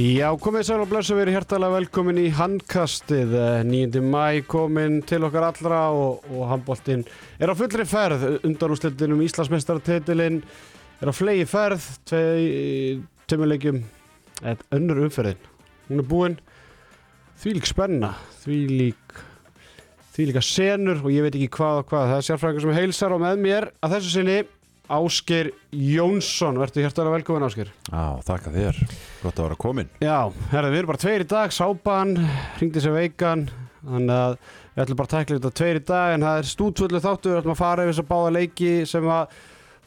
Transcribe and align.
Já, 0.00 0.30
komið 0.40 0.62
sæl 0.64 0.80
og 0.80 0.88
blessu 0.88 1.12
verið 1.18 1.34
hjertalega 1.34 1.74
velkomin 1.74 2.18
í 2.22 2.28
handkastið. 2.32 3.34
9. 3.68 4.00
mæ 4.00 4.46
komin 4.48 5.00
til 5.04 5.26
okkar 5.26 5.44
allra 5.50 5.80
og, 5.92 6.22
og 6.30 6.46
handbóltinn 6.48 7.02
er 7.36 7.52
á 7.52 7.54
fullri 7.58 7.84
ferð. 7.88 8.22
Undanúslitin 8.46 9.12
um 9.12 9.20
Íslandsmeistartitilinn 9.26 10.38
er 11.02 11.10
á 11.10 11.12
flegi 11.12 11.44
ferð 11.50 11.84
tveimilegjum 12.08 13.82
önnur 14.78 15.02
umferðin. 15.04 15.42
Hún 15.90 16.00
er 16.00 16.08
búinn 16.14 16.38
því 17.42 17.58
lík 17.58 17.68
spenna 17.68 18.14
því 18.46 18.60
lík 18.70 19.20
því 20.14 20.30
líka 20.30 20.44
senur 20.46 21.02
og 21.02 21.12
ég 21.12 21.26
veit 21.26 21.36
ekki 21.36 21.50
hvað 21.58 21.82
og 21.82 21.92
hvað. 21.92 22.14
Það 22.14 22.22
er 22.22 22.28
sérfræðingar 22.30 22.66
sem 22.66 22.78
heilsar 22.78 23.18
og 23.18 23.24
með 23.26 23.44
mér 23.44 23.68
að 23.82 23.98
þessu 23.98 24.16
sinni 24.16 24.40
Ásker 24.90 25.52
Jónsson, 25.70 26.58
verður 26.58 26.86
hjertalega 26.86 27.14
velkomin 27.14 27.46
Ásker 27.46 27.68
Já, 27.70 28.04
þakka 28.26 28.52
þér, 28.54 28.80
gott 29.22 29.38
að 29.38 29.46
vera 29.46 29.58
komin 29.62 29.90
Já, 30.02 30.16
herra, 30.50 30.72
við 30.72 30.80
erum 30.80 30.90
bara 30.90 31.02
tveir 31.04 31.24
í 31.24 31.28
dag. 31.30 31.54
Sápan, 31.54 32.16
ringdi 32.58 32.82
sér 32.82 32.96
veikan. 32.96 33.46
Þannig 33.84 34.16
að 34.16 34.34
við 34.74 34.82
ætlum 34.84 34.98
bara 34.98 35.08
að 35.08 35.14
tækla 35.14 35.38
þetta 35.38 35.52
tveir 35.60 35.78
í 35.78 35.84
dag 35.92 36.14
en 36.14 36.26
það 36.26 36.40
er 36.40 36.50
stútvöldu 36.50 37.02
þáttu 37.06 37.30
við 37.30 37.38
ætlum 37.40 37.54
að 37.54 37.62
fara 37.62 37.86
yfir 37.86 37.94
þess 37.94 38.04
að 38.04 38.10
báða 38.10 38.34
leiki 38.36 38.72
sem 38.90 39.08
að 39.14 39.38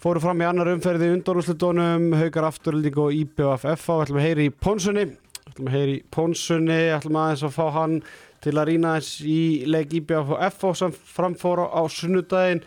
fóru 0.04 0.24
fram 0.24 0.42
í 0.44 0.48
annar 0.48 0.72
umferði 0.74 1.12
undanúslutónum, 1.18 2.08
Haugar 2.20 2.48
Afturölding 2.50 2.98
og 3.04 3.20
IBFF 3.20 3.86
við 3.88 4.04
ætlum 4.06 4.20
að 4.20 4.28
heyri 4.28 4.48
í 4.50 4.54
Pónsunni 4.66 5.06
við 5.08 5.52
ætlum 5.54 5.70
að 5.70 5.78
heyri 5.78 5.96
í 6.00 6.04
Pónsunni 6.16 6.80
við 6.80 6.96
ætlum 6.98 7.20
aðeins 7.22 7.46
að 7.48 7.56
fá 7.56 7.66
hann 7.78 8.00
til 8.44 8.56
að 8.58 8.70
rýna 8.72 8.98
þess 8.98 9.28
í 9.30 9.42
leik 9.70 9.94
IBFF 10.00 10.66
sem 10.80 10.96
framfóra 11.14 11.70
á 11.72 11.82
sunnudaginn. 11.88 12.64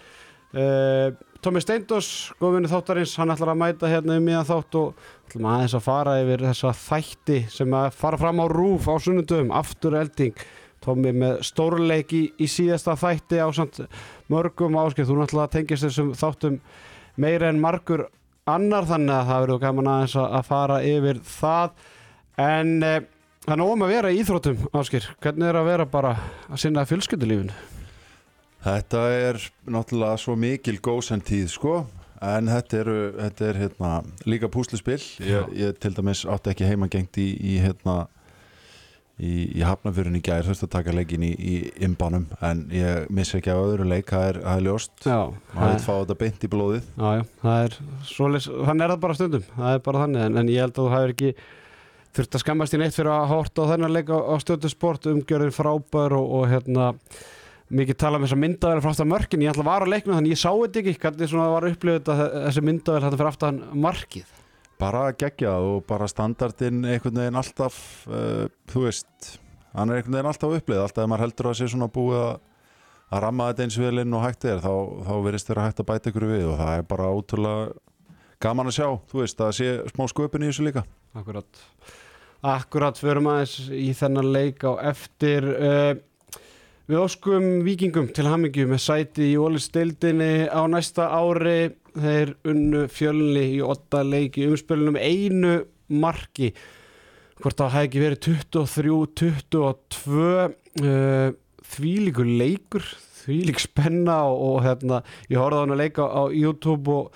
Uh, 0.56 1.10
Tómi 1.44 1.60
Steindós, 1.60 2.32
góðvinni 2.40 2.68
þáttarins, 2.70 3.12
hann 3.20 3.30
ætlar 3.34 3.52
að 3.52 3.58
mæta 3.60 3.88
hérna 3.90 4.16
um 4.16 4.24
miðan 4.24 4.46
þátt 4.48 4.76
og 4.80 5.02
ætlum 5.28 5.48
aðeins 5.50 5.74
að 5.76 5.84
fara 5.84 6.14
yfir 6.22 6.44
þessa 6.46 6.72
þætti 6.80 7.38
sem 7.52 7.76
að 7.76 7.88
fara 7.98 8.20
fram 8.20 8.40
á 8.40 8.46
rúf 8.50 8.88
á 8.88 8.94
sunnundum, 9.02 9.52
aftur 9.54 9.98
elding. 10.00 10.34
Tómi 10.84 11.12
með 11.16 11.42
stórleiki 11.46 12.22
í 12.40 12.48
síðasta 12.50 12.96
þætti 12.98 13.42
á 13.42 13.48
samt 13.54 13.82
mörgum 14.32 14.78
áskil, 14.80 15.06
þú 15.08 15.20
náttúrulega 15.20 15.52
tengist 15.58 15.86
þessum 15.86 16.14
þáttum 16.16 16.58
meira 17.20 17.52
en 17.52 17.60
margur 17.60 18.06
annar 18.48 18.88
þannig 18.88 19.16
að 19.18 19.30
það 19.30 19.46
verður 19.46 19.62
gaman 19.66 19.92
aðeins 19.92 20.18
að 20.24 20.50
fara 20.50 20.82
yfir 20.88 21.22
það. 21.36 21.78
En 22.46 22.76
eh, 22.86 23.00
það 23.44 23.56
er 23.56 23.64
nógum 23.64 23.86
að 23.86 23.96
vera 23.96 24.12
í 24.12 24.20
Íþróttum 24.24 24.68
áskil, 24.72 25.06
hvernig 25.20 25.50
er 25.50 25.62
að 25.62 25.72
vera 25.74 25.90
bara 25.90 26.18
að 26.48 26.62
sinna 26.64 26.86
fjölskyldulífinu? 26.88 27.75
Þetta 28.67 29.00
er 29.14 29.36
náttúrulega 29.70 30.19
svo 30.19 30.34
mikil 30.34 30.81
góðsentíð 30.83 31.47
sko 31.53 31.75
en 32.25 32.48
þetta, 32.50 32.78
eru, 32.81 32.95
þetta 33.14 33.45
er 33.47 33.59
hérna, 33.61 33.91
líka 34.27 34.48
púsluspill 34.50 34.98
ég, 35.22 35.53
ég 35.55 35.77
til 35.78 35.92
dæmis 35.95 36.25
átti 36.27 36.50
ekki 36.50 36.67
heimagengt 36.67 37.19
í, 37.22 37.27
í, 37.37 37.53
hérna, 37.62 38.09
í, 39.22 39.61
í 39.61 39.62
hafnafjörun 39.62 40.19
í 40.19 40.22
gæri 40.25 40.48
þurfti 40.48 40.67
að 40.67 40.72
taka 40.72 40.94
leikin 40.97 41.28
í 41.28 41.55
imbanum 41.87 42.27
en 42.41 42.64
ég 42.75 43.06
missi 43.14 43.39
ekki 43.39 43.55
á 43.55 43.61
öðru 43.61 43.87
leik 43.92 44.11
það 44.11 44.27
er, 44.33 44.41
það 44.48 44.56
er 44.56 44.67
ljóst. 44.67 45.06
Maður 45.06 45.77
vil 45.77 45.84
fá 45.87 45.92
þetta 45.92 46.19
beint 46.25 46.48
í 46.48 46.53
blóðið? 46.56 46.91
Já, 46.97 47.12
já, 47.20 47.55
er 47.55 47.78
svoleis, 48.11 48.50
þannig 48.50 48.89
er 48.89 48.94
það 48.97 49.06
bara 49.06 49.20
stundum 49.20 49.48
það 49.53 49.78
er 49.78 49.87
bara 49.87 50.05
þannig 50.06 50.27
en, 50.27 50.42
en 50.42 50.53
ég 50.56 50.67
held 50.67 50.75
að 50.75 50.83
þú 50.83 50.91
hefur 50.97 51.14
ekki 51.14 51.33
þurft 52.17 52.34
að 52.34 52.47
skammast 52.48 52.75
í 52.75 52.83
neitt 52.83 52.98
fyrir 52.98 53.14
að 53.14 53.31
horta 53.31 53.62
á 53.62 53.70
þennan 53.77 53.94
leik 53.94 54.11
á, 54.11 54.19
á 54.19 54.34
stjórnsport 54.42 55.11
umgjörðin 55.12 55.55
frábær 55.55 56.19
og, 56.19 56.31
og 56.41 56.48
hérna 56.50 56.94
mikið 57.70 57.98
tala 57.98 58.19
um 58.19 58.27
þess 58.27 58.36
að 58.36 58.42
myndavel 58.45 58.83
frá 58.83 58.91
aftan 58.92 59.11
mörkin 59.11 59.42
ég 59.42 59.53
ætla 59.53 59.64
að 59.64 59.70
vara 59.70 59.86
að 59.86 59.92
leikna 59.95 60.19
þannig 60.19 60.34
ég 60.34 60.42
sá 60.42 60.50
þetta 60.50 60.82
ekki. 60.82 60.99
Hvernig 61.03 61.31
svona 61.32 61.47
var 61.53 61.69
upplifið 61.71 62.10
þessi 62.47 62.66
myndavel 62.66 63.04
þetta 63.04 63.21
fyrir 63.21 63.31
aftan 63.32 63.62
markið? 63.87 64.34
Bara 64.77 65.06
gegja 65.16 65.54
og 65.65 65.87
bara 65.88 66.09
standardin 66.10 66.84
einhvern 66.84 67.22
veginn 67.22 67.41
alltaf 67.41 67.78
uh, 68.10 68.44
þú 68.69 68.84
veist, 68.84 69.32
hann 69.72 69.91
er 69.91 70.03
einhvern 70.03 70.19
veginn 70.19 70.31
alltaf 70.32 70.59
upplifið 70.60 70.84
alltaf 70.84 71.06
ef 71.06 71.10
maður 71.10 71.26
heldur 71.26 71.50
að 71.50 71.59
sé 71.62 71.71
svona 71.72 71.91
búið 71.93 72.21
að 72.21 72.37
að 73.06 73.22
ramma 73.22 73.50
þetta 73.50 73.66
eins 73.66 73.78
vel 73.78 74.03
inn 74.03 74.16
og 74.19 74.25
hægt 74.25 74.47
er 74.49 74.62
þá, 74.62 74.72
þá 75.06 75.12
verist 75.26 75.50
þér 75.50 75.60
að 75.60 75.69
hægt 75.69 75.82
að 75.82 75.88
bæta 75.91 76.10
ykkur 76.10 76.26
við 76.31 76.49
og 76.50 76.56
það 76.59 76.72
er 76.75 76.88
bara 76.91 77.12
ótrúlega 77.15 77.69
gaman 78.43 78.71
að 78.71 78.76
sjá 78.76 78.88
þú 79.10 79.22
veist, 79.22 79.41
að 79.41 79.55
sé 79.60 79.69
smá 79.93 80.05
sköpun 80.10 80.44
í 80.44 80.50
þessu 80.50 80.66
líka. 80.66 80.82
Akkurat, 81.16 81.62
akkurat 82.44 82.99
fyrir 83.00 83.22
maður 83.25 83.76
í 83.78 83.88
þennan 83.97 84.31
leik 84.34 84.66
á 84.66 84.72
eftir. 84.91 85.47
Uh, 85.55 85.93
Við 86.86 87.00
óskum 87.02 87.64
vikingum 87.66 88.04
til 88.14 88.28
hamingu 88.30 88.62
með 88.70 88.78
sæti 88.84 89.32
í 89.32 89.38
ólistildinni 89.42 90.47
á 90.47 90.62
næsta 90.70 91.08
ári. 91.10 91.74
Þeir 91.97 92.36
unnu 92.47 92.84
fjölni 92.92 93.42
í 93.56 93.58
åtta 93.64 94.04
leiki 94.06 94.44
umspilunum 94.47 94.94
einu 94.94 95.64
marki. 95.91 96.52
Hvort 97.42 97.58
það 97.58 97.75
hefði 97.75 97.88
ekki 97.88 98.04
verið 98.04 98.20
23-22 98.28 100.22
uh, 100.86 101.34
þvílíkur 101.75 102.28
leikur, 102.38 102.86
þvílík 103.25 103.58
spenna 103.66 104.22
og, 104.30 104.38
og 104.46 104.62
hérna, 104.69 105.02
ég 105.26 105.42
horfði 105.42 105.58
á 105.58 105.62
hann 105.64 105.75
að 105.75 105.82
leika 105.82 106.06
á 106.06 106.22
YouTube 106.30 106.86
og 106.94 107.10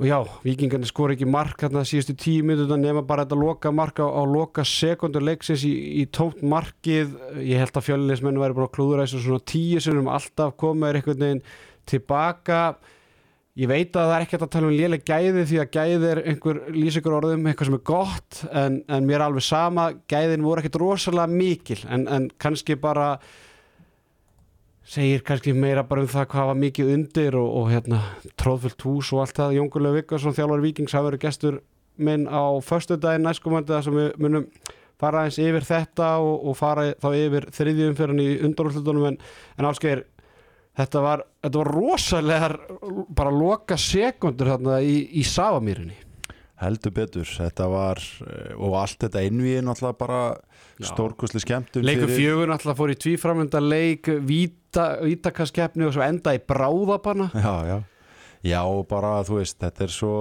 og 0.00 0.06
já, 0.08 0.16
vikingarnir 0.40 0.88
skor 0.88 1.12
ekki 1.12 1.26
mark 1.28 1.60
hérna 1.60 1.82
síðustu 1.84 2.14
tíu 2.16 2.44
minnur 2.48 2.70
nema 2.80 3.02
bara 3.04 3.26
þetta 3.26 3.36
loka 3.36 3.72
marka 3.74 4.06
á, 4.08 4.24
loka 4.24 4.64
sekundur 4.64 5.26
leiksins 5.28 5.60
í, 5.68 5.72
í 6.00 6.06
tómt 6.08 6.40
markið. 6.40 7.12
Ég 7.44 7.60
held 7.60 7.76
að 7.76 7.84
fjölinleismennu 7.90 8.40
væri 8.40 8.56
bara 8.56 8.72
klúður 8.72 9.02
að 9.02 9.10
þessu 9.10 9.20
svona 9.26 9.44
tíu 9.52 9.82
sinum 9.84 10.08
alltaf 10.08 10.54
komaður 10.56 11.00
einhvern 11.02 11.26
veginn 11.26 11.42
tilbaka. 11.92 12.62
Ég 13.60 13.68
veit 13.68 13.92
að 13.92 14.08
það 14.08 14.14
er 14.16 14.24
ekkert 14.24 14.46
að 14.46 14.52
tala 14.54 14.70
um 14.70 14.78
léleg 14.78 15.04
gæði 15.04 15.44
því 15.50 15.60
að 15.60 15.70
gæði 15.76 16.10
er 16.14 16.22
einhver 16.32 16.62
lýsingur 16.72 17.18
orðum 17.18 17.50
eitthvað 17.50 17.68
sem 17.68 17.76
er 17.76 17.84
gott 17.92 18.42
en, 18.56 18.80
en 18.88 19.08
mér 19.10 19.18
er 19.18 19.26
alveg 19.26 19.44
sama, 19.44 19.90
gæðin 20.08 20.46
voru 20.48 20.62
ekkert 20.64 20.80
rosalega 20.80 21.28
mikil 21.34 21.80
en, 21.92 22.08
en 22.08 22.30
kannski 22.40 22.78
bara 22.80 23.18
segir 24.90 25.22
kannski 25.26 25.54
meira 25.54 25.84
bara 25.86 26.02
um 26.02 26.10
það 26.10 26.26
hvað 26.32 26.48
var 26.50 26.60
mikið 26.64 26.92
undir 26.96 27.36
og, 27.38 27.48
og 27.60 27.70
hérna 27.70 28.00
tróðfullt 28.40 28.86
hús 28.88 29.12
og 29.14 29.22
allt 29.24 29.38
það. 29.38 29.56
Jóngulega 29.60 30.00
Vikkarsson, 30.00 30.34
þjálfur 30.34 30.64
Vikings 30.64 30.96
hafa 30.96 31.10
verið 31.10 31.24
gestur 31.26 31.60
minn 32.00 32.26
á 32.26 32.42
förstu 32.64 32.96
daginn 32.98 33.26
næstkomandi 33.28 33.74
þar 33.74 33.86
sem 33.86 33.98
við 33.98 34.10
munum 34.24 34.46
fara 35.00 35.24
eins 35.26 35.38
yfir 35.40 35.64
þetta 35.66 36.10
og, 36.24 36.46
og 36.50 36.56
fara 36.58 36.90
þá 37.00 37.08
yfir 37.16 37.48
þriðjum 37.54 37.96
fyrir 37.98 38.14
hann 38.14 38.24
í 38.24 38.30
undarúslutunum 38.48 39.08
en, 39.12 39.18
en 39.56 39.68
ásker 39.68 40.04
þetta 40.80 41.02
var, 41.04 41.24
þetta 41.44 41.62
var 41.62 41.72
rosalega 41.76 42.50
bara 43.16 43.34
loka 43.34 43.78
sekundur 43.80 44.54
þarna 44.54 44.80
í, 44.84 44.96
í 45.20 45.24
Savamýrinni 45.26 45.98
heldur 46.60 46.92
betur, 46.92 47.24
þetta 47.24 47.68
var 47.72 48.00
eh, 48.26 48.52
og 48.58 48.76
allt 48.80 49.06
þetta 49.06 49.24
innvíð 49.24 49.62
náttúrulega 49.64 50.00
bara 50.00 50.22
stórkosli 50.88 51.42
skemmtum 51.42 51.86
leikur 51.86 52.10
fjögur 52.12 52.50
náttúrulega 52.50 52.78
fór 52.78 52.92
í 52.92 52.98
tvíframönda 53.04 53.62
leik 53.62 54.10
vítakaskeppni 54.26 55.88
og 55.88 55.96
svo 55.96 56.04
enda 56.06 56.34
í 56.36 56.42
bráðabanna 56.42 57.30
já, 57.46 57.54
já, 57.68 57.78
já 58.52 58.62
bara 58.88 59.18
þú 59.26 59.40
veist, 59.40 59.58
þetta 59.60 59.86
er 59.86 59.94
svo 59.94 60.14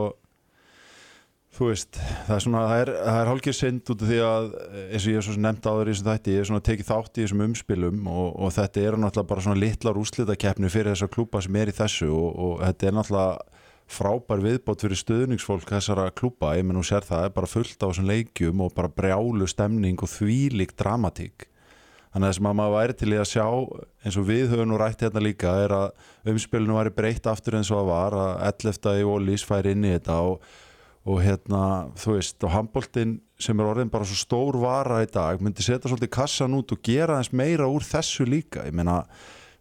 þú 1.60 1.70
veist, 1.72 2.00
það 2.28 2.36
er 2.36 2.44
svona 2.46 2.66
það 2.70 2.82
er, 2.84 2.92
er 3.12 3.30
hálkið 3.32 3.56
synd 3.58 3.94
út 3.94 4.04
af 4.04 4.12
því 4.12 4.20
að 4.24 4.50
eins 4.86 5.06
og 5.06 5.10
ég 5.10 5.18
hef 5.20 5.28
svo 5.28 5.38
nefnt 5.44 5.70
á 5.70 5.72
þér 5.74 5.90
í 5.90 5.94
þessum 5.94 6.10
þætti 6.10 6.34
ég 6.34 6.42
hef 6.42 6.50
svona 6.50 6.66
tekið 6.70 6.90
þátt 6.90 7.18
í 7.18 7.24
þessum 7.24 7.46
umspilum 7.48 8.12
og, 8.14 8.28
og 8.36 8.54
þetta 8.56 8.84
er 8.84 9.00
náttúrulega 9.00 9.32
bara 9.32 9.46
svona 9.46 9.64
litlar 9.64 10.00
úslitakeppni 10.00 10.72
fyrir 10.72 10.94
þessa 10.94 11.10
klúpa 11.12 11.42
sem 11.44 11.58
er 11.60 11.72
í 11.72 11.76
þessu 11.80 12.12
og, 12.14 12.30
og 12.46 12.54
þetta 12.64 12.90
er 12.90 13.00
náttúrulega 13.00 13.59
frábær 13.90 14.42
viðbót 14.44 14.86
fyrir 14.86 15.00
stöðningsfólk 15.00 15.70
þessara 15.70 16.10
klúpa, 16.14 16.54
ég 16.58 16.66
menn 16.68 16.80
og 16.80 16.88
sér 16.88 17.06
það 17.08 17.28
er 17.28 17.36
bara 17.36 17.50
fullt 17.50 17.82
á 17.82 17.90
þessum 17.90 18.10
leikjum 18.10 18.62
og 18.66 18.76
bara 18.78 18.92
brjálu 18.94 19.48
stemning 19.50 20.02
og 20.06 20.12
þvílik 20.14 20.76
dramatík 20.78 21.50
þannig 22.10 22.26
að 22.26 22.32
þess 22.32 22.42
að 22.42 22.58
maður 22.58 22.76
væri 22.76 22.96
til 22.98 23.12
í 23.12 23.20
að 23.20 23.30
sjá 23.30 23.46
eins 24.06 24.18
og 24.18 24.26
við 24.30 24.46
höfum 24.54 24.70
nú 24.72 24.80
rætt 24.82 25.04
hérna 25.06 25.22
líka 25.22 25.54
er 25.64 25.74
að 25.76 26.32
umspilinu 26.34 26.78
væri 26.78 26.94
breytt 26.96 27.30
aftur 27.30 27.60
eins 27.60 27.70
og 27.70 27.82
það 27.82 27.92
var 27.92 28.18
að 28.18 28.32
11. 28.50 28.94
í 28.98 29.08
Ólís 29.10 29.46
fær 29.46 29.70
inn 29.70 29.86
í 29.86 29.94
þetta 29.94 30.18
og, 30.26 30.48
og 31.06 31.22
hérna 31.26 31.64
þú 32.02 32.16
veist 32.18 32.46
og 32.48 32.56
handbóltinn 32.56 33.18
sem 33.40 33.62
er 33.62 33.70
orðin 33.70 33.94
bara 33.94 34.08
svo 34.10 34.18
stór 34.18 34.58
vara 34.62 35.04
í 35.06 35.12
dag 35.12 35.42
myndi 35.42 35.66
setja 35.66 35.90
svolítið 35.90 36.14
kassan 36.18 36.58
út 36.58 36.74
og 36.74 36.82
gera 36.86 37.20
eins 37.20 37.30
meira 37.30 37.70
úr 37.70 37.86
þessu 37.86 38.26
líka, 38.28 38.66
ég 38.66 38.76
menna 38.76 39.04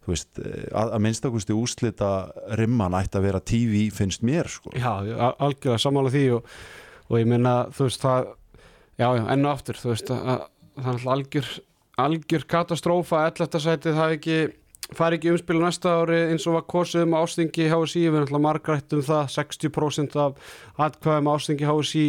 Veist, 0.09 0.41
að, 0.41 0.93
að 0.95 0.99
minnstakusti 1.05 1.55
úslita 1.55 2.11
rimman 2.59 2.97
ætti 2.97 3.19
að 3.19 3.29
vera 3.29 3.41
TV 3.41 3.87
finnst 3.93 4.25
mér 4.25 4.49
sko. 4.51 4.73
Já, 4.73 4.91
algjörða 5.37 5.79
samála 5.81 6.13
því 6.13 6.25
og, 6.37 6.53
og 7.09 7.17
ég 7.21 7.29
minna 7.29 7.55
þú 7.75 7.89
veist 7.89 8.03
það, 8.03 8.31
já, 8.97 9.07
já, 9.07 9.25
ennu 9.35 9.51
aftur 9.51 9.79
þú 9.79 9.93
veist 9.93 10.13
að, 10.15 10.31
að 10.33 10.45
það 10.79 10.93
er 10.93 11.11
algjör 11.15 11.51
algjör 11.99 12.47
katastrófa, 12.49 13.27
11. 13.29 13.61
sætið 13.63 13.97
það 13.97 14.15
ekki, 14.15 14.37
fari 14.97 15.19
ekki 15.19 15.33
umspilu 15.33 15.61
næsta 15.63 15.93
ári 16.01 16.19
eins 16.31 16.47
og 16.49 16.57
var 16.57 16.65
kosið 16.71 17.05
um 17.05 17.15
ástingi 17.19 17.67
HSI, 17.69 18.05
við 18.07 18.19
erum 18.19 18.27
alltaf 18.27 18.43
margrættum 18.45 19.03
það 19.05 19.31
60% 19.35 20.19
af 20.23 20.53
atkvæðum 20.87 21.31
ástingi 21.33 21.69
HSI 21.69 22.05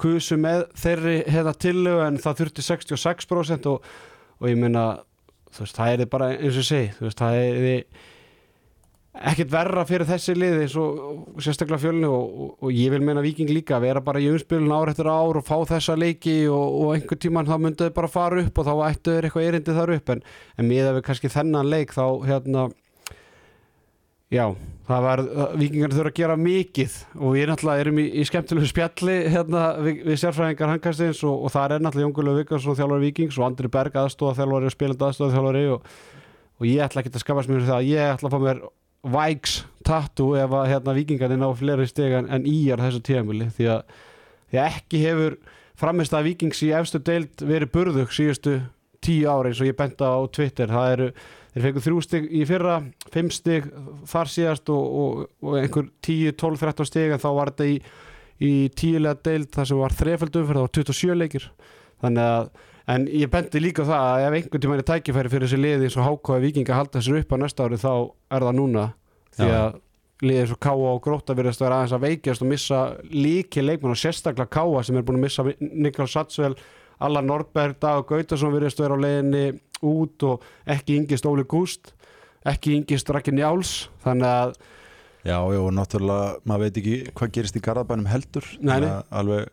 kusu 0.00 0.38
með 0.40 0.66
þeirri 0.80 1.16
heða 1.30 1.54
tillu 1.66 1.98
en 2.06 2.20
það 2.22 2.40
þurfti 2.42 2.66
66% 2.68 3.70
og, 3.70 3.90
og 4.40 4.50
ég 4.50 4.60
minna 4.60 4.86
þú 5.54 5.64
veist, 5.64 5.78
það 5.78 5.94
er 5.94 6.10
bara 6.10 6.32
eins 6.34 6.58
og 6.60 6.68
segi, 6.68 6.90
þú 6.98 7.08
veist, 7.08 7.22
það 7.22 7.40
er 7.44 7.86
ekkert 9.14 9.52
verra 9.52 9.84
fyrir 9.86 10.08
þessi 10.08 10.34
lið 10.34 10.56
eins 10.64 10.74
og, 10.80 11.02
og 11.36 11.42
sérstaklega 11.44 11.82
fjölni 11.84 12.08
og, 12.10 12.22
og, 12.34 12.54
og 12.66 12.72
ég 12.74 12.90
vil 12.90 13.04
meina 13.06 13.22
Viking 13.22 13.50
líka 13.54 13.78
vera 13.82 14.02
bara 14.02 14.22
í 14.22 14.26
umspilun 14.32 14.74
ár 14.74 14.90
eftir 14.90 15.06
ár 15.06 15.38
og 15.38 15.46
fá 15.46 15.54
þessa 15.70 15.94
leiki 15.98 16.40
og, 16.50 16.78
og 16.80 16.94
einhver 16.96 17.20
tíman 17.22 17.46
þá 17.46 17.54
myndu 17.62 17.86
þau 17.86 17.94
bara 18.00 18.10
fara 18.10 18.42
upp 18.42 18.58
og 18.58 18.66
þá 18.66 18.72
ættu 18.88 19.14
þeir 19.14 19.28
eitthvað 19.28 19.50
erindi 19.50 19.76
þar 19.76 19.94
upp. 19.94 20.14
En, 20.16 20.24
en 20.58 20.68
miða 20.70 20.96
við 20.96 21.06
kannski 21.06 21.30
þennan 21.30 21.70
leik 21.70 21.94
þá 21.94 22.04
hérna 22.26 22.66
já, 24.32 24.44
það 24.88 25.04
var 25.06 25.22
Vikingarnir 25.60 25.96
þurfa 25.98 26.12
að 26.12 26.20
gera 26.20 26.36
mikið 26.40 26.96
og 27.18 27.34
við 27.36 27.50
náttúrulega 27.50 27.84
erum 27.84 28.00
í, 28.00 28.06
í 28.20 28.24
skemmtilegu 28.28 28.70
spjalli 28.70 29.16
hérna 29.34 29.64
við, 29.80 30.00
við 30.08 30.20
sérfræðingar 30.22 30.72
hankastins 30.74 31.20
og, 31.26 31.44
og 31.44 31.54
það 31.54 31.76
er 31.76 31.84
náttúrulega 31.84 32.08
Jóngulega 32.08 32.42
Vikarsson 32.42 32.78
þjálfari 32.78 33.08
Vikings 33.08 33.38
og 33.40 33.46
Andri 33.48 33.70
Berg 33.72 34.00
aðstóða 34.00 34.38
þjálfari 34.40 34.70
og 34.70 34.74
spilandi 34.76 35.08
aðstóða 35.08 35.36
þjálfari 35.36 35.66
og, 35.74 35.92
og 36.60 36.70
ég 36.70 36.86
ætla 36.86 37.04
ekki 37.04 37.14
að 37.14 37.24
skapast 37.26 37.52
mér 37.52 37.68
það. 37.68 37.90
Ég 37.90 38.14
ætla 38.14 38.30
að 38.30 38.36
fá 38.36 38.44
mér 38.48 38.64
Vikes 39.04 39.58
tattoo 39.84 40.32
ef 40.40 40.54
að 40.56 40.70
hérna, 40.70 40.94
vikingarnir 40.96 41.40
ná 41.42 41.50
fleiri 41.58 41.86
steg 41.88 42.14
en, 42.16 42.30
en 42.32 42.46
íjar 42.48 42.80
þessu 42.80 43.02
tíðamili 43.04 43.50
því 43.52 43.66
að, 43.74 43.98
því 44.48 44.60
að 44.62 44.68
ekki 44.70 45.02
hefur 45.02 45.36
framist 45.76 46.14
að 46.16 46.30
vikings 46.30 46.62
í 46.64 46.70
efstu 46.72 47.00
deild 47.04 47.44
verið 47.44 47.72
burðug 47.74 48.14
síðustu 48.14 48.62
tíu 49.04 49.28
ári 49.28 49.52
eins 49.52 49.60
og 49.60 49.68
ég 49.68 49.76
benda 49.76 50.08
á 50.08 50.20
Twitter. 50.32 50.72
Það 50.72 50.92
eru, 50.94 51.08
þeir 51.54 51.66
fengur 51.68 51.86
þrjú 51.86 52.02
steg 52.04 52.28
í 52.30 52.42
fyrra 52.48 52.80
fimm 53.14 53.30
steg 53.32 53.70
þar 54.10 54.30
síðast 54.34 54.74
og, 54.74 54.98
og, 55.00 55.24
og 55.44 55.56
einhver 55.60 55.88
10, 56.04 56.34
12, 56.40 56.60
13 56.66 56.90
steg 56.90 57.14
en 57.14 57.22
þá 57.22 57.30
var 57.38 57.54
þetta 57.54 57.70
í, 57.70 57.80
í 58.42 58.52
tíulega 58.74 59.20
deild 59.30 59.50
þar 59.54 59.70
sem 59.70 59.82
var 59.82 59.98
þreföldum 60.02 60.46
fyrir 60.48 60.60
það 60.60 60.68
var 60.68 60.76
27 60.80 61.18
leikir. 61.22 61.50
Þannig 62.04 62.30
að 62.34 62.54
En 62.84 63.06
ég 63.08 63.30
bendi 63.32 63.62
líka 63.62 63.84
það 63.88 64.02
að 64.10 64.22
ef 64.26 64.34
einhvern 64.36 64.62
tíma 64.62 64.76
er 64.76 64.86
tækifæri 64.90 65.30
fyrir 65.32 65.48
þessi 65.48 65.60
liði 65.60 65.86
eins 65.86 65.94
og 65.96 66.04
HK 66.04 66.34
Viking 66.42 66.68
að 66.68 66.80
halda 66.82 67.00
þessir 67.00 67.22
upp 67.22 67.30
á 67.32 67.36
næsta 67.40 67.64
ári 67.64 67.78
þá 67.80 67.92
er 68.36 68.44
það 68.44 68.58
núna. 68.58 68.84
Því 69.34 69.46
að 69.56 69.78
liðið 70.24 70.40
eins 70.42 70.52
og 70.52 70.60
Káa 70.66 70.90
og 70.90 71.00
Gróta 71.04 71.36
verðast 71.38 71.62
að 71.62 71.66
vera 71.66 71.78
aðeins 71.80 71.94
að 71.96 72.04
veikjast 72.04 72.44
og 72.44 72.50
missa 72.50 72.80
líki 73.08 73.64
leikmann 73.64 73.96
og 73.96 74.00
sérstaklega 74.02 74.52
Káa 74.52 74.82
sem 74.84 75.00
er 75.00 75.06
búin 75.08 75.18
að 75.18 75.24
missa 75.24 75.46
Niklas 75.64 76.12
Satsvel, 76.12 76.52
Allan 77.04 77.28
Norberg, 77.30 77.78
Dag 77.80 78.04
Gautason 78.10 78.52
verðast 78.52 78.82
að 78.82 78.86
vera 78.86 79.00
á 79.00 79.04
leiðinni 79.06 79.44
út 79.84 80.24
og 80.30 80.44
ekki 80.76 80.96
yngist 81.02 81.26
Óli 81.28 81.44
Gúst 81.48 81.92
ekki 82.44 82.74
yngist 82.80 83.08
Raki 83.14 83.32
Njáls 83.36 83.74
þannig 84.04 84.30
að 84.30 84.56
Já, 85.24 85.38
já, 85.40 85.56
og 85.64 85.70
náttúrulega, 85.72 86.34
maður 86.44 86.60
veit 86.66 86.78
ekki 86.82 86.96
hvað 87.16 87.30
gerist 87.32 87.54
í 87.56 87.60
Garðabænum 87.64 88.08
heldur. 88.12 88.44
Alveg, 89.08 89.46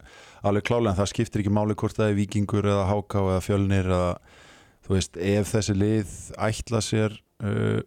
alveg 0.44 0.66
klálega 0.68 0.92
en 0.92 0.98
það 0.98 1.08
skiptir 1.14 1.44
ekki 1.46 1.54
máli 1.56 1.78
hvort 1.80 1.96
það 1.96 2.10
er 2.12 2.18
vikingur 2.18 2.68
eða 2.68 2.82
háká 2.90 3.22
eða 3.22 3.38
fjölnir 3.46 3.88
eða, 3.88 4.10
þú 4.84 4.98
veist, 4.98 5.16
ef 5.16 5.54
þessi 5.54 5.76
lið 5.80 6.12
ætla 6.50 6.82
sér 6.84 7.16
uh, 7.40 7.80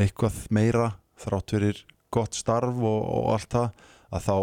eitthvað 0.00 0.38
meira 0.56 0.86
þrátt 1.20 1.52
fyrir 1.52 1.82
gott 2.16 2.40
starf 2.40 2.80
og, 2.80 3.00
og 3.18 3.28
allt 3.34 3.50
það 3.52 3.68
að 4.16 4.24
þá, 4.30 4.36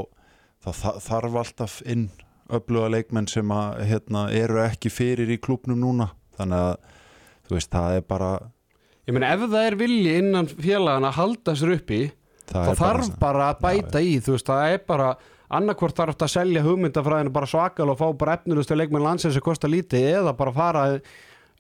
þá 0.62 0.70
þa- 0.84 0.96
þarf 1.10 1.40
alltaf 1.42 1.80
inn 1.90 2.06
öfluga 2.54 2.92
leikmenn 2.94 3.32
sem 3.34 3.50
að, 3.56 3.82
hérna, 3.90 4.28
eru 4.30 4.62
ekki 4.68 4.94
fyrir 4.94 5.34
í 5.34 5.40
klúbnum 5.42 5.82
núna. 5.82 6.12
Þannig 6.38 6.68
að, 6.70 6.94
þú 7.48 7.58
veist, 7.58 7.72
það 7.74 7.98
er 8.00 8.06
bara 8.14 8.32
ég 9.08 9.14
meina 9.18 9.34
ef 9.36 9.42
það 9.50 9.68
er 9.68 9.76
vilji 9.82 10.14
innan 10.22 10.48
félagana 10.54 11.10
að 11.12 11.18
halda 11.20 11.56
sér 11.60 11.74
uppi 11.78 12.02
það 12.50 12.70
er 12.72 12.80
þarf 12.80 13.10
bara, 13.10 13.20
bara 13.26 13.50
að 13.54 13.62
bæta 13.66 14.02
í 14.04 14.16
þú 14.24 14.38
veist, 14.38 14.48
það 14.50 14.72
er 14.78 14.82
bara 14.88 15.10
annarkvort 15.54 15.96
þarf 16.00 16.16
þetta 16.16 16.26
að 16.30 16.34
selja 16.38 16.64
hugmyndafræðinu 16.66 17.34
bara 17.36 17.50
svakal 17.52 17.90
og 17.94 18.00
fá 18.00 18.08
bara 18.18 18.38
efnilustu 18.40 18.76
leikmenn 18.80 19.04
landsins 19.06 19.36
sem 19.38 19.44
kosta 19.46 19.70
lítið 19.70 20.08
eða 20.22 20.34
bara 20.40 20.54
fara 20.56 20.86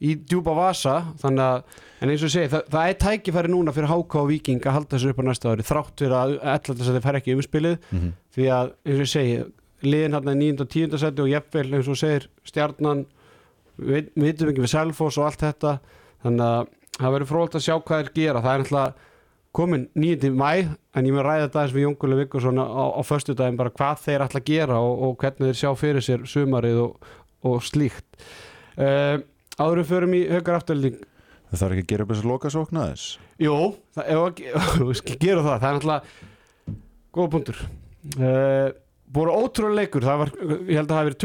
í 0.03 0.15
djúpa 0.17 0.51
vasa 0.57 0.95
þannig 1.21 1.43
að, 1.45 1.75
en 2.03 2.09
eins 2.11 2.23
og 2.25 2.31
segi, 2.33 2.49
það, 2.51 2.63
það 2.73 2.87
er 2.89 2.97
tækifæri 3.03 3.51
núna 3.53 3.71
fyrir 3.75 3.91
HK 3.93 4.15
og 4.23 4.25
Viking 4.31 4.65
að 4.65 4.73
halda 4.79 4.95
þessu 4.97 5.11
upp 5.13 5.21
á 5.21 5.23
næsta 5.29 5.51
ári 5.53 5.63
þrátt 5.67 6.01
fyrir 6.01 6.15
að 6.17 6.33
ætla 6.55 6.73
að 6.75 6.89
þeir 6.89 7.05
fær 7.05 7.19
ekki 7.19 7.35
umspilið 7.37 7.75
Mhm. 7.93 8.09
því 8.35 8.47
að, 8.57 8.71
eins 8.89 9.03
og 9.05 9.11
segi 9.13 9.37
liðin 9.83 10.17
hérna 10.17 10.33
í 10.33 10.39
9. 10.41 10.61
og 10.65 10.69
10. 10.73 10.97
seti 11.03 11.21
og 11.23 11.29
jafnvel 11.31 11.73
eins 11.77 11.87
og 11.93 11.99
segir, 12.01 12.27
stjarnan 12.49 13.05
við 13.77 14.11
vitum 14.19 14.51
ekki 14.51 14.63
við 14.63 14.73
Selfoss 14.73 15.19
og 15.19 15.29
allt 15.29 15.45
þetta 15.45 15.73
þannig 16.23 16.45
að 16.47 16.69
það 16.99 17.15
verður 17.15 17.31
frólt 17.31 17.57
að 17.57 17.65
sjá 17.65 17.75
hvað 17.79 18.03
þeir 18.03 18.13
gera. 18.17 18.43
Það 18.43 18.53
er 18.53 18.63
náttúrulega 18.63 19.09
komin 19.53 19.87
9. 19.93 20.31
mæ 20.33 20.51
en 20.97 21.07
ég 21.07 21.13
með 21.13 21.25
ræða 21.27 21.47
þetta 21.47 21.63
eins 21.63 21.73
við 21.75 21.85
Jónguleg 21.87 22.21
Vikkursson 22.23 22.61
á, 22.61 22.65
á 22.93 23.01
föstudaginn 23.05 23.59
bara 23.59 23.73
hvað 23.73 24.03
þeir 24.05 24.25
ætla 24.25 24.41
að 24.41 24.49
gera 24.49 24.79
og, 24.81 24.93
og 25.07 25.15
hvernig 25.21 25.51
þeir 25.51 25.59
sjá 25.61 25.71
fyrir 25.77 26.05
sér 26.05 26.27
sumarið 26.29 26.79
og, 26.87 27.09
og 27.45 27.65
slíkt. 27.65 28.07
Uh, 28.73 29.21
áður 29.59 29.83
við 29.83 29.91
förum 29.91 30.15
í 30.17 30.23
högar 30.25 30.57
afturlík 30.57 31.03
það 31.53 31.61
þarf 31.61 31.75
ekki 31.75 31.83
að 31.83 31.91
gera 31.91 32.05
upp 32.05 32.13
þessu 32.13 32.29
lokasókna 32.29 32.85
þess 32.89 33.19
Jú, 33.43 33.57
það, 33.93 34.07
ef 34.13 34.23
að 34.23 35.19
gera 35.21 35.43
það, 35.45 35.53
það 35.53 35.67
er 35.67 35.75
náttúrulega 35.77 36.69
góða 37.13 37.31
punktur. 37.35 37.59
Uh, 38.17 38.69
voru 39.13 39.33
ótrúlega 39.43 39.83
leikur. 39.83 40.05
Var, 40.05 40.31
ég 40.67 40.79
held 40.79 40.87
að 40.87 40.91
það 40.91 40.97
hafi 40.97 41.09
verið 41.09 41.21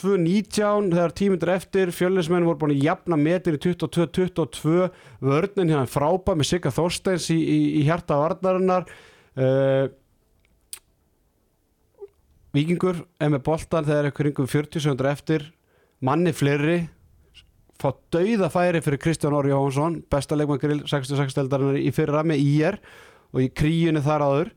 22-19 0.00 0.90
þegar 0.94 1.14
tímundur 1.20 1.52
eftir. 1.54 1.92
Fjölinnsmenn 1.94 2.46
voru 2.48 2.60
búin 2.62 2.74
að 2.74 2.84
jafna 2.88 3.18
metin 3.20 3.56
í 3.56 3.62
22-22 3.62 4.88
vörnin 5.22 5.72
hérna 5.72 5.86
frábæð 5.90 6.40
með 6.40 6.50
Sigga 6.50 6.74
Þorsteins 6.74 7.28
í, 7.34 7.38
í, 7.38 7.58
í 7.80 7.82
hjarta 7.86 8.18
varnarinnar. 8.20 8.88
Uh, 9.38 9.90
Víkingur 12.50 13.04
er 13.22 13.30
með 13.30 13.44
boltan 13.46 13.86
þegar 13.86 14.08
ykkur 14.10 14.30
yngum 14.32 14.48
40 14.50 14.82
sekundur 14.82 15.10
eftir. 15.12 15.44
Manni 16.02 16.32
fleiri. 16.34 16.80
Fá 17.80 17.92
dauða 18.12 18.50
færi 18.52 18.82
fyrir 18.84 19.00
Kristján 19.00 19.36
Óri 19.38 19.54
Jóhansson 19.54 20.00
besta 20.12 20.36
leikmann 20.36 20.60
grill 20.60 20.82
66 20.84 21.36
deldarinnar 21.38 21.78
í 21.80 21.92
fyrra 21.96 22.24
með 22.26 22.42
IR 22.42 22.76
og 23.30 23.44
í 23.44 23.48
kríunni 23.54 24.02
þar 24.04 24.26
áður. 24.26 24.50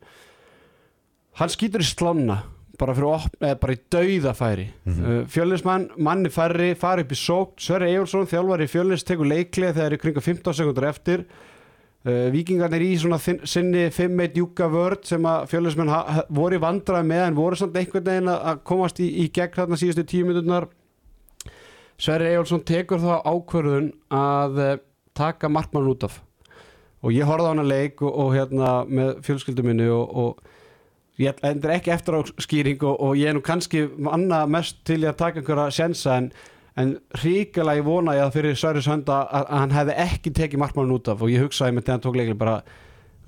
Hann 1.38 1.54
skýtur 1.54 1.82
í 1.82 1.88
slána 1.88 2.42
bara, 2.78 2.94
eða 2.94 3.54
bara 3.60 3.72
í 3.76 3.80
dauða 3.90 4.32
færi 4.34 4.66
mm 4.84 4.92
Mhm. 4.92 5.04
uh, 5.20 5.24
fjölinsmann, 5.30 5.88
manni 5.98 6.28
færri 6.30 6.74
fari 6.76 7.02
upp 7.06 7.12
í 7.12 7.18
sókt, 7.18 7.60
Sverri 7.60 7.90
Eyjólfsson 7.92 8.26
þjálfari 8.26 8.66
fjölins 8.68 9.04
tekur 9.04 9.26
leiklið 9.30 9.74
þegar 9.76 9.92
er 9.92 10.02
kringa 10.02 10.20
15 10.20 10.52
sekundur 10.54 10.88
eftir. 10.88 11.24
Uh, 12.04 12.28
vikingarnir 12.34 12.82
í 12.84 12.98
svona 13.00 13.16
sinni 13.48 13.86
5-1 13.88 14.34
júka 14.36 14.66
vörd 14.68 15.06
sem 15.08 15.22
að 15.24 15.46
ha- 15.88 16.24
voru 16.28 16.58
í 16.58 16.60
vandraði 16.60 17.06
með 17.08 17.22
en 17.28 17.34
voru 17.38 17.56
samt 17.56 17.76
einhvern 17.80 18.04
veginn 18.04 18.28
að 18.28 18.58
komast 18.64 19.00
í, 19.00 19.06
í 19.24 19.30
gegn 19.32 19.54
þarna 19.56 19.76
síðustu 19.80 20.04
tíu 20.04 20.26
minúturnar 20.28 20.66
Sverri 21.98 22.32
Eyjólfsson 22.32 22.64
tekur 22.66 22.98
þá 23.00 23.22
ákvörðun 23.24 23.92
að 24.12 24.58
uh, 24.58 24.76
taka 25.16 25.48
markmann 25.48 25.88
út 25.88 26.04
af. 26.08 26.18
Og 27.04 27.12
ég 27.14 27.24
horfði 27.28 27.46
á 27.46 27.52
hana 27.54 27.62
leik 27.68 28.02
og, 28.02 28.12
og 28.18 28.34
hérna 28.34 28.70
með 28.88 29.14
fjölskyldu 29.26 29.62
minni 29.64 29.86
og, 29.92 30.10
og 30.10 30.53
ég 31.22 31.44
endur 31.46 31.74
ekki 31.74 31.92
eftir 31.94 32.18
á 32.18 32.20
skýring 32.42 32.82
og, 32.82 32.96
og 32.98 33.18
ég 33.18 33.30
er 33.30 33.36
nú 33.36 33.42
kannski 33.44 33.84
manna 34.02 34.44
mest 34.50 34.80
til 34.86 35.02
að 35.04 35.18
taka 35.20 35.40
einhverja 35.40 35.74
sjensa 35.74 36.16
en, 36.18 36.30
en 36.80 36.96
ríkilega 37.22 37.80
ég 37.80 37.86
vona 37.86 38.16
ég 38.18 38.26
að 38.26 38.38
fyrir 38.38 38.58
Sverri 38.58 38.82
Sönda 38.82 39.20
að, 39.22 39.44
að 39.52 39.60
hann 39.62 39.76
hefði 39.78 39.98
ekki 40.06 40.32
tekið 40.40 40.64
markmann 40.64 40.94
út 40.94 41.12
af 41.12 41.22
og 41.22 41.30
ég 41.30 41.44
hugsaði 41.44 41.76
með 41.76 41.86
þegar 41.86 41.96
hann 41.96 42.04
tók 42.08 42.18
leikli 42.18 42.36
bara 42.40 42.56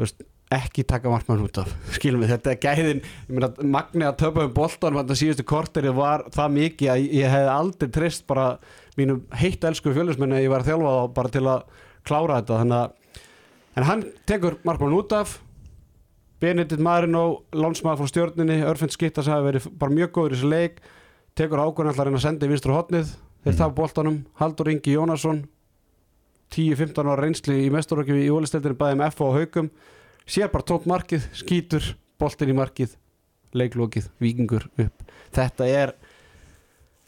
veist, 0.00 0.26
ekki 0.56 0.86
taka 0.86 1.14
markmann 1.14 1.46
út 1.46 1.62
af 1.62 1.70
skilum 1.96 2.24
við, 2.24 2.34
þetta 2.34 2.58
gæðin 2.66 3.04
meina, 3.30 3.52
magni 3.62 4.08
að 4.08 4.18
töpa 4.24 4.48
um 4.48 4.58
boltan 4.58 4.98
þetta 4.98 5.20
síðustu 5.22 5.46
korteri 5.46 5.94
var 5.94 6.26
það 6.34 6.58
mikið 6.58 6.92
að 6.92 7.08
ég 7.20 7.34
hefði 7.36 7.54
aldrei 7.54 7.94
trist 8.00 8.26
bara 8.26 8.50
mínum 8.98 9.24
heitt 9.38 9.64
elsku 9.68 9.94
fjölusmenni 9.94 10.40
að 10.40 10.46
ég 10.48 10.54
var 10.54 10.66
að 10.66 10.72
þjálfa 10.72 10.94
bara 11.14 11.34
til 11.38 11.46
að 11.46 11.82
klára 12.06 12.40
þetta 12.40 12.62
þannig 12.62 12.78
að 12.82 12.94
en 13.76 13.84
hann 13.84 14.06
tekur 14.26 14.56
markmann 14.66 14.96
út 14.96 15.12
af 15.14 15.40
Benedikt 16.40 16.82
Marino, 16.84 17.42
lánsmaður 17.56 18.02
frá 18.02 18.12
stjórninni 18.12 18.60
Örfind 18.68 18.92
Skittas 18.92 19.28
hafi 19.30 19.46
verið 19.48 19.68
bara 19.80 19.94
mjög 19.96 20.10
góður 20.12 20.34
í 20.34 20.36
þessu 20.36 20.50
leik 20.52 20.80
tekur 21.36 21.62
ákvörðan 21.64 21.94
allar 21.94 22.10
en 22.10 22.18
að 22.18 22.24
senda 22.26 22.48
í 22.48 22.50
vinstra 22.52 22.76
hotnið 22.76 23.12
þeir 23.46 23.52
mm. 23.52 23.58
tafa 23.60 23.76
boltanum, 23.76 24.18
Haldur 24.40 24.70
Ingi 24.72 24.96
Jónasson 24.96 25.44
10-15 26.54 27.08
ára 27.08 27.22
reynsli 27.24 27.62
í 27.64 27.70
mesturökjum 27.72 28.20
í 28.20 28.28
ólisteldinu 28.32 28.76
bæði 28.78 28.98
með 29.00 29.14
F 29.14 29.24
og 29.24 29.38
haugum 29.38 29.70
sér 30.26 30.52
bara 30.52 30.66
tók 30.66 30.86
markið, 30.88 31.24
skýtur 31.36 31.88
boltin 32.20 32.52
í 32.52 32.56
markið, 32.56 32.94
leiklokið 33.56 34.10
vikingur 34.22 34.68
upp, 34.82 35.08
þetta 35.36 35.70
er 35.70 35.94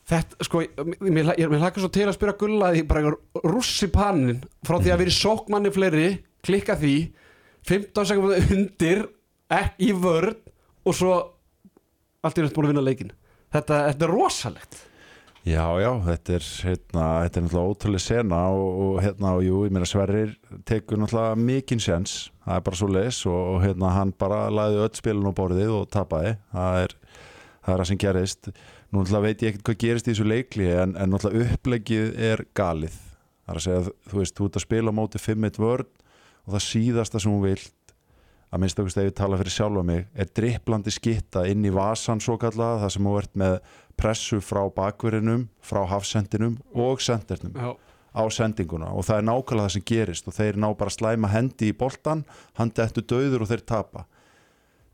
þetta, 0.09 0.41
sko 0.47 0.65
mér, 0.65 1.13
mér, 1.13 1.33
mér 1.37 1.63
hlakka 1.63 1.83
svo 1.83 1.93
til 1.93 2.09
að 2.09 2.17
spyrja 2.17 2.37
Gulla 2.41 2.73
því 2.75 2.85
bara 2.89 3.15
rússi 3.45 3.91
pannin 3.93 4.43
frá 4.67 4.79
því 4.79 4.95
að 4.95 5.03
vera 5.05 5.13
í 5.13 5.19
sókmanni 5.19 5.73
fleiri, 5.75 6.11
klikka 6.45 6.79
því 6.81 6.97
15 7.69 8.09
sekundar 8.09 8.53
undir 8.55 9.07
ekki 9.53 9.91
í 9.91 9.97
vörn 9.97 10.37
og 10.85 10.97
svo 10.97 11.15
allt 12.25 12.39
í 12.39 12.45
næst 12.45 12.57
búin 12.57 12.69
að 12.69 12.75
vinna 12.75 12.85
leikin 12.85 13.15
þetta, 13.55 13.89
þetta 13.89 14.07
er 14.07 14.13
rosalegt. 14.13 14.85
Já, 15.49 15.65
já, 15.81 15.93
þetta 16.05 16.35
er, 16.37 16.47
hérna, 16.67 17.05
þetta 17.25 17.39
er 17.39 17.45
náttúrulega 17.45 17.73
ótrúlega 17.73 18.05
sena 18.05 18.41
og, 18.53 18.81
og 18.85 18.97
hérna, 19.01 19.31
og 19.39 19.45
jú, 19.47 19.61
ég 19.65 19.73
meina 19.73 19.89
Sverrir 19.89 20.35
tekur 20.69 21.01
náttúrulega 21.01 21.39
mikinn 21.41 21.81
sjens, 21.81 22.17
það 22.45 22.59
er 22.59 22.65
bara 22.67 22.81
svo 22.81 22.89
leis 22.91 23.21
og, 23.25 23.39
og 23.55 23.63
hérna, 23.65 23.93
hann 23.95 24.13
bara 24.19 24.43
laði 24.53 24.83
öll 24.83 24.99
spilun 24.99 25.31
á 25.31 25.39
borðið 25.39 25.73
og 25.79 25.87
tapaði, 25.95 26.35
það 26.53 26.81
er 26.83 26.97
það 27.69 27.73
er 27.73 27.83
það 27.83 27.89
sem 27.91 28.01
gerist, 28.03 28.51
nú 28.91 29.03
náttúrulega 29.03 29.25
veit 29.29 29.45
ég 29.45 29.53
ekkert 29.53 29.67
hvað 29.69 29.81
gerist 29.85 30.09
í 30.09 30.13
þessu 30.13 30.29
leikli, 30.29 30.69
en, 30.83 30.95
en 30.99 31.15
náttúrulega 31.15 31.57
upplegið 31.57 32.23
er 32.29 32.45
galið. 32.59 33.01
Það 33.45 33.55
er 33.55 33.61
að 33.61 33.65
segja, 33.65 33.97
þú 34.11 34.21
veist, 34.21 34.37
þú 34.37 34.49
ert 34.49 34.61
að 34.61 34.67
spila 34.67 34.93
á 34.93 34.99
móti 34.99 35.23
5-1 35.23 35.61
vörn 35.63 35.91
og 36.45 36.55
það 36.55 36.65
síðasta 36.67 37.23
sem 37.23 37.33
hún 37.33 37.45
vilt 37.47 37.73
að 38.49 38.63
minnst 38.63 38.79
okkur 38.81 38.93
stefið 38.95 39.15
tala 39.19 39.39
fyrir 39.41 39.53
sjálfa 39.55 39.83
mig 39.85 40.07
er 40.17 40.31
dripplandi 40.39 40.93
skitta 40.95 41.43
inn 41.51 41.67
í 41.69 41.73
vasan 41.75 42.21
svo 42.25 42.39
kallaða 42.41 42.83
það 42.85 42.93
sem 42.95 43.09
þú 43.09 43.17
ert 43.21 43.35
með 43.43 43.57
pressu 43.99 44.39
frá 44.41 44.63
bakverðinum, 44.73 45.49
frá 45.61 45.83
hafsendinum 45.91 46.55
og 46.79 47.03
sendernum 47.05 47.53
Já, 47.59 47.73
á 48.15 48.23
sendinguna. 48.33 48.93
Og 48.95 49.05
það 49.05 49.19
er 49.21 49.27
nákvæmlega 49.29 49.67
það 49.67 49.75
sem 49.75 49.85
gerist 49.91 50.31
og 50.31 50.37
þeir 50.39 50.57
ná 50.63 50.69
bara 50.79 50.93
að 50.93 50.97
slæma 50.97 51.33
hendi 51.33 51.69
í 51.73 51.77
boltan 51.77 52.23
hann 52.61 52.73
dettur 52.75 53.05
döður 53.11 53.45
og 53.45 53.51
þeir 53.51 53.65
tapa. 53.69 54.07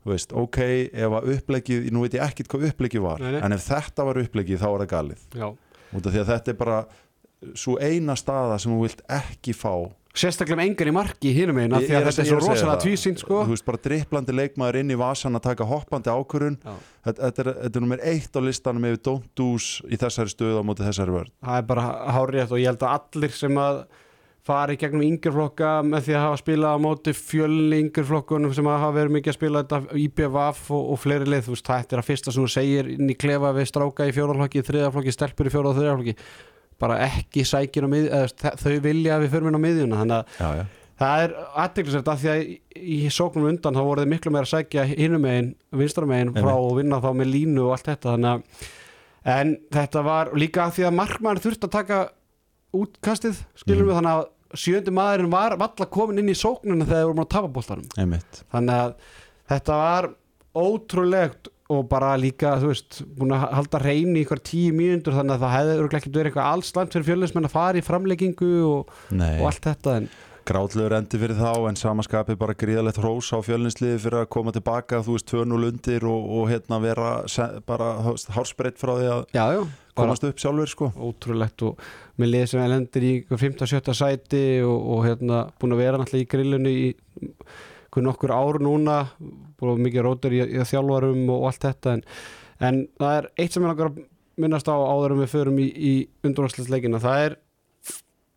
Þú 0.05 0.11
veist, 0.11 0.33
ok, 0.37 0.59
ef 0.93 1.15
að 1.17 1.29
upplegið 1.33 1.87
nú 1.95 2.03
veit 2.03 2.17
ég 2.17 2.25
ekkit 2.27 2.49
hvað 2.51 2.67
upplegið 2.69 3.01
var 3.05 3.23
Nei, 3.23 3.31
nei. 3.37 3.41
en 3.45 3.55
ef 3.55 3.63
þetta 3.65 4.03
var 4.05 4.19
upplegið 4.21 4.59
þá 4.61 4.67
var 4.67 4.83
það 4.83 4.91
galið. 4.91 5.23
Já. 5.33 5.47
Út 5.95 6.05
af 6.09 6.13
því 6.13 6.21
að 6.25 6.29
þetta 6.33 6.51
er 6.53 6.59
bara 6.59 6.81
svo 7.57 7.77
eina 7.81 8.15
staða 8.19 8.59
sem 8.61 8.73
þú 8.75 8.81
vilt 8.83 9.01
ekki 9.21 9.53
fá 9.57 9.71
Sérstaklega 10.15 10.59
með 10.61 10.69
engan 10.69 10.91
í 10.91 10.93
marki 10.95 11.33
hinum 11.35 11.57
einn 11.59 11.75
Því 11.75 11.97
að 11.97 12.05
þetta 12.07 12.23
er 12.23 12.29
svo 12.29 12.37
rosalega 12.39 12.69
það. 12.69 12.83
tvísýnt 12.85 13.23
sko 13.23 13.41
þú 13.43 13.55
veist 13.55 13.67
bara 13.67 13.81
dripplandi 13.87 14.35
leikmaður 14.37 14.79
inn 14.81 14.93
í 14.95 14.99
vasan 14.99 15.35
að 15.35 15.45
taka 15.49 15.67
hoppandi 15.67 16.13
ákvörun 16.13 16.55
Já. 16.61 16.71
þetta, 17.09 17.19
þetta, 17.19 17.43
er, 17.43 17.51
þetta 17.65 17.81
er 17.81 17.85
nummer 17.85 18.05
eitt 18.13 18.39
á 18.39 18.41
listanum 18.45 18.87
yfir 18.87 19.03
don't 19.09 19.27
do's 19.35 19.67
í 19.91 19.99
þessari 19.99 20.31
stöðu 20.31 20.63
á 20.63 20.67
móti 20.67 20.87
þessari 20.87 21.17
vörð 21.17 21.35
Það 21.43 21.59
er 21.59 21.69
bara 21.73 21.85
hárétt 22.15 22.55
og 22.55 22.63
ég 22.63 22.71
held 22.71 22.87
að 22.87 22.97
allir 22.99 23.35
sem 23.35 23.61
að 23.65 23.83
fari 24.45 24.75
gegnum 24.77 25.01
yngjurflokka 25.01 25.69
með 25.89 26.03
því 26.05 26.15
að 26.15 26.23
hafa 26.27 26.39
spilað 26.43 26.75
á 26.77 26.83
móti 26.85 27.13
fjölni 27.17 27.79
yngjurflokkunum 27.81 28.51
sem 28.53 28.67
að 28.69 28.81
hafa 28.83 28.97
verið 28.99 29.15
mikið 29.15 29.31
að 29.31 29.37
spila 29.39 29.63
þetta 29.63 29.97
IBVF 30.05 30.67
og, 30.69 30.83
og 30.93 30.99
fleiri 31.01 31.29
leið, 31.31 31.47
þú 31.47 31.55
veist, 31.55 31.71
þetta 31.71 31.95
er 31.97 32.01
að 32.03 32.09
fyrsta 32.11 32.33
sem 32.35 32.45
þú 32.45 32.51
segir 32.53 32.91
inn 32.93 33.09
í 33.09 33.15
klefa 33.17 33.53
við 33.57 33.71
stráka 33.71 34.05
í 34.05 34.13
fjórðarflokki, 34.13 34.61
þriðarflokki, 34.69 35.15
stelpur 35.17 35.49
í 35.49 35.53
þriðarflokki 35.55 36.15
bara 36.79 36.97
ekki 37.07 37.45
sækir 37.47 37.85
á 37.85 37.89
mið, 37.91 38.07
eða, 38.11 38.55
þau 38.59 38.73
vilja 38.83 39.15
að 39.17 39.23
við 39.25 39.33
förum 39.35 39.47
inn 39.51 39.59
á 39.59 39.65
miðjuna 39.65 39.99
þannig 40.01 40.17
að 40.17 40.39
já, 40.39 40.49
já. 40.59 40.65
það 41.01 41.23
er 41.25 41.35
aðteglisert 41.65 42.09
að 42.13 42.19
því 42.23 42.31
að 42.33 42.41
í, 42.45 42.55
í 42.95 42.97
sóknum 43.15 43.47
undan 43.51 43.75
þá 43.77 43.81
voru 43.87 44.03
þið 44.05 44.11
miklu 44.15 44.31
meira 44.35 44.47
að 44.47 44.53
sækja 44.53 44.83
hinum 44.91 45.23
megin, 45.25 45.49
vinstra 45.71 46.05
megin 46.09 46.33
frá 46.35 46.53
og 46.55 46.75
vinna 46.81 46.99
þá 47.03 47.09
með 47.21 47.31
línu 47.33 47.65
og 47.67 47.73
allt 47.77 47.89
þetta 47.91 48.13
þannig 48.15 48.31
að 48.35 48.69
en 49.35 49.55
þetta 49.73 50.03
var 50.05 50.29
líka 50.37 50.65
að 50.67 50.75
því 50.77 50.83
að 50.89 50.97
markmann 50.99 51.39
þurfti 51.41 51.65
að 51.69 51.75
taka 51.79 51.99
útkastið 52.75 53.39
skilum 53.57 53.85
Mhm. 53.85 53.89
við 53.89 53.97
þannig 53.99 54.13
að 54.19 54.25
sjöndi 54.55 54.91
maðurinn 54.95 55.31
var 55.31 55.55
valla 55.59 55.85
komin 55.91 56.19
inn 56.21 56.29
í 56.31 56.35
sóknuna 56.37 56.85
þegar 56.85 57.01
við 57.01 57.07
vorum 57.09 57.23
að 57.25 57.31
tapa 57.33 57.47
bóltanum 57.55 57.87
einmitt 57.99 58.43
þannig 58.53 58.75
að 58.83 58.93
þetta 59.49 59.79
var 59.79 60.09
ótrúlegt 60.55 61.49
og 61.73 61.87
bara 61.89 62.11
líka 62.21 62.53
þú 62.61 62.69
veist, 62.69 62.99
búin 63.17 63.33
að 63.33 63.47
halda 63.57 63.81
reyni 63.81 64.21
ykkur 64.21 64.41
tíu 64.45 64.75
mínútur 64.75 65.15
þannig 65.17 65.37
að 65.37 65.45
það 65.45 65.55
hefði 65.55 65.75
örugglega 65.79 66.03
ekkert 66.03 66.19
verið 66.19 66.31
eitthvað 66.31 66.51
alls 66.51 66.71
langt 66.77 66.93
fyrir 66.93 67.07
fjölusmenn 67.09 67.49
að 67.49 67.55
fara 67.55 67.81
í 67.81 67.85
framleggingu 67.85 68.53
og, 68.69 68.95
og 69.15 69.49
allt 69.49 69.69
þetta 69.71 69.99
en 70.01 70.09
Grátlegur 70.45 70.93
endi 70.93 71.17
fyrir 71.17 71.39
þá 71.39 71.65
en 71.71 71.77
samaskapið 71.79 72.37
bara 72.37 72.53
gríðalegt 72.53 72.99
hrós 73.01 73.31
á 73.33 73.41
fjölninsliði 73.41 73.97
fyrir 74.03 74.19
að 74.19 74.27
koma 74.35 74.51
tilbaka 74.53 74.99
þú 75.01 75.15
veist 75.15 75.31
2-0 75.31 75.69
undir 75.71 76.05
og, 76.05 76.27
og 76.37 76.51
hérna 76.51 76.77
vera 76.83 77.07
bara 77.65 77.87
hárspreitt 78.35 78.77
frá 78.77 78.91
því 78.93 79.07
að 79.09 79.23
já, 79.33 79.45
já, 79.55 79.63
komast 79.97 80.27
upp 80.29 80.43
sjálfur 80.43 80.69
sko. 80.69 80.91
ótrúlegt 80.93 81.65
og 81.65 81.81
með 82.21 82.31
lið 82.35 82.45
sem 82.51 82.67
lendir 82.69 83.07
í 83.09 83.13
15-17 83.31 83.97
sæti 83.97 84.43
og, 84.67 84.77
og 84.77 85.01
hérna 85.07 85.47
búin 85.57 85.73
að 85.73 85.81
vera 85.81 86.01
náttúrulega 86.03 86.27
í 86.27 86.29
grillinu 86.35 86.75
í 86.75 86.85
hvernig 87.95 88.09
nokkur 88.09 88.33
ár 88.35 88.59
núna 88.63 88.97
búin 89.59 89.85
mikið 89.85 90.05
rótur 90.05 90.35
í, 90.35 90.41
í 90.43 90.67
þjálfarum 90.67 91.29
og 91.31 91.47
allt 91.49 91.63
þetta 91.63 91.95
en, 91.95 92.03
en 92.59 92.81
það 92.99 93.17
er 93.21 93.29
eitt 93.39 93.55
sem 93.55 93.63
ég 93.63 93.71
langar 93.71 93.91
að 93.93 94.03
minnast 94.41 94.67
á 94.67 94.75
áður 94.75 95.15
en 95.15 95.21
við 95.23 95.31
förum 95.31 95.61
í, 95.63 95.67
í 95.71 95.93
undurvarsleikina, 96.27 96.99
það 97.03 97.21
er 97.23 97.37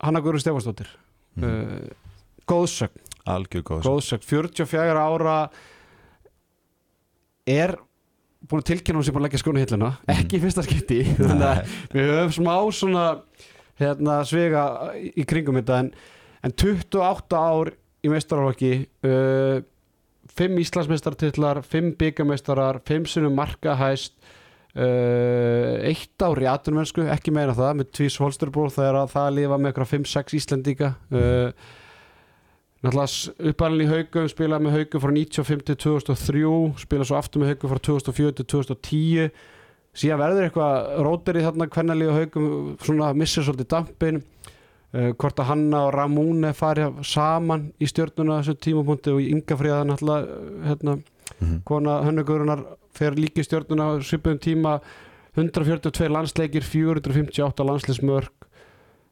Hanna 0.04 0.22
Guður 0.22 0.42
Stefansdóttir 0.44 0.92
mm. 1.38 1.48
uh, 1.48 2.14
góðsögn, 2.48 3.02
algjör 3.28 3.64
góð 3.66 3.88
góðsögn. 3.88 4.26
44 4.28 5.02
ára 5.02 5.36
er 7.48 7.74
búin 8.46 8.62
að 8.62 8.68
tilkynna 8.70 9.00
hún 9.00 9.08
sem 9.08 9.16
búin 9.16 9.24
að 9.24 9.28
leggja 9.28 9.42
skónu 9.42 9.64
hilluna. 9.64 9.90
Ekki 10.14 10.38
í 10.38 10.42
fyrsta 10.44 10.62
skipti. 10.66 11.00
Við 11.94 12.12
höfum 12.12 12.36
smá 12.38 12.54
svona 12.76 13.04
hérna 13.78 14.20
svega 14.28 14.64
í 14.94 15.26
kringum 15.26 15.58
þetta 15.58 15.82
en, 15.82 15.92
en 16.46 16.54
28 16.54 17.42
ár 17.42 17.72
í 18.08 18.14
meistarálokki 18.14 18.72
uh, 19.06 19.60
5 20.38 20.62
Íslandsmeistartitlar 20.64 21.62
5 21.64 21.94
byggameistarar 22.00 22.80
5 22.88 23.08
sunum 23.14 23.36
markahæst 23.38 24.14
uh, 24.76 25.74
eitt 25.88 26.24
ár 26.24 26.40
í 26.42 26.48
atvinnmennsku 26.50 27.06
ekki 27.14 27.34
meina 27.34 27.56
það 27.56 27.80
með 27.80 27.92
tvís 27.98 28.18
holsterból 28.22 28.70
þegar 28.74 29.02
að 29.02 29.12
það 29.16 29.36
lifa 29.40 29.58
með 29.58 29.72
eitthvað 29.72 29.92
5-6 29.96 30.38
Íslendinga. 30.40 30.94
Uh, 31.12 31.76
náttúrulega 32.84 33.50
uppalinn 33.50 33.84
í 33.86 33.90
haugum 33.90 34.28
spilaði 34.30 34.66
með 34.66 34.76
haugum 34.76 35.02
frá 35.02 35.14
95 35.16 35.64
til 35.66 35.78
2003 35.82 36.42
spilaði 36.84 37.08
svo 37.10 37.16
aftur 37.18 37.42
með 37.42 37.54
haugum 37.54 37.72
frá 37.72 37.80
2004 37.88 38.36
til 38.38 38.46
2010 38.54 39.32
síðan 39.98 40.20
verður 40.20 40.46
eitthvað 40.46 40.92
rótir 41.06 41.40
í 41.40 41.42
þarna 41.42 41.66
kvennalíu 41.74 42.12
haugum 42.14 42.50
svona 42.84 43.10
missir 43.18 43.46
svolítið 43.46 43.70
dampin 43.72 44.20
uh, 44.95 45.11
hvort 45.18 45.40
að 45.42 45.50
Hanna 45.52 45.85
og 45.88 45.92
Ramúne 45.97 46.54
fari 46.57 46.87
saman 47.04 47.68
í 47.80 47.88
stjórnuna 47.90 48.40
þessu 48.40 48.57
tímapunkti 48.64 49.12
og 49.14 49.21
Inga 49.25 49.57
Fríða 49.61 49.85
náttúrulega 49.88 50.26
uh, 50.26 50.66
hérna, 50.71 50.99
Mhm. 51.38 51.59
kona 51.68 51.99
Hönnugurunar 52.02 52.62
fer 52.97 53.12
líki 53.14 53.45
stjórnuna 53.45 53.85
á 53.85 54.00
svipuðum 54.02 54.38
tíma 54.40 54.71
142 55.37 56.09
landsleikir 56.11 56.64
458 56.64 57.66
landsleismörk 57.68 58.47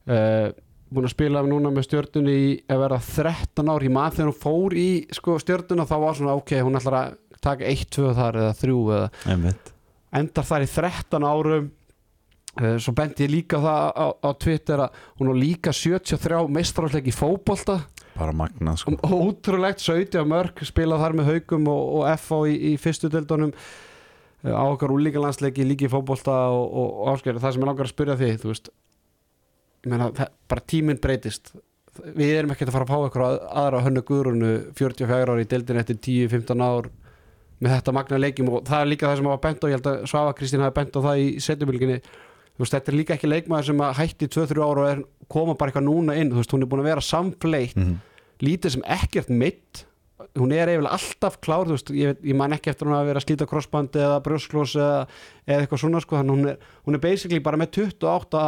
uh, 0.08 0.48
búin 0.90 1.06
að 1.06 1.12
spila 1.12 1.42
núna 1.46 1.70
með 1.74 1.86
stjórnunni 1.90 2.34
í 2.40 2.48
að 2.72 2.80
vera 2.84 2.98
13 3.02 3.68
ár. 3.70 3.84
Í 3.84 3.90
maður 3.92 4.16
þegar 4.16 4.30
hún 4.30 4.40
fór 4.42 4.76
í 4.78 4.88
sko, 5.14 5.36
stjórnuna 5.42 5.86
þá 5.86 5.94
var 6.02 6.18
svona 6.18 6.36
ok, 6.40 6.52
hún 6.64 6.78
ætlar 6.80 6.98
að 7.02 7.16
taka 7.42 7.68
1, 7.68 7.84
2 7.94 8.12
þar 8.16 8.38
eða 8.42 8.52
3 8.64 8.76
eða 8.96 9.08
einmitt. 9.34 9.72
endar 10.16 10.46
þar 10.50 10.64
í 10.66 10.70
13 10.72 11.26
árum 11.30 11.70
svo 12.56 12.94
bendi 12.96 13.26
ég 13.26 13.32
líka 13.32 13.60
það 13.60 13.90
á, 13.92 14.06
á 14.16 14.30
Twitter 14.40 14.82
að 14.86 15.00
hún 15.18 15.30
var 15.32 15.38
líka 15.40 15.74
73 15.76 16.46
meistarálleik 16.56 17.10
í 17.10 17.14
fótbolta. 17.14 17.80
Bara 18.16 18.32
magnað 18.32 18.80
sko. 18.80 18.96
Ótrúlegt 19.04 19.84
17 19.84 20.24
mörg 20.28 20.62
spilað 20.64 21.04
þar 21.04 21.18
með 21.18 21.30
haugum 21.32 21.68
og, 21.72 21.82
og 21.98 22.08
FH 22.14 22.40
í, 22.48 22.56
í 22.70 22.72
fyrstu 22.80 23.12
deildunum. 23.12 23.52
Uh, 24.44 24.56
á 24.56 24.64
okkar 24.64 24.94
úlíkalandsleiki 24.94 25.66
líki 25.68 25.88
í 25.88 25.92
fótbolta 25.92 26.34
og, 26.54 26.66
og, 26.66 26.90
og 27.04 27.14
ásker 27.14 27.40
það 27.40 27.56
sem 27.56 27.64
ég 27.64 27.70
langar 27.70 27.88
að 27.88 27.94
spyrja 27.94 28.18
því 28.20 28.34
þú 28.40 28.52
veist 28.52 28.72
meina, 29.86 30.10
það, 30.16 30.36
bara 30.50 30.68
tíminn 30.72 31.00
breytist. 31.02 31.52
Við 31.96 32.34
erum 32.36 32.52
ekkert 32.52 32.70
að 32.70 32.76
fara 32.76 32.86
að 32.86 32.92
fá 32.92 33.08
ykkur 33.08 33.24
aðra 33.26 33.82
hönnu 33.84 34.04
guðrunu 34.04 34.52
44 34.76 35.34
ári 35.34 35.44
í 35.44 35.50
deildin 35.50 35.80
eftir 35.80 36.00
10-15 36.04 36.64
ár 36.64 36.88
með 37.62 37.72
þetta 37.72 37.94
magna 37.96 38.20
leikjum 38.20 38.50
og 38.52 38.66
það 38.68 38.82
er 38.82 38.90
líka 38.90 39.08
það 39.08 39.20
sem 39.20 39.28
hafa 39.30 39.42
bent 39.46 39.64
á 39.64 39.66
ég 39.66 39.76
held 39.78 39.88
að 39.88 40.02
Svafa 40.10 40.34
Kristín 40.36 40.64
hafi 40.64 40.76
bent 40.76 40.96
á 40.96 41.00
það 41.06 41.22
í 41.22 41.28
setjumilginni 41.40 42.00
veist, 42.62 42.76
þetta 42.76 42.92
er 42.92 42.98
líka 43.00 43.16
ekki 43.16 43.30
leikmaður 43.30 43.68
sem 43.70 43.82
hætti 44.00 44.30
2-3 44.36 44.62
ára 44.62 44.84
og 44.84 44.90
er 44.90 45.02
koma 45.32 45.56
bara 45.58 45.72
eitthvað 45.72 45.88
núna 45.88 46.16
inn 46.16 46.32
þú 46.32 46.40
veist, 46.40 46.54
hún 46.54 46.64
er 46.64 46.70
búin 46.70 46.84
að 46.84 46.90
vera 46.90 47.04
samfleitt 47.04 47.76
mm. 47.76 47.98
lítið 48.46 48.76
sem 48.76 48.86
ekkert 48.96 49.32
mitt 49.32 49.84
hún 50.36 50.52
er 50.54 50.70
eiginlega 50.70 50.96
alltaf 50.96 51.38
klár 51.44 51.68
þú 51.68 51.76
veist, 51.76 51.92
ég, 51.96 52.22
ég 52.24 52.38
man 52.38 52.54
ekki 52.56 52.72
eftir 52.72 52.88
hún 52.88 52.96
að 52.96 53.10
vera 53.10 53.22
að 53.22 53.26
slíta 53.26 53.48
crossbandi 53.50 54.02
eða 54.02 54.22
brjósklós 54.24 54.76
eða, 54.78 55.02
eða 55.44 55.64
eitthvað 55.64 55.82
svona 55.84 56.02
sko, 56.04 56.20
þannig 56.20 56.36
hún 56.36 56.52
er, 56.52 56.72
hún 56.88 56.98
er 56.98 57.04
basically 57.04 57.42
bara 57.44 57.60
með 57.60 57.82
28 57.82 58.46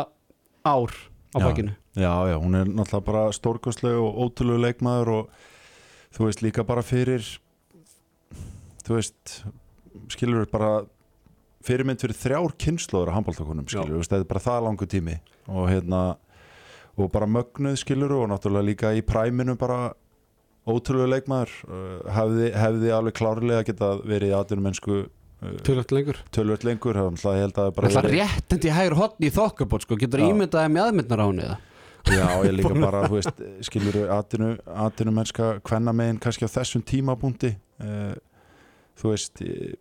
ár 0.69 0.97
á 1.35 1.39
Já. 1.39 1.45
bakinu 1.45 1.75
já, 1.99 2.13
já, 2.31 2.37
hún 2.41 2.55
er 2.55 2.69
náttúrulega 2.69 3.07
bara 3.07 3.25
stórkostleg 3.33 3.99
og 4.01 4.21
ótrúlegu 4.25 4.63
leikmaður 4.65 5.13
og 5.17 5.31
þú 6.17 6.29
veist 6.29 6.45
líka 6.45 6.65
bara 6.65 6.85
fyrir 6.87 7.25
þú 8.87 8.97
veist 8.97 9.41
skilur 10.13 10.49
bara 10.51 10.87
fyrirmynd 11.69 12.03
fyrir 12.03 12.19
þrjár 12.19 12.57
kynnslóður 12.65 13.13
að 13.13 13.19
handbóltakonum 13.19 13.69
skilur 13.69 14.03
þetta 14.03 14.23
er 14.23 14.31
bara 14.33 14.45
það 14.49 14.65
langu 14.67 14.89
tími. 14.89 15.19
Og 15.53 15.69
hérna 15.71 16.03
og 16.99 17.13
bara 17.15 17.29
mögnuð 17.31 17.79
skilur 17.79 18.17
og 18.17 18.29
náttúrulega 18.33 18.67
líka 18.67 18.93
í 18.97 19.05
præminu 19.07 19.55
bara 19.61 19.93
ótrúlegu 20.69 21.13
leikmaður. 21.13 21.53
Uh, 21.69 22.11
hefði, 22.13 22.51
hefði 22.59 22.91
alveg 22.97 23.17
klárlega 23.17 23.69
getað 23.69 24.03
verið 24.09 24.35
atvinnum 24.37 24.69
mennsku 24.69 24.99
uh, 25.07 25.55
tölvöld 25.65 25.95
lengur. 25.95 26.21
tölvöld 26.35 26.67
lengur 26.67 26.99
þannig 26.99 27.25
að 27.25 27.39
ég 27.39 27.47
held 27.47 27.63
að 27.63 27.73
bara 27.79 27.93
Það 27.95 28.11
er 28.11 28.17
réttindi 28.17 28.69
í 28.69 28.77
hægur 28.77 28.99
hotni 28.99 29.31
í 29.31 29.35
þokkabót 29.39 29.87
sko, 29.87 29.99
getur 30.01 30.25
Já. 30.25 30.29
ímyndaði 30.33 30.75
með 30.75 30.89
aðmyndnar 30.89 31.23
á 31.23 31.27
henni 31.29 31.47
eða? 31.47 31.59
Já, 32.09 32.27
ég 32.47 32.55
líka 32.57 32.75
bara, 32.89 33.03
þú 33.09 33.19
veist, 33.19 33.43
skilur 33.69 33.99
atinu 34.13 35.15
mennska 35.15 35.51
hvenna 35.67 35.95
megin 35.97 36.21
kannski 36.23 36.49
á 36.49 36.51
þessum 36.59 36.85
tímabúndi 36.89 37.55
uh, 37.85 38.15
þú 38.99 39.13
veist 39.15 39.43
ég, 39.45 39.79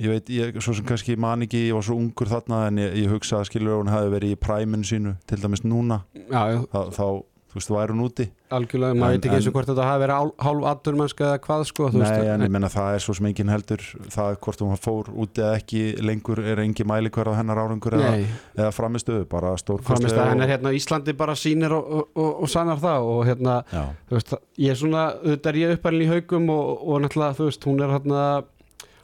ég 0.00 0.12
veit, 0.14 0.28
ég 0.30 0.60
svo 0.62 0.74
sem 0.78 0.84
kannski 0.88 1.16
man 1.18 1.42
ekki 1.46 1.64
ég 1.68 1.74
var 1.78 1.82
svo 1.86 1.96
ungur 1.98 2.30
þarna 2.30 2.66
en 2.68 2.78
ég, 2.84 2.94
ég 3.04 3.10
hugsa 3.12 3.40
að 3.42 3.48
skilur 3.50 3.80
hún 3.82 3.90
hefði 3.92 4.14
verið 4.18 4.36
í 4.36 4.42
præminu 4.46 4.84
sínu 4.86 5.16
til 5.26 5.38
dæmis 5.42 5.64
núna. 5.66 6.02
Já, 6.28 6.42
já, 6.54 6.62
þá, 6.72 6.80
þá 6.94 7.06
þú 7.48 7.56
veist, 7.56 7.70
væri 7.72 7.94
hún 7.94 8.02
úti. 8.04 8.24
Algjörlega, 8.52 8.92
En- 8.92 8.98
maður 9.00 9.14
veit 9.14 9.24
ekki 9.24 9.36
eins 9.38 9.46
og 9.48 9.54
hvort 9.56 9.68
þetta 9.70 9.84
hafi 9.88 10.00
verið 10.02 10.16
hál- 10.18 10.34
hálf 10.44 10.64
addurmennska 10.68 11.24
eða 11.24 11.38
hvað 11.46 11.62
sko, 11.64 11.86
Nei, 11.88 12.00
veist, 12.02 12.28
en 12.34 12.44
ég 12.44 12.50
menna 12.52 12.68
það 12.68 12.94
er 12.94 12.98
svo 13.00 13.14
sem 13.16 13.26
engin 13.30 13.48
heldur 13.48 13.80
það 14.12 14.36
hvort 14.44 14.60
hún 14.60 14.76
fór 14.76 15.08
úti 15.16 15.40
eða 15.40 15.56
ekki 15.56 15.80
lengur 16.04 16.38
er 16.44 16.60
engin 16.60 16.86
mælikvar 16.86 17.30
á 17.32 17.38
hennar 17.40 17.56
árangur 17.56 17.96
eða, 17.96 18.12
eða 18.54 18.68
framistöðu, 18.76 19.24
bara 19.32 19.54
framist 19.56 19.64
stórkostlega 19.64 20.20
að 20.26 20.28
henn 20.28 20.40
er 20.40 20.44
og- 20.44 20.52
hérna 20.52 20.74
Íslandi 20.76 21.16
bara 21.16 21.32
sýnir 21.32 21.72
og, 21.72 21.88
og, 21.90 22.08
og, 22.14 22.42
og 22.42 22.48
sannar 22.52 22.76
það 22.84 23.08
og 23.16 23.26
hérna, 23.26 23.64
þú 23.72 24.18
veist, 24.18 24.34
ég 24.58 24.70
er 24.70 24.74
svona 24.76 25.06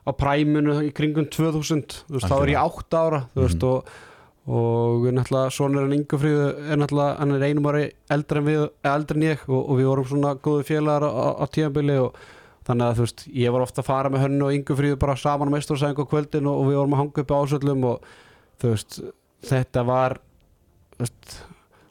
á 0.04 0.10
præminu 0.12 0.74
í 0.84 0.90
kringum 0.92 1.26
2000 1.32 2.02
þú 2.08 2.18
veist, 2.18 2.28
þá 2.28 2.36
er 2.42 2.52
ég 2.54 2.60
8 2.64 2.98
ára, 3.00 3.22
veist, 3.34 3.62
Mhm. 3.62 3.70
og 3.70 3.88
og 4.46 5.06
náttúrulega 5.08 5.50
sonur 5.56 5.86
hann 5.86 5.94
Ingefríðu 6.04 6.48
er 6.68 6.76
náttúrulega, 6.76 7.16
hann 7.18 7.30
er 7.32 7.44
einum 7.48 7.64
ári 7.70 7.84
eldri 8.12 8.36
en 8.38 8.44
við, 8.44 8.64
eldri 8.84 9.16
en 9.16 9.22
ég 9.30 9.38
og, 9.48 9.70
og 9.70 9.78
við 9.78 9.86
vorum 9.88 10.04
svona 10.10 10.34
góðu 10.36 10.66
félagar 10.68 11.06
á, 11.08 11.40
á, 11.40 11.44
tíðanbili 11.48 11.96
og 11.96 12.14
þannig 12.68 12.84
að 12.90 12.98
þú 12.98 13.06
veist, 13.06 13.24
ég 13.32 13.52
var 13.54 13.64
ofta 13.64 13.80
að 13.80 13.88
fara 13.88 14.10
með 14.12 14.24
hönnu 14.26 14.44
og 14.44 14.52
Ingefríðu 14.58 14.98
bara 15.00 15.16
saman 15.16 15.48
á 15.48 15.54
meistursæðing 15.56 15.96
á 15.96 16.10
kvöldin 16.12 16.44
og, 16.52 16.60
og 16.60 16.68
við 16.68 16.76
vorum 16.76 16.92
að 16.92 17.00
hanga 17.00 17.24
upp 17.24 17.32
á 17.32 17.40
ásöllum 17.40 17.84
og 17.88 18.04
þú 18.60 18.74
veist, 18.74 19.00
þetta 19.48 19.86
var 19.88 20.18
þú 20.98 21.06
veist, 21.06 21.40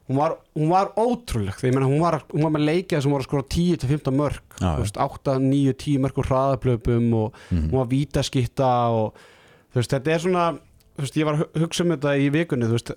hún 0.08 0.18
var, 0.20 0.36
hún 0.56 0.68
var 0.72 0.92
ótrúleg, 1.00 1.56
því 1.56 1.72
meina 1.72 1.88
hún 1.88 2.02
var, 2.02 2.18
hún 2.32 2.44
var 2.44 2.52
með 2.56 2.66
leikja 2.68 3.00
sem 3.00 3.12
voru 3.12 3.24
að 3.24 3.28
skora 3.30 3.46
10-15 3.54 4.18
mörg 4.18 4.58
þú 4.60 4.74
veist, 4.82 5.00
8, 5.00 5.38
9, 5.40 5.76
10 5.80 6.04
mörg 6.04 6.20
úr 6.20 6.28
hraðaplöpum 6.28 7.08
og 7.22 7.40
mhm. 7.48 7.70
hún 7.70 7.78
var 7.78 7.90
vítaskitta 7.92 8.70
og 8.92 9.20
veist, 9.74 9.94
þetta 9.94 10.14
er 10.14 10.24
svona 10.26 10.46
veist, 11.00 11.16
ég 11.16 11.28
var 11.28 11.38
að 11.38 11.44
hu- 11.44 11.64
hugsa 11.64 11.86
um 11.86 11.94
þetta 11.96 12.16
í 12.20 12.30
vikunni 12.34 12.68
þú 12.68 12.76
veist, 12.76 12.94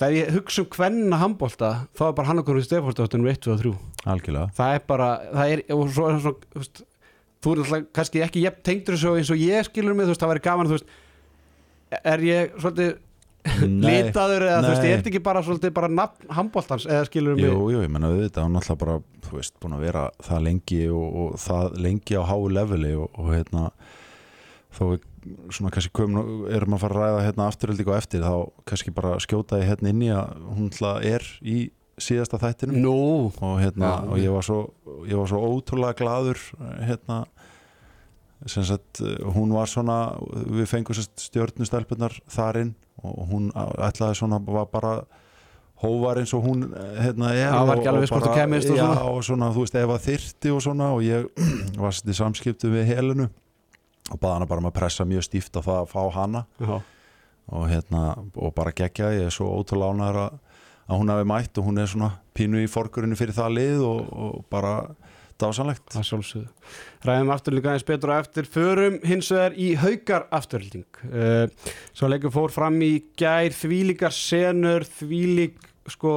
ef 0.00 0.16
ég 0.16 0.34
hugsa 0.34 0.64
um 0.64 0.70
hvenna 0.74 1.22
handbólta, 1.22 1.72
þá 1.94 2.04
er 2.10 2.18
bara 2.18 2.32
hann 2.32 2.42
okkur 2.42 2.58
í 2.58 2.66
Stefánsdóttunum 2.66 3.30
1, 3.30 3.42
2 3.46 3.54
og 3.54 3.62
3 3.62 3.74
algjörlega. 4.10 4.50
Það 4.56 4.74
er 4.74 4.84
bara, 4.88 5.08
það 5.30 5.54
er, 5.54 5.62
og 5.76 5.90
svo 5.92 6.06
er 6.08 6.16
það 6.16 6.26
svona 6.26 6.86
þú 7.40 7.52
er 7.52 7.62
alltaf 7.62 7.86
kannski 7.96 8.22
ekki 8.24 8.42
jafn 8.44 8.64
tengdur 8.66 8.96
eins 8.96 9.30
og 9.32 9.40
ég 9.40 9.68
skilur 9.68 9.96
mig, 9.96 10.06
þú 10.08 10.14
veist, 10.14 10.22
það 10.22 10.32
væri 10.34 10.44
gaman 10.44 10.68
þú 10.68 10.76
veist, 10.76 10.90
er 12.00 12.24
ég 12.26 12.58
svolítið 12.58 12.90
litaður 13.84 14.46
eða 14.46 14.60
þú 14.62 14.70
veist, 14.70 14.82
nei. 14.82 14.90
er 14.90 15.00
þetta 15.00 15.10
ekki 15.12 15.22
bara 15.24 15.42
svolítið 15.46 15.72
bara 15.76 15.88
nafn 15.92 16.34
handbóltans 16.36 16.86
eða 16.88 17.06
skilur 17.08 17.38
mig 17.38 17.48
Jú, 17.48 17.62
jú, 17.72 17.84
ég 17.84 17.92
menna 17.92 18.10
auðvitað 18.12 18.46
hann 18.46 18.60
alltaf 18.60 18.80
bara, 18.80 18.98
þú 19.26 19.38
veist, 19.38 19.56
búin 19.62 19.76
að 19.78 19.86
vera 19.86 20.04
það 20.26 20.44
lengi 20.48 20.82
og, 20.92 21.06
og 21.22 21.40
það 21.40 21.78
lengi 21.86 22.20
á 22.20 22.22
háu 22.28 22.42
leveli 22.52 22.92
og, 23.00 23.08
og 23.16 23.32
hérna 23.34 23.70
þó 24.76 24.82
við 24.92 25.06
svona 25.52 25.72
kannski 25.74 25.92
komum, 25.94 26.46
erum 26.48 26.76
að 26.76 26.84
fara 26.84 26.96
að 26.96 27.02
ræða 27.04 27.24
hérna 27.26 27.48
afturölding 27.50 27.90
og 27.90 27.98
eftir 27.98 28.24
þá 28.24 28.34
kannski 28.70 28.94
bara 28.96 29.18
skjóta 29.22 29.60
ég 29.60 29.68
hérna 29.68 29.92
inn 29.92 30.04
í 30.06 30.10
að 30.14 30.46
hún 30.56 30.70
alltaf 30.70 31.04
er 31.10 31.26
í 31.40 31.58
síðasta 32.00 32.40
þættinum 32.40 32.80
Nú, 32.80 32.96
og 33.44 33.58
hérna, 33.60 33.90
Já. 33.90 34.08
og 34.08 34.20
ég 34.22 34.32
var 34.32 34.46
svo 34.46 34.60
ég 35.08 35.20
var 35.20 35.28
svo 35.28 35.40
ótrúlega 35.44 35.98
gladur 35.98 36.40
hérna 36.80 37.24
sem 38.48 38.64
sagt, 38.64 39.02
hún 39.34 39.52
var 39.52 39.68
svona 39.68 40.16
við 40.48 40.70
fengum 40.70 40.96
sérst 40.96 41.26
stjörnustelpunar 41.26 42.14
þarinn 42.32 42.72
og 43.02 43.28
hún 43.30 43.50
ætlaði 43.54 44.14
svona 44.18 44.38
var 44.46 44.66
bara 44.72 44.92
hóvar 45.80 46.18
eins 46.20 46.34
og 46.36 46.44
hún 46.44 46.66
hérna 47.00 47.30
er 47.32 47.52
og- 47.62 47.68
og 47.96 48.08
hvort 48.10 48.20
bara- 48.26 48.34
og 48.70 48.76
já, 48.76 48.86
svona. 48.94 49.04
og 49.10 49.22
svona, 49.24 49.50
þú 49.54 49.60
veist, 49.64 49.74
ef 49.74 49.88
að 49.94 50.06
þyrti 50.08 50.54
og 50.54 50.60
svona 50.62 50.88
og 50.94 51.00
ég 51.02 51.28
var 51.82 51.90
sérst 51.90 52.08
í 52.12 52.16
samskiptu 52.18 52.68
við 52.70 52.84
helinu 52.94 53.28
og 54.10 54.18
baða 54.20 54.34
hana 54.34 54.46
bara 54.46 54.60
um 54.60 54.66
að 54.70 54.76
pressa 54.80 55.04
mjög 55.04 55.24
stíft 55.24 55.56
á 55.56 55.60
það 55.62 55.78
að 55.84 55.88
fá 55.94 56.02
hana 56.18 56.44
já, 56.60 56.80
og 57.52 57.68
hérna, 57.70 58.02
og 58.36 58.54
bara 58.54 58.72
gegja 58.72 59.08
ég 59.16 59.26
er 59.26 59.30
svo 59.34 59.48
ótrúlega 59.56 59.94
ánæður 59.94 60.18
að, 60.26 60.38
að 60.90 60.98
hún 61.00 61.08
hafi 61.14 61.24
mætt 61.32 61.58
og 61.58 61.64
hún 61.64 61.78
er 61.80 61.86
svona 61.86 62.10
pínu 62.34 62.60
í 62.64 62.68
forgurinu 62.68 63.16
fyrir 63.16 63.32
það 63.34 63.54
lið 63.56 63.80
og, 63.86 64.12
og 64.12 64.44
bara 64.50 64.74
dásanlegt 65.40 65.86
það 65.94 66.06
sjálfsögðu. 66.08 66.50
Ræðum 67.08 67.32
afturlíka 67.34 67.72
eins 67.74 67.86
betur 67.88 68.12
á 68.12 68.20
eftir. 68.20 68.46
Förum 68.50 68.98
hins 69.06 69.30
vegar 69.32 69.56
í 69.56 69.72
haukar 69.80 70.26
afturlíking 70.34 71.00
uh, 71.10 71.72
Svo 71.96 72.10
leikur 72.10 72.34
fór 72.34 72.54
fram 72.54 72.78
í 72.84 72.92
gær 73.18 73.54
Þvílíkar 73.56 74.14
senur 74.14 74.86
Þvílík 74.98 75.58
sko 75.90 76.14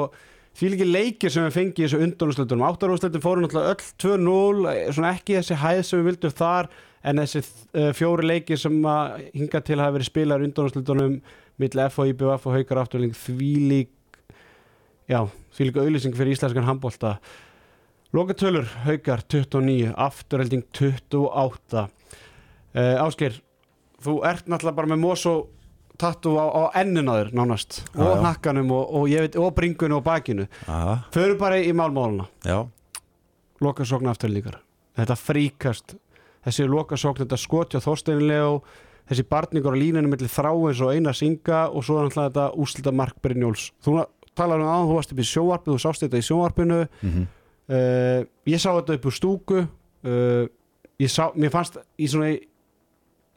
Þvílíki 0.53 0.85
leikir 0.85 1.33
sem 1.33 1.47
við 1.47 1.55
fengið 1.55 1.79
í 1.79 1.85
þessu 1.87 2.01
undanúsleitunum 2.05 2.67
Áttarúsleitin 2.67 3.23
fóru 3.23 3.43
náttúrulega 3.43 3.73
öll 3.73 3.87
2-0 4.03 4.67
eh, 4.73 4.81
Svona 4.93 5.13
ekki 5.17 5.39
þessi 5.39 5.57
hæð 5.63 5.81
sem 5.87 6.01
við 6.01 6.09
vildum 6.11 6.35
þar 6.43 6.69
En 7.03 7.19
þessi 7.19 7.41
uh, 7.43 7.89
fjóri 7.97 8.27
leikir 8.29 8.61
sem 8.61 8.77
hinga 9.33 9.63
til 9.65 9.79
hafa 9.81 9.97
verið 9.97 10.11
spilaður 10.11 10.47
undanúsleitunum 10.49 11.17
Mill 11.61 11.81
F 11.87 11.99
og 12.01 12.13
IBF 12.13 12.47
og 12.47 12.57
haukar 12.59 12.83
afturlíking 12.83 13.17
Þvílík 13.17 13.91
Já, 15.09 15.25
þvílík 15.57 15.81
auðlýsing 15.81 16.15
fyrir 16.15 16.31
íslenskan 16.31 16.63
handbólta 16.67 17.17
Lokatölur, 18.13 18.67
haukar 18.85 19.23
29, 19.25 19.93
afturhelding 19.97 20.61
28 20.69 21.79
uh, 21.81 21.87
Ásgeir, 23.01 23.39
þú 24.05 24.19
ert 24.29 24.45
náttúrulega 24.45 24.77
bara 24.77 24.91
með 24.91 25.01
Mosó 25.01 25.33
tattu 25.97 26.35
á, 26.37 26.45
á 26.45 26.63
enninaður 26.77 27.31
nánast. 27.33 27.81
Já, 27.87 27.97
og 27.97 28.11
já. 28.11 28.19
hnakkanum 28.21 28.69
og, 28.69 28.93
og, 28.99 29.07
veit, 29.09 29.39
og 29.41 29.49
bringunum 29.57 29.97
og 29.97 30.05
bakinu. 30.05 30.45
Föru 31.15 31.39
bara 31.41 31.57
í 31.57 31.73
málmáluna, 31.73 32.29
já, 32.45 32.59
lokasókn 33.65 34.13
afturheldingar 34.13 34.61
Þetta 34.93 35.17
fríkast, 35.17 35.97
þessi 36.45 36.69
lokasókn 36.69 37.23
þetta 37.23 37.41
skotja 37.41 37.81
þorsteinilegu 37.81 38.59
þessi 39.09 39.25
barningur 39.25 39.73
á 39.73 39.81
línunum 39.81 40.13
milli 40.13 40.29
þráins 40.29 40.85
og 40.85 40.93
eina 40.93 41.17
singa 41.17 41.65
og 41.73 41.81
svo 41.81 42.03
náttúrulega 42.03 42.29
þetta 42.29 42.49
úslita 42.61 42.93
Mark 42.93 43.17
Brynjóls 43.25 43.71
Þú 43.81 44.03
talar 44.37 44.61
um 44.61 44.69
að 44.69 44.91
þú 44.91 44.97
varst 44.99 45.15
upp 45.15 45.23
í 45.23 45.31
sjóvarpinu, 45.33 45.73
þú 45.73 45.81
sást 45.81 46.05
þetta 46.05 46.21
í 46.21 46.27
sjóvarpinu 46.29 46.85
mhm 47.01 47.31
uh, 47.69 48.23
ég 48.49 48.59
sá 48.59 48.71
þetta 48.73 48.97
upp 48.97 49.07
úr 49.09 49.15
stúku. 49.15 49.63
Uh, 50.03 50.47
ég 50.99 51.11
sá, 51.11 51.29
mér 51.35 51.53
fannst 51.53 51.79
í 51.97 52.09
svona 52.11 52.33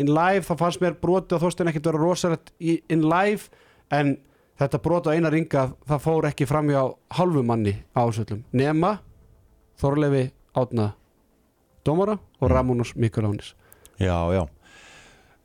in 0.00 0.10
live 0.12 0.44
þá 0.44 0.54
fannst 0.60 0.82
mér 0.82 0.96
broti 1.00 1.36
á 1.36 1.40
þóstin 1.40 1.70
ekkert 1.70 1.88
vera 1.90 2.00
rosalegt 2.02 2.52
í, 2.60 2.78
in 2.92 3.06
live 3.08 3.48
en 3.94 4.16
þetta 4.60 4.80
broti 4.84 5.12
á 5.12 5.16
eina 5.16 5.32
ringa 5.32 5.70
það 5.88 6.02
fór 6.04 6.28
ekki 6.30 6.48
fram 6.48 6.68
manni 7.46 7.74
á 7.96 8.04
ásöldum 8.04 8.44
nema 8.52 8.98
Þorleifi 9.80 10.30
Átna 10.56 10.92
Dómara 11.84 12.16
og 12.16 12.48
Mm. 12.48 12.52
Ramónus 12.52 12.94
Mikulánis 12.96 13.54
Já, 13.98 14.32
já. 14.32 14.48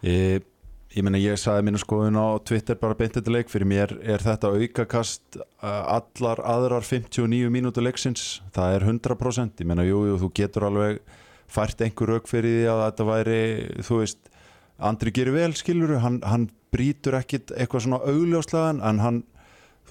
Ég, 0.03 0.43
ég 0.91 1.05
meina 1.05 1.19
ég 1.21 1.39
sagði 1.39 1.67
mínu 1.69 1.79
skoðun 1.79 2.19
á 2.19 2.35
Twitter 2.43 2.77
bara 2.79 2.97
beint 2.99 3.15
þetta 3.15 3.33
leik. 3.33 3.49
Fyrir 3.51 3.69
mér 3.69 3.93
er 4.03 4.23
þetta 4.23 4.51
aukakast 4.51 5.39
uh, 5.39 5.97
allar 5.97 6.41
aðrar 6.43 6.85
59 6.85 7.51
mínútu 7.53 7.83
leiksins. 7.83 8.41
Það 8.55 8.77
er 8.77 8.87
100% 8.89 9.63
ég 9.63 9.69
meina 9.71 9.87
jú, 9.87 10.03
jú, 10.09 10.19
þú 10.25 10.31
getur 10.41 10.67
alveg 10.67 11.01
fært 11.51 11.83
einhver 11.83 12.15
rauk 12.15 12.29
fyrir 12.31 12.61
því 12.61 12.69
að 12.71 12.85
þetta 12.85 13.09
væri 13.09 13.41
þú 13.87 14.03
veist, 14.03 14.21
Andri 14.81 15.11
gerir 15.13 15.35
vel 15.35 15.51
skilur 15.53 15.99
hann, 16.01 16.23
hann 16.25 16.47
brýtur 16.73 17.13
ekkit 17.19 17.51
eitthvað 17.53 17.83
svona 17.85 17.99
augljóslegan 18.09 18.79
en 18.81 19.01
hann 19.03 19.19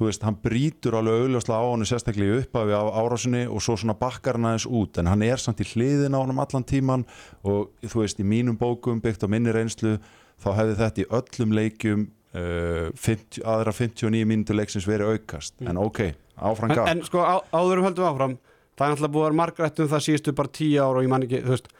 þú 0.00 0.08
veist, 0.08 0.24
hann 0.24 0.38
brýtur 0.40 0.96
alveg 0.98 1.26
augljóslega 1.26 1.60
á 1.60 1.68
hann 1.68 1.86
sérstaklega 1.86 2.38
í 2.38 2.42
upphafi 2.42 2.74
á 2.74 2.84
árásinni 2.88 3.42
og 3.46 3.62
svo 3.62 3.76
svona 3.78 3.94
bakkar 4.00 4.38
hann 4.38 4.48
aðeins 4.48 4.66
út. 4.66 4.98
En 4.98 5.10
hann 5.10 5.24
er 5.26 5.40
samt 5.40 5.60
í 5.62 5.68
hliðin 5.68 6.16
á 6.16 6.20
hann 6.24 6.40
allan 6.40 6.66
tíman 6.66 7.04
og 7.44 7.70
þú 7.84 8.02
veist, 8.02 8.22
í 8.22 8.26
mínum 8.26 8.58
bókum 8.58 9.02
byggt 9.04 9.28
á 9.28 9.28
minni 9.28 9.52
reynslu 9.54 9.98
þá 10.40 10.48
hefði 10.57 10.79
þetta 10.81 11.03
í 11.03 11.09
öllum 11.18 11.55
leikjum 11.57 12.07
uh, 12.07 12.88
50, 12.96 13.42
aðra 13.55 13.74
59 13.76 14.29
mínútur 14.31 14.59
leiksins 14.59 14.88
verið 14.88 15.16
aukast. 15.16 15.57
Mm. 15.61 15.72
en 15.72 15.83
ok, 15.83 16.00
áfram 16.38 16.72
en, 16.72 16.81
gaf 16.81 16.90
en 16.92 17.05
sko 17.07 17.24
á, 17.24 17.35
áðurum 17.53 17.88
höldum 17.90 18.09
áfram. 18.09 18.38
Það 18.79 18.87
er 18.87 18.94
náttúrulega 18.94 19.14
búið 19.14 19.22
að 19.22 19.29
vera 19.29 19.40
margrætt 19.42 19.81
um 19.83 19.88
það 19.90 20.05
síðustu 20.07 20.37
bara 20.38 20.53
tíu 20.57 20.81
ára 20.81 21.00
og 21.00 21.05
ég 21.05 21.12
man 21.12 21.26
ekki, 21.26 21.42
þú 21.44 21.53
veist 21.53 21.70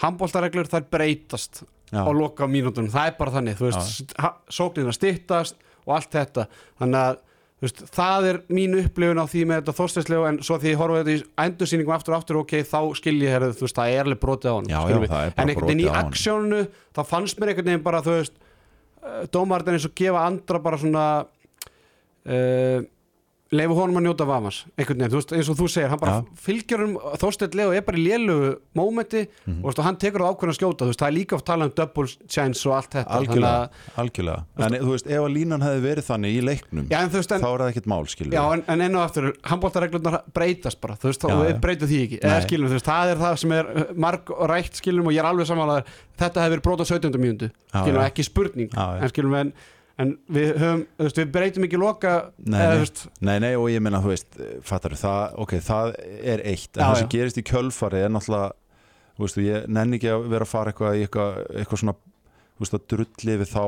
handbóltareglur 0.00 0.68
þær 0.68 0.86
breytast 0.92 1.62
Já. 1.90 2.02
á 2.04 2.10
loka 2.14 2.46
mínútonum, 2.50 2.92
það 2.92 3.08
er 3.10 3.16
bara 3.18 3.34
þannig 3.34 3.58
þú 3.58 3.70
veist, 3.70 4.14
sóknina 4.52 4.92
styttast 4.94 5.56
og 5.86 5.96
allt 5.96 6.12
þetta, 6.14 6.46
þannig 6.80 7.00
að 7.00 7.18
veist, 7.64 7.82
það 7.94 8.28
er 8.30 8.38
mín 8.52 8.76
upplifun 8.80 9.20
á 9.20 9.26
því 9.30 9.46
með 9.48 9.60
þetta 9.60 9.76
þorstæðslegu 9.80 10.28
en 10.30 10.38
svo 10.46 10.58
því 10.60 10.70
ég 10.72 10.80
horfa 10.80 11.00
þetta 11.00 11.16
í 11.16 11.24
endursýningum 11.44 11.96
aftur 11.96 12.14
og 12.14 12.22
aftur, 12.22 12.38
ok, 12.40 12.54
þá 12.66 12.78
skil 13.00 13.16
ég 13.20 13.34
herrið, 13.34 13.56
þú 13.58 13.66
veist, 13.66 13.80
það 13.80 13.96
er 13.96 14.06
alveg 14.08 14.22
brotið 14.22 14.50
á 14.50 14.54
hann 14.56 14.70
Já, 14.70 14.80
já, 14.80 15.00
en 15.30 15.52
einhvern 15.52 15.70
veginn 15.70 15.84
í 15.84 15.90
aksjónu 16.00 16.62
þá 16.96 17.02
fannst 17.10 17.40
mér 17.40 17.52
einhvern 17.52 17.70
veginn 17.72 17.84
bara, 17.84 18.00
þú 18.06 18.16
veist 18.16 18.38
dómarinn 19.32 19.76
eins 19.76 19.88
og 19.88 19.94
gefa 19.96 20.24
andra 20.28 20.60
bara 20.62 20.80
svona 20.80 21.04
uh, 21.24 22.80
leifu 23.50 23.74
honum 23.74 23.98
að 23.98 24.04
njóta 24.06 24.26
vafans 24.28 24.60
einhvern 24.78 25.00
veginn, 25.02 25.14
veist, 25.16 25.32
eins 25.34 25.48
og 25.50 25.56
þú 25.58 25.66
segir, 25.72 25.88
hann 25.90 25.98
bara 25.98 26.20
Já. 26.20 26.36
fylgjur 26.44 26.82
um 26.84 26.92
Þorsteinn 27.18 27.56
Leo 27.58 27.72
er 27.74 27.82
bara 27.82 27.98
í 27.98 28.04
lélugu 28.04 28.50
mómenti 28.78 29.24
og, 29.26 29.64
veist, 29.64 29.80
og 29.80 29.86
hann 29.88 29.98
tekur 29.98 30.22
það 30.22 30.36
ákveðin 30.36 30.52
að 30.52 30.58
skjóta 30.60 30.86
veist, 30.86 31.00
það 31.02 31.08
er 31.08 31.16
líka 31.16 31.34
oft 31.34 31.46
talað 31.48 31.70
um 31.70 31.74
double 31.80 32.28
chance 32.30 32.62
og 32.68 32.76
allt 32.76 32.94
þetta 32.94 33.16
algjörlega, 33.18 33.80
algjörlega 34.04 34.68
en 34.68 34.76
þú 34.84 34.92
veist, 34.94 35.08
ef 35.10 35.24
að 35.24 35.34
línan 35.34 35.64
hefði 35.66 35.82
verið 35.88 36.06
þannig 36.10 36.36
í 36.36 36.44
leiknum 36.46 36.86
já, 36.92 36.98
veist, 37.16 37.34
en, 37.34 37.42
þá 37.42 37.48
er 37.50 37.64
það 37.64 37.72
ekkert 37.72 37.90
mál 37.90 38.06
skilur 38.14 38.36
já, 38.38 38.42
en, 38.54 38.62
en 38.70 38.86
enn 38.86 39.00
og 39.00 39.04
aftur 39.08 39.28
handbóltareglurnar 39.50 40.20
breytast 40.38 40.80
bara, 40.84 40.98
þú 41.00 41.10
veist, 41.10 41.26
Já, 41.30 41.34
og 41.34 41.60
breytum 41.66 41.90
því 41.90 42.00
ekki 42.06 42.20
eða 42.22 42.38
Nei. 42.38 42.46
skilum, 42.46 42.70
þú 42.70 42.78
veist, 42.78 42.86
það 42.92 43.12
er 43.16 43.20
það 43.24 43.36
sem 43.42 43.56
er 43.58 43.72
uh, 43.74 43.90
marg 44.06 44.30
og 44.36 44.46
rætt 44.50 44.78
skilum 44.78 45.10
og 45.10 45.16
ég 45.16 45.24
er 45.24 45.30
alveg 45.32 45.50
samanlega 45.50 45.98
þetta 46.22 46.46
hefur 46.46 46.54
verið 46.54 46.64
brot 46.68 46.82
á 46.82 46.86
17. 46.86 47.18
mínútu 47.18 47.50
Já, 47.50 47.82
skilum, 47.82 48.00
já. 48.00 48.06
ekki 48.06 48.26
spurning 48.30 48.72
en 48.78 49.12
skilum, 49.12 49.36
en, 49.42 49.52
en 50.00 50.12
við 50.32 50.50
höfum, 50.60 50.82
þú 50.96 51.06
veist, 51.06 51.20
við 51.20 51.30
breytum 51.34 51.66
ekki 51.66 51.80
loka 51.80 52.14
Nei, 52.40 52.58
eða, 52.60 52.72
nei. 52.80 52.88
þú 52.90 53.10
Nei, 53.28 53.34
nei, 53.44 53.50
og 53.58 53.68
ég 53.72 53.84
meina, 53.84 54.00
þú 54.04 54.12
veist, 54.12 54.40
fattar 54.66 54.96
það, 54.98 55.36
ok, 55.44 55.54
það 55.66 55.94
er 56.34 56.42
eitt, 56.48 56.70
en 56.74 56.82
Já, 56.82 56.86
það 56.86 56.98
sem 57.00 57.06
já. 57.08 57.12
gerist 57.16 57.40
í 57.40 57.46
kjölfari 57.50 58.02
er 58.06 58.12
náttúrulega, 58.14 58.50
þú 59.16 59.26
veist, 59.26 59.40
ég 59.44 59.70
nenni 59.78 60.00
ekki 60.00 60.12
að 60.14 60.26
vera 60.32 60.48
að 60.48 60.52
fara 60.54 60.72
eitthvað 60.74 60.98
í 60.98 61.06
eitthvað, 61.06 61.40
eitthvað 61.62 61.82
svona, 61.84 61.96
þú 62.56 62.64
veist, 62.64 62.76
að 62.78 62.86
drulli 62.94 63.38
við 63.42 63.52
þá, 63.52 63.64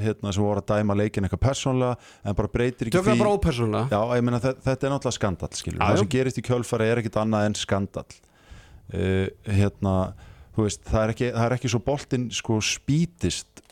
hérna, 0.00 0.32
sem 0.36 0.46
voru 0.46 0.62
að 0.62 0.68
dæma 0.70 0.98
leikin 1.00 1.26
eitthvað 1.26 1.44
persónlega, 1.48 2.10
en 2.22 2.38
bara 2.38 2.52
breytir 2.54 2.90
ekki 2.90 3.00
ópersónulega. 3.26 3.86
Já, 3.90 4.16
ég 4.20 4.26
meina, 4.26 4.42
þetta, 4.44 4.66
þetta 4.68 4.86
er 4.86 4.94
náttúrulega 4.94 5.50
Já, 5.50 5.80
það 5.80 6.02
sem 6.04 6.12
gerist 6.14 6.38
í 6.38 6.44
kjölfari 6.46 6.90
er 6.90 7.00
ekkit 7.02 7.18
annað 7.24 7.48
en 7.48 7.56
skandall, 7.58 8.20
uh, 8.94 9.26
hérna, 9.50 9.96
þú 10.54 10.68
veist, 10.68 10.84
það 10.86 11.02
er 11.02 11.14
ekki, 11.16 11.32
það 11.34 11.48
er 11.48 11.56
ekki 11.56 11.72
svo 11.74 11.82
boltinn, 11.90 12.28
sko, 12.34 12.60
spýtist, 12.62 13.64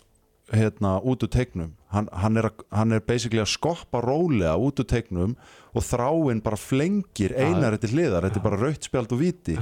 hérna, 0.52 0.96
út 1.04 1.22
úr 1.22 1.28
teiknum. 1.32 1.74
Hann, 1.92 2.08
hann, 2.12 2.36
hann 2.72 2.92
er 2.92 3.00
basically 3.00 3.40
að 3.40 3.48
skoppa 3.52 4.00
rólega 4.04 4.56
út 4.60 4.80
úr 4.80 4.86
teiknum 4.88 5.36
og 5.74 5.82
þráinn 5.84 6.42
bara 6.44 6.56
flengir 6.60 7.32
einar 7.36 7.76
til 7.80 7.90
hliðar, 7.94 8.26
þetta 8.28 8.40
er 8.40 8.44
bara 8.44 8.60
raut 8.60 8.84
spjald 8.84 9.12
og 9.12 9.20
viti 9.22 9.54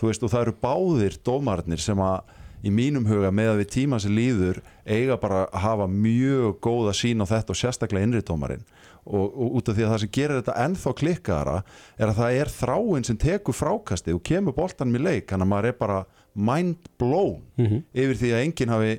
þú 0.00 0.08
veist, 0.10 0.22
og 0.22 0.30
það 0.32 0.42
eru 0.46 0.54
báðir 0.60 1.16
dómarnir 1.24 1.80
sem 1.80 1.98
að 2.04 2.20
í 2.64 2.68
mínum 2.70 3.06
huga 3.08 3.30
með 3.32 3.48
að 3.54 3.58
við 3.62 3.68
tíma 3.72 3.98
sem 4.00 4.12
líður 4.12 4.58
eiga 4.84 5.16
bara 5.16 5.46
að 5.48 5.60
hafa 5.64 5.86
mjög 5.88 6.58
góða 6.60 6.92
sín 6.92 7.22
á 7.24 7.26
þetta 7.30 7.54
og 7.54 7.56
sérstaklega 7.56 8.04
innri 8.04 8.20
dómarinn. 8.20 8.64
Og, 9.08 9.32
og 9.32 9.54
út 9.56 9.68
af 9.72 9.76
því 9.78 9.84
að 9.86 9.92
það 9.94 10.00
sem 10.02 10.10
gerir 10.12 10.40
þetta 10.42 10.56
ennþá 10.66 10.92
klikkaðara 11.00 11.54
er 11.96 12.10
að 12.10 12.18
það 12.20 12.34
er 12.42 12.50
þráinn 12.52 13.06
sem 13.08 13.16
tekur 13.16 13.56
frákastið 13.56 14.18
og 14.18 14.22
kemur 14.28 14.52
boltanum 14.58 14.98
í 14.98 15.00
leik. 15.00 15.30
Þannig 15.32 15.46
að 15.48 15.52
maður 15.54 15.68
er 15.70 15.78
bara 15.80 16.02
mind 16.36 16.90
blown 17.00 17.40
Mhm. 17.56 17.80
yfir 17.96 18.20
því 18.20 18.28
að 18.36 18.44
enginn 18.44 18.74
hafi 18.76 18.92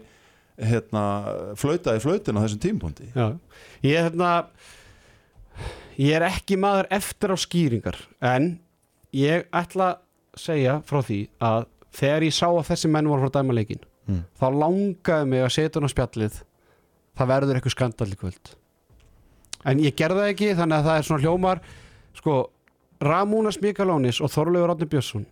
hérna, 0.62 1.04
flautaði 1.60 2.02
flautin 2.04 2.38
á 2.40 2.44
þessum 2.46 2.62
tímpúndi 2.66 3.10
Já, 3.16 3.28
ég 3.86 4.06
hérna 4.08 4.32
ég 6.00 6.16
er 6.18 6.26
ekki 6.30 6.58
maður 6.62 6.88
eftir 6.96 7.34
á 7.34 7.38
skýringar 7.40 7.98
en 8.24 8.54
ég 9.16 9.48
ætla 9.52 9.92
að 9.96 10.42
segja 10.42 10.78
frá 10.88 11.02
því 11.04 11.20
að 11.44 11.66
þegar 11.92 12.26
ég 12.30 12.36
sá 12.38 12.48
að 12.48 12.68
þessi 12.72 12.92
menn 12.94 13.10
voru 13.12 13.28
frá 13.28 13.40
dæma 13.42 13.58
leikin 13.58 13.82
Mm. 14.10 14.24
þá 14.34 14.46
langaði 14.58 15.28
mig 15.30 15.44
að 15.46 15.52
setja 15.54 15.78
hún 15.78 15.86
á 15.86 15.94
spjallið 15.94 16.38
það 17.20 17.28
verður 17.30 17.58
eitthvað 17.60 17.74
skandal 17.76 18.08
í 18.10 18.16
kvöld. 18.18 18.50
En 19.70 19.78
ég 19.84 19.94
gerði 19.96 20.24
það 20.24 20.32
ekki 20.32 20.48
þannig 20.58 20.78
að 20.80 20.88
það 20.88 20.98
er 20.98 21.06
svona 21.06 21.22
hljómar 21.22 21.62
sko, 22.18 22.34
Ramúnas 23.06 23.60
Mikalónis 23.62 24.18
og 24.26 24.32
Þorleifur 24.34 24.74
Átni 24.74 24.88
Björnsson 24.90 25.28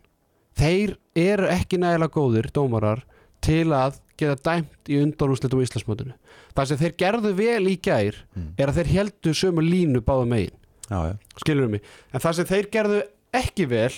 þeir 0.61 0.93
eru 1.17 1.49
ekki 1.49 1.79
nægilega 1.81 2.13
góðir 2.13 2.51
dómarar 2.53 3.01
til 3.41 3.73
að 3.73 3.97
geta 4.19 4.35
dæmt 4.49 4.89
í 4.91 4.99
undanúslitum 5.03 5.61
í 5.61 5.65
Íslandsmótinu. 5.67 6.13
Það 6.55 6.69
sem 6.71 6.79
þeir 6.83 6.95
gerðu 7.03 7.31
vel 7.37 7.65
í 7.71 7.75
gær 7.81 8.15
Mm. 8.35 8.49
er 8.59 8.67
að 8.71 8.79
þeir 8.79 8.91
heldu 8.97 9.33
sömu 9.33 9.63
línu 9.65 10.01
báða 10.05 10.27
megin. 10.27 10.55
Já, 10.89 10.99
já, 11.09 11.15
skilur 11.43 11.69
mig, 11.69 11.81
en 12.13 12.19
það 12.23 12.35
sem 12.39 12.45
þeir 12.49 12.69
gerðu 12.73 13.01
ekki 13.39 13.67
vel, 13.69 13.91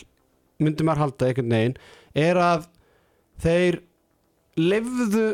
myndi 0.60 0.84
maður 0.84 1.02
halda 1.06 1.28
einhvern 1.30 1.54
veginn, 1.56 1.78
er 2.16 2.36
að 2.36 2.66
þeir 3.42 3.80
lefðu 4.60 5.26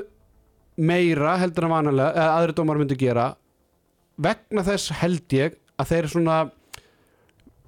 meira 0.77 1.37
heldur 1.41 1.65
en 1.65 1.73
vanalega 1.73 2.13
eða 2.13 2.35
aðri 2.37 2.55
dómar 2.59 2.77
myndi 2.77 2.97
gera 3.01 3.31
vegna 4.21 4.63
þess 4.67 4.91
held 5.01 5.33
ég 5.33 5.55
að 5.81 5.89
þeir 5.91 6.07
svona 6.13 6.37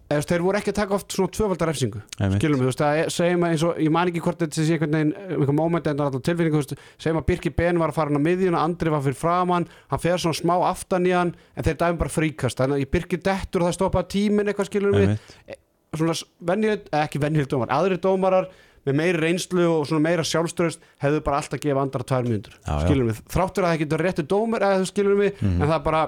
eða 0.10 0.26
þeir 0.26 0.42
voru 0.42 0.58
ekki 0.60 0.72
að 0.74 0.78
taka 0.80 0.96
oft 0.98 1.14
svona 1.14 1.32
tvöfaldar 1.38 1.70
refsingu 1.70 2.00
skilum 2.40 2.60
við, 2.60 2.66
þú 2.66 2.70
veist, 2.72 2.82
að 2.82 3.12
segjum 3.14 3.44
að 3.46 3.52
eins 3.54 3.64
og 3.68 3.80
ég 3.84 3.92
man 3.94 4.10
ekki 4.10 4.24
hvort 4.26 4.40
þetta 4.42 4.56
sé 4.66 4.74
einhvern 4.78 4.96
veginn 4.98 5.14
einhvern 5.30 5.56
moment 5.60 5.88
en 5.88 5.98
það 6.00 6.02
er 6.02 6.10
alltaf 6.10 6.24
tilfinningu, 6.30 6.62
segjum 6.98 7.20
að 7.22 7.28
Birki 7.30 7.52
Ben 7.60 7.78
var 7.80 7.90
að 7.94 8.00
fara 8.00 8.10
hann 8.10 8.22
á 8.22 8.28
miðjuna, 8.28 8.64
Andri 8.66 8.90
var 8.94 9.04
fyrir 9.06 9.20
framann 9.20 9.68
hann 9.94 10.00
fer 10.04 10.18
svona 10.18 10.40
smá 10.40 10.56
aftan 10.70 11.06
í 11.06 11.14
hann 11.14 11.36
en 11.56 11.64
þeir 11.68 11.78
dæmi 11.84 12.02
bara 12.02 12.10
fríkast, 12.16 12.58
þannig 12.58 12.80
að 12.80 12.86
ég 12.86 12.92
Birki 12.98 13.22
dettur 13.22 13.62
og 13.62 13.70
það 13.70 13.78
stoppa 13.78 14.04
tíminn 14.10 14.50
eitthvað 14.50 14.72
skilum 14.72 14.98
við 14.98 15.06
einmitt. 15.10 15.60
svona 15.96 16.18
venjuleg, 16.46 16.90
eh, 16.92 17.06
ekki 17.06 17.22
venjuleg 17.22 17.48
dómar 17.50 17.70
aðri 17.74 17.98
dómarar 18.02 18.50
með 18.88 18.96
meiri 18.96 19.20
reynslu 19.20 19.66
og 19.68 19.88
svona 19.90 20.02
meira 20.06 20.24
sjálfströðst 20.24 20.80
hefðu 21.04 21.22
bara 21.26 21.38
alltaf 21.42 21.60
gefa 21.60 21.82
andra 21.84 22.04
tvær 22.08 22.26
já. 22.30 22.80
skilum 22.86 23.10
við 23.10 23.22
þráttur 23.28 23.66
að 23.66 23.74
það 23.74 23.82
getur 23.84 24.04
réttu 24.06 24.24
dómar 24.26 24.62
eða 24.66 24.80
þú 24.80 24.88
skilum 24.88 25.20
við 25.20 25.34
Mhm. 25.42 25.62
en 25.62 25.68
það 25.68 25.76
er 25.76 25.84
bara 25.84 26.04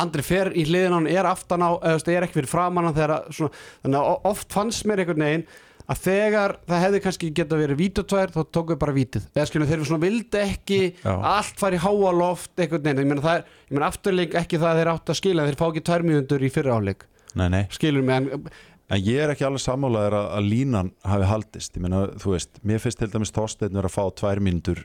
Andri 0.00 0.24
fer 0.26 0.50
í 0.54 0.64
hliðin 0.66 0.94
á 0.94 0.98
hann 0.98 1.10
er 1.12 1.28
aftan 1.30 1.62
á, 1.62 1.70
eða 1.78 2.16
er 2.16 2.26
ekki 2.26 2.40
fyrir 2.40 2.50
framan 2.50 2.88
hann 2.88 2.96
þegar 2.96 3.14
að 3.14 3.30
svona, 3.36 3.62
þannig 3.84 4.00
að 4.00 4.28
oft 4.32 4.56
fannst 4.56 4.88
mér 4.90 5.04
einhvern 5.04 5.24
veginn 5.26 5.46
að 5.84 6.00
þegar 6.00 6.54
það 6.64 6.82
hefði 6.86 7.00
kannski 7.04 7.30
geta 7.36 7.58
verið 7.60 7.80
vítatvær 7.82 8.32
þá 8.34 8.38
tók 8.56 8.70
við 8.72 8.78
bara 8.80 8.94
vítið. 8.96 9.26
Eða 9.36 9.48
skilum 9.50 9.68
þeir 9.68 9.82
svona 9.84 10.04
vildi 10.06 10.40
ekki 10.40 10.78
Já. 10.96 11.12
allt 11.34 11.60
fari 11.60 11.76
í 11.78 11.82
háa 11.84 12.12
loft 12.16 12.54
einhvern 12.56 12.86
veginn, 12.86 13.02
ég 13.04 13.10
meina 13.10 13.24
það 13.26 13.40
er, 13.40 13.50
ég 13.68 13.76
meina 13.76 13.90
afturleik 13.92 14.38
ekki 14.40 14.60
það 14.62 14.70
að 14.70 14.80
þeir 14.80 14.92
átt 14.94 15.12
að 15.12 15.20
skila, 15.20 15.48
þeir 15.50 15.58
fá 15.60 15.66
ekki 15.68 15.84
tvær 15.90 16.06
mínútur 16.08 16.46
í 16.46 16.52
fyrra 16.54 16.78
áleik, 16.80 17.04
Nei, 17.34 17.48
nei. 17.50 17.62
Skilur 17.74 18.06
mig 18.06 18.16
en 18.16 18.48
En 18.92 19.00
ég 19.00 19.16
er 19.24 19.30
ekki 19.32 19.46
alveg 19.46 19.62
sammálaður 19.64 20.14
að, 20.18 20.26
að 20.38 20.48
línan 20.52 20.90
hafi 21.08 21.28
haldist, 21.30 21.76
ég 21.78 21.84
meina, 21.86 22.02
þú 22.20 22.34
veist 22.34 22.58
mér 22.68 22.82
finnst 22.82 23.00
til 23.00 23.08
dæmis 23.10 23.32
vera 23.32 23.88
að 23.88 23.94
fá 23.94 24.02
tvær 24.20 24.42
mínútur 24.44 24.82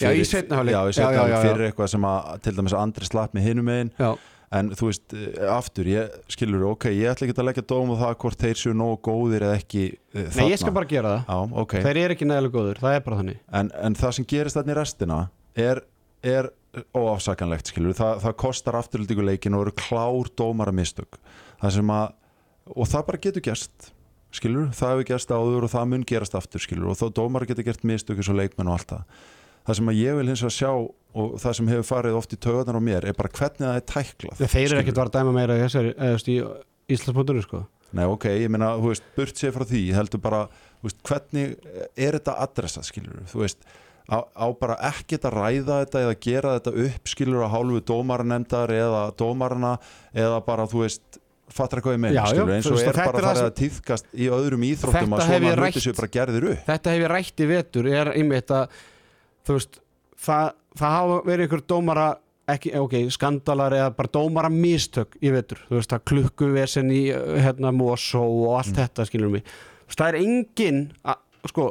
Já, 0.00 0.10
í 0.10 0.24
seinni 0.26 0.56
hálfleik. 0.56 0.96
Já, 0.98 1.34
fyrir 1.38 1.68
eitthvað 1.68 1.90
sem 1.92 2.06
að 2.08 2.30
til 2.42 2.54
dæmis 2.56 2.74
Andri 2.74 3.06
slapp 3.06 3.34
með 3.36 3.44
hinum 3.46 3.68
megin. 3.68 3.90
Já, 3.98 4.08
en 4.54 4.70
þú 4.76 4.88
veist, 4.90 5.14
eh, 5.16 5.38
aftur, 5.50 5.88
ég 5.90 6.18
skilur 6.32 6.66
ok, 6.72 6.88
ég 6.94 7.10
ætla 7.10 7.26
ekki 7.26 7.36
að 7.36 7.48
leggja 7.48 7.66
dóm 7.74 7.94
á 7.94 7.96
það 8.02 8.12
hvort 8.24 8.44
þeir 8.44 8.60
séu 8.60 8.74
nógu 8.76 8.98
góðir 9.08 9.46
eða 9.48 9.60
ekki 9.60 9.84
uh, 9.94 10.28
Nei, 10.38 10.50
ég 10.52 10.60
skal 10.60 10.74
bara 10.76 10.90
gera 10.90 11.14
það. 11.14 11.24
Já, 11.28 11.56
ok, 11.64 11.76
Þeir 11.86 12.00
eru 12.02 12.16
ekki 12.16 12.28
nægilega 12.30 12.56
góður, 12.58 12.82
það 12.84 12.98
er 12.98 13.06
bara 13.08 13.20
þannig. 13.22 13.40
En, 13.60 13.72
en 13.88 13.98
það 13.98 14.14
sem 14.18 14.28
gerist 14.34 14.58
þarna 14.58 14.74
í 14.74 14.78
restina 14.80 15.18
er, 15.66 15.82
er 16.34 16.50
óafsakanlegt 16.98 17.72
skilur, 17.72 17.96
Þa, 17.98 18.12
það 18.22 18.38
kostar 18.44 18.78
afturlíkuleikin 18.80 19.58
og 19.58 19.66
eru 19.66 19.76
klár 19.78 20.30
dómara 20.38 20.74
mistök. 20.74 21.18
Það 21.62 21.76
sem 21.78 21.94
að, 21.94 22.06
og 22.74 22.90
það 22.90 23.06
bara 23.10 23.24
getur 23.28 23.46
gerst 23.50 23.92
skilur, 24.34 24.70
það 24.74 24.94
hefur 24.94 25.08
gerst 25.12 25.32
áður 25.34 25.66
og 25.66 25.72
það 25.72 25.90
mun 25.92 26.04
gerast 26.08 26.34
aftur 26.38 26.62
skilur 26.62 26.90
og 26.92 26.98
þó 26.98 27.06
dómara 27.14 27.46
getur 27.46 27.66
gert 27.66 27.84
mistök 27.86 28.18
eins 28.18 28.30
og 28.32 28.38
leikmenn 28.40 28.70
og 28.70 28.78
allt 28.78 28.94
það 28.94 29.26
það 29.64 29.78
sem 29.80 29.90
að 29.92 30.00
ég 30.00 30.18
vil 30.18 30.28
hins 30.30 30.44
vegar 30.44 30.56
sjá 30.58 30.70
og 31.14 31.36
það 31.38 31.56
sem 31.58 31.70
hefur 31.70 31.86
farið 31.86 32.18
oft 32.18 32.34
í 32.34 32.40
töðunar 32.42 32.78
á 32.78 32.82
mér 32.82 33.06
er 33.08 33.16
bara 33.16 33.30
hvernig 33.30 33.62
það 33.62 33.78
er 33.78 33.86
tæklað 33.92 34.42
Þeir 34.44 34.64
eru 34.64 34.80
ekkert 34.82 34.98
var 35.00 35.10
að 35.10 35.16
dæma 35.18 35.34
meira 35.36 35.56
í 35.56 35.62
þessari 35.62 35.92
eða, 35.94 36.10
þú 36.10 36.18
veist, 36.18 36.30
í 36.34 36.94
Íslandsbúndunum 36.94 37.44
sko. 37.46 37.62
Nei, 37.94 38.04
ok, 38.10 38.26
ég 38.42 38.50
meina, 38.50 38.72
þú 38.80 38.90
veist, 38.90 39.06
burt 39.14 39.38
sér 39.38 39.54
frá 39.54 39.64
því 39.70 39.80
ég 39.86 39.96
heldur 40.00 40.20
bara, 40.24 40.42
þú 40.82 40.88
veist, 40.88 41.00
hvernig 41.06 41.52
er 41.94 42.18
þetta 42.18 42.34
adressað, 42.44 42.88
skilur 42.90 43.20
þú 43.30 43.44
veist, 43.44 43.62
á, 44.10 44.18
á 44.26 44.46
bara 44.58 44.76
ekkert 44.90 45.28
að 45.30 45.36
ræða 45.38 45.76
þetta 45.84 46.02
eða 46.02 46.16
gera 46.26 46.54
þetta 46.58 46.72
upp, 46.84 47.12
skilur 47.14 47.46
á 47.46 47.48
hálfu 47.54 47.84
dómaranemndar 47.88 48.74
eða 48.74 49.04
dómarana 49.16 49.76
eða 50.10 50.40
bara, 50.44 50.66
þú 50.68 50.82
veist 50.82 51.20
fattar 51.54 51.78
eitthvað 51.78 51.94
ég 51.94 52.02
meina, 52.02 52.24
skilur, 52.26 52.52
eins 52.56 52.68
og 52.72 52.82
er 52.82 52.98
bara 52.98 53.22
það 53.30 53.44
að 53.44 53.54
týðkast 53.62 54.10
í 54.18 54.28
öðrum 54.34 54.66
íþróttum 54.66 55.14
að 55.14 55.24
svona 55.28 55.54
hluti 55.60 55.84
séu 55.84 55.94
bara 56.00 56.10
gerðir 56.18 56.48
upp. 56.50 56.66
Þetta 56.66 56.94
hef 56.96 57.04
ég 57.04 57.12
rætt 57.14 57.44
í 57.44 57.48
vetur 57.52 57.88
er 57.92 58.10
einmitt 58.16 58.52
að 58.58 58.76
þú 59.46 59.58
veist, 59.58 59.80
það, 60.26 60.52
það 60.78 60.96
hafa 60.98 61.18
verið 61.28 61.48
ykkur 61.48 61.64
dómara 61.74 62.08
ekki, 62.54 62.74
ok, 62.76 62.96
skandalar 63.14 63.72
eða 63.76 63.92
bara 63.96 64.12
dómara 64.12 64.50
mistök 64.52 65.16
í 65.24 65.32
vetur, 65.32 65.62
þú 65.68 65.78
veist, 65.78 65.92
það 65.94 66.04
klukkuvesen 66.10 66.92
í 66.92 67.04
uh, 67.14 67.38
hérna 67.40 67.72
Mosó 67.72 68.24
og 68.24 68.58
allt 68.58 68.76
þetta 68.76 69.06
skilur 69.08 69.32
mig, 69.32 69.46
þú 69.46 69.92
veist, 69.92 70.00
það 70.00 70.10
er 70.10 70.20
engin 70.20 70.82
að, 71.04 71.22
sko 71.52 71.68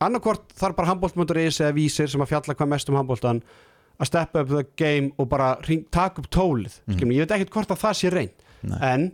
annarkvort 0.00 0.54
þarf 0.56 0.78
bara 0.78 0.92
handbóltmöndur.is 0.94 1.60
eða 1.60 1.76
vísir 1.76 2.08
sem 2.08 2.22
að 2.24 2.32
fjalla 2.32 2.56
hvað 2.56 2.72
mest 2.72 2.92
um 2.92 2.96
handbóltan 2.96 3.42
að 4.00 4.08
steppa 4.08 4.44
up 4.46 4.52
the 4.52 4.64
game 4.80 5.10
og 5.20 5.28
bara 5.28 5.54
hring, 5.66 5.84
taka 5.92 6.22
upp 6.22 6.30
tólið, 6.32 6.78
skilur 6.86 7.10
mig, 7.10 7.18
ég 7.18 7.26
veit 7.26 7.34
ekkert 7.36 7.56
hvort 7.58 7.74
að 7.74 7.82
það 7.82 7.98
sé 7.98 8.12
reynd 8.14 8.46
en 8.80 9.10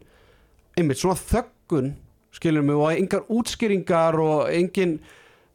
einmitt 0.79 1.01
svona 1.01 1.19
þöggun 1.19 1.95
skilur 2.37 2.67
mig 2.67 2.79
og 2.79 2.93
engar 2.93 3.27
útskýringar 3.33 4.19
og 4.23 4.51
engin 4.53 4.99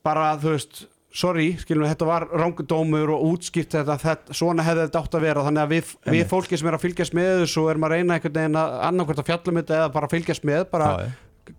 bara 0.04 0.34
þú 0.42 0.56
veist 0.56 0.82
sorry, 1.14 1.50
skilur 1.60 1.84
mig, 1.84 1.92
þetta 1.92 2.08
var 2.08 2.26
rángudómur 2.40 3.12
og 3.16 3.26
útskýrt 3.34 3.74
þetta, 3.76 3.98
þetta 4.00 4.38
svona 4.38 4.64
hefði 4.64 4.86
þetta 4.88 5.02
átt 5.04 5.18
að 5.20 5.26
vera. 5.26 5.44
Þannig 5.48 5.64
að 5.66 5.74
við, 5.76 5.92
við 6.16 6.24
fólki 6.32 6.60
sem 6.60 6.70
er 6.72 6.78
að 6.78 6.86
fylgjast 6.86 7.18
með 7.18 7.32
þessu 7.44 7.64
og 7.66 7.70
erum 7.74 7.88
að 7.88 7.94
reyna 7.98 8.16
einhvern 8.18 8.38
veginn 8.40 8.60
að 8.62 8.76
annarkvort 8.88 9.22
að 9.24 9.30
fjallum 9.32 9.60
þetta 9.62 9.78
eða 9.82 9.94
bara 9.98 10.12
fylgjast 10.16 10.48
með 10.48 10.66
bara 10.72 10.90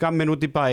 gammin 0.00 0.32
út 0.32 0.46
í 0.46 0.50
bæ. 0.52 0.66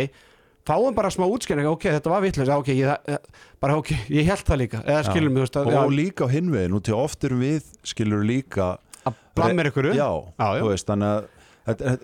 Fáum 0.69 0.93
bara 0.93 1.09
smá 1.09 1.23
útskýring, 1.25 1.65
ok, 1.71 1.87
þetta 1.95 2.11
var 2.11 2.21
vitlega 2.21 2.57
ok, 2.61 2.67
ég, 2.77 3.17
bara 3.63 3.77
ok, 3.79 3.93
ég 4.13 4.27
held 4.27 4.43
það 4.45 4.59
líka 4.61 4.81
eða 4.83 5.15
veist, 5.39 5.55
að, 5.57 5.69
og 5.69 5.73
já, 5.73 5.81
líka 5.95 6.27
á 6.27 6.29
hinvegin 6.29 6.75
og 6.77 6.83
til 6.85 6.95
oft 6.99 7.23
erum 7.25 7.41
við, 7.41 7.69
skilur 7.87 8.25
líka 8.27 8.67
að 9.07 9.17
blammir 9.39 9.71
ykkur 9.71 9.87
já, 9.95 9.95
Já, 10.03 10.47
já. 10.59 10.61
þú 10.61 10.69
veist, 10.69 10.91
þannig 10.91 11.15
að 11.15 11.29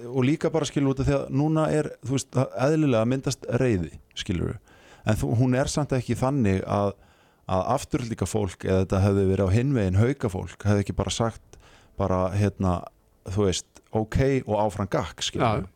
og 0.08 0.26
líka 0.26 0.50
bara 0.54 0.66
skilur 0.70 0.96
út 0.96 1.04
af 1.04 1.08
því 1.10 1.16
að 1.20 1.28
núna 1.44 1.68
er 1.76 1.92
þú 2.06 2.16
veist, 2.16 2.40
eðlilega 2.66 3.12
myndast 3.12 3.46
reyði 3.62 3.92
skilur 4.18 4.56
en 5.06 5.20
þú, 5.20 5.32
hún 5.40 5.56
er 5.60 5.70
samt 5.72 5.94
ekki 5.98 6.16
þannig 6.20 6.64
að, 6.66 6.94
að 7.48 7.64
afturlíka 7.76 8.26
fólk 8.30 8.66
eða 8.66 8.84
þetta 8.86 9.04
hefði 9.06 9.26
verið 9.32 9.48
á 9.48 9.56
hinvegin 9.56 10.00
hauka 10.02 10.32
fólk 10.34 10.66
hefði 10.66 10.86
ekki 10.86 10.96
bara 10.98 11.14
sagt 11.14 11.60
bara 11.98 12.20
hérna, 12.36 12.80
þú 13.32 13.46
veist 13.48 13.68
ok 13.96 14.18
og 14.44 14.58
áfram 14.60 14.90
gakk 14.92 15.22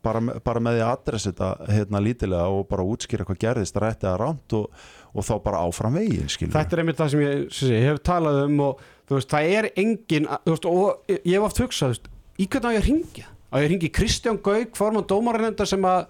bara, 0.04 0.20
bara 0.44 0.60
með 0.60 0.76
því 0.76 0.82
að 0.84 0.90
adressa 0.92 1.30
þetta 1.32 1.72
hérna 1.72 2.02
lítilega 2.04 2.48
og 2.52 2.66
bara 2.68 2.84
útskýra 2.84 3.24
hvað 3.24 3.38
gerðist 3.40 3.78
rætti 3.80 4.06
að 4.10 4.18
rámt 4.20 4.52
og, 4.58 4.66
og 5.14 5.24
þá 5.24 5.32
bara 5.46 5.62
áfram 5.64 5.96
veginn 5.96 6.28
skilur 6.28 6.52
Þetta 6.52 6.76
er 6.76 6.82
einmitt 6.82 7.00
það 7.00 7.12
sem 7.14 7.22
ég, 7.24 7.46
ég 7.70 7.86
hef 7.88 8.02
talað 8.04 8.42
um 8.44 8.60
og 8.66 8.82
þú 9.08 9.16
veist, 9.16 9.30
það 9.32 9.54
er 9.56 9.70
engin 9.80 10.28
veist, 10.50 10.68
og 10.68 11.14
ég 11.16 11.32
hef 11.38 11.46
oft 11.48 11.62
hugsað 11.64 11.94
veist, 11.94 12.10
í 12.36 12.46
hvernig 12.50 12.68
á 12.68 12.74
ég 12.76 12.82
að 12.82 12.88
ringja 12.90 13.26
á 13.30 13.54
ég 13.56 13.64
að 13.64 13.70
ringja 13.72 13.92
Kristján 13.96 14.42
Gauk, 14.44 14.76
formann 14.78 15.08
dómarinenda 15.10 15.64
sem 15.66 15.88
að 15.88 16.04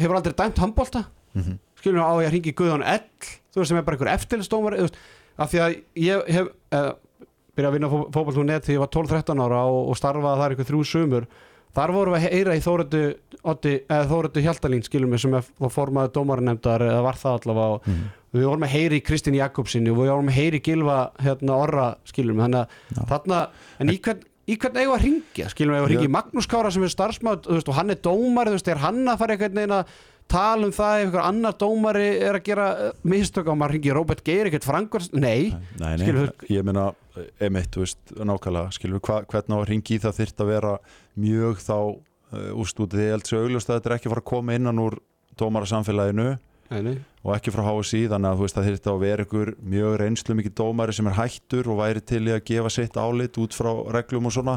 hefur 0.00 0.16
aldrei 0.22 0.34
dæmt 0.40 0.62
handbólta 0.64 1.04
Mhm. 1.36 1.58
Skilur 1.86 2.02
á 2.02 2.12
ég 2.20 2.28
að 2.28 2.34
ringi 2.36 2.52
Guðjón 2.58 2.84
Ell 2.84 3.06
þú 3.54 3.62
veist 3.62 3.70
sem 3.72 3.78
er 3.80 3.86
bara 3.86 3.96
einhver 3.96 4.12
eftirlistómar 4.18 4.76
af 4.82 5.50
því 5.52 5.60
að 5.62 5.74
ég 6.02 6.30
hef 6.36 6.48
uh, 6.74 6.92
byrjað 7.56 7.70
að 7.70 7.76
vinna 7.78 7.90
fókbaltúr 8.12 8.44
net 8.48 8.66
þegar 8.66 8.76
ég 8.76 8.82
var 8.84 8.94
12-13 8.98 9.42
ára 9.46 9.62
og, 9.70 9.82
og 9.92 9.96
starfaði 9.96 10.40
þar 10.42 10.54
einhver 10.54 10.68
þrjú 10.68 10.82
sumur. 10.90 11.26
Þar 11.76 11.92
vorum 11.92 12.14
við 12.16 12.22
að 12.24 12.32
heyra 12.32 12.54
í 12.56 12.60
Þóröldu 12.64 13.00
Þóröldu 14.10 14.42
Hjaltalín 14.44 14.84
skilur 14.86 15.10
mig 15.12 15.20
sem 15.20 15.34
formaði 15.72 16.12
dómarinemdar 16.16 16.84
eða 16.86 17.02
var 17.04 17.18
það 17.20 17.34
allavega 17.40 17.74
og 17.76 17.82
Mhm. 17.86 18.06
við 18.36 18.46
vorum 18.50 18.64
að 18.66 18.72
heyri 18.76 18.96
í 19.00 19.04
Kristín 19.04 19.36
Jakobsinni 19.36 19.90
og 19.92 19.98
við 20.00 20.10
vorum 20.12 20.28
að 20.32 20.36
heyri 20.40 20.58
í 20.60 20.64
Gilva 20.66 20.96
hérna 21.22 21.56
orra 21.56 21.86
skilur 22.08 22.34
mig 22.36 22.46
þannig 22.46 22.66
að 22.96 23.06
þarna 23.12 23.38
en 23.80 23.92
í 23.92 23.98
hvern 24.00 24.24
í 24.46 24.56
hvern 24.62 24.76
eigum 24.76 24.92
við 24.92 24.98
að 24.98 25.04
ringja, 25.06 25.48
skilum 25.50 25.74
við 25.74 25.80
að 25.82 25.88
ringja 25.90 26.08
í 26.08 26.14
Magnús 26.16 26.46
Kára 26.46 26.70
sem 26.70 26.84
er 26.86 26.92
starfsmátt, 26.92 27.48
og 27.50 27.74
hann 27.74 27.90
er 27.90 27.96
dómari 28.04 28.52
þú 28.52 28.58
veist, 28.60 28.68
er 28.70 28.82
hann 28.84 29.00
að 29.08 29.18
fara 29.18 29.34
einhvern 29.36 29.56
veginn 29.58 29.74
að 29.74 29.94
tala 30.30 30.66
um 30.66 30.74
það 30.74 30.98
ef 30.98 31.06
einhver 31.06 31.24
annar 31.24 31.56
dómari 31.60 32.06
er 32.18 32.38
að 32.38 32.46
gera 32.48 32.66
uh, 32.74 32.92
mistök 33.06 33.50
á 33.50 33.54
maður 33.54 33.76
ringi 33.76 33.94
Róbert 33.94 34.22
Geir 34.26 34.50
ekkert 34.50 34.66
Frankvart, 34.66 35.14
nei, 35.14 35.52
Nei, 35.78 35.92
nei, 35.96 36.02
Skilur 36.02 36.32
ég 36.52 36.66
meina 36.66 36.88
emitt, 37.42 37.70
þú 37.74 37.84
veist, 37.84 38.00
nákvæmlega 38.16 38.74
skilur, 38.76 39.02
hva, 39.04 39.22
hvernig 39.30 39.56
á 39.56 39.60
að 39.60 39.68
ringi 39.70 39.96
í 39.96 40.02
það 40.02 40.18
þyrft 40.20 40.42
að 40.42 40.50
vera 40.52 40.72
mjög 41.26 41.62
þá 41.64 41.76
uh, 41.76 42.50
út 42.56 42.82
því 42.82 43.06
ég 43.06 43.14
held 43.14 43.30
sér 43.30 43.44
augljóst 43.44 43.70
að 43.70 43.78
þetta 43.78 43.92
er 43.92 43.96
ekki 43.98 44.12
fara 44.12 44.24
að 44.24 44.30
koma 44.32 44.58
innan 44.58 44.82
úr 44.82 44.98
dómarasamfélaginu 45.40 46.28
nei, 46.70 46.96
og 47.22 47.34
ekki 47.36 47.52
frá 47.54 47.62
HSI 47.68 48.06
þannig 48.10 48.30
að 48.32 48.40
þú 48.40 48.46
veist 48.46 48.58
að 48.58 48.68
þyrft 48.70 48.90
að 48.90 49.04
vera 49.04 49.26
ykkur 49.26 49.52
mjög 49.74 49.96
reynslu 50.02 50.36
mikið 50.38 50.56
dómari 50.58 50.96
sem 50.96 51.10
er 51.10 51.18
hættur 51.20 51.70
og 51.70 51.80
væri 51.82 52.02
til 52.02 52.24
í 52.26 52.34
að 52.34 52.44
gefa 52.50 52.72
sitt 52.72 52.98
álit 52.98 53.38
út 53.42 53.56
frá 53.56 53.70
reglum 53.94 54.28
og 54.30 54.34
svona 54.34 54.56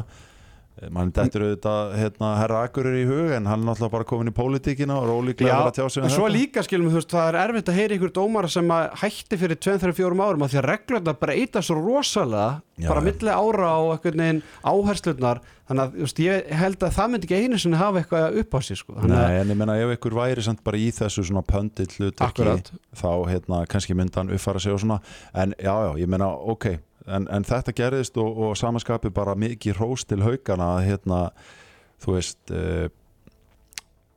mann 0.90 1.10
dettur 1.12 1.42
auðvitað 1.44 1.90
hérna, 2.00 2.28
herra 2.40 2.62
Akurur 2.64 2.96
í 2.96 3.04
hug 3.04 3.32
en 3.36 3.46
hann 3.50 3.60
er 3.60 3.68
náttúrulega 3.68 3.92
bara 3.92 4.08
komin 4.08 4.30
í 4.30 4.34
pólitíkina 4.36 4.96
og 4.96 5.04
er 5.04 5.12
ólíklega 5.18 5.52
að 5.52 5.64
vera 5.66 5.76
tjá 5.76 5.90
sig 5.92 6.00
um 6.00 6.08
en 6.08 6.14
svo 6.14 6.24
þetta. 6.24 6.36
líka 6.38 6.64
skilum 6.64 6.86
við, 6.88 6.94
þú 6.96 7.00
veist, 7.02 7.14
það 7.14 7.28
er 7.34 7.38
erfitt 7.44 7.68
að 7.72 7.78
heyra 7.80 7.98
ykkur 7.98 8.12
dómara 8.16 8.48
sem 8.48 8.72
að 8.72 8.86
hætti 9.02 9.40
fyrir 9.42 9.60
2-3-4 9.68 10.24
árum 10.24 10.44
að 10.46 10.54
því 10.54 10.60
að 10.62 10.68
reglurna 10.72 11.16
breyta 11.20 11.62
svo 11.62 11.76
rosalega 11.82 12.48
Já, 12.80 12.88
bara 12.88 13.00
milli 13.04 13.28
ára 13.28 13.70
og 13.84 13.90
einhvern 13.92 14.22
veginn 14.24 14.42
áherslurnar 14.64 15.40
þannig 15.68 15.82
að 15.84 15.96
veist, 16.00 16.20
ég 16.24 16.46
held 16.56 16.80
að 16.86 16.94
það 16.96 17.10
myndi 17.12 17.26
ekki 17.28 17.40
einu 17.44 17.58
sinni 17.60 17.76
hafa 17.78 18.00
eitthvað 18.00 18.38
upp 18.40 18.54
á 18.56 18.60
sig 18.64 18.78
sko. 18.80 18.94
Þannig 18.96 19.18
að- 19.20 19.28
Nei, 19.28 19.36
en 19.42 19.52
ég 19.52 19.58
meina 19.60 19.76
ef 19.78 19.92
ykkur 19.98 20.16
væri 20.16 20.42
samt 20.42 20.64
bara 20.64 20.80
í 20.80 20.88
þessu 20.90 21.22
svona 21.28 21.44
Akkurat. 22.20 22.72
þá 22.96 23.10
hérna 23.28 23.66
kannski 23.68 23.94
myndi 23.94 24.16
hann 24.16 24.30
uppfara 24.32 24.58
sig 24.58 24.72
og 24.72 24.80
svona 24.80 25.00
en 25.34 25.54
já, 25.60 25.74
já, 25.76 25.92
ég 26.00 26.08
meina, 26.08 26.26
ok 26.32 26.78
en, 27.06 27.26
en 27.30 27.46
þetta 27.46 27.74
gerðist 27.76 28.16
og, 28.20 28.38
og 28.44 28.56
samanskapi 28.58 29.12
bara 29.14 29.36
mikið 29.38 29.78
hrós 29.80 30.06
til 30.08 30.22
haugana 30.24 30.76
að 30.76 30.86
hérna, 30.90 31.20
þú 32.02 32.16
veist 32.16 32.54
uh, 32.54 32.86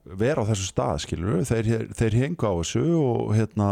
vera 0.03 0.43
á 0.43 0.49
þessu 0.51 0.69
stað, 0.69 1.03
skilur 1.05 1.43
þeir, 1.47 1.89
þeir 1.95 2.17
hengu 2.23 2.49
á 2.49 2.53
þessu 2.59 2.87
og 2.99 3.35
hérna 3.37 3.69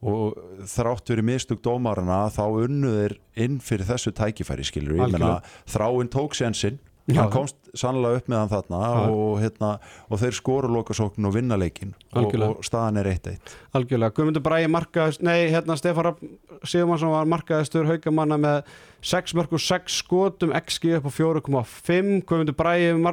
og 0.00 0.38
þrátt 0.64 1.10
verið 1.12 1.26
mistug 1.28 1.58
dómarana 1.60 2.22
þá 2.32 2.44
unnu 2.64 2.92
þeir 2.94 3.14
inn 3.44 3.58
fyrir 3.60 3.88
þessu 3.90 4.14
tækifæri 4.16 4.64
skilur 4.64 4.96
ég 4.96 5.12
meina 5.12 5.40
þráinn 5.68 6.08
tók 6.12 6.36
sénsinn. 6.38 6.78
Hann 7.16 7.32
komst 7.32 7.56
sannlega 7.78 8.20
upp 8.20 8.30
með 8.30 8.40
hann 8.40 8.52
þarna 8.52 8.80
og, 9.10 9.32
hérna, 9.42 9.70
og 10.08 10.20
þeir 10.22 10.36
skoru 10.36 10.70
lokasókn 10.74 11.28
og 11.28 11.34
vinna 11.34 11.58
leikin 11.60 11.94
og, 12.12 12.34
og 12.46 12.62
staðan 12.66 13.00
er 13.02 13.10
1-1 13.12 13.54
Algjörlega, 13.78 14.14
Guðmundur 14.16 14.44
Bræði 14.44 14.70
markaðist 14.72 15.24
nei, 15.26 15.48
hérna 15.52 15.76
Stefán 15.80 16.08
Rapp 16.08 16.22
Sigurmannsson 16.62 17.14
var 17.14 17.28
markaðistur 17.30 17.88
haugamanna 17.88 18.38
með 18.40 18.72
6 19.12 19.36
mörg 19.38 19.54
og 19.56 19.64
6 19.64 20.00
skotum 20.02 20.54
XG 20.60 20.96
upp 21.00 21.10
á 21.10 21.12
4,5 21.18 22.14
Guðmundur 22.28 22.58
Bræði 22.58 22.94
uh, 22.94 23.12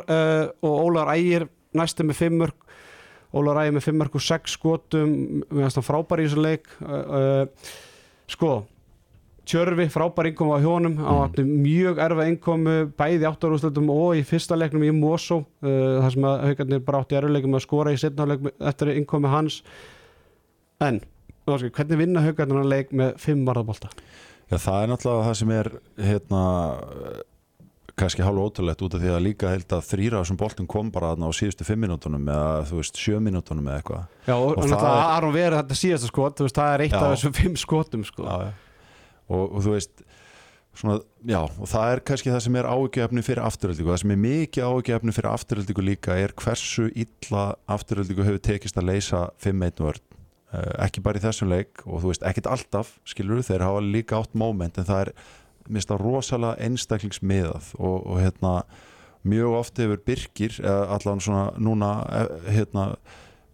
og 0.61 0.79
Ólar 0.87 1.13
Ægir 1.15 1.47
næstu 1.77 2.07
með 2.07 2.23
5 2.25 2.41
mörg 2.43 2.65
Ólar 3.35 3.61
Ægir 3.63 3.77
með 3.77 3.89
5 3.89 4.01
mörg 4.01 4.15
og 4.15 4.23
6 4.23 4.53
skotum. 4.55 5.13
Við 5.51 5.65
hans 5.65 5.75
það 5.75 5.85
frábær 5.89 6.21
í 6.23 6.27
þessu 6.29 6.43
leik. 6.45 6.69
Uh, 6.79 7.01
uh, 7.19 7.73
sko 8.31 8.51
Tjörfi, 9.47 9.87
frábær 9.91 10.27
innkomu 10.29 10.55
á 10.55 10.59
hjónum 10.59 10.97
á 10.99 11.13
mm. 11.27 11.51
mjög 11.63 12.01
erfa 12.03 12.25
innkomu 12.27 12.77
bæði 12.99 13.29
áttarúslutum 13.29 13.91
og 13.93 14.17
í 14.19 14.23
fyrsta 14.27 14.57
leiknum 14.59 14.83
í 14.83 14.91
Mosó 14.95 15.39
uh, 15.39 16.01
þar 16.03 16.15
sem 16.15 16.27
að 16.27 16.41
haugarnir 16.49 16.83
bara 16.87 17.03
átti 17.03 17.19
erfuleikum 17.19 17.55
að 17.55 17.63
skora 17.63 17.93
í 17.95 18.01
setna 18.01 18.27
leik 18.27 18.49
eftir 18.59 18.91
innkomu 18.97 19.31
hans 19.31 19.61
en 20.83 20.99
Óskar, 21.47 21.71
hvernig 21.77 22.01
vinna 22.01 22.25
haugarnir 22.25 22.59
að 22.59 22.71
leik 22.73 22.89
með 22.91 23.13
5 23.23 23.45
varðabólta? 23.47 23.93
Já, 24.51 24.57
það 24.59 24.81
er 24.81 24.89
náttúrulega 24.91 25.27
það 25.29 25.37
sem 25.39 25.55
er 25.55 25.69
hérna 26.09 26.43
kannski 27.97 28.21
hálfa 28.21 28.43
ótrúlegt 28.45 28.83
út 28.85 28.93
af 28.93 29.01
því 29.01 29.13
að 29.15 29.23
líka 29.25 29.49
held 29.49 29.73
að 29.73 29.87
þrýra 29.87 30.19
þessum 30.21 30.37
boltum 30.37 30.67
kom 30.69 30.91
bara 30.93 31.15
á 31.17 31.29
síðustu 31.33 31.65
5 31.65 31.81
minútonum 31.81 32.27
eða 32.29 32.61
þú 32.69 32.81
veist 32.81 32.99
7 33.01 33.23
minútonum 33.25 33.71
eða 33.71 33.79
eitthvað 33.79 34.03
Já, 34.27 34.35
og, 34.35 34.51
Og 34.53 34.67
það 34.69 34.87
er- 34.91 35.09
Aron 35.15 35.33
verið 35.33 35.59
þetta 35.61 35.79
síðasta 35.81 36.11
skot, 36.11 36.37
þú 36.37 36.47
veist, 36.47 36.59
það 36.59 36.73
er 36.73 36.83
eitt 36.85 36.93
Já. 36.93 36.99
af 36.99 37.15
þessum 37.15 37.37
5 37.39 37.57
skotum 37.63 38.03
sko. 38.05 38.27
já, 38.27 38.37
já. 38.45 38.66
Og, 39.27 39.43
og 39.43 39.63
þú 39.65 39.75
veist 39.75 40.03
svona, 40.77 40.99
já, 41.27 41.39
og 41.41 41.69
það 41.69 41.93
er 41.93 42.01
kannski 42.07 42.31
það 42.31 42.43
sem 42.45 42.57
er 42.59 42.69
áhugjefni 42.69 43.23
fyrir 43.25 43.43
afturöldingu, 43.47 43.91
það 43.91 44.03
sem 44.03 44.13
er 44.13 44.21
mikið 44.25 44.67
áhugjefni 44.67 45.15
fyrir 45.15 45.29
afturöldingu 45.31 45.85
líka 45.85 46.17
er 46.21 46.35
hversu 46.37 46.87
illa 46.93 47.47
afturöldingu 47.77 48.27
hefur 48.27 48.43
tekist 48.49 48.77
að 48.77 48.91
leysa 48.91 49.23
5-1 49.43 49.83
vörn. 49.83 50.03
Uh, 50.47 50.69
ekki 50.85 51.01
bara 51.03 51.19
í 51.19 51.23
þessum 51.25 51.49
leik 51.51 51.81
og 51.83 51.99
þú 51.99 52.13
veist, 52.13 52.23
ekkit 52.23 52.47
alltaf 52.47 52.93
skilur 53.09 53.41
þeir 53.43 53.65
hafa 53.65 53.81
líka 53.83 54.21
átt 54.21 54.37
moment 54.37 54.77
en 54.79 54.87
það 54.87 55.01
er 55.01 55.09
mista 55.67 55.97
rosalega 55.99 56.55
einstaklingsmiðað 56.63 57.73
og, 57.75 58.05
og 58.07 58.21
hérna 58.21 58.53
mjög 59.27 59.57
oft 59.57 59.81
hefur 59.81 59.99
Birkir 60.07 60.55
eða 60.61 60.85
allan 60.95 61.23
svona 61.23 61.49
núna 61.59 61.89
eh, 62.07 62.51
hérna 62.59 62.85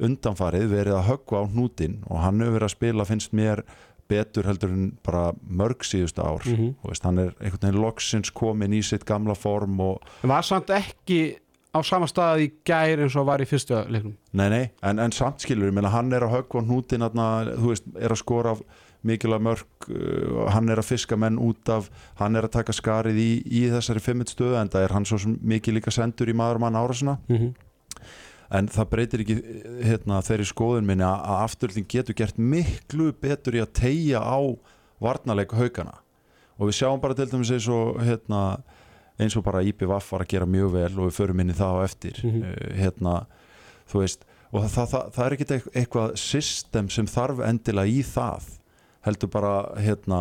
undanfarið 0.03 0.67
verið 0.69 0.97
að 0.97 1.07
höggva 1.09 1.43
á 1.45 1.49
hnútin 1.49 1.99
og 2.09 2.21
hann 2.23 2.41
hefur 2.41 2.57
verið 2.57 2.67
að 2.67 2.75
spila 2.75 3.07
finnst 3.09 3.33
mér 3.33 3.63
betur 4.09 4.43
heldur 4.49 4.69
en 4.73 4.97
bara 5.05 5.31
mörg 5.49 5.83
síðustu 5.87 6.21
ár 6.23 6.43
Mhm. 6.45 6.75
og 6.83 6.89
veist, 6.91 7.03
hann 7.03 7.19
er 7.19 7.33
einhvern 7.41 7.61
veginn 7.67 7.81
loksins 7.81 8.31
komin 8.31 8.73
í 8.73 8.83
sitt 8.83 9.05
gamla 9.05 9.35
form 9.35 9.79
og 9.79 10.01
En 10.23 10.29
var 10.29 10.41
samt 10.43 10.67
ekki 10.69 11.35
á 11.73 11.81
sama 11.83 12.05
stað 12.05 12.43
í 12.45 12.51
gær 12.65 12.99
eins 13.01 13.15
og 13.15 13.25
var 13.25 13.41
í 13.41 13.45
fyrsta 13.49 13.85
leiknum 13.89 14.15
nei 14.33 14.49
nei, 14.49 14.69
en, 14.83 14.99
en 14.99 15.11
samt 15.11 15.41
skilur 15.41 15.71
ég 15.71 15.73
meina 15.73 15.89
hann 15.89 16.13
er 16.13 16.21
að 16.21 16.35
höggva 16.37 16.61
þarna, 16.63 17.55
þú 17.57 17.67
veist, 17.71 17.83
er 17.99 18.11
að 18.13 18.21
skora 18.21 18.55
mikilvæg 19.03 19.41
mörg 19.43 19.89
uh, 19.89 20.49
hann 20.53 20.69
er 20.69 20.79
að 20.79 20.87
fiska 20.93 21.17
menn 21.19 21.37
út 21.41 21.69
af 21.69 21.89
hann 22.19 22.35
er 22.35 22.43
að 22.47 22.51
taka 22.55 22.71
skarið 22.75 23.17
í, 23.19 23.31
í 23.45 23.63
þessari 23.73 23.99
fimmit 23.99 24.31
stöðu 24.31 24.59
en 24.61 24.69
það 24.71 24.85
er 24.87 24.93
hann 24.95 25.05
svo 25.05 25.19
mikið 25.41 25.79
líka 25.79 25.91
sendur 25.91 26.31
í 26.31 26.35
maður 26.37 26.61
mann 26.63 26.77
árasuna 26.79 27.17
mm 27.27 27.37
-hmm. 27.37 27.53
En 28.53 28.67
það 28.69 28.89
breytir 28.91 29.23
ekki 29.23 29.35
hérna, 29.87 30.19
þeirri 30.25 30.45
skoðun 30.49 30.85
minni 30.87 31.05
að, 31.07 31.23
afturölding 31.47 31.87
getur 31.89 32.17
gert 32.19 32.37
miklu 32.37 33.11
betur 33.23 33.57
í 33.57 33.63
að 33.63 33.71
tegja 33.79 34.21
á 34.21 34.37
varnarleik 35.03 35.55
haugana 35.57 35.97
og 36.59 36.69
við 36.69 36.77
sjáum 36.77 37.01
bara 37.01 37.17
til 37.17 37.25
dæmis 37.31 37.49
eins 37.55 37.65
og 37.73 37.97
hérna, 38.05 38.43
eins 39.19 39.35
og 39.39 39.43
bara 39.47 39.63
IPVF 39.65 40.11
var 40.13 40.23
að 40.25 40.29
gera 40.35 40.45
mjög 40.49 40.69
vel 40.75 40.91
og 40.99 41.07
við 41.09 41.17
förum 41.17 41.41
inn 41.41 41.49
í 41.49 41.57
það 41.57 41.79
á 41.81 41.85
eftir 41.87 42.19
Mhm. 42.23 42.43
uh, 42.43 42.75
hérna, 42.77 43.15
þú 43.89 44.03
veist. 44.03 44.23
Og 44.53 44.61
það, 44.69 44.85
það, 44.93 45.07
það, 45.15 45.25
er 45.25 45.33
ekki 45.33 45.47
eitthvað 45.73 46.11
system 46.21 46.89
sem 46.93 47.07
þarf 47.09 47.39
endilega 47.41 47.89
í 47.89 48.03
það 48.05 48.51
heldur 49.03 49.29
bara 49.33 49.53
hérna, 49.81 50.19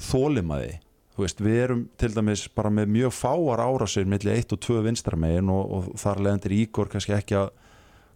þólimaði 0.00 0.78
veist, 1.18 1.38
við 1.44 1.58
erum 1.62 1.82
til 2.00 2.10
dæmis 2.16 2.48
bara 2.56 2.72
með 2.74 2.88
mjög 2.90 3.12
fáar 3.14 3.60
árásir 3.62 4.08
milli 4.08 4.32
1 4.34 4.56
og 4.56 4.58
2 4.64 4.80
vinstramegin 4.88 5.52
og, 5.52 5.70
og 5.76 5.92
þar 6.00 6.22
leðandir 6.24 6.56
Ígor 6.56 6.88
kannski 6.90 7.14
ekki 7.14 7.36
að 7.38 7.52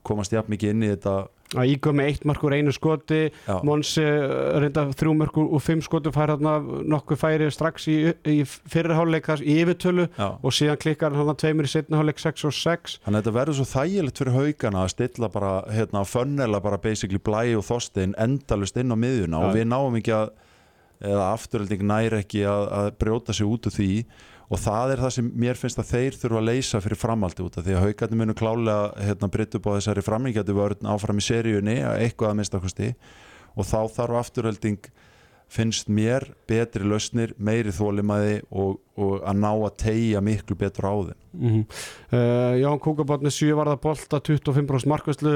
komast 0.09 0.33
jafn 0.35 0.53
mikið 0.55 0.73
inn 0.75 0.87
í 0.87 0.91
þetta 0.95 1.15
að 1.57 1.71
ígöð 1.73 1.95
með 1.97 2.09
eitt 2.11 2.25
mark 2.29 2.43
úr 2.45 2.55
einu 2.59 2.73
skoti 2.77 3.21
Já. 3.31 3.55
Monsi 3.65 4.05
reynda 4.05 4.85
þrjú 4.93 5.15
mark 5.17 5.39
úr 5.41 5.55
úr 5.57 5.63
fimm 5.65 5.81
skotum 5.85 6.13
fær 6.13 6.35
hérna 6.35 6.59
nokkuð 6.93 7.21
færi 7.23 7.49
strax 7.55 7.89
í, 7.89 7.97
í 8.29 8.43
fyrirháleik 8.45 9.31
í 9.41 9.57
yfirtölu 9.63 10.09
Já. 10.11 10.29
og 10.37 10.53
síðan 10.53 10.81
klikkar 10.83 11.17
hann 11.17 11.41
tveimur 11.41 11.69
í 11.69 11.73
setna 11.73 12.03
háleik 12.03 12.21
6 12.21 12.45
og 12.51 12.57
6 12.59 12.99
Þannig 13.07 13.15
að 13.15 13.23
þetta 13.23 13.37
verður 13.39 13.59
svo 13.61 13.69
þægilegt 13.73 14.21
fyrir 14.21 14.37
haugana 14.37 14.85
að 14.85 14.93
stilla 14.97 15.33
bara, 15.33 15.55
hérna, 15.73 16.05
fönnela 16.09 16.61
bara 16.65 16.81
basically 16.83 17.23
blæ 17.23 17.57
og 17.57 17.65
þorstein 17.71 18.13
endalust 18.21 18.77
inn 18.77 18.93
á 18.93 18.97
miðjuna 19.01 19.41
og 19.41 19.51
Já. 19.53 19.57
við 19.57 19.73
náum 19.73 19.99
ekki 20.03 20.17
að 20.19 20.37
eða 20.99 21.29
afturölding 21.33 21.85
nær 21.87 22.17
ekki 22.19 22.43
að, 22.49 22.65
að 22.75 22.89
brjóta 22.99 23.35
sig 23.37 23.47
út 23.47 23.69
úr 23.71 23.75
því 23.75 23.93
og 24.49 24.61
það 24.63 24.95
er 24.95 25.03
það 25.05 25.15
sem 25.19 25.33
mér 25.45 25.59
finnst 25.61 25.81
að 25.83 25.91
þeir 25.93 26.19
þurfa 26.23 26.41
að 26.41 26.49
leysa 26.49 26.81
fyrir 26.85 27.01
framaldi 27.01 27.45
út 27.45 27.59
af 27.61 27.67
því 27.67 27.75
að 27.77 27.85
haugarnir 27.85 28.21
munu 28.23 28.37
klálega 28.39 29.09
hérna, 29.09 29.33
britt 29.33 29.59
upp 29.59 29.69
á 29.69 29.77
þessari 29.77 30.05
framlíkjandi 30.07 30.57
vörn 30.57 30.89
áfram 30.95 31.21
í 31.21 31.27
seríunni, 31.27 31.77
eitthvað 31.85 32.33
að 32.33 32.41
minnstakosti 32.41 32.95
og 33.59 33.69
þá 33.69 33.81
þarf 33.99 34.23
afturölding 34.23 34.91
finnst 35.49 35.89
mér 35.89 36.27
betri 36.49 36.85
lausnir, 36.85 37.33
meiri 37.41 37.73
þólimaði 37.73 38.43
og, 38.53 38.77
og 39.01 39.23
að 39.25 39.39
ná 39.41 39.49
að 39.55 39.79
tegja 39.81 40.21
miklu 40.25 40.57
betur 40.61 40.89
á 40.89 40.95
þeim. 41.09 41.23
Mm 41.33 41.49
-hmm. 41.55 41.65
uh, 42.13 42.55
Jón 42.61 42.83
Kúkabotni 42.85 43.33
7 43.33 43.57
varða 43.57 43.79
bolta 43.81 44.21
25% 44.21 44.89
markvæslu 44.93 45.33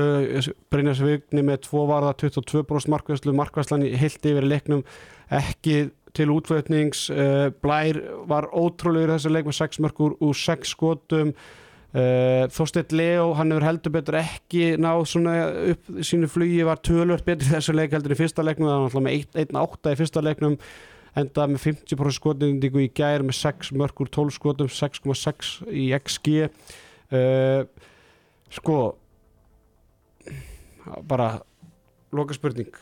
Brynjas 0.70 1.01
Vigni 1.01 1.42
með 1.42 1.64
2 1.68 1.87
varða 1.88 2.12
22% 2.12 2.92
markvæslu 2.92 3.33
markvæslan 3.33 3.88
heilt 3.96 4.25
yfir 4.25 4.44
leiknum 4.44 4.85
ekki 5.31 5.90
til 6.16 6.33
útflutnings. 6.33 7.09
Uh, 7.11 7.48
Blær 7.64 7.98
var 8.29 8.51
ótrúlegur 8.53 9.12
í 9.12 9.16
þessu 9.16 9.33
leik 9.33 9.48
með 9.48 9.59
6 9.59 9.83
mörg 9.85 10.01
úr, 10.05 10.16
úr 10.20 10.38
6 10.38 10.72
skotum. 10.75 11.33
Uh, 11.92 12.48
Þorsteinn 12.48 12.94
Leo 12.96 13.33
hann 13.37 13.53
hefur 13.53 13.66
heldur 13.66 13.92
betur 13.92 14.16
ekki 14.22 14.79
náð 14.81 15.03
svona 15.11 15.35
upp 15.75 15.90
sínu 16.01 16.29
flugi 16.33 16.62
var 16.64 16.81
tölvört 16.81 17.27
betur 17.27 17.51
þessu 17.53 17.75
leik 17.77 17.92
heldur 17.92 18.14
í 18.14 18.16
fyrsta 18.16 18.44
leiknum 18.44 18.70
það 18.70 18.79
var 18.79 18.87
náttúrulega 18.87 19.09
með 19.11 19.42
1-8 19.42 19.92
í 19.92 19.98
fyrsta 20.01 20.22
leiknum 20.25 20.57
enda 21.20 21.44
með 21.53 21.66
50% 21.66 22.16
skotindíku 22.16 22.81
í 22.81 22.88
gær 22.96 23.27
með 23.29 23.37
6 23.42 23.75
mörg 23.77 24.01
úr 24.01 24.09
12 24.09 24.37
skotum 24.38 24.70
6,6 24.72 25.51
í 25.68 25.90
XG 25.98 26.46
uh, 26.46 27.61
sko 28.57 28.79
bara 31.12 31.29
loka 32.16 32.33
spurning 32.33 32.72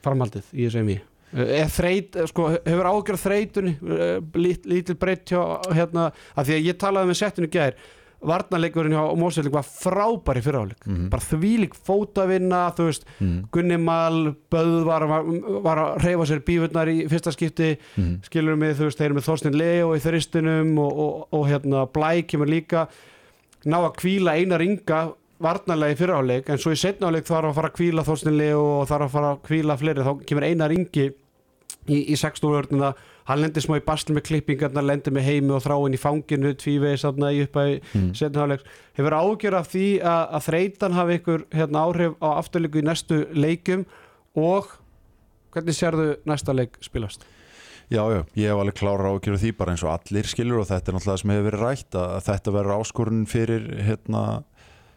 framhaldið 0.00 0.48
í 0.56 0.70
uh, 0.72 0.96
þreit, 1.34 2.16
sko, 2.30 2.48
hefur 2.64 2.86
ágjörð 2.92 3.22
þreitunni 3.26 3.76
uh, 3.82 4.20
lít, 4.38 4.66
lítil 4.66 4.94
breytt 5.00 5.26
hjá 5.32 5.40
hérna, 5.74 6.10
að 6.36 6.46
því 6.50 6.54
að 6.60 6.66
ég 6.70 6.78
talaði 6.80 7.10
með 7.10 7.18
settinu 7.22 7.48
gær 7.52 7.74
varnarleikurinn 8.26 8.94
hjá 8.96 9.02
Mósvelding 9.20 9.52
var 9.52 9.66
frábæri 9.68 10.40
fyriráleik, 10.42 10.80
Mhm. 10.86 11.08
bara 11.12 11.22
þvílík 11.22 11.74
fótavinna, 11.76 12.62
þú 12.74 12.86
veist, 12.88 13.04
mm. 13.20 13.48
Gunni 13.52 13.76
Mal 13.78 14.34
Böð 14.50 14.84
var, 14.86 15.04
var, 15.62 15.76
að 15.78 16.00
reyfa 16.02 16.26
sér 16.26 16.40
bífurnar 16.46 16.88
í 16.88 17.06
fyrsta 17.08 17.30
skipti 17.36 17.76
Mm. 17.98 18.22
skilur 18.24 18.56
mig, 18.56 18.74
þú 18.76 18.88
veist, 18.88 18.98
þeir 18.98 19.10
eru 19.10 19.14
með 19.20 19.28
Þorstein 19.28 19.58
Leo 19.58 19.92
í 19.94 20.00
þristinum 20.00 20.78
og, 20.78 20.98
og, 20.98 21.28
og 21.32 21.46
hérna 21.46 21.84
Blæ 21.92 22.22
kemur 22.26 22.48
líka 22.48 22.88
ná 23.66 23.76
að 23.84 23.96
kvíla 24.00 24.34
einar 24.40 24.60
ringa 24.64 25.12
varnarlega 25.42 25.92
í 25.92 25.98
fyriráleik 25.98 26.48
en 26.50 26.58
svo 26.62 26.72
í 26.72 26.78
setnáleik 26.80 27.26
þarf 27.28 27.50
að 27.50 27.56
fara 27.58 27.68
að 27.72 27.76
kvíla 27.76 28.04
Þorstein 28.06 28.36
Leo 28.38 28.62
og 28.80 28.88
þarf 28.88 29.04
að 29.08 29.12
fara 29.16 29.30
að 29.34 29.42
kvíla 29.48 29.76
fleiri 29.80 30.04
þá 30.06 30.12
kemur 30.26 30.46
einar 30.48 30.72
ringi 30.72 31.06
í, 31.86 31.98
í 31.98 32.16
16 32.16 32.50
vörnina 32.54 32.94
hann 33.26 33.40
lendir 33.42 33.62
smá 33.64 33.76
í 33.76 33.84
basli 33.84 34.14
með 34.14 34.26
klippingarna 34.28 34.82
lendir 34.86 35.12
með 35.12 35.26
heimi 35.26 35.52
og 35.56 35.62
þráin 35.64 35.94
í 35.96 36.00
fanginu 36.00 36.54
tvívegi 36.56 37.02
þarna 37.02 37.32
í 37.34 37.42
uppæði 37.44 37.80
Mm. 37.92 38.10
setnáleik 38.14 38.62
hefur 38.96 39.12
ágjör 39.18 39.54
af 39.60 39.68
því 39.72 39.86
að, 40.00 40.22
að 40.38 40.44
þreytan 40.48 40.92
hafi 40.96 41.12
ykkur 41.20 41.46
hérna, 41.52 41.84
áhrif 41.86 42.12
á 42.22 42.28
afturleiku 42.38 42.78
í 42.78 42.86
næstu 42.86 43.26
leikum 43.34 43.84
og 44.36 44.64
hvernig 45.52 45.74
sérðu 45.76 46.16
næsta 46.24 46.54
leik 46.54 46.76
spilast? 46.80 47.24
Já, 47.90 48.02
já, 48.10 48.24
ég 48.34 48.50
hef 48.50 48.58
alveg 48.58 48.74
klára 48.80 49.12
ákjörðu 49.14 49.38
því 49.44 49.50
bara 49.58 49.72
eins 49.74 49.84
og 49.86 49.92
allir 49.94 50.26
skilur 50.26 50.58
og 50.64 50.66
þetta 50.66 50.90
er 50.90 50.96
náttúrulega 50.96 51.22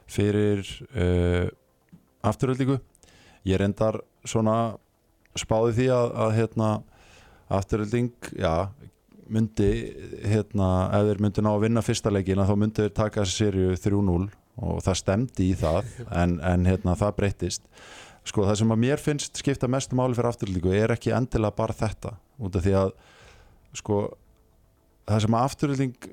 fyrir 0.09 0.65
uh, 0.89 1.47
afturöldingu 2.25 2.79
ég 3.47 3.59
reyndar 3.61 4.01
svona 4.27 4.75
spáði 5.37 5.75
því 5.77 5.87
að, 5.95 6.11
að 6.23 6.35
hérna, 6.39 6.69
afturölding, 7.59 8.31
já 8.37 8.69
myndi, 9.29 9.69
hérna 10.25 10.89
ef 10.97 11.07
þeir 11.07 11.23
myndi 11.23 11.43
ná 11.45 11.51
að 11.53 11.63
vinna 11.67 11.85
fyrsta 11.85 12.11
leikina 12.13 12.47
þá 12.49 12.55
myndi 12.57 12.85
þeir 12.85 12.95
taka 12.97 13.23
þessi 13.23 13.43
serju 13.45 13.75
3-0 13.77 14.29
og 14.59 14.79
það 14.83 14.99
stemdi 14.99 15.49
í 15.51 15.57
það 15.57 15.91
en, 16.21 16.37
en 16.43 16.69
hérna, 16.69 16.97
það 16.99 17.17
breyttist. 17.21 17.67
Sko 18.27 18.43
það 18.45 18.59
sem 18.61 18.73
að 18.73 18.81
mér 18.83 19.01
finnst 19.01 19.39
skipta 19.39 19.69
mestu 19.71 19.97
máli 19.97 20.17
fyrir 20.17 20.31
afturöldingu 20.33 20.73
er 20.75 20.93
ekki 20.93 21.13
endilega 21.15 21.55
bara 21.55 21.77
þetta 21.77 22.17
út 22.39 22.57
af 22.57 22.65
því 22.65 22.75
að 22.81 22.91
sko 23.79 24.01
það 25.09 25.23
sem 25.23 25.37
að 25.37 25.45
afturölding 25.47 26.09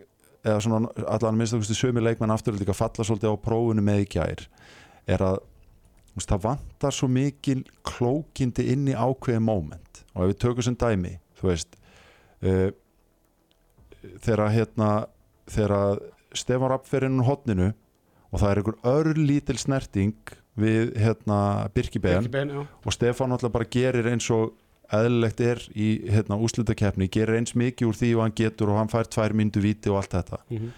eða 0.46 0.62
svona 0.62 1.06
allan 1.10 1.38
minnst 1.38 1.56
okkur 1.56 1.78
sömi 1.78 2.04
leikmenn 2.04 2.34
afturölding 2.34 2.70
að 2.70 2.78
falla 2.78 3.06
svolítið 3.06 3.34
á 3.34 3.44
prófunu 3.44 3.84
með 3.84 4.04
í 4.04 4.08
gær 4.16 4.46
er 5.06 5.24
að 5.26 5.38
veist, 6.16 6.30
það 6.30 6.44
vantar 6.46 6.94
svo 6.94 7.08
mikil 7.12 7.60
klókindi 7.86 8.70
inn 8.72 8.88
í 8.88 8.96
ákveði 8.96 9.42
moment. 9.44 10.02
Og 10.14 10.24
ef 10.24 10.32
við 10.32 10.42
tökum 10.46 10.66
sem 10.66 10.78
dæmi 10.80 11.16
þú 11.40 11.50
veist 11.50 11.76
uh, 12.46 12.68
þegar 14.24 14.54
hérna 14.54 14.90
þegar 15.50 16.02
Stefán 16.36 16.72
Rapp 16.72 16.88
fer 16.88 17.06
inn 17.06 17.20
úr 17.20 17.30
hotninu 17.30 17.70
og 18.30 18.40
það 18.40 18.50
er 18.50 18.60
einhver 18.60 18.78
örlítil 18.92 19.58
snerting 19.60 20.36
við 20.56 20.94
hérna 21.00 21.38
Birkibén 21.74 22.30
og 22.56 22.94
Stefán 22.94 23.34
alltaf 23.34 23.52
bara 23.54 23.68
gerir 23.70 24.08
eins 24.10 24.28
og 24.34 24.54
eðlilegt 24.92 25.40
er 25.40 25.62
í 25.74 25.86
hérna, 26.10 26.36
úslutakeppni 26.38 27.08
gerir 27.10 27.36
eins 27.40 27.54
mikið 27.58 27.88
úr 27.90 27.96
því 27.98 28.10
og 28.16 28.22
hann 28.26 28.36
getur 28.36 28.70
og 28.70 28.78
hann 28.78 28.88
fær 28.92 29.08
tvær 29.10 29.34
myndu 29.34 29.60
viti 29.64 29.90
og 29.90 29.96
allt 30.02 30.10
þetta 30.14 30.38
Mhm. 30.50 30.70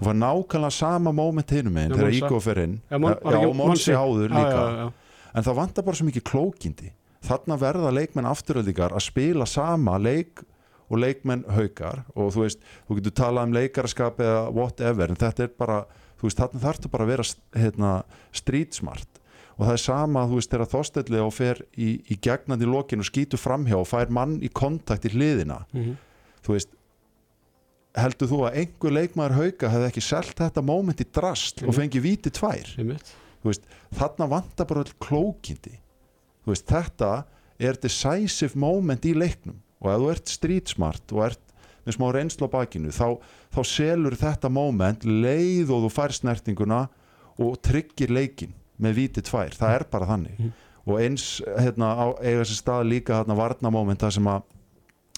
og 0.00 0.02
það 0.06 0.10
er 0.10 0.20
nákvæmlega 0.24 0.72
sama 0.72 1.12
moment 1.12 1.50
hinum 1.50 1.72
meginn 1.72 1.90
Já, 1.92 1.96
þegar. 1.96 2.30
Ígó 2.30 2.40
fer 2.42 2.58
inn 2.64 2.80
Já, 2.90 2.98
Mon- 2.98 3.18
var 3.22 3.32
já, 3.32 3.46
og 3.48 3.56
Monsi 3.56 3.68
Monsi? 3.68 3.92
áður 3.92 4.28
Já, 4.28 4.34
líka 4.34 4.60
já, 4.60 4.76
já. 4.84 4.92
en 5.34 5.42
það 5.44 5.54
vantar 5.56 5.84
bara 5.84 5.96
svo 5.96 6.06
mikið 6.10 6.22
klókindi 6.22 6.90
þarna 7.24 7.58
verða 7.58 7.92
leikmenn 7.92 8.26
afturöldingar 8.28 8.92
að 8.92 9.00
spila 9.02 9.46
sama 9.46 9.98
leik 9.98 10.42
og 10.90 10.98
leikmenn 10.98 11.44
haukar 11.48 12.04
og 12.14 12.32
þú 12.34 12.42
veist, 12.44 12.58
þú 12.88 12.96
getur 13.00 13.10
talað 13.12 13.44
um 13.44 13.52
leikaraskap 13.52 14.16
eða 14.18 14.52
whatever, 14.52 15.08
en 15.08 15.16
þetta 15.16 15.40
er 15.44 15.48
bara 15.58 15.86
þú 16.20 16.28
veist, 16.28 16.36
þarna 16.38 16.60
þarftu 16.60 16.90
bara 16.90 17.04
að 17.04 17.08
vera 17.08 17.22
hérna, 17.56 18.02
street 18.32 18.74
smart 18.74 19.08
og 19.58 19.66
það 19.66 19.72
er 19.72 19.82
sama 19.84 20.24
þú 20.26 20.34
veist, 20.40 20.50
þegar 20.50 20.70
þóstelli 20.72 21.20
og 21.22 21.32
fer 21.32 21.60
í, 21.78 21.90
í 22.10 22.16
gegnandi 22.20 22.66
lokin 22.66 23.00
og 23.04 23.06
skýtur 23.06 23.38
framhjá 23.38 23.76
og 23.78 23.86
fær 23.86 24.10
mann 24.10 24.40
í 24.42 24.48
kontakt 24.52 25.04
í 25.06 25.12
hliðina 25.14 25.64
Mhm. 25.72 25.96
þú 26.44 26.52
veist 26.56 26.68
heldur 27.94 28.28
þú 28.30 28.38
að 28.48 28.56
einhver 28.58 28.94
leikmaður 28.96 29.36
hauka 29.38 29.68
hefði 29.70 29.90
ekki 29.92 30.02
selt 30.02 30.34
þetta 30.40 30.64
moment 30.66 31.00
í 31.00 31.06
drast 31.14 31.62
og 31.62 31.68
Mhm. 31.70 31.78
fengið 31.78 32.02
víti 32.02 32.30
tvær 32.34 32.74
Einmitt. 32.78 33.12
þú 33.42 33.50
veist, 33.52 33.62
þarna 33.94 34.28
vantar 34.28 34.66
bara 34.66 34.82
öll 34.82 34.92
klókindi 35.00 35.78
veist, 36.46 36.66
þetta 36.66 37.24
er 37.60 37.74
decisive 37.74 38.56
moment 38.56 39.00
í 39.06 39.14
leiknum 39.14 39.60
og 39.80 39.90
ef 39.92 40.00
þú 40.00 40.10
ert 40.10 40.28
street 40.28 40.68
smart 40.68 41.12
og 41.12 41.22
ert 41.30 41.38
með 41.86 41.96
smá 41.98 42.12
reynslu 42.12 42.48
á 42.48 42.50
bakinu 42.50 42.88
þá, 42.90 43.20
þá 43.54 43.60
selur 43.62 44.16
þetta 44.16 44.50
moment 44.50 45.04
leið 45.04 45.70
og 45.70 45.84
þú 45.84 45.90
fær 45.94 46.12
snertinguna 46.12 46.88
og 47.38 47.62
tryggir 47.62 48.08
leikin 48.10 48.52
með 48.84 48.98
víti 49.00 49.22
tvær, 49.24 49.54
það 49.56 49.74
er 49.78 49.84
bara 49.90 50.06
þannig. 50.12 50.38
Mhm. 50.38 50.52
og 50.86 50.98
eins 51.00 51.24
hérna, 51.56 51.86
á, 51.96 52.06
eiga 52.20 52.42
þessi 52.42 52.58
stað 52.60 52.82
líka 52.90 53.14
hérna, 53.22 53.36
varna 53.38 53.70
moment 53.72 54.00
það 54.04 54.12
sem 54.18 54.26
að 54.28 54.42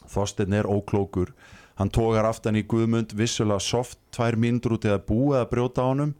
Þorsteinn 0.06 0.54
er 0.54 0.68
óklókur. 0.70 1.32
Hann 1.80 1.90
tógar 1.90 2.24
aftan 2.28 2.54
í 2.56 2.62
Guðmund 2.62 3.10
vissulega 3.18 3.58
soft 3.60 3.98
tvær 4.14 4.36
mínútur 4.38 4.76
út 4.76 4.86
eða 4.86 5.00
búið 5.02 5.40
að 5.40 5.48
brjóta 5.50 5.82
á 5.82 5.86
honum 5.90 6.12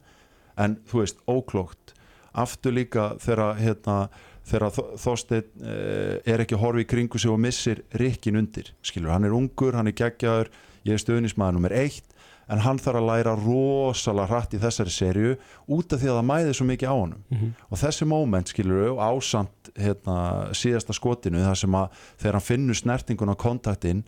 en 0.58 0.74
þú 0.90 0.98
veist, 1.04 1.20
óklókt. 1.30 1.94
Aftur 2.34 2.74
líka 2.74 3.12
þegar 3.22 3.54
hérna, 3.62 4.08
þegar 4.44 4.74
Þo- 4.74 4.88
Þorsteinn 4.98 5.62
eh, 5.62 6.18
er 6.34 6.42
ekki 6.44 6.58
horfa 6.60 6.82
í 6.82 6.88
kringu 6.90 7.18
sig 7.22 7.30
og 7.30 7.38
missir 7.40 7.84
rikkin 7.94 8.36
undir. 8.42 8.72
Skilur, 8.82 9.12
hann 9.14 9.24
er 9.24 9.36
ungur, 9.38 9.72
hann 9.78 9.86
er 9.86 9.96
geggjaður 9.96 10.50
ég 10.84 10.92
er 10.98 11.02
stöðnismæður 11.04 11.54
nummer 11.60 11.72
eitt 11.78 12.10
en 12.48 12.58
hann 12.62 12.78
þarf 12.78 13.00
að 13.00 13.06
læra 13.10 13.32
rosalega 13.42 14.26
hratt 14.30 14.52
í 14.54 14.58
þessari 14.62 14.92
serju 14.94 15.36
út 15.68 15.92
af 15.92 16.00
því 16.00 16.10
að 16.12 16.18
það 16.20 16.28
mæði 16.30 16.52
svo 16.54 16.66
mikið 16.68 16.88
á 16.92 16.94
honum 16.94 17.22
Mhm. 17.30 17.48
og 17.70 17.78
þessi 17.78 18.06
moment 18.06 18.46
skilur 18.52 18.90
og 18.92 18.98
ásamt 18.98 19.70
hérna, 19.76 20.16
síðasta 20.54 20.94
skotinu 20.94 21.42
þar 21.42 21.56
sem 21.56 21.72
að 21.72 21.88
þegar 22.18 22.32
hann 22.32 22.48
finnur 22.50 22.74
snertingun 22.74 23.32
á 23.34 23.36
kontaktinn 23.36 24.04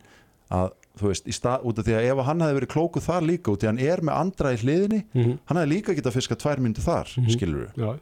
að 0.50 0.70
þú 0.98 1.08
veist, 1.12 1.26
í 1.28 1.32
stað, 1.34 1.64
út 1.64 1.78
af 1.78 1.84
því 1.84 1.94
að 1.98 2.06
ef 2.18 2.24
hann 2.26 2.40
hefði 2.40 2.58
verið 2.60 2.72
klókuð 2.74 3.02
þar 3.06 3.22
líka 3.26 3.52
út 3.52 3.60
því 3.60 3.66
að 3.68 3.72
hann 3.74 3.86
er 3.90 4.00
með 4.00 4.14
andra 4.20 4.52
í 4.54 4.56
hliðinni 4.62 5.04
Mhm. 5.14 5.38
hann 5.46 5.56
hefði 5.58 5.72
líka 5.74 5.94
getað 5.94 6.16
fiskað 6.16 6.38
tvær 6.42 6.58
myndu 6.58 6.80
þar 6.82 7.06
Mhm. 7.18 7.30
skilur 7.30 7.68
Já. 7.76 7.98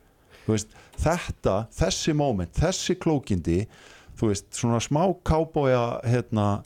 þú 0.46 0.52
veist, 0.52 0.68
þetta, 1.00 1.66
þessi 1.72 2.14
moment 2.14 2.52
þessi 2.52 2.94
klókindi 2.96 3.66
þú 4.16 4.28
veist, 4.28 4.44
svona 4.52 4.80
smá 4.80 5.12
kábója 5.24 6.02
hérna 6.04 6.62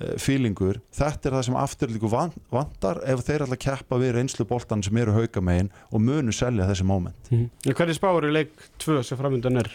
eh, 0.00 0.14
feelingur, 0.20 0.80
þetta 0.94 1.28
er 1.28 1.36
það 1.36 1.46
sem 1.48 1.58
afturlíku 1.62 2.10
van, 2.12 2.34
vantar 2.52 3.00
ef 3.08 3.24
þeir 3.26 3.46
að 3.46 3.56
keppa 3.64 3.98
við 4.00 4.14
reynslu 4.16 4.46
boltan 4.48 4.84
sem 4.84 5.00
eru 5.02 5.14
hauka 5.16 5.42
megin 5.44 5.72
og 5.90 6.04
munu 6.04 6.34
selja 6.34 6.68
þessi 6.70 6.86
moment. 6.88 7.30
Mhm. 7.30 7.48
En 7.66 7.78
Hvernig 7.78 7.98
spáur 7.98 8.28
í 8.28 8.32
leik 8.32 8.54
2 8.78 9.02
sem 9.02 9.18
framöndan 9.18 9.58
er? 9.58 9.70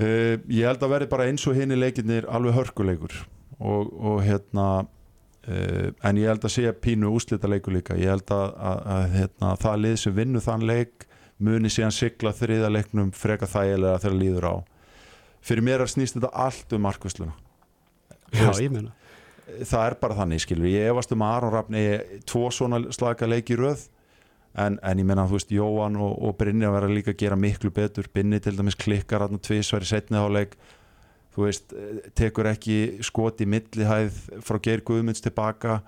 Uh, 0.00 0.40
ég 0.48 0.66
held 0.66 0.82
að 0.82 0.94
verði 0.94 1.08
bara 1.12 1.28
eins 1.28 1.44
og 1.46 1.54
hinni 1.54 1.76
leikinnir 1.76 2.24
alveg 2.26 2.56
hörkuleikur 2.56 3.12
og, 3.60 3.92
og 3.92 4.22
hérna 4.24 4.66
uh, 4.80 5.88
en 6.02 6.18
ég 6.18 6.26
held 6.32 6.42
að 6.48 6.54
sé 6.54 6.72
pínu 6.72 7.12
úslita 7.12 7.46
leikur 7.46 7.76
líka. 7.76 7.94
Ég 8.00 8.08
held 8.08 8.32
að, 8.32 8.48
að, 8.56 8.80
að 8.96 9.04
hérna, 9.18 9.54
það 9.60 9.82
lið 9.84 9.96
sem 10.00 10.16
vinnu 10.16 10.40
þann 10.40 10.66
leik 10.66 11.06
muni 11.42 11.70
síðan 11.70 11.92
sigla 11.94 12.32
þriða 12.32 12.72
leiknum 12.72 13.12
freka 13.12 13.46
þægilega 13.46 14.00
þegar 14.00 14.18
líður 14.18 14.48
á. 14.48 14.54
Fyrir 15.42 15.66
mér 15.66 15.84
snýst 15.90 16.16
þetta 16.16 16.30
allt 16.38 16.72
um 16.72 16.84
markvisluna 16.86 17.34
Já, 18.32 18.48
ég 18.62 18.72
meina 18.72 18.94
það 19.46 19.86
er 19.86 19.96
bara 20.02 20.18
þannig 20.18 20.44
skilur. 20.44 20.68
Ég 20.70 20.90
efast 20.92 21.14
um 21.14 21.24
að 21.24 21.34
Aron 21.36 21.54
Rafn 21.56 21.78
eigi 21.78 22.20
tvo 22.28 22.50
svona 22.54 22.82
slaka 22.94 23.28
leiki 23.28 23.56
röð. 23.58 23.88
En, 24.52 24.76
en 24.84 25.00
ég 25.00 25.08
meina 25.08 25.24
þú 25.24 25.38
veist 25.38 25.52
Jóhann 25.54 25.96
og, 25.96 26.12
og 26.20 26.36
Brynja 26.36 26.68
verða 26.74 26.92
líka 26.92 27.14
að 27.14 27.22
gera 27.24 27.38
miklu 27.40 27.72
betur. 27.72 28.10
Binni 28.12 28.40
til 28.42 28.54
dæmis 28.58 28.76
klikkar 28.76 29.24
hann 29.24 29.40
tvisvar 29.40 29.86
í 29.86 29.88
setni 29.88 30.20
áleik 30.20 30.58
þú 31.32 31.46
veist, 31.46 31.72
eh, 31.72 32.10
tekur 32.18 32.50
ekki 32.50 32.76
skot 33.04 33.40
í 33.40 33.48
millihæð 33.48 34.18
frá 34.44 34.60
Geir 34.60 34.84
Guðmunds 34.84 35.24
tilbaka. 35.24 35.80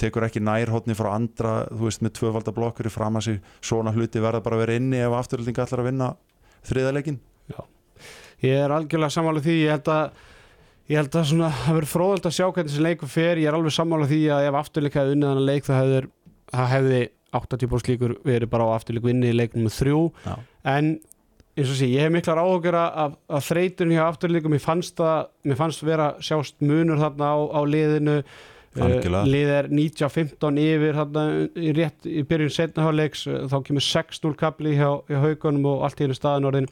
Tekur 0.00 0.24
ekki 0.24 0.40
nærhóttni 0.40 0.96
frá 0.96 1.10
andra 1.12 1.66
þú 1.68 1.84
veist, 1.84 2.00
með 2.00 2.16
tvöfalda 2.16 2.56
blokkur 2.56 2.88
í 2.88 2.94
fram 2.94 3.20
að 3.20 3.26
sig. 3.26 3.42
Svona 3.60 3.92
hluti 3.92 4.22
verða 4.22 4.40
bara 4.44 4.56
að 4.56 4.64
vera 4.64 4.80
inni 4.80 5.02
ef 5.04 5.18
afturöldinga 5.18 5.66
ætlar 5.66 5.84
að 5.84 5.92
vinna 5.92 6.14
þriðaleikin 6.64 7.20
Ég 8.40 8.56
er 8.56 8.72
algjörlega 8.72 9.12
samanlega 9.12 9.44
því, 9.44 9.56
ég 9.60 9.74
held 9.74 9.88
að 9.92 10.20
Ég 10.90 10.98
held 10.98 11.14
að 11.14 11.28
svona, 11.30 11.52
það 11.54 11.76
verður 11.76 11.92
fróðald 11.92 12.24
að 12.26 12.32
sjá 12.34 12.46
hvernig 12.48 12.72
þessi 12.72 12.82
leikur 12.82 13.10
fer, 13.10 13.38
ég 13.38 13.46
er 13.46 13.56
alveg 13.56 13.74
sammála 13.76 14.08
því 14.10 14.24
að 14.34 14.46
ef 14.48 14.56
afturleik 14.58 14.96
hefði 14.98 15.14
unnið 15.14 15.30
hann 15.30 15.44
leik 15.46 15.68
það 15.68 15.80
hefði, 15.84 16.00
það 16.50 16.70
hefði 16.72 17.02
80% 17.38 17.90
líkur 17.92 18.14
verið 18.26 18.50
bara 18.50 18.66
á 18.66 18.74
afturleik 18.74 19.06
vinni 19.06 19.30
í 19.30 19.36
leiknum 19.36 19.68
með 19.68 19.76
þrjú. 19.76 20.00
Já. 20.24 20.34
en 20.72 20.90
eins 21.54 21.70
og 21.70 21.78
sé, 21.78 21.88
ég 21.90 22.06
hef 22.06 22.14
miklar 22.14 22.40
áhugur 22.42 22.78
af, 22.80 23.16
af 23.30 23.46
þreytunni 23.46 23.98
hjá 23.98 24.06
afturleikum. 24.08 24.54
Mér 24.54 24.64
fannst 24.64 24.96
það, 24.98 25.30
mér 25.46 25.60
fannst 25.60 25.84
vera 25.86 26.12
sjást 26.24 26.58
munur 26.64 27.00
þarna 27.00 27.32
á, 27.34 27.38
á 27.38 27.60
liðinu. 27.66 28.16
Uh, 28.70 29.02
lið 29.26 29.48
er 29.50 29.66
90-15 29.66 30.58
yfir 30.62 30.94
þarna 30.94 31.24
í 31.58 31.72
rétt 31.74 32.06
í 32.06 32.22
byrjun 32.26 32.52
setnaháleiks, 32.54 33.24
þá 33.50 33.56
kemur 33.66 33.82
6-0 33.82 34.36
kapli 34.38 34.76
hjá, 34.78 34.92
hjá 35.10 35.18
haugunum 35.24 35.66
og 35.72 35.82
allt 35.86 36.02
í 36.02 36.06
einu 36.06 36.14
staðin 36.14 36.46
orðin 36.50 36.70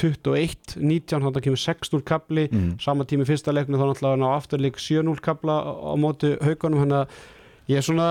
21, 0.00 0.76
19 0.80 1.20
þannig 1.20 1.38
að 1.38 1.44
kemur 1.46 1.60
6-0 1.62 2.02
kapli 2.08 2.46
mm. 2.50 2.70
sama 2.82 3.04
tími 3.08 3.26
fyrsta 3.28 3.52
leiknu 3.52 3.76
þá 3.78 3.86
náttúrulega 3.90 4.20
ná 4.22 4.28
afturleik 4.36 4.80
7-0 4.80 5.20
kapla 5.22 5.56
á, 5.62 5.92
móti 6.00 6.32
haugunum 6.40 6.82
þannig 6.82 7.00
að 7.02 7.72
ég 7.72 7.80
er 7.82 7.86
svona 7.86 8.08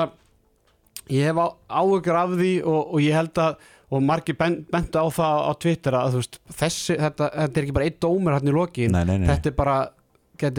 ég 1.11 1.25
hef 1.31 1.41
áhugur 1.67 2.19
af 2.21 2.35
því 2.37 2.51
og, 2.63 2.81
og 2.93 2.99
ég 3.03 3.17
held 3.17 3.41
að 3.41 3.69
og 3.91 4.03
margir 4.07 4.37
ben- 4.39 4.61
bentu 4.71 5.01
á 5.03 5.07
það 5.11 5.41
á 5.43 5.51
Twitter 5.59 5.95
að 5.99 6.13
veist, 6.21 6.37
þessi, 6.47 6.95
þetta, 6.95 7.27
þetta 7.35 7.59
er 7.59 7.65
ekki 7.65 7.73
bara 7.75 7.87
einn 7.89 7.97
dómur 8.05 8.37
hann 8.37 8.47
í 8.47 8.53
lokin, 8.55 8.93
Nei, 8.95 9.03
nei, 9.03 9.17
nei. 9.19 9.27
þetta 9.27 9.51
er 9.51 9.57
bara 9.57 9.79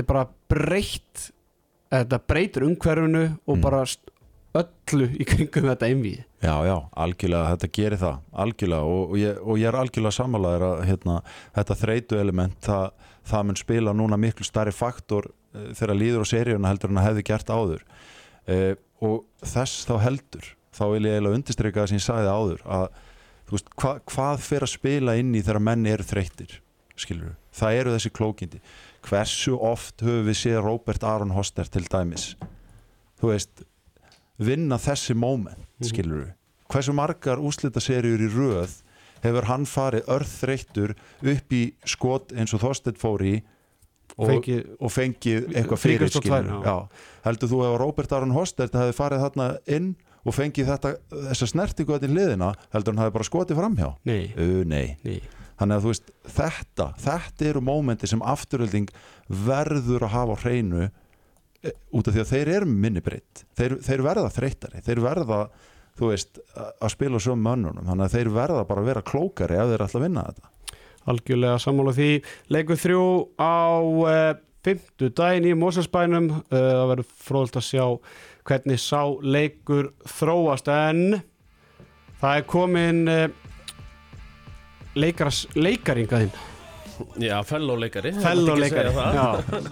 bara 0.04 0.26
breytt 0.52 1.30
þetta 1.92 2.18
breytir 2.28 2.66
umhverfinu 2.66 3.22
og 3.46 3.56
Mm. 3.56 3.62
bara 3.64 3.80
öllu 4.60 5.08
í 5.16 5.26
kringum 5.28 5.68
þetta 5.70 5.88
einví 5.88 6.14
Já, 6.42 6.54
já, 6.66 6.74
algjörlega, 7.04 7.52
þetta 7.54 7.70
gerir 7.78 8.00
það 8.00 8.16
algjörlega 8.44 8.94
og, 8.94 9.02
og, 9.04 9.18
ég, 9.20 9.38
og 9.40 9.60
ég 9.60 9.70
er 9.70 9.78
algjörlega 9.78 10.16
sammálaður 10.18 10.66
að 10.68 10.82
hérna, 10.88 11.18
þetta 11.58 11.78
þreytu 11.82 12.18
element 12.20 12.58
það, 12.66 12.88
það 13.30 13.46
mun 13.48 13.60
spila 13.62 13.94
núna 13.96 14.18
miklu 14.20 14.46
starri 14.46 14.74
faktor 14.74 15.30
uh, 15.30 15.68
þegar 15.78 15.98
líður 16.00 16.26
á 16.26 16.32
seríuna 16.32 16.72
heldur 16.72 16.92
en 16.92 17.00
að 17.00 17.08
hefði 17.10 17.24
gert 17.30 17.52
áður. 17.54 17.86
Uh, 18.50 18.74
og 19.02 19.46
þess 19.46 19.86
þá 19.86 19.94
heldur 20.02 20.50
þá 20.74 20.84
vil 20.94 21.06
ég 21.06 21.16
eiginlega 21.16 21.38
undirstryka 21.38 21.82
það 21.82 21.92
sem 21.92 22.00
ég 22.00 22.06
sagði 22.08 22.34
áður 22.34 22.66
að 22.66 22.84
veist, 23.52 23.72
hva, 23.78 23.94
hvað 24.08 24.44
fer 24.48 24.66
að 24.66 24.74
spila 24.74 25.16
inn 25.20 25.34
í 25.36 25.42
þegar 25.44 25.66
menn 25.70 25.88
eru 25.90 26.06
þreyttir 26.06 26.58
skilur 26.98 27.36
það 27.52 27.78
eru 27.80 27.92
þessi 27.96 28.12
klókindi. 28.14 28.62
Hversu 29.02 29.56
oft 29.58 30.02
höfum 30.04 30.26
við 30.28 30.38
séð 30.38 30.62
Robert 30.64 31.04
Aron 31.06 31.34
Hoster 31.36 31.68
til 31.68 31.84
dæmis? 31.90 32.32
Þú 33.20 33.32
veist 33.32 33.64
vinna 34.46 34.78
þessi 34.78 35.14
moment, 35.16 35.58
Mhm. 35.80 35.88
skilur 35.88 36.32
hversu 36.72 36.94
margar 36.96 37.36
úslitaserjur 37.38 38.20
í 38.24 38.28
röð 38.32 38.78
hefur 39.22 39.44
hann 39.44 39.64
farið 39.68 40.06
örþreyttur 40.08 40.94
upp 41.22 41.52
í 41.52 41.74
skot 41.84 42.32
eins 42.32 42.54
og 42.54 42.60
Þorstedt 42.62 42.98
fór 42.98 43.20
í 43.22 43.42
og, 44.18 44.28
Fengið- 44.28 44.66
og 44.80 44.90
fengið 44.92 45.46
eitthvað 45.52 45.78
fyrir 45.82 46.08
skilur 46.12 46.88
heldur 47.24 47.48
þú 47.48 47.60
ef 47.74 47.78
Robert 47.80 48.12
Aron 48.12 48.32
Hostert 48.32 48.72
hefði 48.72 48.96
farið 48.96 49.22
þarna 49.26 49.46
inn 49.66 49.94
og 50.24 50.34
fengið 50.34 50.66
þetta, 50.70 50.96
þessa 51.10 51.48
snertingu 51.50 51.92
þetta 51.98 52.08
í 52.08 52.14
liðina 52.16 52.54
heldur 52.72 52.94
hann 52.94 53.04
hefði 53.04 53.12
bara 53.12 53.28
skotið 53.30 53.56
framhjá? 53.60 53.94
Nei, 54.04 54.32
uh, 54.36 54.64
nei, 54.64 54.96
nei. 55.04 55.20
Þannig 55.60 55.76
að 55.76 55.82
þú 55.84 55.90
veist 55.92 56.10
þetta, 56.34 56.86
þetta 56.98 57.46
eru 57.50 57.60
mómenti 57.60 58.08
sem 58.08 58.20
afturölding 58.20 58.88
verður 59.28 60.06
að 60.08 60.14
hafa 60.16 60.34
á 60.34 60.42
hreinu 60.42 60.90
út 61.62 62.08
af 62.08 62.14
því 62.14 62.22
að 62.22 62.32
þeir 62.32 62.50
eru 62.56 62.68
með 62.70 62.80
minni 62.86 63.02
breytt 63.04 63.44
þeir, 63.58 63.76
þeir 63.84 64.02
verða 64.06 64.32
þreyttari, 64.34 64.82
þeir 64.82 65.02
verða 65.04 65.42
þú 65.98 66.12
veist, 66.12 66.40
að 66.56 66.94
spila 66.94 67.20
svo 67.20 67.36
mönnunum. 67.38 67.84
Þannig 67.86 68.06
að 68.06 68.16
þeir 68.16 68.30
verða 68.36 68.64
bara 68.68 68.82
að 68.82 68.88
vera 68.90 69.04
klókari 69.06 69.58
ef 69.60 69.72
þeir 69.72 69.84
ætla 69.86 70.00
að 70.00 70.06
vinna 70.06 70.24
þetta. 70.28 70.78
Algjörlega 71.12 71.60
sammála 71.62 71.94
því. 71.96 72.10
Leikur 72.54 72.80
þrjú 72.80 73.04
á 73.36 73.58
uh, 73.82 74.20
fymtu 74.62 75.10
daginn 75.18 75.50
í 75.50 75.56
Moselsbænum 75.58 76.30
uh, 76.32 76.42
það 76.52 76.86
verður 76.92 77.10
fróðult 77.26 77.58
að 77.60 77.68
sjá 77.68 77.84
hvernig 78.48 78.82
sá 78.82 79.02
leikur 79.22 79.92
þróast. 80.16 80.70
En 80.72 81.20
það 82.22 82.38
er 82.38 82.48
komin 82.50 83.04
leikaras, 84.98 85.44
leikaringaðinn 85.58 86.32
Já, 87.22 87.36
fellow-leikari 87.48 88.12
fellow-leikari 88.22 88.92
Já, 88.94 89.26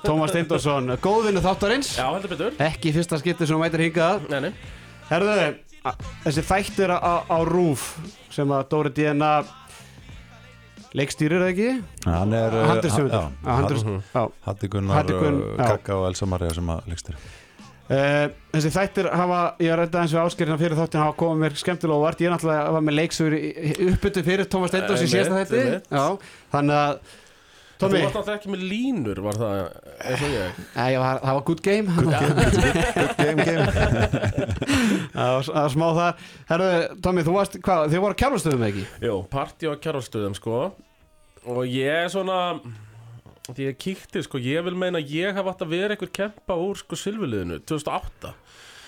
Tómas 0.05 0.31
Steindorsson, 0.35 0.93
góðvinnu 1.05 1.43
þáttarins 1.45 1.95
Já, 1.99 2.07
heldur 2.13 2.33
betur 2.35 2.61
ekki 2.67 2.91
í 2.91 2.95
fyrsta 2.97 3.19
skipti 3.23 3.47
sem 3.51 3.61
mætir 3.61 3.85
hingað 3.89 4.29
Nei, 4.33 4.41
nei 4.49 4.53
Herðu, 5.11 5.37
þessi 6.27 6.45
þættir 6.47 6.93
á, 6.95 7.25
á 7.27 7.39
RÚF 7.49 7.89
sem 8.31 8.53
að 8.55 8.69
Dóri 8.71 8.93
DNA 8.95 9.33
leikstýrir 10.99 11.39
það 11.45 11.51
ekki? 11.53 11.69
hann 12.07 12.33
er 12.35 12.55
uh, 12.59 12.65
Handriðsöfundur 12.67 13.15
já, 13.15 13.27
Já, 13.45 13.51
handriðs- 13.61 13.85
Mhm. 13.87 14.01
já. 14.15 14.23
Hatti 14.47 14.69
Gunnar, 14.73 15.11
uh. 15.15 15.57
Kakka 15.61 15.97
og 16.01 16.07
Elsa 16.09 16.27
Maria 16.27 16.51
sem 16.55 16.67
að 16.75 16.89
leikstir 16.91 17.15
Uh, 17.91 18.29
þessi 18.55 18.71
þættir 18.71 19.09
hafa, 19.19 19.39
ég 19.59 19.73
har 19.73 19.81
reddað 19.83 20.05
eins 20.05 20.13
við 20.15 20.21
áskerina 20.23 20.59
fyrir 20.61 20.79
þáttin 20.79 21.03
hafa 21.03 21.17
komið 21.19 21.41
mér 21.43 21.57
skemmtilega 21.59 21.97
og 21.97 22.05
vart 22.05 22.21
ég 22.23 22.31
náttúrulega 22.31 22.75
var 22.77 22.85
með 22.87 22.97
leiksögur 23.01 23.35
uppbyttu 23.89 24.23
fyrir 24.29 24.47
Tómas 24.47 24.71
Stendós 24.71 25.03
í 25.03 25.09
síðasta 25.11 25.41
þætti. 25.41 25.65
þannig 26.55 26.79
að 26.85 27.01
Þú 27.81 27.89
Tómi, 27.89 28.01
varst 28.05 28.17
alltaf 28.21 28.35
ekki 28.37 28.51
með 28.53 28.63
línur, 28.69 29.19
var 29.25 29.39
það 29.41 29.61
eins 30.05 30.23
og 30.27 30.33
ég? 30.35 30.57
Það 30.75 30.97
var, 31.01 31.21
það 31.23 31.37
var 31.39 31.45
good 31.49 31.63
game. 31.65 31.95
Game, 33.17 33.45
game. 33.49 33.69
Það 35.15 35.31
var 35.33 35.49
var 35.55 35.73
smá 35.73 35.87
það 35.97 36.27
Herðu, 36.51 36.69
Tómi, 37.07 37.25
þú 37.25 37.37
varst, 37.39 37.57
hvað, 37.65 37.87
þið 37.95 38.05
voru 38.05 38.17
að 38.19 38.21
kjárlastöðum 38.21 38.67
ekki? 38.69 38.85
Jú, 39.07 39.17
partí 39.33 39.71
á 39.73 39.75
kjárhalstöðum 39.81 40.37
sko. 40.37 40.61
Og 41.49 41.63
ég 41.73 42.03
er 42.03 42.13
svona 42.13 42.39
Því 43.49 43.67
ég 43.71 43.79
kíkti 43.81 44.23
sko, 44.27 44.39
ég 44.43 44.65
vil 44.67 44.77
meina 44.79 45.01
ég 45.01 45.35
hef 45.35 45.49
átt 45.51 45.65
að 45.65 45.73
vera 45.73 45.97
einhver 45.97 46.13
kempa 46.15 46.59
úr 46.61 46.79
sko 46.79 46.99
silfurliðinu 46.99 47.63
2008 47.67 48.35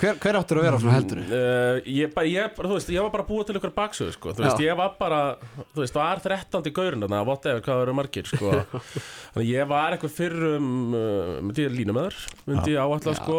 Hver, 0.03 0.17
hver 0.19 0.35
áttur 0.35 0.59
að 0.59 0.65
vera 0.67 0.79
svona 0.83 0.95
heldur? 0.97 1.19
Uh, 1.31 1.77
ég, 1.87 2.11
bara, 2.11 2.27
ég, 2.27 2.55
þú 2.57 2.73
veist, 2.73 2.89
ég 2.91 3.05
var 3.05 3.13
bara 3.13 3.27
búið 3.29 3.51
til 3.51 3.59
ykkur 3.61 3.73
baksöðu 3.77 4.15
sko. 4.17 4.33
Þú 4.35 4.43
veist, 4.43 4.59
Já. 4.59 4.65
ég 4.67 4.79
var 4.81 4.97
bara 4.99 5.19
Þú 5.61 5.83
veist, 5.83 5.99
var 5.99 6.23
13. 6.25 6.73
gaurinn 6.75 7.05
Þannig 7.05 7.19
að 7.21 7.29
whatever, 7.29 7.63
hvað 7.63 7.83
eru 7.85 7.95
margir 7.95 8.27
sko. 8.27 8.51
Þannig 9.37 9.53
ég 9.53 9.71
var 9.71 9.95
eitthvað 9.95 10.15
fyrrum 10.17 10.71
uh, 10.99 11.37
Myndi 11.45 11.67
ég 11.69 11.77
lína 11.77 11.95
með 11.95 12.09
þar 12.09 12.45
Myndi 12.51 12.75
ég 12.75 12.83
áætla 12.83 13.17
sko 13.21 13.39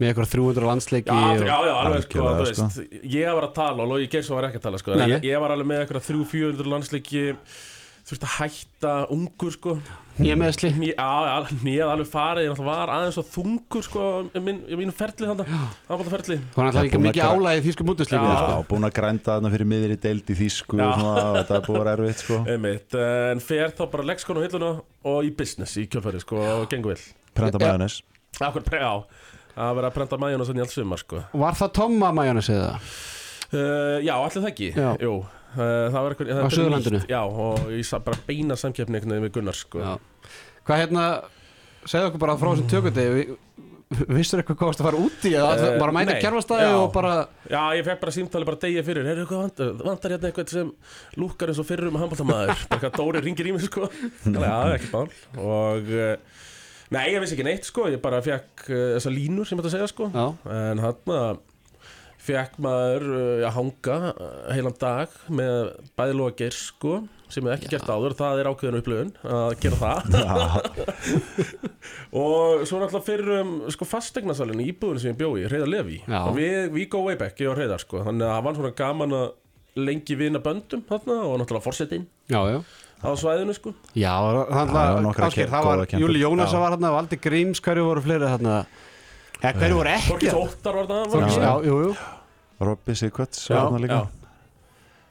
Með 0.00 0.10
eitthvað 0.10 0.32
300 0.34 0.70
landsleiki 0.72 1.14
Já, 1.20 1.44
já, 1.46 1.58
já, 1.70 1.74
alveg 1.76 2.06
sko, 2.08 2.26
þú 2.26 2.48
veist 2.48 2.96
Ég 3.14 3.38
var 3.38 3.46
að 3.46 3.54
tala 3.60 3.84
og 3.84 3.92
Logi 3.94 4.10
Geirsson 4.10 4.40
var 4.40 4.50
ekki 4.50 4.62
að 4.62 4.66
tala 4.66 4.82
sko. 4.82 4.98
Nei, 4.98 5.10
ég, 5.14 5.28
ég 5.30 5.44
var 5.44 5.54
alveg 5.54 5.70
með 5.70 5.84
eitthvað 5.84 6.08
300-400 6.10 6.74
landsleiki 6.74 7.28
Þurfti 8.10 8.26
að 8.26 8.36
hætta 8.40 8.94
ungur 9.14 9.52
sko 9.54 9.76
Ég 10.20 10.36
með 10.36 10.50
sli 10.56 10.70
Mér, 10.76 10.90
já, 10.92 11.06
já, 11.24 11.58
mér 11.64 11.76
hef 11.80 11.90
alveg 11.94 12.08
farið, 12.10 12.44
ég 12.44 12.50
náttúrulega 12.50 12.74
var 12.80 12.90
aðeins 12.92 13.16
svo 13.16 13.22
þungur 13.30 13.84
sko, 13.86 14.06
í 14.36 14.42
minn, 14.44 14.58
í 14.68 14.76
mínu 14.76 14.92
ferli 14.96 15.28
þannig. 15.30 15.52
Þú 15.86 15.94
var 15.94 16.00
náttúrulega 16.10 16.34
ekki 16.34 16.50
búin 16.60 16.90
að 16.90 17.04
mikið 17.06 17.22
gra- 17.22 17.30
álæðið 17.36 17.68
þýsku 17.68 17.86
mútusleiku 17.88 18.26
Já. 18.26 18.34
sko. 18.40 18.58
Búin 18.72 18.88
að 18.88 18.94
grænda 18.98 19.30
þarna 19.30 19.52
fyrir 19.54 19.70
miðri 19.70 19.96
deild 20.02 20.32
í 20.34 20.36
þýsku 20.42 20.80
og 20.82 21.00
þetta 21.38 21.56
er 21.56 21.64
búin 21.64 21.78
að 21.78 21.80
vera 21.80 21.94
erfitt 21.96 22.24
sko. 22.24 22.40
Einmitt, 22.52 22.98
en 23.00 23.42
fer 23.46 23.74
þá 23.78 23.82
bara 23.94 24.08
leggskonu 24.10 24.42
á 24.42 24.44
hilluna 24.44 24.70
og 25.14 25.24
í 25.24 25.32
business 25.40 25.78
í 25.80 25.86
kjöfæri 25.88 26.20
sko, 26.20 26.42
og 26.58 26.68
gengur 26.74 26.92
vel. 26.98 27.08
Prenta 27.32 27.62
já, 28.76 28.92
að 29.56 29.74
vera 29.80 29.88
að 29.88 29.96
prenta 29.96 30.20
og 30.20 30.46
svona 30.50 30.60
í 30.60 30.66
allt 30.66 30.76
sumar 30.76 31.00
sko. 31.00 31.24
Var 31.32 31.56
það 31.62 31.72
Tomma 31.80 32.12
Majónis 32.12 32.52
eða? 32.52 32.74
Uh, 33.50 33.98
já, 34.04 34.14
allir 34.14 34.36
það 34.44 34.50
ekki, 34.52 34.68
Já. 34.76 34.90
jú. 35.02 35.14
Uh, 35.50 35.90
það 35.90 35.98
var 36.04 36.14
eitthvað, 36.14 36.30
Á 36.30 36.48
Suðurlandinu? 36.54 37.02
Já, 37.10 37.20
og 37.26 37.70
sa- 37.88 37.98
bara 38.06 38.18
beina 38.26 38.54
samkeppni 38.60 39.00
einhvern 39.00 39.16
veginn 39.16 39.26
við 39.28 39.36
Gunnar 39.38 39.56
sko. 39.58 39.80
Já. 39.82 39.94
Hvað 40.68 40.82
hérna, 40.84 41.04
segðu 41.84 42.10
okkur 42.12 42.22
bara 42.26 42.36
frá 42.38 42.52
þessum 42.54 42.68
tökundi 42.70 43.36
Vissur 43.90 44.38
eitthvað 44.38 44.54
hvað 44.60 44.68
varst 44.68 44.80
að 44.80 44.86
fara 44.86 44.98
út 45.02 45.24
í 45.26 45.30
eða 45.34 45.46
Eh, 45.58 45.78
bara 45.80 45.90
mæta 45.96 46.14
Já. 46.62 46.74
og 46.78 46.92
bara 46.94 47.14
Já, 47.50 47.62
ég 47.74 47.82
fekk 47.88 48.00
bara 48.04 48.12
símtali 48.14 48.46
bara 48.46 48.60
degi 48.62 48.84
fyrir. 48.86 49.02
Er 49.10 49.16
eitthvað 49.24 49.40
vantar, 49.42 49.72
vantar 49.82 50.10
hérna 50.14 50.30
eitthvað 50.30 50.52
sem 50.54 50.70
lúkar 51.18 51.50
eins 51.50 51.58
og 51.58 51.66
fyrrum 51.66 51.98
handbóltamaður 51.98 52.54
Bara 52.70 52.78
eitthvað 52.78 52.94
Dóri 53.00 53.22
ringir 53.24 53.50
í 53.50 53.54
mig 53.56 53.66
sko. 53.66 53.88
Þannig 54.22 54.46
að, 54.46 54.74
ekki 54.76 54.92
mál. 54.94 55.10
Og 55.42 55.90
eh, 55.90 56.16
Nei, 56.94 57.04
ég 57.16 57.20
vissi 57.24 57.34
ekki 57.34 57.48
neitt 57.50 57.66
sko. 57.66 57.88
Ég 57.90 57.98
bara 58.02 58.22
fekk 58.22 58.68
uh, 58.70 58.78
þessa 58.94 59.10
línur 59.10 59.46
sem 59.50 59.58
ég 59.58 59.64
ætla 59.64 59.70
að 59.72 59.76
segja 59.80 59.90
sko. 59.90 60.08
Já, 60.14 60.26
En 60.54 60.78
hann 60.86 61.40
fekk 62.20 62.58
maður 62.62 63.06
uh, 63.08 63.46
að 63.48 63.54
hanga 63.56 63.96
uh, 64.10 64.28
heilan 64.52 64.76
dag 64.80 65.16
með 65.32 65.72
bæði 65.98 66.16
loðgeir 66.18 66.56
sko 66.56 67.00
sem 67.30 67.46
ég 67.46 67.54
hef 67.54 67.60
ekki 67.60 67.70
gert 67.76 67.90
áður, 67.90 68.16
það 68.18 68.40
er 68.42 68.48
ákveðin 68.50 68.78
upplöfun 68.80 69.10
að 69.22 69.52
gera 69.62 69.76
það. 69.78 70.00
Og 72.20 72.64
svo 72.66 72.80
náttúrulega 72.80 73.06
fyrir 73.06 73.30
um 73.38 73.52
sko 73.70 73.86
fastegnasalinn 73.86 74.64
í 74.64 74.70
íbúðinu 74.72 75.02
sem 75.02 75.12
ég 75.12 75.20
bjó 75.20 75.30
í 75.38 75.46
Reyðar 75.50 75.70
Levi 75.70 76.00
Já. 76.02 76.18
og 76.24 76.34
við, 76.34 76.58
við 76.74 76.88
go 76.90 77.04
way 77.06 77.18
back, 77.20 77.38
ég 77.38 77.52
og 77.52 77.58
Reyðar 77.60 77.84
sko. 77.84 78.02
Þannig 78.08 78.26
að 78.26 78.34
það 78.34 78.46
var 78.48 78.58
svona 78.58 78.74
gaman 78.82 79.16
að 79.20 79.28
lengi 79.78 80.18
vinna 80.18 80.42
böndum 80.42 80.82
þarna 80.88 81.20
og 81.28 81.36
náttúrulega 81.38 81.62
forsetin 81.62 82.06
já, 82.26 82.40
já. 82.50 82.58
á 83.06 83.08
svæðinu 83.14 83.54
sko. 83.54 83.74
Já, 83.94 84.12
þannig 84.50 84.74
var 84.74 84.98
að 85.06 85.52
það 85.54 85.68
var. 85.70 85.84
Júli 86.02 86.22
Jónas 86.24 86.50
Já. 86.50 86.58
var 86.58 86.74
hérna, 86.74 86.94
Valdi 86.98 87.20
Gríms, 87.22 87.62
hverju 87.62 87.86
voru 87.86 88.02
fleiri 88.04 88.32
þarna 88.34 88.64
Ja, 89.40 89.52
hverju 89.56 89.76
voru 89.80 89.92
ekki 89.96 90.10
Þorki 90.12 90.32
Tóttar 90.36 90.80
var 90.80 90.88
það 90.90 91.20
ekki? 91.20 91.36
Já, 91.40 91.52
jú, 91.66 91.76
jú. 91.86 91.92
Robby 92.60 92.96
Sigvarts 92.98 93.46
já. 93.48 93.60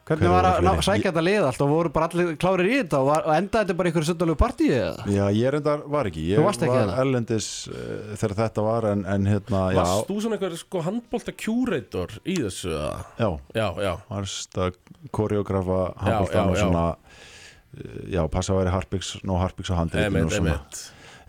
Hvernig 0.09 0.25
Hver 0.25 0.32
var 0.34 0.45
að 0.47 0.63
ná, 0.65 0.71
sækja 0.82 1.11
þetta 1.11 1.21
lið 1.21 1.43
allt 1.45 1.59
og 1.61 1.67
voru 1.69 1.89
bara 1.93 2.07
allir 2.09 2.30
klárir 2.41 2.65
í 2.65 2.77
þetta? 2.80 2.97
Og, 2.97 3.09
var, 3.11 3.27
og 3.30 3.34
endaði 3.36 3.67
þetta 3.67 3.75
bara 3.77 3.89
í 3.91 4.05
söndalegu 4.07 4.39
partíi 4.41 4.69
eða? 4.73 5.03
Já, 5.13 5.21
ég 5.38 5.53
reyndar 5.53 5.84
var 5.93 6.09
ekki. 6.09 6.23
Ég 6.32 6.41
Þú 6.41 6.45
varst 6.47 6.63
ekki 6.65 6.77
var 6.80 7.01
ellendis 7.03 7.49
uh, 7.69 7.84
þegar 8.15 8.34
þetta 8.39 8.63
var 8.65 8.88
en, 8.89 9.03
en 9.13 9.27
hérna, 9.30 9.61
já, 9.69 9.77
Varst 9.77 10.09
þú 10.09 10.17
svona 10.25 10.39
einhver 10.39 10.55
sko 10.57 10.82
handbólta 10.88 11.36
curator 11.45 12.15
í 12.25 12.39
þessu? 12.41 12.73
eða? 12.73 12.95
já. 13.21 13.30
Já, 13.59 13.67
já. 13.86 13.91
Varst 14.09 14.61
að 14.65 14.80
koreografa 15.19 15.82
handbóltan 16.01 16.53
og 16.55 16.57
svona 16.63 16.86
uh, 16.95 17.99
já, 18.09 18.23
passa 18.34 18.55
að 18.55 18.63
vera 18.63 18.77
harpiks, 18.80 19.13
nó 19.21 19.38
harpiks 19.43 19.69
á 19.69 19.77
handriðinu 19.84 20.25
Emitt, 20.25 20.32
og 20.32 20.38
svona 20.39 20.57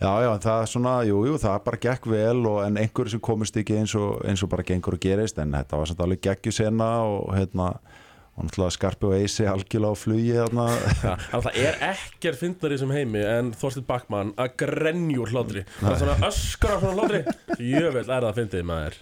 Já, 0.01 0.11
já, 0.25 0.29
en 0.33 0.41
það 0.41 0.61
er 0.63 0.69
svona, 0.71 0.93
jú, 1.05 1.17
jú, 1.29 1.35
það 1.37 1.57
bara 1.67 1.77
gekk 1.83 2.07
vel 2.09 2.39
og 2.49 2.61
en 2.65 2.79
einhverju 2.81 3.11
sem 3.13 3.21
komist 3.21 3.57
ekki 3.61 3.75
eins 3.77 3.91
og, 3.99 4.15
eins 4.25 4.41
og 4.41 4.49
bara 4.49 4.65
gengur 4.65 4.95
og 4.97 5.03
gerist 5.03 5.37
en 5.43 5.51
þetta 5.53 5.77
var 5.77 5.91
samt 5.91 6.01
alveg 6.01 6.23
geggju 6.25 6.53
sena 6.57 6.87
og 7.05 7.27
hérna 7.37 7.67
og 8.31 8.47
náttúrulega 8.47 8.73
skarpi 8.73 9.05
og 9.09 9.13
eisi 9.19 9.45
algjörlega 9.45 9.91
á 9.93 10.01
flugi 10.01 10.31
þarna. 10.39 10.65
Að 11.35 11.45
það 11.45 11.57
er 11.67 11.77
ekkert 11.91 12.39
fyndnar 12.39 12.71
í 12.71 12.77
þessum 12.79 12.93
heimi 12.95 13.21
en 13.27 13.51
Þorstin 13.59 13.85
Backmann 13.85 14.31
að 14.41 14.53
grenjur 14.63 15.33
hlátri. 15.35 15.65
Það 15.81 15.91
er 15.91 15.99
svona 16.01 16.29
öskra 16.31 16.77
svona 16.81 16.95
hlátri. 16.97 17.21
Jövel 17.59 18.05
er 18.07 18.25
það 18.25 18.39
fyndið 18.39 18.65
maður. 18.71 18.97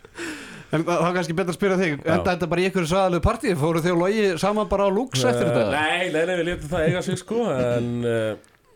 En 0.73 0.83
það 0.85 0.99
var 1.05 1.15
kannski 1.15 1.37
betra 1.37 1.53
að 1.53 1.59
spyrja 1.61 1.77
þig, 1.79 1.93
endaði 2.03 2.33
þetta 2.33 2.49
bara 2.51 2.61
í 2.61 2.67
ykkur 2.73 2.89
svaðalegu 2.91 3.23
partíi, 3.29 3.55
fóru 3.57 3.79
þið 3.85 3.93
og 3.95 4.01
logi 4.03 4.25
saman 4.43 4.67
bara 4.69 4.85
á 4.85 4.89
lúks 4.93 5.23
eftir 5.25 5.47
Eh, 5.47 5.55
þetta? 5.55 5.71
Nei, 5.77 6.11
nei, 6.13 6.21
nei, 6.29 6.35
við 6.41 6.45
letum 6.51 6.73
það 6.73 6.83
eiga 6.89 7.01
sig 7.07 7.17
sko 7.23 7.45
En 7.53 7.87
uh, 8.05 8.27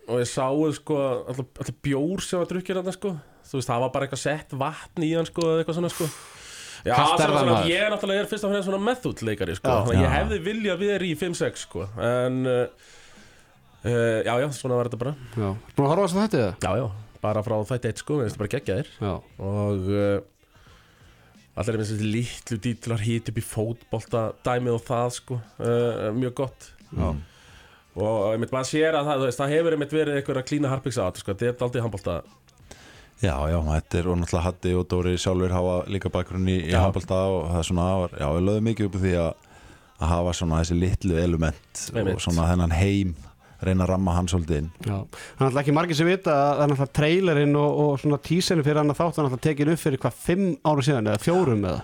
Og 0.09 0.19
ég 0.19 0.27
sáu 0.27 0.65
sko 0.75 0.97
Alltaf, 0.99 1.45
alltaf 1.61 1.75
bjór 1.85 2.23
sem 2.25 2.41
var 2.41 2.49
drukkir 2.49 2.79
þarna 2.79 2.93
sko. 2.95 3.13
Þú 3.47 3.59
veist, 3.59 3.69
það 3.69 3.83
var 3.85 3.91
bara 3.93 4.07
eitthvað 4.07 4.23
sett 4.23 4.55
vatn 4.59 5.05
í 5.05 5.11
hann 5.15 5.29
sko 5.29 5.45
Eða 5.47 5.61
eitthvað 5.63 5.77
svona 5.79 5.91
sko. 5.93 6.07
Já, 6.83 6.95
Kalt 6.97 7.13
er 7.13 7.21
svona, 7.21 7.29
það, 7.29 7.37
svona, 7.37 7.53
maður. 7.53 7.69
ég 7.71 7.81
er 7.85 7.93
náttúrulega 7.93 8.23
er 8.23 8.27
fyrst 8.27 8.43
og 8.43 8.51
fremst 8.51 8.67
svona 8.67 8.81
method 8.83 9.21
leikari 9.23 9.53
sko. 9.55 9.69
Já. 9.71 9.77
Þannig 9.85 9.93
að 9.95 10.03
ég 10.03 10.13
hefði 10.17 10.39
viljað 10.49 10.81
verið 10.83 11.13
í 11.13 11.15
5-6 11.21 11.61
sko. 11.63 11.85
En 12.03 12.41
uh, 12.43 12.89
uh, 13.85 14.19
Já, 14.27 14.33
já, 14.43 14.47
svona 14.57 14.79
var 14.81 14.89
þetta 14.89 14.99
bara. 15.05 15.13
Já, 15.31 15.47
búin 15.77 15.87
að 15.87 15.93
horfa 15.93 16.09
þess 16.09 16.17
að 16.17 16.25
þetta 16.25 16.41
eða? 16.41 16.57
Já, 16.65 16.81
já, 16.81 17.15
bara 17.23 17.43
frá 17.47 17.55
þætti 17.71 17.91
eitt 17.93 18.03
sko 18.03 18.17
Við 18.19 18.27
veist 18.27 18.39
bara 18.41 18.51
geggja 18.51 18.75
þér 18.81 18.89
Já, 18.99 19.13
og 19.47 19.87
uh, 19.93 20.17
allir 21.53 21.77
er 21.77 21.79
með 21.79 21.87
þessi 21.93 22.11
litlu 22.17 22.59
dítlar 22.67 23.05
hít 23.05 23.31
upp 23.31 23.39
í 23.39 23.45
fótbolta 23.47 24.25
dæmið 24.43 24.75
og 24.75 24.83
það 24.89 25.15
sko. 25.21 25.39
Uh, 25.61 26.09
mjög 26.19 26.35
gott. 26.41 26.67
Já, 26.91 27.13
og 27.95 28.33
einmitt 28.33 28.53
maður 28.55 28.69
sér 28.71 28.95
að 28.97 29.09
það, 29.11 29.25
veist, 29.27 29.39
það 29.41 29.51
hefur 29.57 29.75
einmitt 29.77 29.93
verið 29.93 30.21
að 30.33 30.47
klína 30.49 30.71
harpiksa 30.71 31.05
á 31.05 31.07
þetta 31.11 31.21
sko, 31.23 31.35
þetta 31.37 31.51
er 31.51 31.67
aldrei 31.67 31.83
handbolta. 31.85 32.15
Já, 33.23 33.35
já, 33.47 33.57
þetta 33.69 33.99
er 34.01 34.07
og 34.11 34.17
náttúrulega 34.19 34.43
Hatti 34.49 34.71
og 34.75 34.87
Dóri 34.91 35.13
sjálfur 35.21 35.53
hafa 35.55 35.75
líka 35.87 36.09
bakgrunn 36.11 36.49
í, 36.51 36.57
handbólta 36.73 37.19
og 37.31 37.45
það 37.53 37.59
er 37.61 37.67
svona, 37.69 37.85
var- 38.01 38.17
já, 38.19 38.25
við 38.35 38.47
lögum 38.49 38.65
mikið 38.67 38.89
upp 38.89 38.97
því 39.03 39.13
að, 39.21 39.51
að 40.03 40.11
hafa 40.11 40.33
svona 40.39 40.59
þessi 40.63 40.79
litlu 40.81 41.19
element 41.21 41.83
Einmitt. 41.93 42.15
og 42.17 42.25
svona 42.25 42.49
þennan 42.49 42.75
heim 42.75 43.13
reyna 43.63 43.85
að 43.85 43.91
ramma 43.93 44.11
hann 44.17 44.27
svolítið 44.27 44.57
inn. 44.59 44.71
Já 44.83 44.97
Það 45.07 45.39
er 45.39 45.45
alltaf 45.47 45.61
ekki 45.61 45.75
margir 45.77 45.95
sem 45.95 46.09
vita 46.09 46.33
að 46.35 46.49
það 46.57 46.63
er 46.65 46.73
alltaf 46.73 46.89
trailerinn 46.99 47.55
og, 47.55 47.77
og 47.85 47.93
svona 48.01 48.19
tísinu 48.27 48.65
fyrir 48.65 48.81
hann 48.81 48.91
að 48.91 48.99
þátt 48.99 49.15
hann 49.21 49.29
alltaf 49.29 49.43
tekin 49.45 49.71
upp 49.71 49.79
fyrir 49.85 50.01
hvað 50.03 50.17
fimm 50.25 50.49
ára 50.67 50.83
síðan 50.83 51.07
eða 51.13 51.21
fjórum 51.23 51.63
eða 51.69 51.77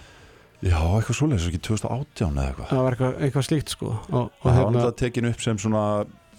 Já, 0.60 0.80
eitthvað 0.99 1.16
svoleiðis, 1.16 1.45
ekki 1.49 1.60
2018 1.70 2.34
eða 2.36 2.47
eitthvað. 2.49 2.72
Það 2.74 2.82
var 2.84 2.95
eitthvað, 2.95 3.14
eitthvað 3.26 3.45
slíkt 3.47 3.70
sko. 3.76 3.91
Og, 4.10 4.16
og 4.16 4.32
Það 4.41 4.49
var 4.49 4.57
hérna, 4.57 4.72
náttúrulega 4.76 4.97
tekin 4.99 5.28
upp 5.30 5.43
sem 5.45 5.60
svona 5.64 5.84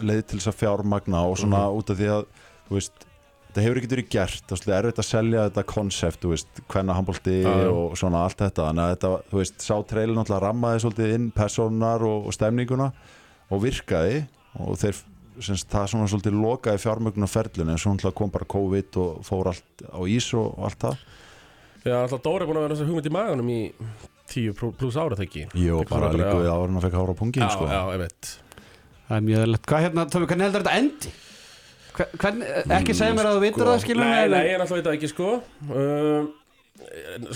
leið 0.01 0.25
til 0.29 0.41
þess 0.41 0.51
að 0.53 0.59
fjármagna 0.61 1.23
og 1.29 1.39
svona 1.41 1.61
Mhm. 1.65 1.79
út 1.81 1.91
af 1.95 1.97
því 2.01 2.09
að 2.17 2.27
þú 2.69 2.77
veist, 2.77 3.07
þetta 3.51 3.63
hefur 3.65 3.79
ekki 3.81 3.91
verið 3.95 4.11
gert. 4.11 4.45
Það 4.51 4.69
er 4.77 4.85
erfitt 4.85 5.01
að 5.01 5.09
selja 5.09 5.45
þetta 5.49 5.65
konsept 5.73 6.21
þú 6.21 6.33
veist, 6.35 6.61
hvenna 6.69 6.95
handbólti 6.99 7.37
já. 7.43 7.71
og 7.73 7.97
svona 7.97 8.25
allt 8.27 8.37
þetta, 8.45 8.67
þannig 8.69 8.85
að 8.85 8.93
þetta, 8.97 9.23
þú 9.31 9.41
veist, 9.41 9.57
sá 9.65 9.75
trailin 9.89 10.17
náttúrulega 10.21 10.45
rammaði 10.47 10.83
svolítið 10.85 11.15
inn 11.15 11.31
personar 11.33 12.03
og, 12.05 12.27
og 12.27 12.33
stemninguna 12.37 12.93
og 13.51 13.63
virkaði. 13.65 14.27
Og 14.61 14.77
þeir, 14.77 15.01
semst, 15.41 15.69
það 15.73 15.89
svona 15.95 16.11
svolítið 16.13 16.37
lokaði 16.37 16.83
fjármögnuna 16.85 17.29
ferlun 17.31 17.71
en 17.73 17.79
svo 17.79 18.13
kom 18.13 18.31
bara 18.31 18.45
COVID 18.45 18.97
og 19.01 19.25
fór 19.25 19.47
allt 19.47 19.85
á 19.89 20.01
ís 20.05 20.29
og, 20.37 20.59
allt 20.61 20.79
það. 20.79 20.97
Já, 21.81 21.97
alltaf 22.03 22.21
Dóri 22.21 22.45
er 22.45 22.49
búin 22.51 22.59
að 22.61 22.65
vera 22.67 22.75
þessi 22.77 22.87
hugmynd 22.91 23.07
í 23.09 23.13
maganum 23.15 23.49
í 23.49 23.73
10 24.35 24.55
plú- 24.59 24.73
pluss 24.79 24.97
ára 25.01 25.17
þegar 25.19 25.27
ekki? 25.29 25.43
Jó, 25.65 25.81
bara 25.91 26.07
bara, 26.09 26.19
líka 26.21 26.37
við 26.39 26.51
áður 26.53 26.71
en 26.73 26.79
að 26.81 26.87
fekk 26.87 26.97
hára 27.01 27.15
á 27.15 27.21
pungin 27.21 27.45
Já, 27.45 27.51
sko. 27.55 27.67
já, 27.71 27.81
einmitt. 27.95 28.31
Það 29.09 29.17
er 29.17 29.25
mjög 29.27 29.43
eðlilegt. 29.45 29.67
Hvað 29.71 29.85
hérna, 29.87 30.05
Tómi, 30.13 30.27
hvernig 30.31 30.47
heldur 30.47 30.65
þetta 30.65 30.77
endi? 30.81 31.13
Hver, 31.91 32.13
hvern, 32.23 32.45
ekki 32.79 32.95
segja 32.95 33.15
mér 33.19 33.27
að 33.31 33.37
þú 33.37 33.41
vitur 33.45 33.67
það 33.67 33.81
skilur 33.83 34.07
Nei, 34.07 34.29
nei, 34.31 34.45
ég 34.47 34.61
náttúrulega 34.61 34.77
veit 34.79 34.87
það 34.87 34.99
ekki 35.01 35.11
sko. 35.11 35.31
Um, 35.67 36.29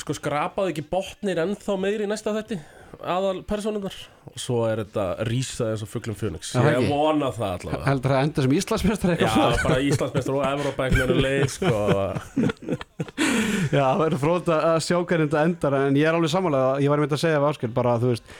Sko 0.01 0.15
skrapaði 0.17 0.73
ekki 0.73 0.85
botnir 0.89 1.41
ennþá 1.43 1.75
meiri 1.79 2.07
í 2.07 2.09
næsta 2.09 2.33
þetti 2.33 2.57
aðal 3.03 3.43
personunar 3.49 3.95
og 4.29 4.41
svo 4.41 4.63
er 4.69 4.81
þetta 4.85 5.05
rísað 5.29 5.71
eins 5.73 5.83
og 5.85 5.91
fugglum 5.91 6.17
Já, 6.17 6.63
Ég 6.75 6.89
vona 6.91 7.29
það 7.35 7.51
allavega. 7.59 7.85
Heldur 7.89 8.13
það 8.15 8.19
að 8.19 8.27
enda 8.29 8.45
sem 8.45 8.55
Íslandsmjöstar 8.59 9.13
Já, 9.21 9.31
bara 9.63 9.79
Íslandsmeistur 9.89 10.39
og 10.39 10.47
Evrópa 10.49 10.87
einhvern 10.87 11.13
veginn 11.13 11.25
leið 11.27 11.47
sko. 11.55 11.75
Já, 13.77 13.85
það 13.85 14.03
verður 14.05 14.23
frót 14.25 14.51
að 14.55 14.67
að 14.73 14.81
sjá 14.89 14.97
hvernig 14.99 15.29
þetta 15.31 15.45
endar 15.51 15.79
en 15.83 16.01
ég 16.01 16.09
er 16.09 16.19
alveg 16.19 16.33
samanlega, 16.35 16.75
ég 16.85 16.93
var 16.93 17.01
einmitt 17.03 17.17
að 17.17 17.23
segja 17.25 17.41
af 17.41 17.49
Ásker 17.53 17.73
bara, 17.77 17.95
þú 18.03 18.13
veist, 18.15 18.35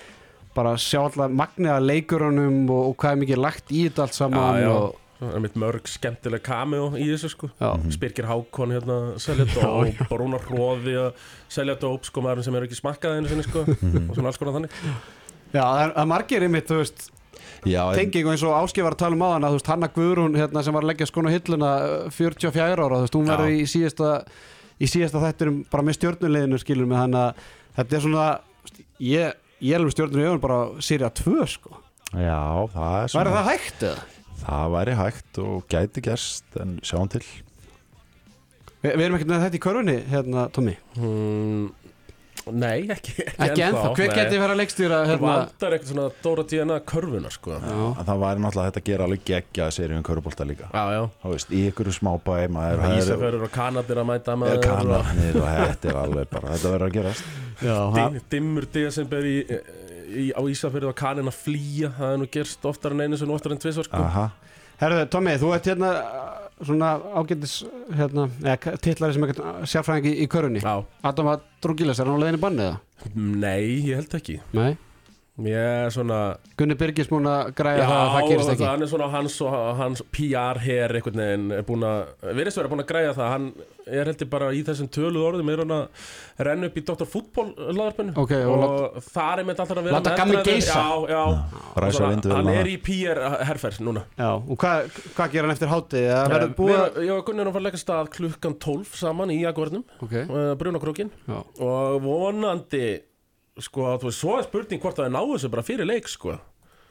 bara 0.55 0.75
sjá 0.81 1.01
alltaf 1.05 1.33
magnið 1.43 1.73
að 1.77 1.89
leikurunum 1.93 2.61
og, 2.71 2.83
og 2.91 2.99
hvað 3.03 3.15
er 3.17 3.23
mikið 3.25 3.43
lagt 3.45 3.73
í 3.75 3.87
þetta 3.89 4.07
allt 4.07 4.19
saman 4.19 4.61
Já, 4.61 4.67
já. 4.67 4.75
og 4.75 5.01
Það 5.25 5.39
er 5.39 5.43
mitt 5.45 5.57
mörg 5.65 5.89
skemmtileg 5.91 6.43
cameo 6.47 6.91
í 7.01 7.07
þessu 7.13 7.31
sko. 7.33 7.49
Já, 7.61 7.71
Spyrkir 7.97 8.29
Hákon 8.29 8.75
hérna 8.77 8.99
selja 9.23 9.47
dóp 9.55 10.05
og 10.11 10.15
Rúnar 10.21 10.45
Hróði 10.49 10.95
að 11.01 11.27
selja 11.53 11.77
dóp 11.81 12.07
sko 12.09 12.23
maður 12.25 12.45
sem 12.47 12.57
er 12.59 12.67
ekki 12.69 12.79
smakkað 12.79 13.19
einu 13.19 13.31
sinni 13.33 13.47
sko. 13.47 13.65
Og 13.67 14.15
svona 14.17 14.31
alls 14.33 14.41
konar 14.41 14.57
þannig. 14.59 14.79
Já, 15.55 15.63
það 15.63 15.83
er, 15.85 15.93
er 16.03 16.09
margir 16.11 16.47
einmitt, 16.49 16.67
þú 16.71 16.81
veist, 16.83 17.05
Já, 17.65 17.81
en- 17.91 17.97
tenging 18.01 18.27
og 18.27 18.35
eins 18.35 18.43
og 18.45 18.57
Ásker 18.59 18.85
var 18.85 18.97
að 18.97 19.03
tala 19.05 19.17
um 19.17 19.23
áðan 19.25 19.47
að 19.47 19.55
þú 19.55 19.59
veist, 19.61 19.71
Hanna 19.73 19.89
Guðrún 19.95 20.35
hérna 20.37 20.65
sem 20.67 20.75
var 20.77 20.85
að 20.85 20.91
leggja 20.91 21.07
skona 21.09 21.31
á 21.31 21.35
hilluna 21.37 21.71
uh, 21.85 22.11
44 22.13 22.65
ára, 22.75 22.89
þú 22.99 23.05
veist, 23.07 23.17
hún 23.17 23.31
Já. 23.31 23.33
verður 23.37 23.55
í 23.55 23.63
síðasta 23.71 24.11
í 24.83 24.89
síðasta 24.91 25.23
þættinum 25.23 25.61
bara 25.71 25.87
með 25.87 25.97
stjórnuleginu 26.01 26.59
skilur 26.61 26.91
með 26.91 27.01
hann 27.05 27.15
að 27.21 27.45
þetta 27.79 27.97
er 28.01 28.05
svona, 28.09 28.27
ég, 29.07 29.39
ég 29.63 29.77
er 29.77 29.81
alveg 29.81 29.95
stjórnur 29.95 30.25
í 30.25 30.27
augun 30.29 30.43
bara 30.43 30.59
sérja 30.85 31.13
2 31.23 31.47
sko. 31.55 31.79
Já, 32.15 32.43
það 32.75 32.99
er 32.99 33.15
svona 33.15 33.95
það? 34.45 34.53
Það 34.53 34.75
væri 34.77 34.99
hægt 35.01 35.43
og 35.45 35.67
gæti 35.73 36.05
gerst 36.05 36.61
en 36.61 36.77
sjáum 36.85 37.11
til. 37.13 37.25
Vi, 38.85 38.91
við 38.93 39.07
erum 39.07 39.17
ekkert 39.17 39.33
með 39.33 39.47
þetta 39.47 39.57
í 39.57 39.65
körfunni, 39.65 39.97
hérna, 40.13 40.45
Tómi 40.53 40.77
hmm, 40.99 41.69
Nei, 42.53 42.85
ekki, 42.93 43.15
ekki, 43.23 43.39
Ekki 43.47 43.63
ennþá, 43.65 43.85
hver 43.97 44.11
nei. 44.11 44.17
geti 44.19 44.37
verið 44.37 44.53
að 44.53 44.59
leikstýra 44.61 44.97
Það 44.99 45.11
hérna? 45.11 45.29
vantar 45.31 45.77
eitthvað 45.77 45.93
svona 45.95 46.09
Dóra 46.27 46.43
Díana 46.51 46.77
körfunar 46.91 47.33
sko. 47.33 47.55
Já, 47.55 47.63
Já, 47.65 47.87
að 48.03 48.11
það 48.11 48.21
væri 48.25 48.43
náttúrulega 48.45 48.69
hægt 48.69 48.81
að 48.81 48.91
gera 48.91 49.07
alveg 49.09 49.23
geggja 49.31 49.69
seríum 49.73 50.05
körubólta 50.05 50.47
líka. 50.49 50.69
Já 50.75 51.07
Þú 51.23 51.33
veist, 51.33 51.55
í 51.57 51.63
ykkur 51.71 51.91
smábæ 51.97 52.35
það 52.59 52.85
Ísafjörður 52.99 53.47
og 53.49 53.55
Kanadir 53.55 54.03
að 54.03 54.09
mæta 54.11 54.37
maður 54.43 54.61
og 54.61 54.69
kannarnir 54.69 55.39
og 55.41 55.49
þetta 55.49 55.91
er 55.95 56.01
alveg 56.03 56.31
bara 56.35 56.53
þetta 56.53 56.75
verður 56.75 56.87
að 56.91 56.99
gerast. 56.99 57.33
Já 57.65 57.77
það, 57.81 58.03
dim, 58.03 58.21
Dimmur 58.37 58.69
desember 58.77 59.31
í, 59.31 59.37
í, 59.41 59.63
á 60.35 60.41
Ísafjörður 60.55 60.93
og 60.93 60.97
Kanin 60.99 61.31
að 61.31 61.39
flýja. 61.43 61.93
Það 61.99 62.15
er 62.15 62.23
nú 62.23 62.31
gerst 62.37 62.67
oftar 62.71 62.97
en 62.97 63.05
einu 63.05 63.21
sem 63.21 63.35
oftar 63.35 63.55
en 63.55 63.63
tvisvar 63.63 63.89
sko. 63.89 64.03
Herðu, 64.81 65.05
Tómi, 65.13 65.37
þú 65.39 65.53
ert 65.55 65.69
hérna 65.71 65.91
uh, 66.03 66.33
svona 66.67 66.89
ágætis 67.15 67.61
hérna, 67.95 68.25
eða 68.43 68.73
titlari 68.83 69.15
sem 69.15 69.27
ekkert 69.29 69.71
sérfræðingi 69.71 70.17
í, 70.19 70.27
körfunni 70.31 70.65
Já, 70.65 70.81
Adama 71.07 71.37
Drugilas, 71.63 72.01
er 72.03 72.11
hann 72.11 72.19
á 72.19 72.23
leiðinni 72.25 72.43
bannið 72.43 72.73
það? 72.73 73.15
nei, 73.15 73.87
ég 73.87 74.01
held 74.01 74.19
ekki. 74.19 74.41
Nei 74.57 74.73
Ég 75.35 75.51
er 75.59 75.89
svona 75.91 76.17
Gunni 76.55 76.77
Birgis 76.79 77.09
múin 77.11 77.25
að 77.27 77.49
græja 77.59 77.83
það 77.89 78.01
að 78.01 78.11
það 78.15 78.27
gerist 78.31 78.51
ekki. 78.53 78.67
hann 78.69 78.83
er 78.85 78.91
svona 78.93 79.07
hans 79.11 79.39
og 79.43 79.55
hans 79.81 80.03
PR 80.15 80.61
her 80.63 80.93
einhvern 80.95 81.19
veginn 81.19 81.47
er 81.57 81.65
búin 81.67 81.83
að 81.83 82.13
verðist 82.39 82.61
vera 82.61 82.69
búin 82.71 82.83
að 82.85 82.87
græja 82.93 83.15
það. 83.17 83.31
Hann 83.33 83.49
er 83.99 84.11
heldur 84.13 84.29
bara 84.31 84.51
í 84.55 84.61
þessum 84.69 84.91
töluð 84.95 85.25
orðum 85.27 85.49
er 85.51 85.63
hann 85.65 85.75
að 85.75 86.05
renna 86.47 86.69
upp 86.71 86.79
í 86.79 86.85
Dr. 86.87 87.09
Fútból 87.11 87.49
laðarpennu 87.59 88.15
Ok, 88.23 88.35
og 88.47 88.63
og, 88.69 89.01
það 89.09 89.43
er 89.43 89.49
með 89.49 89.63
alltaf 89.65 89.73
að 89.75 89.89
vera 89.89 89.97
láta 89.99 90.13
gamli 90.21 90.43
geysa. 90.47 90.77
Já, 90.79 91.17
já, 91.17 91.25
svona, 91.99 92.37
hann 92.39 92.51
er 92.55 92.71
í 92.71 92.77
PR 92.87 93.21
herferð 93.51 93.81
núna. 93.89 94.05
Já, 94.15 94.29
og 94.39 94.55
hvað 94.63 95.01
hva 95.19 95.27
gerir 95.33 95.49
hann 95.49 95.57
eftir? 95.57 95.73
Það 95.75 96.31
verður 96.31 96.45
Eh, 96.45 96.55
búið 96.61 96.77
að 96.79 96.95
við- 96.95 97.09
Ég 97.09 97.19
og 97.19 97.27
Gunnar 97.27 97.43
erum 97.43 97.51
að 97.51 97.59
fara 97.59 97.65
að 97.65 97.67
leggja 97.73 97.83
stað 97.83 98.13
klukkan 98.15 98.55
12 98.63 98.95
saman 99.03 99.35
í 99.35 99.41
Jagornum 99.43 99.83
Ok, 99.99 100.15
uh, 100.31 100.55
Brunakrókin. 100.55 101.11
Já. 101.27 101.43
Og 101.59 102.01
vonandi 102.07 102.87
sko, 103.63 103.93
þú 104.01 104.09
veist, 104.11 104.19
svo 104.23 104.39
er 104.41 104.49
spurning 104.49 104.83
hvort 104.83 104.99
það 104.99 105.07
er 105.11 105.15
náðu 105.15 105.37
þessu 105.39 105.51
bara 105.55 105.65
fyrir 105.67 105.87
leik 105.89 106.09
sko. 106.11 106.35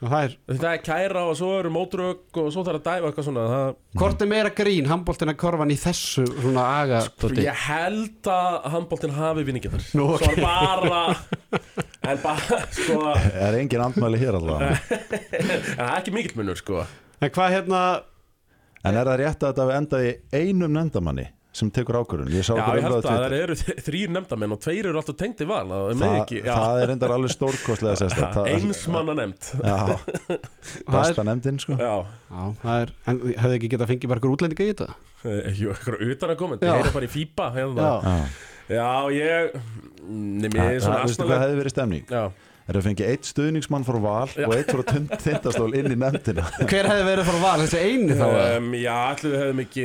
Er, 0.04 0.32
Þetta 0.50 0.70
er 0.74 0.80
kæra 0.84 1.20
og 1.30 1.36
svo 1.38 1.52
eru 1.56 1.70
mótrök 1.72 2.36
og 2.42 2.48
svo 2.52 2.64
þarf 2.66 2.80
að 2.80 2.84
dæfa 2.84 3.08
eitthvað 3.08 3.24
svona 3.28 3.44
það, 3.48 3.68
hvort 3.96 4.24
er 4.24 4.28
meira 4.28 4.50
grín 4.52 4.88
handbóltina 4.90 5.32
korfan 5.38 5.70
í 5.72 5.76
þessu 5.80 6.24
svona 6.28 6.64
aga 6.82 6.98
dóti? 7.22 7.44
Ég 7.46 7.62
held 7.70 8.28
að 8.28 8.56
handbóltinn 8.74 9.14
hafi 9.16 9.44
vinningið 9.48 9.76
þar 9.76 9.86
Nú, 9.96 10.08
Svo 10.20 10.32
er 10.34 10.42
bara 10.42 11.04
En 12.04 12.20
bara, 12.20 12.58
sko 12.74 12.98
Er 13.14 13.56
engin 13.62 13.84
andmæli 13.86 14.20
hér 14.20 14.36
allavega? 14.42 14.76
Það 15.78 15.86
er 15.86 15.94
ekki 16.02 16.14
mikill 16.18 16.36
munur, 16.42 16.60
sko. 16.60 16.84
En 17.24 17.32
hvað 17.38 17.54
hérna 17.54 17.80
En 18.84 18.98
er 18.98 19.08
það 19.08 19.18
rétt 19.22 19.38
að 19.40 19.54
þetta 19.54 19.64
hafi 19.64 19.78
endað 19.78 20.06
í 20.10 20.12
einum 20.42 20.74
nefndamanni 20.74 21.30
sem 21.54 21.70
tekur 21.70 21.96
ákvörðun. 22.00 22.32
Ég 22.34 22.42
sá 22.46 22.52
Já, 22.58 22.64
ég 22.74 22.84
held 22.84 22.96
að 22.98 23.04
það 23.06 23.34
eru 23.38 23.56
þrýr 23.86 24.12
nefndamenn 24.16 24.54
og 24.56 24.60
tveir 24.64 24.88
eru 24.90 24.98
alltaf 25.00 25.16
tengdi 25.20 25.46
val 25.46 25.64
Það 25.70 25.84
er 25.84 25.94
Þa, 25.94 26.00
með 26.04 26.14
ekki, 26.20 26.38
já, 26.42 26.54
það 26.58 26.80
er 26.84 26.92
endar 26.94 27.14
alveg 27.14 27.34
stórkostlega 27.34 28.00
sérstætt 28.00 28.38
Það- 28.38 28.48
eins 28.54 28.80
manna 28.94 29.14
nefnd 29.20 29.50
Já, 29.62 29.76
besta 30.94 31.26
nefndin 31.28 31.60
sko. 31.62 31.76
Já, 31.78 31.94
Já, 32.30 32.42
það 32.64 32.80
er, 32.84 32.94
en 33.12 33.20
hefði 33.44 33.58
ekki 33.60 33.70
getað 33.76 33.92
fengið 33.94 34.10
bara 34.14 34.22
ykkur 34.24 34.34
útlendinga 34.34 34.66
í 34.66 34.72
þetta? 34.74 34.88
ekki 35.24 35.68
eitthvað 35.72 36.02
utan 36.14 36.32
að 36.34 36.40
koma. 36.42 36.58
Ég 36.60 36.74
heyri 36.78 36.90
bara 36.98 37.06
í 37.06 37.12
fípa 37.14 37.46
hérna. 37.54 37.86
Já. 37.86 37.94
Já, 38.04 38.74
Já, 38.74 38.90
ég 39.12 39.56
Nefnir 40.04 40.58
það, 40.58 40.74
er 40.74 41.14
það, 41.16 41.38
hefði 41.44 41.56
verið 41.62 41.72
stemning? 41.74 42.04
Já, 42.10 42.24
Það 42.24 42.53
er 42.64 42.78
að 42.78 42.86
fengið 42.88 43.10
eitt 43.12 43.28
stuðningsmann 43.28 43.84
frá 43.86 43.98
val 44.00 44.30
og 44.46 44.54
eitt 44.56 44.70
frá 44.72 44.82
tindastól 45.20 45.68
inn 45.76 45.90
í 45.92 45.98
nefndina. 46.00 46.46
Hver 46.70 46.88
hefði 46.90 47.04
verið 47.10 47.28
frá 47.28 47.38
val, 47.42 47.58
þessi 47.64 47.82
eini 47.82 48.16
þá? 48.16 48.24
um, 48.30 48.70
já 48.78 48.96
við 49.20 49.36
hefðum 49.40 49.62
ekki 49.66 49.84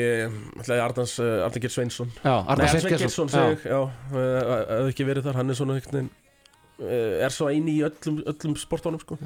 ætlum 0.61 0.85
Arnans, 0.85 1.17
uh, 1.19 1.33
Arnar 1.43 1.65
Gert 1.65 1.75
Sveinsson. 1.75 2.15
Já, 2.23 2.33
Arnar 2.39 2.71
já, 3.65 3.81
uh, 3.83 4.15
hefði 4.15 4.93
ekki 4.93 5.09
verið 5.11 5.29
þar, 5.29 5.41
hann 5.41 5.51
er 5.51 5.59
svona 5.59 5.77
veginn 5.79 6.09
uh, 6.79 7.13
er 7.27 7.35
svo 7.35 7.51
eini 7.51 7.77
í 7.77 7.85
öllum, 7.87 8.23
öllum 8.31 8.57
sportónum 8.59 9.03
sko. 9.03 9.19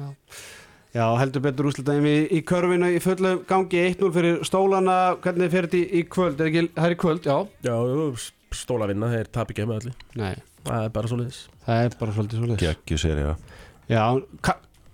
Já, 0.94 1.08
heldur 1.18 1.42
betur 1.42 1.70
úrslitaðum 1.70 2.06
í, 2.06 2.18
í 2.38 2.40
körfinu 2.46 2.92
í 2.94 3.00
fullu 3.02 3.40
gangi 3.50 3.80
1-0 3.90 4.10
fyrir 4.14 4.42
stólana. 4.46 4.98
Hvernig 5.22 5.50
fer 5.50 5.66
þetta 5.66 5.80
í, 5.80 5.86
í 5.98 6.02
kvöld? 6.06 6.38
Er 6.38 6.50
ekki, 6.52 6.68
það 6.76 6.86
er 6.86 6.94
í 6.94 6.98
kvöld, 7.02 7.26
já. 7.26 7.38
Já, 7.66 7.74
stóla 8.54 8.88
vinna, 8.90 9.10
þeir 9.12 9.30
tap 9.34 9.50
ekki 9.52 9.66
með 9.68 9.80
allir 9.80 9.96
Nei, 10.20 10.34
Það 10.64 10.84
er 10.88 10.92
bara 10.96 11.10
svo 11.10 11.18
liðis 11.20 11.40
það 11.66 11.84
er 11.88 11.96
bara 12.00 12.16
svolítið 12.16 12.40
svolítið 12.42 12.66
Gekkju 12.68 13.00
sér, 13.04 13.18
já 13.24 13.32
Já, 13.84 14.04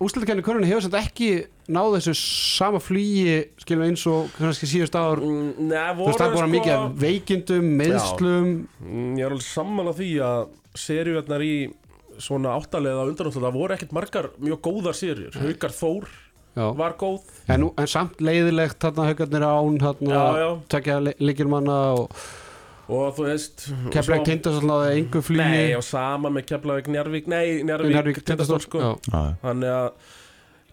úrslitakenni 0.01 0.43
körfinu 0.43 0.67
hefur 0.67 0.83
samt 0.87 0.97
ekki 0.99 1.27
náð 1.71 1.93
þessu 1.99 2.13
sama 2.19 2.79
flýi 2.83 3.35
skilum 3.61 3.85
eins 3.85 4.01
og 4.11 4.31
kannski 4.35 4.67
síðust 4.67 4.97
ár. 4.99 5.21
Nei, 5.21 5.77
Þú 5.77 5.99
voru 6.01 6.07
veist, 6.09 6.19
það 6.19 6.25
er 6.25 6.35
bara 6.35 6.49
mikið 6.51 6.87
veikindum, 7.05 7.69
meðslum 7.79 8.49
Mm, 8.81 9.13
Ég 9.15 9.23
er 9.23 9.31
alveg 9.31 9.45
sammála 9.45 9.93
því 9.95 10.09
að 10.25 10.41
seriuarnar 10.81 11.45
í 11.45 11.53
svona 12.21 12.57
áttalega 12.57 13.05
undanáttu 13.07 13.39
það 13.45 13.55
voru 13.55 13.77
ekkert 13.77 13.95
margar 13.95 14.27
mjög 14.41 14.59
góðar 14.67 14.97
seriur 14.99 15.37
Haukar 15.39 15.71
Þór 15.77 16.09
Já, 16.51 16.65
var 16.75 16.97
góð. 16.99 17.21
En, 17.47 17.61
nú- 17.63 17.73
en 17.79 17.87
samt 17.87 18.19
leiðilegt 18.19 18.81
þarna 18.83 19.05
haugarnir 19.07 19.45
án 19.47 19.77
já. 20.35 20.49
tvekja 20.67 20.97
leikirmanna 21.23 21.77
og 21.95 22.11
og 22.91 23.13
þú 23.17 23.27
veist 23.29 23.65
keflaði 23.93 24.25
kynnta 24.27 24.53
svolítið 24.57 24.97
engu 24.99 25.21
flýi 25.23 25.41
Nei, 25.41 25.69
og 25.77 25.85
sama 25.87 26.31
með 26.33 26.47
Keflavík 26.51 26.89
Njarvík 26.91 27.29
Nei, 27.31 27.45
Njarvík, 27.67 28.21
tindastól 28.27 28.59
sko. 28.63 28.81
Já. 28.83 28.91
Já, 29.13 29.21
Þannig 29.45 29.73
að 29.77 29.89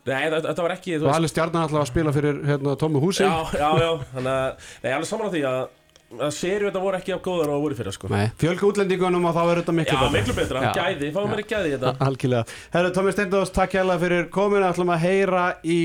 Nei, 0.08 0.22
þetta, 0.32 0.62
var 0.64 0.72
ekki 0.72 0.94
og 0.96 1.02
veist, 1.04 1.16
alveg 1.18 1.32
stjarnan 1.34 1.66
alltaf 1.66 1.82
að 1.82 1.90
spila 1.90 2.14
fyrir 2.16 2.38
hérna, 2.48 2.76
Tómi 2.80 3.02
Húsi 3.02 3.26
Já, 3.26 3.34
já, 3.52 3.68
já 3.82 3.90
Þannig 4.14 4.32
að 4.34 4.70
Nei, 4.84 4.92
alveg 4.96 5.10
saman 5.10 5.28
á 5.28 5.32
því 5.34 5.42
að 5.52 5.60
að 6.08 6.30
seriu 6.32 6.70
þetta 6.70 6.80
voru 6.80 6.96
ekki 6.96 7.12
af 7.12 7.18
góðar 7.20 7.50
og 7.52 7.64
voru 7.66 7.76
fyrir 7.76 7.92
sko. 7.92 8.08
Nei, 8.08 8.30
fjölga 8.40 8.64
útlendingunum 8.64 9.26
og 9.28 9.34
þá 9.36 9.40
er 9.42 9.58
þetta 9.60 9.74
miklu 9.76 9.92
Já, 9.92 9.98
betra 10.00 10.14
miklu 10.14 10.36
betra, 10.38 10.62
Já. 10.64 10.70
gæði, 10.78 11.10
fáum 11.12 11.28
mér 11.34 11.42
gæði 11.50 11.72
þetta 11.74 11.92
Algjörlega. 12.08 12.54
Herru, 12.72 12.92
Tómi 12.96 13.12
Steindós, 13.12 13.52
takk 13.52 13.76
hérlega 13.76 14.02
fyrir 14.06 14.30
komin. 14.32 14.62
Við 14.62 14.68
ætlum 14.70 14.92
að 14.94 15.02
heyra 15.04 15.42
í 15.68 15.80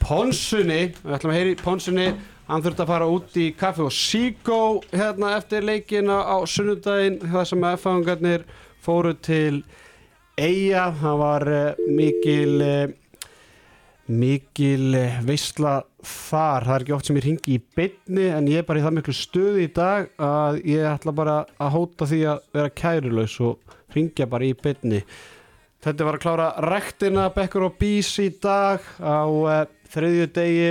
Ponsunni. 0.00 0.80
Við 1.02 1.16
ætlum 1.18 1.34
að 1.34 1.38
heyra 1.42 1.52
í 1.52 1.58
Ponsunni. 1.60 2.06
Hann 2.50 2.64
þurfti 2.64 2.82
að 2.82 2.88
fara 2.90 3.06
út 3.06 3.36
í 3.38 3.44
kaffi 3.54 3.82
og 3.84 3.92
síkó 3.94 4.56
hérna 4.90 5.36
eftir 5.36 5.62
leikina 5.62 6.16
á 6.26 6.42
sunnudaginn. 6.50 7.20
Það 7.22 7.44
sem 7.46 7.66
F-fangarnir 7.68 8.42
fóru 8.82 9.12
til 9.22 9.60
Eyja. 10.34 10.88
Það 10.98 11.20
var 11.20 11.46
uh, 11.46 11.84
mikil, 11.94 12.56
uh, 12.66 13.30
mikil 14.10 14.98
uh, 14.98 15.20
veisla 15.28 15.76
þar. 16.02 16.66
Það 16.66 16.74
er 16.74 16.86
ekki 16.88 16.96
oft 16.98 17.12
sem 17.12 17.20
ég 17.20 17.26
ringi 17.28 17.54
í 17.54 17.62
beinni 17.78 18.26
en 18.34 18.50
ég 18.50 18.64
er 18.64 18.66
bara 18.66 18.82
í 18.82 18.86
það 18.88 18.98
miklu 18.98 19.14
stuði 19.20 19.68
í 19.68 19.72
dag 19.78 20.10
að 20.18 20.60
ég 20.72 20.90
ætla 20.90 21.14
bara 21.22 21.38
að 21.54 21.74
hóta 21.76 22.10
því 22.10 22.22
að 22.34 22.44
vera 22.58 22.76
kærulaus 22.82 23.40
og 23.46 23.78
ringja 23.94 24.26
bara 24.26 24.50
í 24.50 24.56
beinni. 24.58 25.04
Þetta 25.86 26.10
var 26.10 26.18
að 26.18 26.26
klára 26.26 26.52
rektina 26.66 27.30
Bekkur 27.30 27.70
og 27.70 27.78
Bís 27.78 28.10
í 28.18 28.32
dag 28.42 28.82
á 28.98 29.22
uh, 29.22 29.66
þriðju 29.94 30.32
degi. 30.34 30.70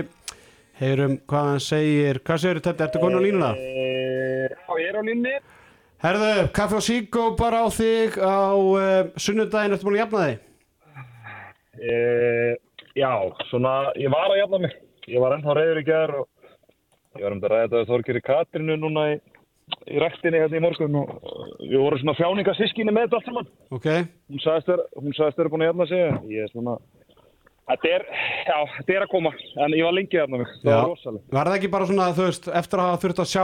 Heyrum 0.80 1.18
hvað 1.28 1.48
hann 1.50 1.64
segir. 1.64 2.20
Hvað 2.24 2.42
segir 2.44 2.60
þetta? 2.64 2.86
Ertu 2.88 3.02
komin 3.02 3.20
á 3.20 3.24
línuna? 3.26 3.50
Eh, 3.60 4.46
Já, 4.50 4.74
ég 4.80 4.90
er 4.94 5.00
á 5.00 5.04
línni. 5.04 5.34
Herðu, 6.00 6.30
kaffi 6.56 6.78
og 6.78 6.84
síkó 6.86 7.24
bara 7.40 7.66
á 7.66 7.68
þig 7.76 8.16
á 8.16 8.56
uh, 8.56 9.10
sunnudaginn. 9.20 9.76
Ertu 9.76 9.90
búin 9.90 9.98
að 9.98 10.04
jafna 10.06 10.28
þig? 10.30 10.46
E, 11.80 11.98
já, 13.00 13.12
svona, 13.50 13.74
ég 14.00 14.12
var 14.14 14.32
að 14.32 14.40
jafna 14.40 14.62
mig. 14.64 14.78
Ég 15.10 15.20
var 15.24 15.36
ennþá 15.36 15.56
reyður 15.58 15.82
í 15.82 15.84
gerð 15.90 16.22
og 16.22 17.20
ég 17.20 17.26
var 17.26 17.36
um 17.36 17.44
að 17.44 17.52
ræða 17.52 17.66
þetta 17.66 17.82
við 17.82 17.92
Þorgeri 17.92 18.22
Katrinu 18.30 18.78
núna 18.80 19.06
í, 19.12 19.20
í 19.90 20.00
rektinni 20.04 20.40
hérna 20.44 20.60
í 20.60 20.64
morgun 20.64 20.98
og 21.02 21.12
uh, 21.20 21.52
við 21.66 21.78
vorum 21.84 22.02
svona 22.04 22.16
fjáningasískinni 22.20 22.96
með 22.96 23.08
þetta 23.10 23.20
allt 23.20 23.30
saman. 23.32 23.52
Ok. 23.76 23.90
Hún 24.32 24.44
sagðist 24.46 24.72
þér, 24.72 24.86
hún 25.04 25.18
sagðist 25.20 25.42
þér 25.44 25.52
búin 25.52 25.66
að 25.68 25.72
jafna 25.74 25.90
sig. 25.92 26.20
Ég 26.38 26.48
er 26.48 26.54
svona, 26.56 26.78
þetta 27.70 27.92
er, 27.96 28.06
já, 28.50 28.58
þetta 28.78 28.96
er 28.96 29.06
að 29.06 29.12
koma. 29.14 29.32
En 29.58 29.76
ég 29.78 29.86
var 29.88 29.96
lengi 29.96 30.18
að 30.18 30.24
jafna 30.24 30.42
mig. 30.42 30.54
Það 30.64 30.72
Já. 30.72 30.78
var 30.78 30.90
rosalega. 30.90 31.26
Var 31.38 31.50
það 31.50 31.58
ekki 31.60 31.72
bara 31.76 31.90
svona, 31.90 32.08
þú 32.18 32.28
veist, 32.30 32.50
eftir 32.62 32.82
að 32.82 32.90
hafa 32.90 33.02
þurft 33.04 33.24
að 33.24 33.32
sjá 33.34 33.44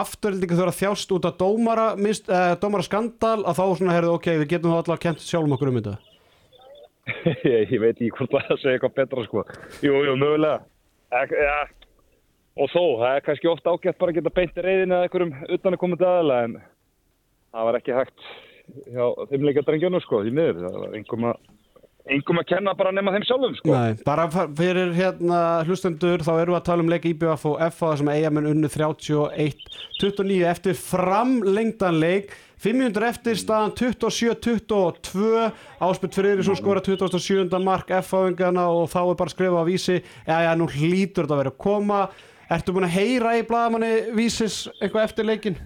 afturhildingu 0.00 0.58
þurfa 0.58 0.72
að 0.72 0.80
þjást 0.80 1.14
út 1.16 1.28
af 1.28 1.38
dómara, 1.40 1.86
mist, 1.98 2.28
uh, 2.30 2.52
dómara 2.62 2.86
skandal 2.86 3.40
að 3.42 3.56
þá 3.58 3.64
svona, 3.78 3.94
herðu, 3.96 4.12
ok, 4.18 4.28
við 4.42 4.50
getum 4.52 4.74
þá 4.74 4.76
allavega 4.78 5.04
kent 5.06 5.24
sjálfum 5.24 5.56
okkur 5.56 5.70
um 5.72 5.80
þetta. 5.80 5.94
ég, 7.54 7.74
veit 7.82 7.96
ekki 7.96 8.12
hvort 8.18 8.36
það 8.36 8.52
að 8.54 8.60
segja 8.62 8.78
eitthvað 8.78 8.94
betra 9.00 9.24
sko. 9.26 9.44
Jú, 9.84 9.96
jú, 10.06 10.14
mögulega. 10.20 10.60
Ek, 11.14 11.34
ja. 11.36 11.58
Og 12.54 12.70
þó, 12.70 12.82
það 13.00 13.10
er 13.10 13.24
kannski 13.26 13.50
ofta 13.50 13.74
ágætt 13.74 13.98
bara 13.98 14.14
að 14.14 14.20
geta 14.20 14.34
beint 14.36 14.60
reyðin 14.62 14.94
eða 14.94 15.08
einhverjum 15.08 15.34
utan 15.56 15.74
að 15.74 15.80
koma 15.82 15.98
til 15.98 16.06
aðala 16.06 16.36
en 16.46 16.52
það 17.50 17.66
var 17.66 17.78
ekki 17.80 17.96
hægt 17.96 18.28
hjá 18.94 19.06
þeim 19.32 19.46
leikja 19.48 19.64
drengjónu 19.66 20.00
sko, 20.04 20.22
því 22.04 22.16
einhverjum 22.18 22.40
að, 22.40 22.44
að 22.44 22.50
kenna 22.52 22.74
bara 22.76 22.92
nema 22.92 23.12
þeim 23.14 23.26
sjálfum 23.28 23.54
sko. 23.58 23.74
Nei, 23.74 23.98
bara 24.04 24.26
fyrir 24.28 24.92
hérna 24.96 25.40
hlustendur 25.64 26.24
þá 26.24 26.32
erum 26.34 26.54
við 26.54 26.58
að 26.58 26.66
tala 26.68 26.84
um 26.84 26.90
leik 26.92 27.06
IBF 27.08 27.46
og 27.48 27.62
FA 27.72 27.92
sem 28.00 28.10
eigamenn 28.12 28.50
unnu 28.50 28.70
31-29 28.72 30.42
eftir 30.50 30.76
framlengdan 30.78 32.00
leik. 32.00 32.34
500 32.64 33.08
eftir 33.10 33.36
staðan 33.36 33.74
27-22 33.76 35.40
Áspurt 35.84 36.16
Friðriksson 36.16 36.56
skora 36.56 36.80
27. 36.84 37.50
mark 37.60 37.90
FA-vingana 37.92 38.70
og 38.72 38.86
þá 38.92 39.00
er 39.02 39.18
bara 39.20 39.32
skrifað 39.32 39.64
á 39.64 39.68
vísi. 39.68 39.98
Já 40.24 40.36
já 40.46 40.52
nú 40.56 40.68
hlýtur 40.72 41.26
þetta 41.26 41.36
að 41.36 41.42
vera 41.42 41.52
að 41.52 41.60
koma. 41.66 42.00
Ertu 42.54 42.72
búin 42.76 42.88
að 42.88 42.96
heyra 42.96 43.36
í 43.36 43.44
bladamanni 43.48 43.92
vísis 44.16 44.64
eitthvað 44.78 45.08
eftir 45.08 45.28
leikin? 45.28 45.60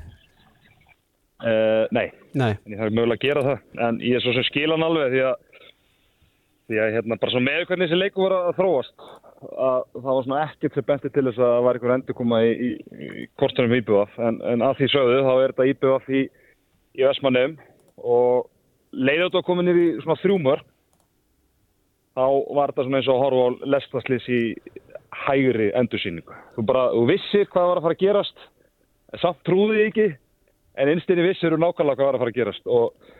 Uh, 1.38 1.86
nei, 1.94 2.08
Nei, 2.38 2.54
en 2.66 2.72
ég 2.72 2.80
þarf 2.80 2.94
mögulega 2.94 3.16
að 3.16 3.24
gera 3.24 3.42
það. 3.46 3.60
En 3.86 3.98
ég 4.04 4.18
er 4.18 4.22
svo 4.24 4.32
sem 4.36 4.46
skilan 4.46 4.84
alveg 4.84 5.12
því 5.14 5.20
að 5.28 5.36
því 6.68 6.80
að 6.82 6.94
hérna 6.96 7.18
bara 7.20 7.32
svo 7.32 7.42
með 7.44 7.64
hvernig 7.68 7.88
þessi 7.88 7.98
leiku 7.98 8.24
var 8.24 8.34
að 8.36 8.58
þróast 8.58 9.06
að 9.38 9.84
það 9.94 10.08
var 10.08 10.26
svona 10.26 10.40
ekkert 10.44 10.76
sem 10.76 10.86
benti 10.88 11.10
til 11.14 11.24
þess 11.28 11.40
að 11.40 11.52
það 11.54 11.64
var 11.66 11.78
einhver 11.78 11.94
endur 11.94 12.18
koma 12.18 12.40
í, 12.44 12.52
í, 12.52 12.70
í 13.22 13.26
kortunum 13.40 13.76
IBF 13.78 14.18
en, 14.28 14.40
en 14.52 14.64
að 14.66 14.80
því 14.80 14.90
sögðu 14.92 15.20
þá 15.24 15.32
er 15.34 15.54
þetta 15.54 15.68
IBF 15.72 16.10
í, 16.10 16.24
í 16.98 17.06
Vestmannum 17.06 17.56
og 17.98 18.48
leiði 18.92 19.24
þetta 19.24 19.40
að 19.42 19.48
koma 19.48 19.64
í 19.68 19.86
svona 20.02 20.20
þrjúmör 20.22 20.64
þá 22.18 22.26
var 22.58 22.72
þetta 22.72 22.86
svona 22.86 23.00
eins 23.00 23.08
og 23.08 23.16
að 23.16 23.24
horfa 23.24 23.42
á 23.46 23.48
lestaslis 23.74 24.28
í 24.32 24.40
hægri 25.24 25.68
endursýningu. 25.78 26.38
Þú 26.56 26.64
bara, 26.68 26.88
þú 26.94 27.04
vissir 27.12 27.46
hvað 27.52 27.68
var 27.70 27.80
að 27.80 27.86
fara 27.86 27.96
að 27.96 28.02
gerast 28.02 28.48
samt 29.22 29.44
trúði 29.46 29.78
því 29.78 29.86
ekki 29.88 30.08
en 30.78 30.92
innstinni 30.92 31.26
vissir 31.26 31.54
þú 31.54 31.60
nákvæmlega 31.62 32.00
hvað 32.00 32.08
var 32.08 32.18
að 32.18 32.24
fara 32.24 32.34
að 32.34 32.40
gerast. 32.40 32.66
Og 32.66 33.14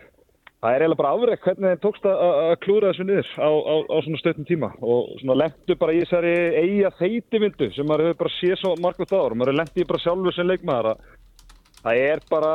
það 0.58 0.74
er 0.74 0.82
eiginlega 0.82 0.98
bara 0.98 1.10
afrek 1.14 1.44
hvernig 1.46 1.72
þeim 1.72 1.82
tókst 1.84 2.06
að, 2.10 2.54
klúra 2.64 2.90
þessu 2.90 3.04
niður 3.06 3.28
á, 3.38 3.50
á, 3.50 3.74
á 3.94 3.96
svona 4.04 4.20
stöttum 4.22 4.46
tíma 4.48 4.70
og 4.82 5.12
svona 5.20 5.36
lendu 5.42 5.76
bara 5.78 5.94
í 5.94 6.00
þessari 6.02 6.32
eiga 6.58 6.90
þeitivindu 6.98 7.68
sem 7.76 7.86
maður 7.86 8.08
hefur 8.10 8.20
bara 8.24 8.34
séð 8.38 8.56
svo 8.62 8.72
margótt 8.82 9.14
áður. 9.14 9.36
Og 9.36 9.40
maður 9.42 9.52
er 9.54 9.58
lendið 9.60 9.88
bara 9.92 10.02
sjálfur 10.02 10.34
sem 10.34 10.50
leikmaður 10.50 10.90
að 10.90 11.04
það 11.84 12.02
er 12.08 12.24
bara 12.32 12.52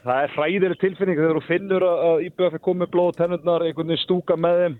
það 0.00 0.22
er 0.24 0.34
hræðileg 0.34 0.80
tilfinning 0.80 1.20
þegar 1.20 1.38
þú 1.38 1.44
finnur 1.46 1.86
að, 1.86 2.22
IBF 2.26 2.56
er 2.58 2.64
komið 2.66 2.92
blóð 2.94 3.12
tennurnar 3.20 3.66
einhvern 3.66 3.92
veginn 3.92 4.02
stúka 4.04 4.36
með 4.40 4.60
þeim 4.64 4.78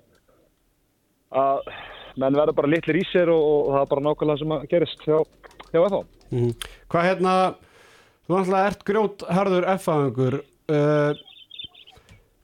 að 1.40 1.70
menn 2.18 2.38
verður 2.40 2.56
bara 2.58 2.70
litlir 2.72 2.98
í 2.98 3.04
sér 3.12 3.30
og, 3.30 3.42
og 3.46 3.68
það 3.76 3.82
er 3.84 3.90
bara 3.92 4.04
nákvæmlega 4.08 4.40
sem 4.42 4.54
að 4.56 4.64
gerist 4.72 5.04
hjá, 5.06 5.18
hjá 5.70 5.82
FH 5.86 6.00
Mhm. 6.30 6.50
Hvað 6.86 7.06
hérna, 7.08 7.30
þú 8.26 8.34
náttúrulega 8.36 8.66
ert 8.70 8.82
grjót 8.86 9.22
harður 9.34 9.64
F-aðingur 9.72 10.36
uh, 10.70 11.22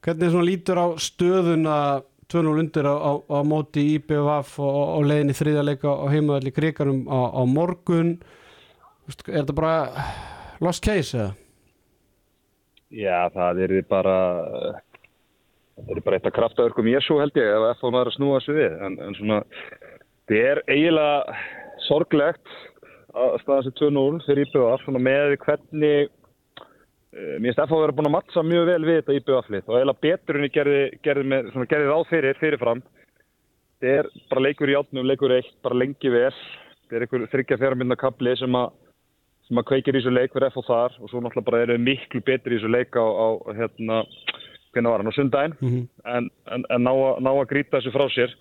hvernig 0.06 0.30
svona 0.30 0.46
lítur 0.46 0.78
á 0.78 0.86
stöðuna 1.02 1.78
2-0 2.30 2.60
undir 2.62 2.86
á, 2.86 2.94
á, 2.94 3.12
á 3.26 3.38
móti 3.46 3.82
IBVF 3.96 4.56
og, 4.62 4.78
og 4.98 5.06
leiðinni 5.06 5.34
þriðarleika 5.34 5.90
á 5.90 6.06
heimaðalli 6.10 6.52
krigarum 6.54 7.04
á, 7.10 7.20
á 7.34 7.42
morgun 7.46 8.16
er 9.06 9.42
þetta 9.42 9.54
bara 9.54 9.74
lost 10.62 10.82
case 10.86 11.18
eða? 11.18 11.34
Já, 12.94 13.26
það 13.34 13.62
er 13.66 13.74
bara 13.90 14.18
það 15.76 15.92
er 15.96 16.02
bara 16.06 16.18
eitt 16.18 16.28
að 16.30 16.36
kraftaverkum 16.38 16.90
Jésu 16.90 17.18
held 17.20 17.38
ég 17.38 17.50
ef 17.50 17.66
FH 17.76 17.90
maður 17.90 18.12
að 18.12 18.16
snúa 18.16 18.40
sig 18.42 18.58
við 18.58 18.76
en, 18.86 18.98
en 19.02 19.18
svona, 19.18 19.40
það 20.30 20.50
er 20.52 20.62
eiginlega 20.70 21.38
sorglegt 21.86 22.54
að 23.16 23.38
staða 23.42 23.66
sér 23.66 23.76
2-0 23.80 24.22
fyrir 24.26 24.46
IBF 24.46 24.84
svona 24.84 25.02
með 25.02 25.36
hvernig 25.44 26.10
mér 27.14 27.54
finnst 27.54 27.60
FH 27.62 27.72
að 27.76 27.82
vera 27.84 27.96
búin 27.96 28.08
að 28.10 28.14
mattsa 28.16 28.42
mjög 28.44 28.66
vel 28.70 28.84
við 28.84 28.98
þetta 29.00 29.16
IBF-lið 29.20 29.68
og 29.70 29.76
eiginlega 29.78 30.02
betur 30.06 30.38
henni 30.38 30.50
gerði, 30.52 30.80
gerði, 31.06 31.24
með, 31.32 31.50
svona, 31.52 31.68
gerði 31.70 31.90
ráð 31.90 32.08
fyrir 32.10 32.40
fyrirfram. 32.40 32.82
Þetta 33.76 33.92
er 34.00 34.08
bara 34.30 34.42
leikur 34.46 34.72
í 34.72 34.76
átnum, 34.78 35.06
leikur 35.06 35.34
eitt, 35.36 35.52
bara 35.64 35.78
lengi 35.78 36.10
vel. 36.12 36.32
Þetta 36.86 36.96
er 36.96 37.06
einhver 37.06 37.28
þryggja 37.32 37.58
fjara 37.60 37.78
mynda 37.78 37.96
kapli 38.00 38.34
sem 38.40 38.58
að 38.58 38.74
sem 39.46 39.60
að 39.60 39.66
kveikir 39.68 39.94
í 39.94 40.00
þessu 40.00 40.10
leik 40.10 40.32
fyrir 40.34 40.50
FH 40.50 40.66
þar 40.66 40.94
og 40.98 41.10
svo 41.12 41.20
náttúrulega 41.22 41.46
bara 41.46 41.62
eru 41.62 41.78
miklu 41.78 42.18
betri 42.26 42.56
í 42.56 42.58
þessu 42.58 42.70
leik 42.72 42.96
á, 42.98 43.06
á 43.06 43.26
hérna, 43.54 44.00
hvernig 44.74 44.90
var 44.90 45.02
hann, 45.04 45.12
á 45.14 45.18
sundaginn 45.18 45.54
Mhm. 45.60 45.82
en, 46.04 46.30
en, 46.50 46.64
en 46.74 46.82
ná, 46.82 46.92
ná 47.22 47.30
að 47.30 47.46
grýta 47.52 47.78
þessu 47.78 47.92
frá 47.94 48.08
sér. 48.10 48.34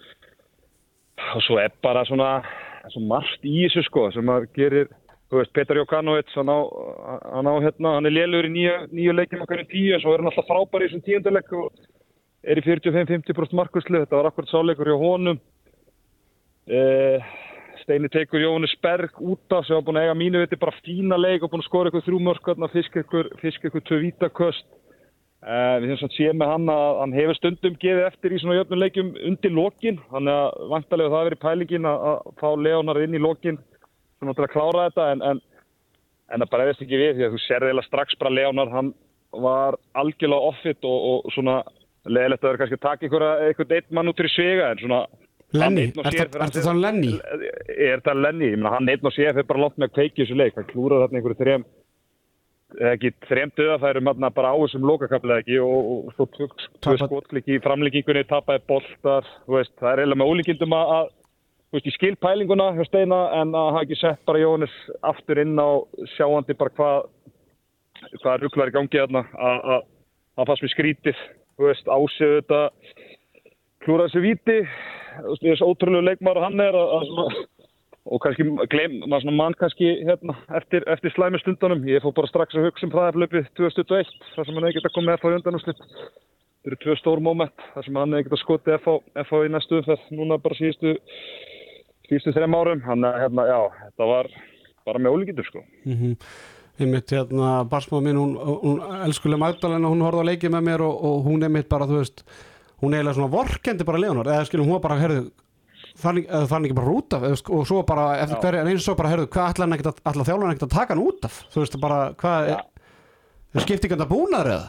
Og 1.36 1.44
svo 1.46 1.60
er 1.62 1.70
bara 1.84 2.02
svona 2.10 2.42
svo 2.90 3.02
margt 3.06 3.46
í 3.46 3.68
þessu 3.68 3.84
sko 3.86 4.08
sem 4.12 4.26
að 4.34 4.48
gerir, 4.58 4.90
þú 5.30 5.40
veist, 5.40 5.54
Petar 5.56 5.80
Jokanovic 5.80 6.30
hann 6.36 6.52
á, 6.52 6.60
hann 7.34 7.50
á 7.50 7.54
hérna, 7.64 7.96
hann 7.98 8.10
er 8.10 8.16
lélur 8.16 8.48
í 8.50 8.54
nýju, 8.54 9.16
leikjum 9.16 9.44
okkar 9.46 9.64
í 9.64 9.68
tíu 9.72 9.96
en 9.96 10.04
svo 10.04 10.14
er 10.14 10.22
hann 10.22 10.32
alltaf 10.32 10.48
frábær 10.50 10.86
í 10.86 10.90
þessum 10.90 11.06
tíundarleik 11.08 11.52
og 11.58 11.74
er 12.46 12.62
í 12.62 12.66
45-50% 12.66 13.58
markuslu 13.58 14.04
þetta 14.04 14.20
var 14.20 14.30
akkurat 14.30 14.54
sáleikur 14.54 14.92
hjá 14.92 14.98
honum. 15.02 15.42
Eh, 16.66 17.34
Steini 17.82 18.10
tekur 18.10 18.42
Jóhannes 18.42 18.74
Berg 18.82 19.20
út 19.22 19.54
af 19.54 19.66
sem 19.66 19.78
var 19.78 19.86
búin 19.86 20.00
að 20.00 20.08
eiga 20.08 20.18
mínu 20.18 20.42
viti 20.42 20.58
bara 20.62 20.74
fína 20.86 21.18
leik 21.20 21.44
og 21.46 21.52
búin 21.54 21.62
að 21.62 21.70
skora 21.70 21.92
ykkur 21.92 22.06
þrjú 22.06 22.22
mörk 22.26 22.50
fisk 22.74 23.68
ykkur 23.70 23.86
tvö 23.86 24.02
vítaköst 24.08 24.74
Uh, 25.46 25.76
við 25.78 25.92
hefum 25.94 26.10
séð 26.10 26.38
með 26.40 26.50
hann 26.50 26.70
að 26.74 27.00
hann 27.04 27.12
hefur 27.14 27.38
stundum 27.38 27.76
gefið 27.78 28.08
eftir 28.08 28.34
í 28.34 28.38
svona 28.42 28.56
jöfnuleikjum 28.56 29.12
undir 29.30 29.52
lokin, 29.54 30.00
þannig 30.10 30.38
að 30.42 30.64
vantarlega 30.72 31.12
það 31.14 31.28
verið 31.28 31.42
pælingin 31.44 31.86
að, 31.86 32.06
að 32.10 32.32
fá 32.40 32.48
Leonar 32.58 33.00
inn 33.04 33.14
í 33.14 33.22
lokin 33.22 33.60
svona 34.20 34.36
til 34.38 34.46
að 34.46 34.54
klára 34.54 34.86
þetta 34.90 35.08
en, 35.14 35.24
en, 35.32 35.42
en 36.32 36.44
það 36.44 36.52
bara 36.54 36.68
eðist 36.68 36.86
ekki 36.86 37.02
við 37.02 37.18
því 37.18 37.28
að 37.28 37.36
þú 37.36 37.42
serði 37.46 37.74
eða 37.74 37.86
strax 37.88 38.20
bara 38.22 38.36
Leonar, 38.36 38.74
hann 38.74 38.94
var 39.46 39.78
algjörlega 40.00 40.52
offit 40.54 40.88
og, 40.88 41.26
og 41.26 41.36
svona 41.36 41.60
leðilegt 42.06 42.44
að 42.44 42.52
vera 42.52 42.62
kannski 42.62 42.80
að 42.80 42.86
taka 42.86 43.08
einhvern 43.10 43.78
eitt 43.78 43.96
mann 43.96 44.12
út 44.12 44.22
í 44.24 44.32
svega 44.32 44.72
en 44.72 44.84
svona 44.84 45.06
einn 45.56 45.80
og 45.96 46.06
er 46.10 46.16
sér 46.18 46.30
fyrir 46.30 46.46
þetta 46.46 46.66
þá 46.66 46.82
Lenny? 46.82 47.14
Er 47.76 47.98
þetta 48.00 48.16
Lenny? 48.20 48.52
Ég 48.52 48.60
meina 48.60 48.76
hann 48.76 48.92
einn 48.92 49.08
og 49.08 49.16
sér 49.16 49.34
fyrir 49.36 49.50
bara 49.50 49.66
langt 49.66 49.80
með 49.80 49.90
að 49.90 49.98
kveiki 49.98 50.24
þessu 50.24 50.38
leik, 50.40 50.56
hann 50.58 50.70
klúrar 50.70 51.06
þarna 51.06 51.20
einhverju 51.22 51.42
þrejum 51.42 51.68
ekki 52.92 53.12
þrem 53.30 53.52
döðafærum 53.56 54.10
bara 54.36 54.52
á 54.52 54.56
þessum 54.58 54.88
lokakaflega 54.90 55.44
ekki 55.44 55.60
og, 55.64 55.92
og 55.92 56.16
svo 56.18 56.48
Tapa- 56.82 56.98
skotkliki 57.06 57.56
í 57.56 57.62
framleggingunni, 57.64 58.26
tapaði 58.28 58.64
boltar 58.68 59.28
veist, 59.48 59.72
það 59.80 59.92
er 59.92 60.02
eiginlega 60.04 60.22
með 60.22 60.32
ólíkindum 60.34 60.76
að, 60.76 61.12
veist, 61.76 61.88
ég 61.90 61.96
skil 61.98 62.16
pælinguna 62.22 62.72
hjá 62.78 62.86
Steina 62.90 63.20
en 63.42 63.54
að 63.56 63.72
hafa 63.74 63.84
ekki 63.86 63.98
sett 64.02 64.22
bara 64.28 64.42
Jóhannes 64.44 64.76
aftur 65.04 65.42
inn 65.44 65.56
á 65.60 65.70
sjáandi 66.16 66.56
bara 66.58 66.74
hvað 66.78 67.10
hvað 68.22 68.44
rugglar 68.46 68.72
í 68.72 68.76
gangi 68.76 69.00
þarna 69.02 69.26
að 69.34 69.66
að- 69.76 69.86
það 70.36 70.48
fannst 70.52 70.64
mér 70.66 70.74
skrítið 70.76 71.20
þú 71.56 71.68
veist, 71.70 71.88
ásið 71.88 72.34
þetta 72.40 72.62
klúra 73.86 74.08
þessu 74.10 74.22
víti 74.26 74.58
þú 75.16 75.50
veist, 75.50 75.64
ótrúlegu 75.64 76.04
leikmar 76.10 76.40
hann 76.44 76.60
er 76.60 76.76
að, 76.76 76.96
að 77.00 77.44
og 78.06 78.20
kannski 78.22 78.44
gleym, 78.70 79.00
maður 79.10 79.24
svona 79.24 79.34
mann 79.40 79.56
kannski 79.58 79.88
hérna, 80.06 80.36
eftir, 80.60 80.84
eftir 80.94 81.10
slæmi 81.16 81.40
stundunum. 81.42 81.80
Ég 81.90 82.04
fór 82.04 82.14
bara 82.14 82.30
strax 82.30 82.54
að 82.54 82.68
hugsa 82.68 82.86
um 82.86 82.92
það 82.94 83.08
eflaupið 83.16 83.48
2021 83.58 84.12
þar 84.36 84.46
sem 84.46 84.54
hann 84.60 84.68
hefði 84.68 84.76
getað 84.78 84.94
komið 84.94 85.16
FH 85.18 85.32
í 85.32 85.38
undan 85.40 85.58
og 85.58 85.64
slipp 85.64 85.80
þetta 85.82 86.70
eru 86.70 86.78
tvö 86.84 86.96
stór 87.00 87.24
moment 87.26 87.66
þar 87.74 87.88
sem 87.88 87.98
hann 87.98 88.14
hefði 88.14 88.28
getað 88.28 88.42
skotið 88.44 88.76
FH, 88.78 88.94
FH 89.26 89.42
í 89.48 89.50
næstu 89.56 89.80
umferð. 89.80 90.06
Núna 90.20 90.38
bara 90.44 90.60
síðustu 90.60 90.94
síðustu 92.10 92.34
þrem 92.36 92.58
árum. 92.58 92.84
Hann 92.86 93.04
hérna, 93.06 93.48
já, 93.50 93.60
þetta 93.86 94.10
var 94.12 94.30
bara 94.86 95.02
með 95.02 95.16
ólíkindur 95.18 95.50
sko. 95.52 95.64
Mm 95.88 96.18
einmitt 96.76 97.08
hérna 97.08 97.64
barsmáð 97.72 98.02
mín, 98.04 98.18
hún, 98.20 98.34
hún 98.36 98.82
elskuleg 99.06 99.40
Magdalena, 99.40 99.88
hún 99.88 100.02
horfði 100.04 100.26
á 100.26 100.30
leikið 100.30 100.52
með 100.52 100.66
mér 100.68 100.82
og, 100.84 100.98
og 101.08 101.22
hún 101.24 101.46
einmitt 101.48 101.70
bara, 101.72 101.86
þú 101.88 102.02
veist 102.02 102.24
hún 102.84 102.92
er 102.92 103.00
eiginlega 103.00 103.16
svona 103.16 103.32
vorkendi 103.32 103.86
bara 103.88 104.02
Leonard. 104.04 104.28
Eða 104.28 104.48
skilum 104.50 104.68
hún 104.68 104.76
var 104.76 104.82
bara, 104.84 104.98
herðu 105.00 105.22
þannig, 106.04 106.28
þannig 106.52 106.68
ekki 106.74 106.78
bara 106.82 106.92
út 106.98 107.16
af 107.16 107.24
eða, 107.30 107.38
sk- 107.40 107.54
og 107.56 107.64
svo 107.70 107.80
bara 107.88 108.10
eftir 108.20 108.42
hverju, 108.44 108.60
en 108.60 108.68
eins 108.74 108.82
og 108.82 108.88
svo 108.90 108.96
bara, 109.00 109.14
herðu 109.14 109.30
hvað 109.32 109.54
ætla 109.54 109.64
hann 109.70 109.78
ekkert 109.78 109.92
að, 109.94 110.02
að 110.68 110.74
taka 110.76 110.92
hann 110.98 111.06
út 111.06 111.30
af? 111.30 111.38
Þú 111.54 111.64
veist 111.64 111.80
bara, 111.86 112.02
hvað 112.20 112.52
er 112.52 113.64
skipti 113.64 113.88
ekki 113.88 113.96
að 114.02 114.12
búnaður 114.12 114.52
eða? 114.58 114.68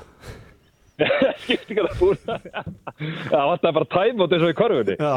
Skipti 1.44 1.74
ekki 1.74 1.82
að 1.82 1.98
búin 2.00 2.20
það 2.24 3.48
vantaði 3.50 3.74
bara 3.76 3.88
tæmót 3.92 4.32
eins 4.32 4.44
og 4.46 4.52
í 4.52 4.56
körfunni. 4.60 4.94
Já, 4.96 5.14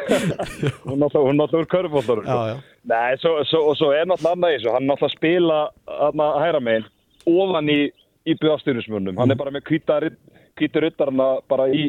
hún 0.88 1.04
hún 1.04 1.38
náttúrulega 1.38 1.60
úr 1.62 1.68
körfbóltarum 1.74 2.26
já, 2.26 2.38
já. 2.50 2.56
Nei, 2.90 3.18
svo, 3.22 3.36
svo, 3.46 3.62
og 3.70 3.78
svo 3.78 3.92
er 3.94 4.08
náttúrulega 4.10 4.34
annað 4.34 4.54
í 4.54 4.58
þessu, 4.58 4.72
hann 4.74 4.82
er 4.82 4.90
náttúrulega 4.90 5.12
að 5.12 5.16
spila 5.18 5.60
þarna 5.92 6.28
hæra 6.42 6.62
megin 6.66 6.90
ofan 7.26 7.70
í 7.70 7.78
íbjöðastyrnismunum, 8.26 9.20
hann 9.20 9.30
er 9.30 9.38
bara 9.38 9.54
með 9.54 9.70
hvíta 9.70 10.82
ryttarna 10.82 11.30
bara 11.50 11.68
í 11.70 11.88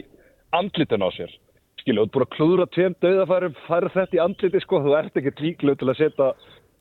andlitun 0.57 1.05
á 1.05 1.09
sér, 1.15 1.33
skilu, 1.81 2.05
þú 2.05 2.05
ert 2.05 2.13
búin 2.13 2.27
að 2.27 2.35
klúðra 2.35 2.69
tveim 2.75 2.97
döðafærum, 3.01 3.57
færa 3.65 3.93
þetta 3.95 4.19
í 4.19 4.21
andliti 4.21 4.61
sko, 4.61 4.83
þú 4.85 4.95
ert 4.99 5.17
ekki 5.17 5.33
líklu 5.41 5.77
til 5.77 5.89
að 5.89 5.99
setja 6.03 6.29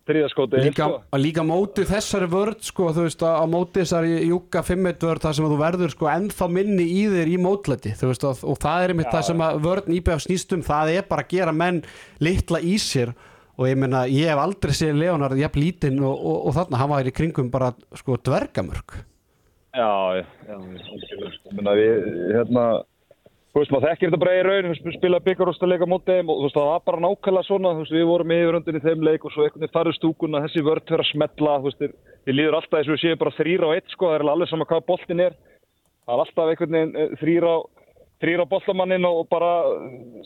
þriðaskóti 0.06 0.58
inn 0.60 0.66
Líka, 0.68 0.86
sko. 0.86 0.98
að 1.16 1.22
líka 1.22 1.44
móti 1.46 1.84
þessari 1.88 2.28
vörð 2.32 2.66
sko, 2.68 2.88
þú 2.96 3.06
veist, 3.06 3.24
að 3.26 3.38
á 3.42 3.44
móti 3.50 3.82
þessari 3.82 4.12
júka 4.30 4.62
5-1 4.66 5.06
vörð 5.08 5.24
þar 5.26 5.38
sem 5.38 5.46
að 5.48 5.54
þú 5.54 5.58
verður 5.62 5.94
sko 5.96 6.10
ennþá 6.12 6.48
minni 6.56 6.86
í 6.86 7.00
þér 7.12 7.32
í 7.32 7.38
mótlæti 7.42 7.94
þú 7.98 8.10
veist, 8.12 8.26
og, 8.28 8.44
og 8.52 8.60
það 8.62 8.84
er 8.84 8.94
einmitt 8.94 9.10
það 9.14 9.26
sem 9.30 9.42
að 9.48 9.58
vörðn 9.66 9.96
íbjöf 9.98 10.22
snýst 10.26 10.54
um, 10.56 10.62
það 10.66 10.92
er 10.94 11.08
bara 11.10 11.26
að 11.26 11.34
gera 11.34 11.56
menn 11.56 11.82
litla 12.22 12.62
í 12.62 12.76
sér 12.82 13.12
og 13.56 13.68
ég 13.70 13.78
meina, 13.80 14.04
ég 14.12 14.30
hef 14.30 14.40
aldrei 14.42 14.74
séð 14.76 14.98
Leonard 15.00 15.38
jafn 15.40 15.62
lítinn 15.62 16.00
og, 16.04 16.14
og, 16.14 16.40
og 16.48 16.56
þarna, 16.58 16.80
hann 16.82 16.92
var 16.92 17.08
í 17.08 17.14
kringum 17.16 17.50
bara 17.50 17.72
sko 17.96 18.18
dvergamörk 18.20 18.98
Já, 19.76 20.16
já, 20.16 20.24
já, 20.48 20.54
algjörlega, 20.56 21.30
sko. 21.34 21.50
Ég 21.50 21.56
meina, 21.58 21.72
við, 21.76 22.06
hérna, 22.32 22.62
þú 23.56 23.62
veist, 23.62 23.72
maður 23.72 23.88
þekkir 23.88 24.10
þetta 24.10 24.18
bara 24.20 24.32
í 24.36 24.40
raun, 24.44 24.74
spila 24.92 25.18
byggarústaleika 25.24 25.86
mót 25.88 26.02
þeim 26.04 26.28
og 26.28 26.42
þú 26.42 26.44
veist, 26.44 26.56
það 26.58 26.66
var 26.68 26.82
bara 26.84 26.98
nákvæmlega 27.00 27.46
svona, 27.46 27.70
þú 27.72 27.84
veist, 27.84 27.94
við 27.96 28.02
vorum 28.10 28.34
yfiröndin 28.36 28.76
í 28.76 28.82
þeim 28.84 29.06
leik 29.06 29.22
og 29.24 29.32
svo 29.32 29.46
einhvern 29.46 29.62
veginn 29.62 29.72
farið 29.72 29.96
stúkuna, 29.96 30.42
þessi 30.44 30.64
vörð 30.66 30.84
fyrir 30.90 31.02
að 31.02 31.08
smetla, 31.08 31.54
þú 31.62 31.70
veist, 31.70 31.86
þér 32.28 32.36
líður 32.36 32.56
alltaf 32.58 32.76
eins 32.76 32.90
og 32.90 32.92
við 32.92 33.00
séum 33.00 33.22
bara 33.22 33.32
þrýra 33.38 33.70
á 33.72 33.74
eitt, 33.78 33.88
sko, 33.94 34.10
það 34.10 34.16
er 34.18 34.26
alveg 34.34 34.50
sama 34.50 34.66
hvað 34.68 34.84
boltin 34.90 35.22
er, 35.24 35.38
það 36.04 36.12
er 36.18 36.24
alltaf 36.26 36.52
einhvern 36.52 36.76
veginn 36.76 36.92
eh, 37.00 37.14
þrýra 37.22 37.54
á, 37.56 37.58
þrýra 38.26 38.44
á 38.44 38.52
boltamannin 38.52 39.08
og 39.08 39.22
bara, 39.32 39.50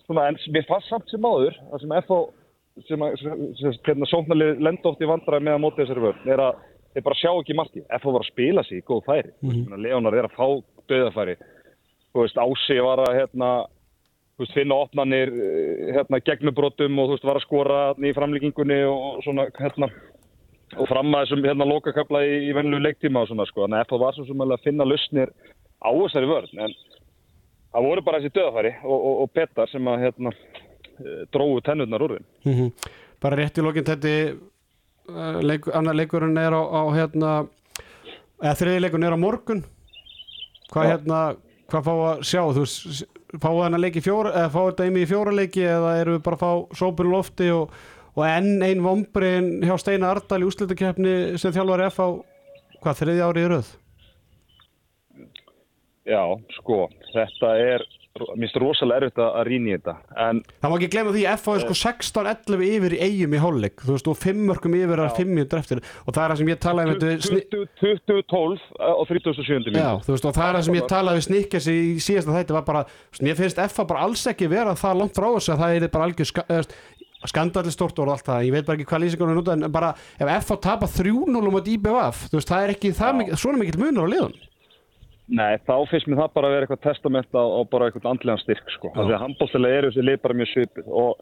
svona, 0.08 0.26
en 0.26 0.40
mér 0.50 0.66
fannst 0.66 0.90
samt 0.90 1.14
sem 1.14 1.30
áður, 1.30 1.62
það 1.70 1.84
sem 1.84 1.94
FH, 2.00 2.20
sem 2.90 3.06
að, 3.06 3.16
sem, 3.22 3.46
sem, 3.62 3.78
hérna, 3.86 4.10
sóknarlið 4.10 4.66
lenda 4.66 4.90
oft 4.90 5.06
í 5.06 5.10
vandræði 5.12 5.46
með 5.46 5.54
að 5.54 5.64
móti 5.68 5.82
þessari 5.84 6.06
vörð, 6.08 6.26
er 6.34 6.44
að 6.48 6.66
þeir 6.90 7.06
bara 7.06 7.20
sjá 7.20 7.30
ekki 7.30 7.54
markið. 7.54 7.86
FH 7.86 8.12
var 8.14 8.24
að 8.24 8.30
spila 8.32 8.66
sig 8.66 8.80
í 8.80 8.84
góð 8.86 9.02
færi. 9.06 9.32
Mm 9.44 9.50
-hmm. 9.50 9.82
Leonar 9.84 10.16
er 10.18 10.26
að 10.26 10.34
fá 10.34 10.46
döðafæri. 10.90 11.36
Þú 12.10 12.24
veist, 12.24 12.38
Ási 12.42 12.78
var 12.82 13.02
að 13.04 13.18
hérna, 13.18 13.50
þú 14.34 14.44
veist, 14.44 14.54
finna 14.56 14.78
opnanir 14.84 15.34
eh, 15.34 15.90
hérna, 15.96 16.22
gegnubrotum 16.26 16.98
og 16.98 17.10
þú 17.10 17.16
veist, 17.16 17.26
var 17.30 17.40
að 17.40 17.46
skora 17.46 17.80
í 17.98 18.14
framlíkingunni 18.16 18.80
og 18.90 19.20
svona, 19.26 19.48
hérna, 19.58 19.90
og 20.76 20.88
fram 20.90 21.14
að 21.14 21.26
þessum 21.26 21.46
hérna 21.48 21.68
lokakabla 21.70 22.24
í, 22.26 22.38
í 22.50 22.54
venlu 22.56 22.80
leiktíma 22.82 23.24
og 23.24 23.30
svona, 23.30 23.46
sko. 23.50 23.66
Þannig 23.66 23.82
að 23.82 23.86
FH 23.88 24.00
var 24.04 24.16
svo 24.16 24.26
sem 24.28 24.46
að 24.46 24.56
finna 24.64 24.88
lausnir 24.88 25.34
á 25.80 25.90
þessari 25.90 26.32
vörn, 26.32 26.64
en 26.66 26.74
það 27.70 27.86
voru 27.90 28.06
bara 28.06 28.22
þessi 28.22 28.34
döðafæri 28.38 28.74
og, 28.82 28.96
og, 28.98 29.14
og 29.24 29.30
Petar 29.38 29.70
sem 29.70 29.92
að, 29.92 30.08
hérna, 30.08 30.34
eh, 30.98 31.22
drógu 31.30 31.62
tennurnar 31.68 32.08
úr 32.08 32.18
þeim. 32.18 32.34
mm 32.50 32.98
bara 33.20 33.36
rétt 33.36 33.60
í 33.60 33.64
lokin 33.64 33.86
þetta 33.86 34.14
uh, 34.30 35.38
leik, 35.44 35.68
annar 35.76 35.96
leikurinn 35.98 36.38
er 36.40 36.56
á, 36.56 36.62
á 36.62 36.82
hérna 36.96 37.32
eða 38.40 38.56
þriði 38.62 38.84
leikurinn 38.84 39.08
er 39.08 39.16
á 39.16 39.20
morgun 39.20 39.62
hvað 40.72 40.86
Já. 40.86 40.92
hérna 40.94 41.20
hvað 41.70 41.86
fá 41.86 41.92
að 41.94 42.22
sjá, 42.30 42.42
þú 42.42 42.64
veist 42.64 43.04
fá 43.38 43.48
að 43.50 43.62
hann 43.62 43.80
leiki 43.80 44.02
fjóra, 44.04 44.34
eða 44.34 44.52
fá 44.54 44.60
þetta 44.60 44.88
imi 44.90 45.04
í 45.04 45.08
fjóra 45.10 45.34
leiki 45.34 45.64
eða 45.66 45.94
eru 46.00 46.16
við 46.16 46.24
bara 46.26 46.38
að 46.38 46.42
fá 46.42 46.80
sópun 46.80 47.12
lofti 47.12 47.50
og, 47.54 47.76
og 48.16 48.24
enn 48.26 48.64
ein 48.66 48.82
vombriðin 48.84 49.50
hjá 49.66 49.76
Steina 49.80 50.10
Ardal 50.10 50.42
í 50.42 50.48
úslitakeppni 50.48 51.14
sem 51.40 51.54
þjálfar 51.54 51.86
F 51.86 52.02
á 52.02 52.08
hvað 52.80 53.00
þriði 53.02 53.24
ári 53.26 53.44
í 53.44 53.50
röð? 53.52 53.70
Já, 56.08 56.22
sko, 56.56 56.82
þetta 57.12 57.52
er, 57.60 57.84
mér 58.20 58.46
finnst 58.46 58.58
rosalega 58.62 59.00
erfitt 59.00 59.20
að 59.24 59.40
rýna 59.48 59.70
í 59.70 59.74
þetta, 59.76 59.94
en 60.26 60.42
það 60.60 60.70
má 60.72 60.76
ekki 60.78 60.90
glemma 60.94 61.14
því 61.16 61.24
að 61.26 61.36
F 61.40 61.48
á 61.48 61.52
er 61.56 61.64
sko 61.64 61.76
16-11 61.80 62.64
yfir 62.70 62.96
í 62.96 63.00
eigum 63.06 63.34
í 63.36 63.40
hálfleik, 63.42 63.76
þú 63.86 63.96
veist 63.96 64.10
og 64.12 64.18
5 64.20 64.44
mörgum 64.50 64.76
yfir 64.80 65.02
er 65.04 65.14
5 65.16 65.32
mínútur 65.34 65.60
eftir. 65.62 65.82
Og 66.06 66.12
það 66.14 66.22
er 66.24 66.30
það 66.34 66.40
sem 66.42 66.52
ég 66.52 66.60
talaði 66.66 66.94
um 66.94 67.00
þetta 67.00 67.28
sni- 67.30 67.46
2012 67.80 68.60
á 68.78 69.02
37. 69.08 69.74
Já, 69.74 69.90
þú 70.04 70.14
veist, 70.14 70.24
og 70.30 70.34
það 70.36 70.46
er 70.50 70.56
það 70.60 70.64
sem 70.68 70.78
ég 70.80 70.88
talaði 70.90 71.20
við 71.20 71.26
Snikkes 71.30 71.68
í 71.70 71.78
síðasta 72.02 72.36
þætti 72.38 72.56
var 72.56 72.64
bara, 72.68 72.84
mér 73.20 73.38
finnst 73.38 73.60
FA 73.70 73.84
bara 73.84 74.06
alls 74.06 74.26
ekki 74.30 74.48
vera 74.50 74.74
það 74.78 74.98
langt 75.00 75.14
frá 75.16 75.28
þessu 75.36 75.54
að 75.54 75.62
það 75.64 75.76
er 75.80 75.88
bara 75.94 76.08
algjör 76.10 76.30
ska, 76.30 76.44
eða, 76.50 76.64
skandalli 77.28 77.72
stort 77.74 77.98
orð 78.00 78.08
og 78.08 78.16
allt 78.16 78.28
það, 78.30 78.44
ég 78.48 78.54
veit 78.54 78.66
bara 78.68 78.78
ekki 78.80 78.88
hvað 78.88 79.02
lýsingunum 79.04 79.34
er 79.34 79.40
út 79.42 79.50
en 79.52 79.66
bara 79.72 79.90
ef 80.16 80.46
FA 80.48 80.56
tapa 80.56 80.88
3-0 80.88 81.42
um 81.50 81.58
að 81.60 81.68
IBF, 81.74 82.22
þú 82.32 82.38
veist, 82.38 82.48
það 82.52 82.64
er 82.64 82.72
ekki 82.76 82.92
það 82.96 83.34
svona 83.36 83.60
mikill 83.60 83.82
munur 83.82 84.08
á 84.08 84.12
liðun. 84.14 84.38
Nei, 85.30 85.58
þá 85.62 85.74
finnst 85.90 86.08
mér 86.10 86.24
það 86.24 86.32
bara 86.36 86.48
að 86.48 86.54
vera 86.54 86.66
eitthvað 86.66 86.86
testament 86.88 87.36
á, 87.38 87.44
á 87.46 87.60
bara 87.70 87.86
eitthvað 87.86 88.08
andlegan 88.10 88.40
styrk, 88.42 88.72
sko. 88.74 88.90
Þannig 88.96 89.14
að 89.14 89.22
handbóltilega 89.24 89.80
eru 89.80 89.90
þessi 89.92 90.06
lið 90.06 90.18
bara 90.24 90.38
mjög 90.40 90.50
svipið 90.50 90.88
og 91.02 91.20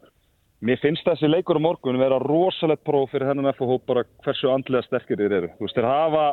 mér 0.65 0.81
finnst 0.81 1.05
þessi 1.05 1.29
leikur 1.29 1.59
á 1.61 1.65
morgun 1.67 2.01
vera 2.01 2.17
rosalegt 2.23 2.85
próf 2.87 3.13
fyrir 3.13 3.29
hennan 3.29 3.51
FH 3.53 3.77
bara 3.85 4.05
hversu 4.25 4.49
andlega 4.49 4.87
sterkir 4.87 5.21
þeir 5.21 5.37
eru. 5.41 5.51
Þú 5.59 5.67
veist, 5.67 5.77
þeir 5.77 5.89
hafa 5.91 6.25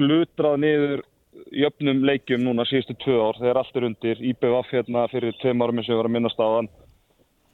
glutrað 0.00 0.58
niður 0.64 1.04
jöfnum 1.52 2.02
leikjum 2.08 2.42
núna 2.46 2.64
síðustu 2.64 2.96
tvö 3.04 3.20
ár. 3.28 3.44
Allt 3.52 3.76
er 3.76 3.88
undir, 3.90 4.24
IBVF 4.32 4.72
hérna 4.72 5.04
fyrir 5.12 5.36
tveim 5.42 5.60
árum 5.60 5.82
eins 5.82 5.90
og 5.90 5.96
ég 5.96 6.00
var 6.00 6.08
að 6.08 6.16
minnast 6.16 6.40
á 6.40 6.48
hann 6.48 6.72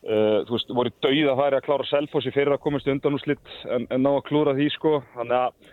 uh, 0.06 0.42
þú 0.46 0.56
veist, 0.56 0.74
voru 0.78 0.94
dauð 1.02 1.30
að 1.32 1.42
færi 1.42 1.58
að 1.58 1.66
klára 1.66 1.88
Selfossi 1.90 2.34
fyrir 2.34 2.54
að 2.54 2.62
komast 2.64 2.90
undan 2.90 3.18
úr 3.18 3.22
slitt 3.22 3.54
en, 3.66 3.86
en 3.90 4.04
ná 4.04 4.10
að 4.14 4.26
klúra 4.30 4.54
því 4.56 4.68
sko. 4.76 4.98
Þannig 5.16 5.38
að 5.38 5.72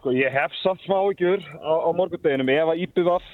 sko 0.00 0.12
ég 0.16 0.32
hef 0.32 0.54
samt 0.62 0.80
smá 0.86 0.98
ykkur 1.12 1.42
á, 1.60 1.72
á 1.84 1.90
morgundeginum 1.92 2.48
ef 2.48 2.72
að 2.72 2.82
IBVF 2.86 3.26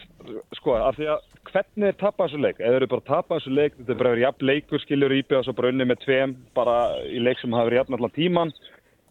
sko 0.59 0.75
af 0.77 0.97
því 0.99 1.11
að 1.15 1.27
hvernig 1.47 1.93
er 1.93 1.99
tapað 2.01 2.33
þessu 2.33 2.41
leik, 2.43 2.59
eða 2.59 2.79
eru 2.81 2.89
bara 2.91 3.07
tapað 3.07 3.39
þessu 3.39 3.53
leik 3.55 3.77
þetta 3.77 3.93
er 3.93 4.01
bara 4.01 4.15
verið 4.15 4.25
jafn 4.27 4.49
leikur, 4.51 4.83
skiljur 4.83 5.15
IBVF 5.15 5.47
svo 5.47 5.55
bara 5.57 5.71
unni 5.71 5.87
með 5.87 6.01
tveim, 6.03 6.35
bara 6.59 6.77
í 7.07 7.23
leik 7.23 7.39
sem 7.41 7.55
hafa 7.55 7.69
verið 7.71 7.81
jafn 7.83 7.99
allan 7.99 8.17
tíman 8.17 8.53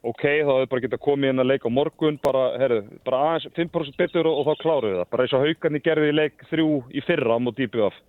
ok, 0.05 0.23
þá 0.25 0.51
hefur 0.51 0.71
bara 0.73 0.83
getað 0.85 1.03
komið 1.07 1.31
inn 1.31 1.43
að 1.45 1.49
leika 1.53 1.71
á 1.71 1.77
morgun 1.77 2.19
bara, 2.21 2.43
herru, 2.61 2.81
bara 3.07 3.21
aðeins 3.29 3.47
5% 3.55 3.99
betur 4.03 4.29
og, 4.29 4.41
og 4.41 4.49
þá 4.51 4.63
kláruðu 4.65 4.99
það, 4.99 5.09
bara 5.15 5.25
eins 5.25 5.35
og 5.37 5.45
haugarni 5.47 5.83
gerði 5.87 6.11
í 6.11 6.17
leik 6.19 6.47
þrjú 6.51 6.69
í 6.91 7.05
fyrra 7.07 7.39
mot 7.39 7.59
IBF 7.65 8.01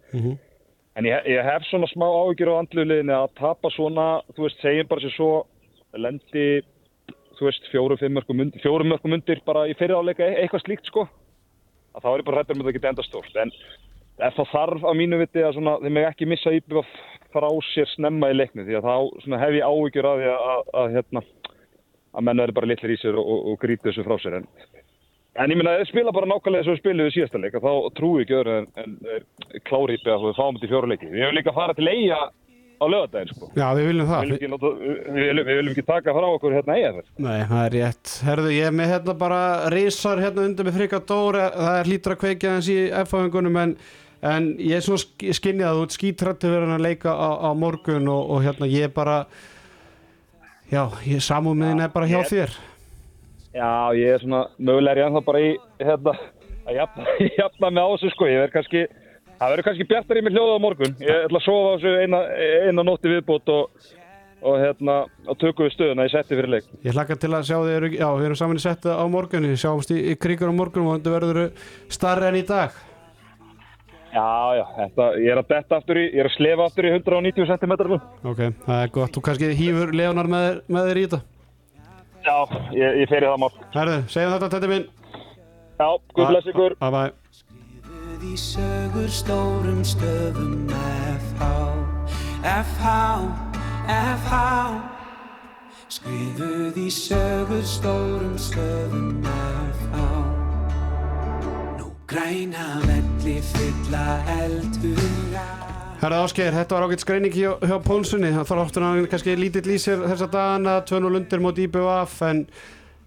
en 0.97 1.07
ég, 1.07 1.29
ég 1.31 1.45
hef 1.47 1.65
svona 1.71 1.89
smá 1.93 2.07
áhyggjur 2.09 2.51
á 2.51 2.61
andluliðinni 2.61 3.15
að 3.15 3.31
tapa 3.39 3.71
svona 3.71 4.07
þú 4.35 4.49
veist, 4.49 4.61
segjum 4.65 4.91
bara 4.91 5.05
sér 5.07 5.15
svo 5.15 5.31
lendi, 5.97 6.47
þú 7.39 7.49
veist, 7.49 7.69
fjórum, 7.73 8.93
mörgum 8.93 9.17
undir, 9.17 9.43
bara 9.47 9.67
í 9.69 9.75
fyrra 9.79 10.01
áleika 10.01 10.25
e 10.25 10.43
eitthvað 10.43 10.65
slíkt 10.65 10.91
sko. 10.91 11.07
Að 11.97 12.05
þá 12.05 12.09
er 12.13 12.23
ég 12.23 12.29
bara 12.29 12.41
rættur 12.41 12.59
með 12.59 12.67
það 12.67 12.73
að 12.73 12.79
geta 12.79 12.93
enda 12.93 13.07
stórt. 13.07 13.37
En 13.41 13.53
ef 14.27 14.39
það 14.39 14.53
þarf 14.53 14.87
á 14.89 14.93
mínu 14.97 15.21
viti 15.21 15.45
að 15.45 15.57
svona, 15.57 15.77
þeim 15.83 16.01
ekki 16.01 16.09
ekki 16.11 16.31
missa 16.33 16.55
IBF 16.57 16.95
frá 17.37 17.49
sér 17.73 17.91
snemma 17.93 18.31
í 18.33 18.37
leikni 18.37 18.65
því 18.65 18.79
að 18.79 18.89
þá 18.89 18.97
svona, 19.25 19.43
hef 19.43 19.57
ég 19.59 19.69
áhyggjur 19.69 20.09
að 20.09 20.25
að, 20.31 20.49
að, 20.53 20.73
að 20.81 20.97
hérna 20.97 21.23
að 22.17 22.25
menn 22.25 22.41
verður 22.41 22.57
bara 22.57 22.71
litlir 22.71 22.95
í 22.95 22.99
sér 23.01 23.19
og, 23.21 23.29
og, 23.29 23.47
og 23.53 23.61
gríti 23.61 23.91
þessu 23.91 24.07
frá 24.07 24.17
sér. 24.23 24.39
En, 24.39 24.49
en 25.37 25.53
ég 25.53 25.61
minna 25.61 25.77
að 25.77 25.91
spila 25.91 26.15
bara 26.17 26.31
nákvæmlega 26.31 26.65
þess 26.65 26.87
að 26.87 27.03
við 27.03 27.13
síðasta 27.19 27.43
leik 27.43 27.59
þá 27.61 27.73
trúi 27.99 28.25
ekki 28.25 28.39
öðru 28.39 28.57
en, 28.63 28.71
en 28.81 28.97
klári 29.69 30.01
að 30.01 30.27
við 30.31 30.39
fáum 30.41 30.57
þetta 30.57 30.69
í 30.69 30.73
fjóru 30.73 30.93
leiki. 30.93 31.11
Við 31.11 31.21
viljum 31.21 31.39
líka 31.41 31.57
fara 31.57 31.77
til 31.77 31.91
eiga 31.93 32.21
á 32.77 32.85
lögadaginn 32.93 33.31
sko. 33.35 33.49
Já, 33.57 33.67
við 33.79 33.87
viljum 33.91 34.07
við, 34.07 34.11
það 34.13 34.23
viljum 34.23 34.37
ekki, 34.37 34.49
láta- 34.53 34.73
við, 34.81 34.97
við, 35.17 35.41
við 35.47 35.59
viljum 35.61 35.73
ekki 35.75 35.85
taka 35.91 36.15
frá 36.17 36.27
okkur 36.37 36.57
hérna 36.57 36.77
eiga 36.77 36.91
þess 36.97 37.11
Nei, 37.27 37.39
það 37.51 37.63
er 37.67 37.75
rétt. 37.77 38.15
Herðu, 38.29 38.51
ég 38.57 38.67
er 38.71 38.75
með 38.81 38.91
hérna 38.93 39.15
bara 39.23 39.41
reysar 39.73 40.23
hérna 40.25 40.45
undir 40.49 40.69
með 40.69 40.77
frika 40.81 41.01
dóra, 41.09 41.47
það 41.57 41.79
er 41.81 41.91
hlýtur 41.91 42.15
að 42.17 42.21
kveikja 42.25 42.53
hans 42.57 42.69
í 42.73 42.79
F-fáingunum 43.03 43.57
en, 43.63 43.75
en 44.33 44.49
ég 44.61 44.77
er 44.81 44.85
svona 44.87 45.03
sk 45.05 45.33
skinnið 45.41 45.69
að 45.71 45.81
þú 45.81 45.87
ert 45.89 45.97
skítrættu 45.99 46.53
verið 46.53 46.75
að 46.77 46.85
leika 46.91 47.17
á, 47.17 47.29
á 47.47 47.51
morgun 47.57 48.09
og, 48.13 48.31
og 48.37 48.45
hérna 48.45 48.69
ég 48.71 48.93
bara, 48.97 49.19
já, 50.73 50.85
samúmiðin 51.21 51.85
er 51.87 51.93
bara 51.95 52.07
hjá 52.11 52.21
ég- 52.23 52.31
þér. 52.33 52.57
Já, 53.57 53.71
ég 53.97 54.15
er 54.15 54.21
svona 54.21 54.43
mögulega 54.61 54.93
er 54.93 54.99
ég 55.01 55.07
ennþá 55.09 55.25
bara 55.25 55.41
í 55.41 55.51
hérna, 55.81 56.13
að 56.67 56.75
jafna, 56.77 57.05
jafna 57.41 57.71
með 57.73 57.87
á 57.87 57.89
þessu 57.95 58.11
sko 58.13 58.29
ég 58.29 58.43
verð 58.45 58.53
kannski 58.59 58.83
það 59.37 59.53
verður 59.53 59.67
kannski 59.69 59.87
bjartar 59.91 60.21
í 60.21 60.25
mig 60.27 60.35
hljóða 60.37 60.57
á 60.57 60.65
morgun 60.65 60.97
ég 61.03 61.23
ætla 61.27 61.41
að 61.41 61.47
sofa 61.47 61.69
á 61.69 61.75
þessu 61.77 61.95
eina, 62.03 62.21
eina 62.71 62.87
nótti 62.87 63.13
viðbútt 63.13 63.53
og, 63.55 63.87
og 64.47 64.59
hérna 64.63 64.97
og 65.27 65.39
tökum 65.43 65.69
við 65.69 65.77
stöðuna 65.77 66.09
í 66.09 66.13
setti 66.13 66.39
fyrir 66.39 66.53
leik 66.57 66.69
Ég 66.87 66.97
hlakka 66.97 67.19
til 67.21 67.33
að 67.35 67.47
sjá 67.51 67.57
þig, 67.67 67.97
já, 68.01 68.09
við 68.17 68.29
erum 68.31 68.41
saman 68.43 68.61
í 68.61 68.67
settu 68.67 68.93
á 68.97 69.05
morgun, 69.13 69.49
við 69.53 69.63
sjáumst 69.65 69.95
í, 69.95 70.03
í 70.13 70.19
kríkur 70.21 70.53
á 70.53 70.55
morgun 70.57 70.89
og 70.91 70.99
þetta 70.99 71.17
verður 71.17 71.43
starri 71.93 72.31
enn 72.31 72.41
í 72.41 72.45
dag. 72.49 72.77
Já, 74.17 74.57
já, 74.57 74.63
þetta, 74.79 75.07
ég 75.21 75.33
er 75.35 75.39
að 75.43 75.49
detta 75.51 75.77
aftur 75.77 75.99
í, 76.01 76.05
ég 76.09 76.23
er 76.23 76.29
að 76.31 76.37
slefa 76.39 76.67
aftur 76.71 76.87
í 76.89 76.93
190 76.95 77.49
cm. 77.51 77.75
Ok, 78.31 78.39
það 78.65 78.79
er 78.81 78.93
gott, 78.95 79.13
þú 79.13 79.23
kannski 79.27 79.51
hýfur 79.59 79.93
Leonar 79.99 80.31
með, 80.33 80.63
með 80.73 80.89
þér 80.89 81.01
í 81.01 81.05
þetta. 81.05 81.21
Já, 82.27 82.37
ég, 82.79 82.97
ég 83.03 83.11
fer 83.13 83.27
í 83.27 83.29
það 83.29 83.43
mál. 83.43 83.51
Herðu, 83.75 83.99
segjum 84.15 84.33
þetta, 84.39 84.49
þetta 84.57 84.71
minn. 84.73 84.87
Já, 85.77 85.89
guð 86.17 86.33
bless 86.33 86.49
ykkur. 86.55 86.79
Bye 86.81 86.95
bye. 86.95 87.26
Skrifuð 88.17 88.33
í 88.33 88.37
sögur 88.41 89.11
stórum 89.13 89.81
stöfum 89.85 90.71
FH, 90.73 91.49
FH, 92.49 92.93
FH 93.93 94.39
Skrifuð 95.93 96.79
í 96.81 96.87
sögur 96.89 97.67
stórum 97.69 98.39
stöfum 98.41 99.21
FH 99.21 100.07
Nú 101.77 101.91
græna 102.09 102.81
velli 102.87 103.37
fylla 103.53 104.07
eldhuga 104.39 105.45
Herra 106.01 106.23
Ásgeir, 106.25 106.57
þetta 106.57 106.73
var 106.79 106.89
ágætt 106.89 107.05
skreining 107.05 107.37
hjá, 107.37 107.53
hjá 107.61 107.77
Pónsunni, 107.85 108.33
það 108.33 108.49
þarf 108.49 108.65
áttur 108.65 108.87
hann 108.87 109.07
kannski 109.13 109.37
lítill 109.37 109.69
í 109.69 109.77
sér 109.77 110.09
þessa 110.09 110.33
dagana, 110.33 110.81
2-0 110.89 111.21
undir 111.21 111.45
mót 111.45 111.61
IBVF 111.61 112.17
en, 112.31 112.47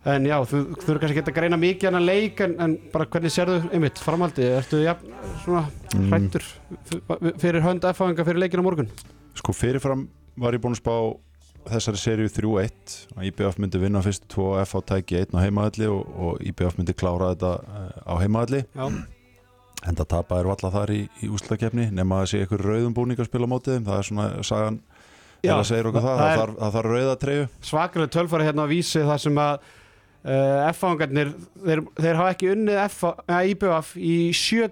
en 0.07 0.25
já, 0.29 0.37
þú 0.47 0.59
þurfur 0.79 0.99
kannski 1.01 1.19
ekki 1.19 1.31
að 1.33 1.37
greina 1.41 1.57
mikið 1.59 1.89
hann 1.89 1.99
að 1.99 2.05
leik 2.07 2.39
en, 2.45 2.53
en 2.63 2.75
bara 2.93 3.05
hvernig 3.11 3.33
sérðu, 3.35 3.57
einmitt, 3.75 3.99
framhaldið, 3.99 4.51
ertu 4.61 4.79
ja, 4.83 4.93
svona 5.43 5.65
hrættur 6.09 6.45
f- 6.45 7.33
fyrir 7.41 7.65
hönd 7.65 7.83
F-fáinga 7.91 8.23
fyrir 8.27 8.39
leikin 8.45 8.63
á 8.63 8.67
morgun? 8.69 8.87
Sko 9.35 9.51
fyrirfram 9.55 10.05
var 10.39 10.55
ég 10.55 10.63
búinn 10.63 10.77
að 10.77 10.83
spá 10.83 10.95
þessari 11.69 11.99
seríu 11.99 12.31
3-1 12.31 12.95
að 13.19 13.25
IBF 13.29 13.57
myndi 13.59 13.81
vinna 13.81 13.99
tvo 14.31 14.53
og 14.55 14.61
FH 14.63 14.81
tæki 14.93 15.19
einn 15.19 15.35
á 15.35 15.43
heimaðalli 15.43 15.89
og, 15.91 16.05
og 16.15 16.39
IBF 16.47 16.77
myndi 16.79 16.95
klára 16.95 17.33
þetta 17.33 17.51
eh, 17.59 17.89
á 18.07 18.13
heimaðalli 18.23 18.61
en 18.79 19.95
það 19.99 20.07
tapaðir 20.15 20.47
valla 20.49 20.71
þar 20.73 20.93
í, 20.95 21.01
í 21.23 21.29
úslakefni 21.31 21.89
nema 21.95 22.21
að 22.23 22.31
sé 22.33 22.41
einhver 22.43 22.63
rauðum 22.63 22.95
búning 22.95 23.19
að 23.19 23.27
spila 23.29 23.47
mótið 23.51 23.83
það 23.87 23.99
er 23.99 24.07
svona 24.09 24.29
sagan 24.47 24.79
Já, 25.39 25.53
það, 25.55 25.69
það 25.95 26.17
það, 26.19 26.49
það 26.59 26.73
þarf 26.75 26.89
rauða 26.91 27.11
treyju. 27.21 27.43
svakalega 27.63 28.11
tölfari 28.11 28.47
hérna 28.49 28.65
á 28.67 28.71
vísi 28.71 29.03
þar 29.07 29.21
sem 29.23 29.37
að 29.39 29.69
uh, 30.26 30.67
F-fáingarnir, 30.74 31.32
þeir, 31.65 31.84
þeir 31.99 32.15
hafa 32.20 32.34
ekki 32.36 32.51
unnið 32.55 32.82
F, 32.88 33.03
uh, 33.03 33.39
IBVF 33.53 33.93
í 33.97 34.15
sjö, 34.36 34.70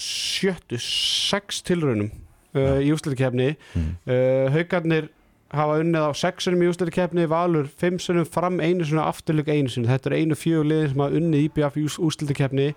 sjöttu, 0.00 0.78
sex 0.80 1.62
tilraunum 1.66 2.10
uh, 2.56 2.78
í 2.82 2.90
úsliðkefni 2.94 3.52
Mm. 3.74 3.90
uh, 4.06 4.46
Haukarnir 4.54 5.10
hafa 5.50 5.80
unnið 5.82 6.04
á 6.06 6.10
sexunum 6.14 6.62
í 6.62 6.70
úsliðkefni 6.70 7.24
Valur 7.30 7.66
fimmsunum 7.80 8.26
fram 8.26 8.60
einu 8.62 8.84
og 8.86 9.06
afturlug 9.08 9.48
einu 9.50 9.68
sinni. 9.72 9.88
Þetta 9.90 10.10
eru 10.12 10.20
einu 10.22 10.36
fjögur 10.38 10.68
liðin 10.70 10.92
sem 10.92 11.00
hafa 11.02 11.18
unnið 11.18 11.46
IBVF 11.48 11.78
í 11.80 11.86
úsliðkefni 12.06 12.68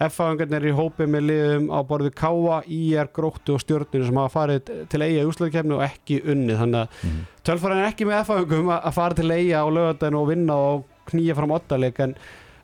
F-fáingarnir 0.00 0.62
eru 0.62 0.70
í 0.70 0.76
hópi 0.78 1.04
með 1.10 1.26
liðum 1.28 1.66
á 1.74 1.78
borðu 1.84 2.08
Káa, 2.16 2.62
IR, 2.72 3.10
Gróttu 3.12 3.52
og 3.58 3.60
Stjörnir 3.60 4.06
sem 4.06 4.16
hafa 4.16 4.32
farið 4.32 4.70
til 4.88 5.02
eiga 5.04 5.24
í 5.26 5.28
úsliðkefni 5.28 5.74
og 5.76 5.82
ekki 5.84 6.22
unnið. 6.24 6.56
Þannig 6.62 6.78
að 6.80 6.94
Mhm. 7.04 7.18
Tölfæran 7.44 7.82
er 7.82 7.90
ekki 7.90 8.06
með 8.08 8.20
F-fáingum 8.22 8.70
að 8.78 8.92
fara 8.96 9.14
til 9.18 9.30
eiga 9.34 9.60
á 9.60 9.66
lögadaginn 9.68 10.16
og 10.22 10.28
vinna 10.30 10.54
og 10.56 10.84
knýja 11.10 11.36
fram 11.38 11.56
ottaleg 11.56 12.00
en, 12.04 12.14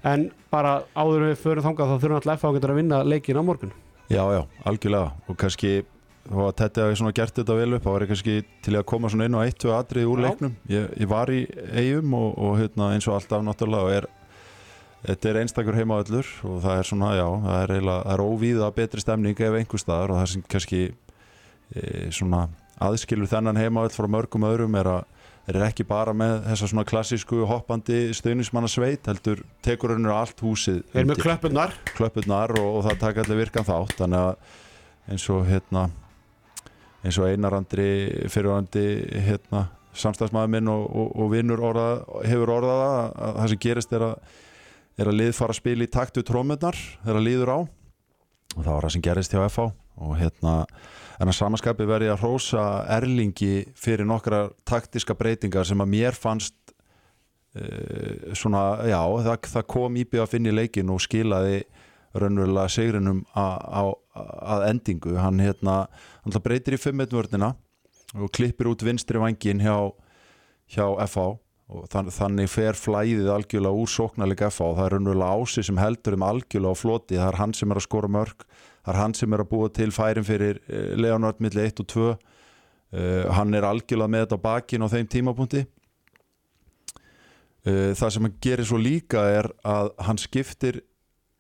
en 0.07 0.31
bara 0.53 0.79
áður 0.97 1.29
við 1.31 1.37
förum 1.43 1.67
þangað 1.67 1.93
þá 1.93 1.99
þurfum 1.99 2.21
alltaf 2.21 2.41
F-fáingar 2.41 2.73
að 2.75 2.81
vinna 2.81 3.03
leikin 3.05 3.41
á 3.41 3.45
morgun. 3.47 3.75
Já, 4.07 4.23
já, 4.31 4.43
algjörlega. 4.65 5.13
Og 5.27 5.39
kannski 5.41 5.73
þá 6.27 6.43
að 6.47 6.53
Tetti 6.59 6.83
hafi 6.83 7.13
gert 7.15 7.39
þetta 7.39 7.57
vel 7.57 7.73
upp 7.77 7.87
þá 7.87 7.91
var 7.93 8.07
kannski 8.11 8.37
til 8.65 8.77
að 8.77 8.87
koma 8.91 9.11
inn 9.15 9.39
á 9.39 9.41
eitt 9.45 9.67
og 9.67 9.75
atrið 9.77 10.11
úr 10.11 10.23
Já. 10.23 10.27
leiknum. 10.27 10.55
Ég, 10.71 10.87
ég 10.99 11.11
var 11.11 11.31
í 11.31 11.43
eigum 11.75 12.15
og, 12.19 12.31
og 12.39 12.57
hérna, 12.61 12.93
eins 12.95 13.07
og 13.07 13.19
alltaf 13.19 13.45
náttúrulega 13.47 13.87
og 13.87 13.99
er 14.01 14.09
Þetta 15.07 15.29
er 15.29 15.37
einstakur 15.39 15.77
heimaðallur 15.77 16.29
og 16.49 16.55
það 16.65 16.79
er 16.81 16.87
svona, 16.89 17.09
já, 17.15 17.27
það 17.45 17.59
er, 17.61 17.73
eiginlega, 17.77 17.99
það 18.03 18.15
er 18.15 18.23
óvíða 18.27 18.71
betri 18.75 19.03
stemning 19.05 19.43
ef 19.47 19.59
einhver 19.59 19.83
staðar 19.83 20.13
og 20.13 20.19
það 20.19 20.31
sem 20.33 20.45
kannski 20.55 20.81
e, 20.89 21.83
svona 22.17 22.41
aðskilur 22.83 23.31
þennan 23.31 23.61
heimaðall 23.61 23.95
frá 23.95 24.09
mörgum 24.11 24.47
öðrum 24.49 24.79
er 24.81 24.91
að 24.97 25.05
þeir 25.47 25.59
eru 25.59 25.67
ekki 25.69 25.87
bara 25.87 26.15
með 26.17 26.41
þessa 26.49 26.69
svona 26.73 26.87
klassísku 26.89 27.45
hoppandi 27.47 28.01
stöðnismanna 28.17 28.71
sveit 28.71 29.07
heldur 29.07 29.45
tekur 29.65 29.95
hennur 29.95 30.17
allt 30.17 30.41
húsið 30.43 30.81
Við 30.91 31.01
erum 31.01 31.13
með 31.13 31.17
undir. 31.17 31.27
klöppunar 31.29 31.77
klöppurnar 31.93 32.57
og, 32.59 32.69
og 32.81 32.87
það 32.89 32.99
taka 33.05 33.23
allir 33.23 33.41
virkan 33.45 33.69
þátt. 33.69 33.95
Þannig 34.01 34.25
að 34.25 35.15
eins 35.15 35.29
og 35.31 35.47
hérna 35.47 35.87
eins 37.07 37.19
og 37.23 37.31
Einar 37.31 37.55
Andri 37.55 37.89
fyrirvandi 38.33 38.87
hérna 39.29 39.69
samstagsmaður 39.97 40.53
minn 40.53 40.69
og, 40.69 40.85
og, 40.91 41.15
og 41.17 41.31
vinnur 41.33 41.63
orða, 41.65 41.87
hefur 42.27 42.53
orðað 42.59 42.83
það 42.83 42.97
að, 42.99 43.09
að 43.29 43.39
það 43.39 43.51
sem 43.53 43.63
gerist 43.65 43.95
er 43.97 44.05
að, 44.11 44.35
er 44.99 45.11
að 45.11 45.19
lið 45.21 45.33
fara 45.39 45.55
að 45.55 45.61
spila 45.61 45.87
í 45.87 45.93
taktu 45.95 46.25
trómurnar 46.27 46.79
þegar 47.05 47.21
að 47.21 47.27
líður 47.29 47.53
á. 47.55 47.59
Og 48.57 48.61
það 48.61 48.73
var 48.75 48.87
það 48.87 48.95
sem 48.97 49.05
gerist 49.07 49.37
hjá 49.37 49.41
FH 49.47 49.69
og 49.97 50.13
hérna 50.21 50.57
en 51.21 51.31
að 51.31 51.39
samaskapi 51.39 51.87
verði 51.89 52.11
að 52.13 52.23
hrósa 52.25 52.65
Erlingi 52.97 53.67
fyrir 53.79 54.09
nokkra 54.09 54.47
taktiska 54.69 55.17
breytingar 55.17 55.67
sem 55.69 55.81
að 55.81 55.93
mér 55.95 56.17
fannst 56.19 56.57
uh, 57.57 58.35
svona, 58.37 58.65
já, 58.89 59.01
það, 59.29 59.51
það 59.55 59.69
kom 59.77 60.01
íbjöð 60.03 60.27
að 60.27 60.33
finna 60.35 60.53
í 60.53 60.57
leikin 60.61 60.93
og 60.93 61.03
skilaði 61.05 61.63
raunverulega 62.17 62.69
á- 63.37 63.97
að 64.17 64.67
endingu. 64.71 65.17
Hann 65.21 65.41
hérna, 65.43 65.87
hann 66.25 66.43
breytir 66.45 66.77
í 66.77 66.81
5-1 66.81 67.13
vörnina 67.13 67.55
og 68.17 68.31
klippir 68.33 68.71
út 68.71 68.85
vinstri 68.87 69.21
vangin 69.21 69.61
hjá, 69.61 69.93
hjá 70.73 70.87
FH 71.07 71.27
og 71.67 71.89
þann, 71.91 72.13
þannig 72.15 72.49
fer 72.51 72.79
flæðið 72.79 73.29
algjörlega 73.35 73.81
úr 73.83 73.91
sóknarleika 73.91 74.51
FH 74.53 74.69
og 74.69 74.77
það 74.79 74.87
er 74.87 74.95
raunverulega 74.95 75.41
ási 75.43 75.65
sem 75.67 75.81
heldur 75.83 76.17
um 76.17 76.27
algjörlega 76.27 76.79
á 76.79 76.83
floti, 76.83 77.19
það 77.19 77.31
er 77.33 77.41
hann 77.41 77.55
sem 77.59 77.73
er 77.73 77.81
að 77.81 77.87
skora 77.89 78.11
mörg 78.17 78.47
það 78.87 78.95
er 78.95 79.01
hann 79.03 79.15
sem 79.19 79.35
er 79.35 79.43
að 79.43 79.51
búa 79.51 79.69
til 79.75 79.91
færin 79.95 80.27
fyrir 80.27 80.61
eh, 80.71 80.95
Leonard 80.95 81.43
milli 81.43 81.67
1 81.67 81.83
og 81.83 81.89
2 81.91 82.07
uh, 82.07 82.17
uh, 82.95 83.25
hann 83.35 83.55
er 83.57 83.67
algjörlega 83.67 84.13
með 84.13 84.27
þetta 84.27 84.39
á 84.39 84.47
bakin 84.47 84.87
á 84.87 84.89
þeim 84.93 85.09
tímapunkti. 85.11 85.65
Uh, 87.67 87.93
það 87.99 88.13
sem 88.15 88.29
hann 88.29 88.37
gerir 88.47 88.69
svo 88.69 88.79
líka 88.81 89.25
er 89.41 89.51
að 89.67 89.91
hann 90.07 90.23
skiptir 90.23 90.85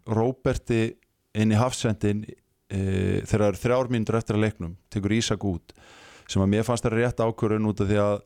Róberti 0.07 0.97
inn 1.37 1.55
í 1.55 1.59
hafsendin 1.59 2.25
uh, 2.27 3.23
þegar 3.23 3.31
það 3.31 3.49
eru 3.51 3.63
þrjár 3.63 3.93
mínútur 3.93 4.19
eftir 4.19 4.39
að 4.39 4.47
leiknum 4.47 4.79
tekur 4.91 5.15
Ísak 5.17 5.47
út 5.47 5.77
sem 6.27 6.43
að 6.43 6.51
mér 6.51 6.67
fannst 6.67 6.87
það 6.87 6.99
rétt 6.99 7.23
ákvörun 7.23 7.69
út 7.71 7.83
af 7.85 7.91
því 7.91 8.01
að 8.03 8.17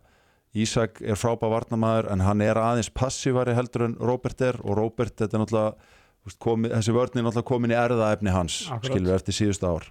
Ísak 0.60 0.98
er 1.06 1.18
frábæð 1.20 1.52
varnamaður 1.52 2.08
en 2.10 2.22
hann 2.26 2.40
er 2.42 2.58
aðeins 2.58 2.88
passívari 2.90 3.52
heldur 3.54 3.84
en 3.86 3.92
Róbert 4.02 4.40
er 4.42 4.56
og 4.64 4.80
Róbert 4.80 5.20
þetta 5.20 5.36
er 5.36 5.42
náttúrulega 5.44 5.98
komi, 6.38 6.70
þessi 6.72 6.94
vörn 6.94 7.18
er 7.18 7.24
náttúrulega 7.26 7.48
komin 7.50 7.74
í 7.74 7.78
erðaefni 7.78 8.34
hans 8.34 8.62
Akkurat. 8.68 8.92
skilur 8.92 9.16
eftir 9.16 9.36
síðustu 9.36 9.70
ár. 9.70 9.88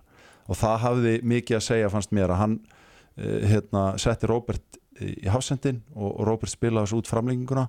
Og 0.50 0.58
það 0.58 0.78
hafði 0.84 1.16
mikið 1.30 1.60
að 1.60 1.66
segja 1.66 1.90
fannst 1.94 2.14
mér 2.16 2.34
að 2.34 2.42
hann 2.44 2.60
uh, 2.60 3.40
hérna, 3.50 3.84
setti 4.02 4.30
Róbert 4.30 4.80
í 5.00 5.30
hafsendin 5.32 5.84
og, 5.96 6.22
Róbert 6.28 6.52
spilaði 6.52 6.90
þessu 6.90 7.02
út 7.02 7.10
framlenginguna 7.12 7.68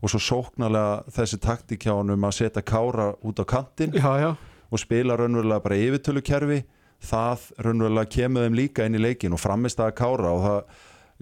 og 0.00 0.12
svo 0.12 0.20
sóknarlega 0.24 1.12
þessi 1.12 1.38
taktík 1.44 1.84
hjá 1.84 1.92
hann 1.92 2.14
um 2.14 2.28
að 2.28 2.38
setja 2.38 2.64
Kára 2.64 3.10
út 3.20 3.42
á 3.42 3.44
kantinn 3.44 3.96
Já, 3.96 4.12
já, 4.16 4.30
og 4.70 4.80
spila 4.80 5.16
raunverulega 5.18 5.64
bara 5.64 5.76
yfirtölukerfi. 5.76 6.62
Það 7.04 7.50
raunverulega 7.64 8.12
kemur 8.12 8.46
þeim 8.46 8.56
líka 8.56 8.86
inn 8.88 8.96
í 8.96 9.02
leikin 9.02 9.36
og 9.36 9.42
framist 9.42 9.80
að 9.80 9.96
Kára 10.00 10.32
og 10.32 10.46
það 10.46 10.62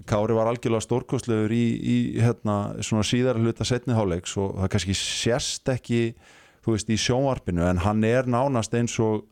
Kári 0.07 0.35
var 0.37 0.47
algjörlega 0.47 0.85
stórkostlegur 0.85 1.51
í, 1.51 1.65
í 1.75 1.97
hérna, 2.23 2.79
svona 2.87 3.03
síðara 3.07 3.43
hluta 3.43 3.67
setniháleiks 3.67 4.37
og 4.39 4.55
það 4.61 4.71
kannski 4.75 4.95
sérst 4.95 5.73
ekki 5.73 6.03
þú 6.65 6.77
veist 6.77 6.93
í 6.93 7.01
sjónvarpinu 7.01 7.67
en 7.69 7.83
hann 7.85 8.07
er 8.07 8.31
nánast 8.31 8.75
eins 8.79 8.97
og 9.03 9.27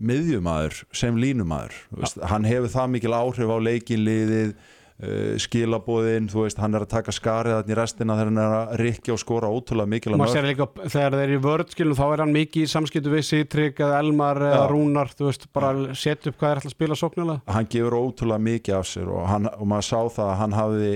miðjumæður 0.00 0.84
sem 0.96 1.18
línumæður 1.20 1.74
veist, 1.98 2.22
hann 2.30 2.46
hefur 2.48 2.72
það 2.72 2.94
mikil 2.94 3.16
áhrif 3.16 3.50
á 3.52 3.56
leikinliðið 3.66 4.52
uh, 4.52 5.34
skilabóðin, 5.42 6.30
þú 6.32 6.46
veist, 6.46 6.60
hann 6.62 6.76
er 6.78 6.86
að 6.86 6.92
taka 6.94 7.14
skarið 7.14 7.58
þannig 7.58 7.78
restina 7.78 8.16
þegar 8.16 8.30
hann 8.30 8.40
er 8.42 8.56
að 8.56 8.74
rikja 8.80 9.14
og 9.16 9.20
skora 9.20 9.50
ótrúlega 9.52 9.92
mikil 9.92 10.16
sér 10.32 10.48
líka 10.48 10.68
þegar 10.80 11.18
þeir 11.18 11.24
eru 11.26 11.36
í 11.36 11.42
vörð 11.46 11.74
skilum 11.76 11.98
þá 11.98 12.04
er 12.08 12.24
hann 12.24 12.34
mikið 12.38 12.66
í 12.66 12.72
samskiptu 12.72 13.12
við 13.12 13.32
eða 13.72 14.00
Elmar 14.00 14.42
eða 14.48 14.60
Já. 14.62 14.66
Rúnar 14.72 15.12
þú 15.12 15.28
veist, 15.28 15.48
bara 15.52 15.72
setja 15.92 16.32
upp 16.32 16.40
hvað 16.40 16.50
er 16.50 16.62
alltaf 16.62 16.72
að 16.72 16.76
spila 16.78 17.00
sóknulega 17.02 17.56
hann 17.58 17.72
gefur 17.76 17.98
ótrúlega 18.00 18.46
mikið 18.48 18.78
af 18.78 18.92
sér 18.94 19.12
og, 19.12 19.26
hann, 19.28 19.50
og 19.52 19.72
maður 19.74 19.90
sá 19.90 19.98
það 20.16 20.28
að 20.30 20.38
hann 20.40 20.60
hafði 20.62 20.92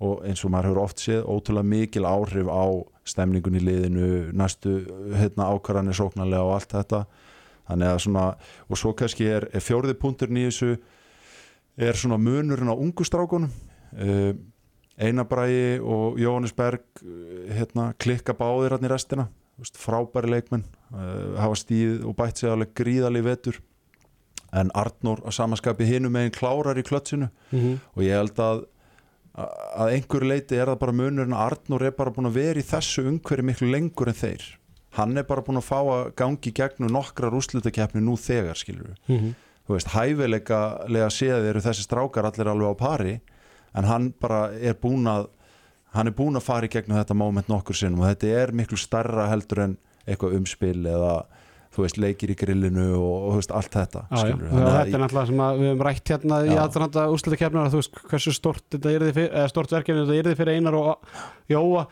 og 0.00 0.22
eins 0.24 0.40
og 0.44 0.52
maður 0.52 0.70
hefur 0.70 0.82
oft 0.82 1.02
séð 1.02 1.26
ótrúlega 1.28 1.68
mikil 1.68 2.06
áhrif 2.08 2.48
á 2.48 2.64
stemningun 3.10 3.58
í 3.58 3.64
liðinu 3.64 4.06
næstu 4.36 4.78
hérna, 5.16 5.50
ákvarðanir 5.52 5.98
sóknarlega 5.98 6.46
og 6.46 6.54
allt 6.56 6.72
þetta. 6.76 7.02
Þannig 7.70 7.90
að 7.90 8.00
svona, 8.06 8.24
og 8.66 8.80
svo 8.80 8.94
kannski 8.96 9.28
er, 9.30 9.46
er 9.54 9.62
fjórði 9.62 9.94
punkturinn 10.00 10.40
í 10.40 10.46
þessu 10.48 10.72
er 11.80 11.98
svona 11.98 12.18
munurinn 12.20 12.72
á 12.72 12.74
ungustrákunum 12.74 13.50
uh, 13.50 14.32
Einabrægi 15.00 15.78
og 15.80 16.18
Jóhannes 16.20 16.56
Berg 16.56 16.82
uh, 17.04 17.52
hérna, 17.52 17.92
klikka 18.00 18.34
báðir 18.36 18.76
hann 18.76 18.88
í 18.88 18.90
restina. 18.90 19.28
Frábæri 19.60 20.32
leikmenn 20.32 20.64
uh, 20.64 21.36
hafa 21.40 21.60
stíð 21.60 22.06
og 22.08 22.16
bætt 22.18 22.40
sig 22.40 22.50
alveg 22.50 22.72
gríðalí 22.80 23.22
vetur. 23.24 23.60
En 24.56 24.72
Arnór 24.74 25.20
að 25.22 25.36
samaskapi 25.36 25.86
hinum 25.86 26.16
megin 26.16 26.34
klárar 26.34 26.78
í 26.80 26.82
klötsinu. 26.82 27.28
Og 27.94 28.02
ég 28.02 28.16
held 28.16 28.40
að 28.42 28.64
að 29.36 29.92
einhver 29.94 30.26
leiti 30.26 30.58
er 30.58 30.72
það 30.72 30.80
bara 30.80 30.96
munurinn 30.96 31.36
að 31.36 31.44
Arnór 31.46 31.84
er 31.86 31.92
bara 31.96 32.10
búin 32.14 32.30
að 32.30 32.38
vera 32.40 32.60
í 32.60 32.66
þessu 32.66 33.04
umhverju 33.06 33.46
miklu 33.46 33.70
lengur 33.70 34.10
en 34.10 34.18
þeir. 34.18 34.42
Hann 34.98 35.16
er 35.16 35.22
bara 35.28 35.44
búin 35.46 35.60
að 35.60 35.68
fá 35.68 35.78
að 35.80 36.08
gangi 36.18 36.50
gegnum 36.52 36.90
nokkrar 36.90 37.36
úrslutakeppni 37.38 38.02
nú 38.02 38.16
þegar 38.18 38.58
skilur 38.58 38.90
við 38.90 38.96
þú 39.70 39.76
veist, 39.76 39.92
hæfileikalega 39.94 41.10
séð 41.14 41.44
eru 41.46 41.60
þessi 41.62 41.84
strákar 41.86 42.26
allir 42.26 42.48
alveg 42.50 42.74
á 42.74 42.76
pari 42.80 43.12
en 43.78 43.86
hann 43.86 44.08
bara 44.18 44.50
er 44.58 44.74
búin 44.74 45.06
að 45.06 45.28
hann 45.94 46.06
er 46.10 46.14
búin 46.14 46.34
að 46.38 46.42
fara 46.46 46.66
í 46.66 46.70
gegnum 46.70 46.98
þetta 46.98 47.14
moment 47.14 47.48
nokkur 47.48 47.74
sinnum 47.78 48.02
og 48.02 48.10
þetta 48.10 48.26
er 48.42 48.52
miklu 48.52 48.78
starra 48.78 49.28
heldur 49.30 49.62
en 49.62 49.76
eitthvað 50.06 50.34
umspil 50.40 50.86
eða 50.86 51.14
þú 51.80 51.86
veist, 51.88 51.98
leikir 52.04 52.32
í 52.32 52.36
grillinu 52.38 52.86
og, 52.98 53.16
og 53.30 53.38
veist, 53.40 53.54
allt 53.56 53.72
þetta 53.74 54.04
Já, 54.10 54.20
já. 54.28 54.36
þetta 54.36 54.84
er 54.98 55.02
náttúrulega 55.04 55.30
sem 55.32 55.42
að 55.46 55.58
við 55.62 55.70
höfum 55.72 55.84
rætt 55.88 56.12
hérna 56.14 56.38
í 56.44 56.52
Já. 56.52 56.60
aðranda 56.66 57.06
úrsluta 57.14 57.40
kefnar 57.40 57.72
þú 57.72 57.80
veist 57.82 58.00
hversu 58.12 58.36
stort 58.36 58.78
stort 59.52 59.74
verkefni 59.74 60.04
þetta 60.04 60.34
er 60.34 60.40
fyrir 60.42 60.60
Einar 60.60 60.78
og 60.78 61.18
Jóa 61.50 61.86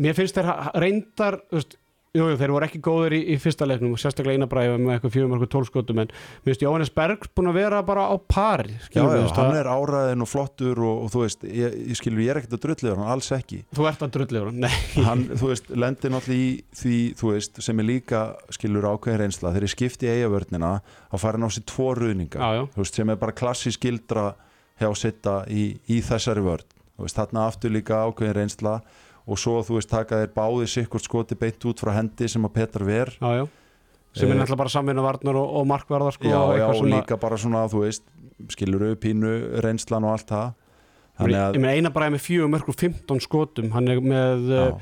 mér 0.00 0.16
finnst 0.16 0.38
ha- 0.48 0.72
reyndar 0.80 1.40
þú 1.50 1.58
veist, 1.60 1.76
jú, 2.16 2.24
jú, 2.26 2.36
þeir 2.40 2.52
voru 2.54 2.66
ekki 2.66 2.80
góður 2.82 3.14
í, 3.14 3.20
í 3.34 3.36
fyrsta 3.40 3.66
leiknum 3.68 3.92
og 3.94 4.00
sérstaklega 4.02 4.38
Einar 4.38 4.48
Bræði 4.50 4.78
með 4.80 4.96
eitthvað 4.96 5.12
fjögum 5.14 5.34
eitthvað 5.36 5.50
tólskotum 5.54 6.00
en 6.02 6.10
mér 6.10 6.48
finnst 6.48 6.64
Jóhannes 6.64 6.90
Berg 6.96 7.26
búin 7.36 7.50
að 7.52 7.58
vera 7.60 7.82
bara 7.86 8.06
á 8.10 8.14
pari 8.18 8.74
Já, 8.90 9.02
já, 9.04 9.22
hann 9.36 9.58
er 9.58 9.70
áræðin 9.70 10.24
og 10.24 10.30
flottur 10.30 10.82
og, 10.82 11.04
og 11.04 11.12
þú 11.14 11.22
veist, 11.22 11.46
ég, 11.46 11.76
ég 11.92 12.00
skilur, 12.00 12.22
ég 12.24 12.32
er 12.34 12.40
ekkert 12.40 12.56
að 12.58 12.62
drulliður 12.64 12.98
hann, 12.98 13.12
alls 13.14 13.30
ekki. 13.36 13.60
Þú 13.76 13.86
ert 13.90 14.02
að 14.06 14.12
drulliður 14.16 14.50
nei, 14.56 14.74
hann, 15.08 15.26
þú 15.30 15.52
veist, 15.52 15.70
lendir 15.70 16.14
náttúrulega 16.14 16.40
í 16.40 16.50
því, 16.82 16.98
þú 17.20 17.34
veist, 17.34 17.62
sem 17.68 17.82
er 17.84 17.88
líka 17.92 18.24
skilur 18.58 18.88
ákveðin 18.90 19.22
reynsla, 19.24 19.52
þegar 19.54 19.68
ég 19.68 19.74
skipti 19.76 20.10
eigavörnina 20.10 20.72
þá 21.12 21.16
fara 21.22 21.38
hann 21.38 21.46
á 21.46 21.50
sér 21.54 21.66
tvo 21.70 21.92
ruðninga 21.98 22.50
þú 22.74 22.82
veist, 22.82 22.98
sem 22.98 23.14
er 23.14 23.20
bara 23.22 23.36
klassísk 23.38 23.86
gildra 23.86 24.32
hjá 24.80 24.90
sitta 24.96 25.44
í, 25.46 25.76
í 25.86 26.00
og 29.26 29.38
svo, 29.38 29.60
þú 29.66 29.78
veist, 29.78 29.90
taka 29.90 30.22
þeir 30.22 30.32
báði 30.36 30.68
sikkert 30.70 31.04
skoti 31.06 31.36
beint 31.38 31.64
út 31.68 31.82
frá 31.82 31.92
hendi 31.96 32.28
sem 32.28 32.44
að 32.46 32.54
Petar 32.56 32.84
ver 32.88 33.12
já, 33.20 33.30
já. 33.40 33.44
sem 34.16 34.28
er 34.28 34.34
Eh, 34.34 34.40
náttúrulega 34.40 34.62
bara 34.62 34.72
samvinna 34.72 35.02
varnar 35.04 35.36
og, 35.36 35.52
og 35.60 35.66
markvarðar 35.70 36.16
sko, 36.16 36.28
já, 36.30 36.38
og 36.40 36.56
já, 36.58 36.66
og 36.70 36.88
líka 36.88 37.16
bara 37.20 37.36
svona, 37.38 37.66
þú 37.70 37.84
veist 37.84 38.02
skilur 38.54 38.86
upp 38.92 39.00
pínu 39.04 39.60
reynslan 39.62 40.04
og 40.08 40.16
allt 40.16 40.28
það 40.32 40.48
Ég 41.20 41.20
þannig 41.20 41.40
að, 41.44 41.56
meina 41.60 41.76
eina 41.76 41.90
bara 41.92 42.08
með 42.10 42.22
fjögum 42.24 42.54
mörgur 42.54 42.76
15 42.80 43.20
skotum 43.20 43.70
hann 43.74 43.88
er 43.92 44.00
með 44.00 44.46
já, 44.48 44.60
já, 44.64 44.78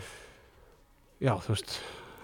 já 1.27 1.33
þú 1.43 1.55
veist. 1.57 1.79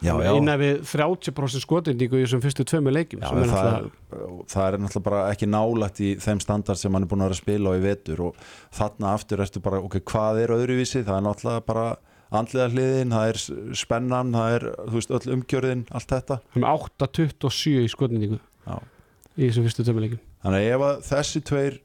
Innan 0.05 0.61
við 0.61 0.81
30% 0.91 1.65
skotindíku 1.65 2.19
í 2.19 2.25
þessum 2.25 2.43
fyrstu 2.45 2.67
tveimu 2.69 2.93
leikjum 2.95 3.23
Já, 3.25 3.29
er 3.31 3.53
það, 3.53 3.69
er, 3.75 4.25
það 4.53 4.67
er 4.67 4.79
náttúrulega 4.83 5.05
bara 5.09 5.21
ekki 5.33 5.49
nálægt 5.51 6.01
í 6.05 6.11
þeim 6.23 6.43
standard 6.45 6.81
sem 6.81 6.97
hann 6.97 7.07
er 7.07 7.11
búin 7.11 7.25
að 7.25 7.31
vera 7.31 7.39
að 7.39 7.43
spila 7.43 7.73
á 7.73 7.79
í 7.79 7.85
vetur 7.85 8.25
og 8.29 8.43
þarna 8.75 9.15
aftur 9.15 9.45
ertu 9.45 9.63
bara, 9.65 9.81
ok, 9.85 10.01
hvað 10.11 10.43
er 10.45 10.55
öðruvísi, 10.59 11.05
það 11.07 11.21
er 11.21 11.27
náttúrulega 11.29 11.65
bara 11.69 11.87
andlega 12.35 12.69
hliðin, 12.73 13.15
það 13.15 13.31
er 13.31 13.41
spennan 13.79 14.35
það 14.35 14.59
er, 14.59 14.69
þú 14.83 14.99
veist, 14.99 15.15
öll 15.15 15.35
umgjörðin 15.39 15.87
allt 15.95 16.15
þetta, 16.17 16.41
um 16.59 16.69
8-27 16.75 17.85
í 17.85 17.91
skotindíku 17.93 18.41
í 19.35 19.49
þessum 19.49 19.67
fyrstu 19.67 19.87
tveimu 19.87 20.05
leikjum. 20.05 20.23
Þannig 20.45 20.69
ef 20.75 20.87
að 20.89 21.03
þessi 21.09 21.43
tveir 21.49 21.81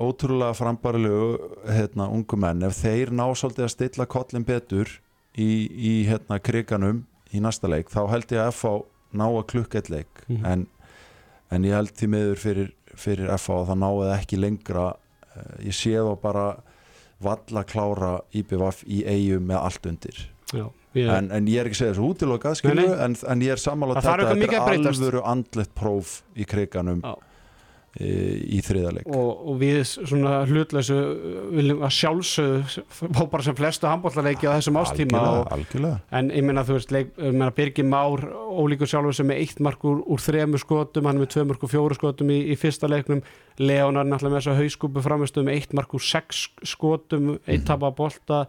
ótrúlega 0.00 0.56
frambarilegu 0.56 1.50
hérna, 1.68 2.08
ungu 2.08 2.38
menn, 2.40 2.64
ef 2.64 2.78
þeir 2.80 3.12
ná 3.12 3.26
svolítið 3.36 3.66
að 3.66 3.72
stilla 3.74 4.06
kollin 4.10 4.46
betur 4.48 4.92
í, 5.36 5.50
í 5.68 5.94
hérna, 6.08 6.40
kriganum 6.42 7.04
í 7.34 7.42
næsta 7.42 7.70
leik, 7.70 7.92
þá 7.92 8.02
held 8.10 8.34
ég 8.34 8.42
að 8.42 8.52
FH 8.54 8.74
ná 9.20 9.26
að 9.26 9.46
klukka 9.52 9.80
eitt 9.80 9.90
leik. 9.92 10.24
Mhm. 10.28 10.44
en, 10.46 10.66
en 11.50 11.64
ég 11.66 11.74
held 11.74 11.94
því 11.98 12.10
miður 12.14 12.42
fyrir, 12.42 12.74
fyrir 12.94 13.30
FH 13.36 13.60
að 13.60 13.70
það 13.70 13.80
náði 13.84 14.10
ekki 14.16 14.40
lengra. 14.40 14.88
Eh, 15.30 15.54
ég 15.70 15.74
sé 15.76 15.94
þá 15.98 16.12
bara 16.22 16.44
valla 17.20 17.64
klára 17.68 18.12
IBVF 18.32 18.84
í 18.88 19.02
eigum 19.04 19.48
með 19.50 19.58
allt 19.60 19.88
undir. 19.90 20.20
Já, 20.50 20.66
ég, 20.96 21.06
en, 21.06 21.30
en 21.30 21.46
ég 21.46 21.60
er 21.60 21.68
ekki 21.68 21.76
að 21.76 21.80
segja 21.82 21.94
þessu 21.94 22.06
útilokað 22.10 22.62
en, 23.04 23.16
en 23.34 23.42
ég 23.44 23.52
er 23.54 23.60
sammála 23.60 24.00
Það 24.00 24.08
þarf 24.08 24.30
þetta, 24.30 24.62
að 24.62 24.72
er 24.80 24.88
alvöru 24.90 25.20
andlegt 25.30 25.74
próf 25.78 26.14
í 26.34 26.46
kriganum. 26.48 27.02
Já. 27.04 27.29
Í, 27.98 28.10
í 28.54 28.60
þriðaleik 28.62 29.08
og, 29.10 29.30
og 29.50 29.56
við 29.58 29.80
svona 29.88 30.44
hlutleysu 30.46 30.96
viljum 31.56 31.80
að 31.82 31.94
sjálfsögðu 31.96 32.84
fá 32.94 33.22
bara 33.32 33.42
sem 33.48 33.56
flestu 33.58 33.88
handbóllarleiki 33.90 34.46
á 34.46 34.54
þessum 34.54 34.78
ástíma 34.78 35.18
og, 35.18 35.26
algjörlega, 35.26 35.56
algjörlega. 35.56 36.00
en 36.20 36.30
ég 36.36 36.46
meina 36.46 36.64
þú 36.68 36.76
veist 36.78 36.94
leik, 36.94 37.10
meina, 37.18 37.50
Birgir 37.56 37.88
Már 37.90 38.22
ólíkur 38.30 38.90
sjálfur 38.92 39.16
sem 39.18 39.30
er 39.34 39.42
eitt 39.42 39.58
mark 39.66 39.82
úr, 39.90 40.04
þremur 40.22 40.62
skotum 40.62 41.08
hann 41.10 41.18
er 41.18 41.24
með 41.26 41.32
tvö 41.34 41.46
mark 41.50 41.66
úr 41.66 41.72
fjóru 41.74 41.98
skotum 41.98 42.30
í, 42.30 42.40
í 42.54 42.58
fyrsta 42.60 42.90
leiknum 42.90 43.24
Leonar 43.60 44.06
náttúrulega 44.06 44.36
með 44.36 44.40
þess 44.40 44.52
að 44.54 44.60
hauskúpu 44.62 45.02
framistu 45.04 45.42
með 45.44 45.58
eitt 45.58 45.74
mark 45.76 45.96
úr 45.98 46.04
sex 46.06 46.46
skotum 46.62 47.34
eitt 47.46 47.60
Mhm. 47.60 47.66
tapa 47.68 47.90
bolta 47.90 48.44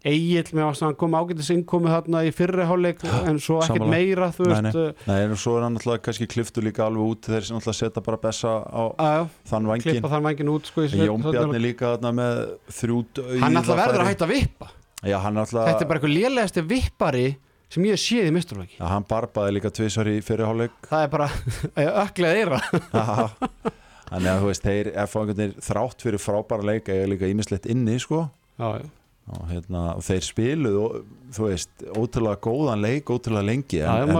Egil 0.00 0.46
með 0.56 0.62
að 0.64 0.78
hann 0.86 0.94
kom 0.96 1.12
ágætis 1.18 1.50
innkomið 1.52 1.92
þarna 1.92 2.20
í 2.24 2.30
fyrri 2.32 2.64
hálfleik 2.64 3.02
en 3.28 3.36
svo 3.42 3.58
ekkert 3.60 3.84
meira 3.92 4.30
þú 4.32 4.46
Nei, 4.48 4.54
veist 4.64 4.78
uh, 4.80 5.02
Nei, 5.10 5.18
en 5.26 5.34
svo 5.36 5.56
er 5.58 5.66
hann 5.66 5.76
alltaf 5.76 5.98
kannski 6.06 6.28
kliftu 6.32 6.62
líka 6.64 6.86
alveg 6.86 7.10
út 7.12 7.28
þeir 7.28 7.44
sem 7.50 7.58
alltaf 7.58 7.76
setja 7.76 8.00
bara 8.06 8.16
bessa 8.22 8.54
á 8.64 8.82
að 8.96 9.26
þann 9.50 9.68
vangin 9.68 9.84
klippa 9.84 10.12
þann 10.14 10.24
vangin 10.30 10.52
út 10.54 10.70
sko, 10.70 10.86
í 10.86 10.88
En 10.88 10.94
sveit- 10.94 11.10
Jón 11.10 11.26
Bjarni 11.26 11.60
líka 11.60 11.90
þarna 11.98 12.12
með 12.16 12.40
þrjú 12.80 13.00
dauða 13.20 13.40
hann 13.44 13.60
alltaf 13.60 13.80
verður 13.82 14.04
að 14.06 14.10
hætta 14.14 14.28
að 14.28 14.32
vippa. 14.38 14.70
Já, 15.04 15.16
hann 15.26 15.40
alltaf 15.44 15.68
þetta 15.68 15.84
er 15.84 15.90
bara 15.92 16.00
eitthvað 16.00 16.16
lélegasti 16.16 16.64
vippari 16.72 17.26
sem 17.70 17.84
ég 17.86 17.94
hef 17.94 18.00
séð 18.02 18.30
í 18.30 18.32
misturvæki 18.34 18.80
Já, 18.80 18.86
hann 18.90 19.04
barbaði 19.12 19.52
líka 19.58 19.70
tvisar 19.76 20.08
í 20.10 20.16
fyrirháleik 20.24 20.80
það 20.88 21.04
er 21.04 21.12
bara 21.12 21.28
öklega 22.06 22.40
eira. 22.40 22.62
Þannig 24.10 24.30
að 24.32 24.40
þú 24.42 24.48
veist, 24.48 24.64
þeir 24.66 24.88
F-fangarnir 25.04 25.52
þrátt 25.62 26.02
fyrir 26.02 26.18
frábæra 26.24 26.66
leika 26.72 26.96
ég 26.96 27.12
líka 27.12 27.28
ímislegt 27.30 27.68
inni, 27.70 27.94
sko. 28.02 28.24
Já, 28.58 28.80
já. 28.80 28.88
Og, 29.30 29.42
hérna, 29.50 29.82
og 29.96 30.02
þeir 30.02 30.24
spiluðu 30.26 30.80
og, 30.84 30.94
þú 31.36 31.44
veist, 31.46 31.70
ótrúlega 31.94 32.40
góðan 32.42 32.80
leik 32.82 33.10
ótrúlega 33.14 33.46
lengi 33.46 33.82
en, 33.84 33.90
en, 34.08 34.16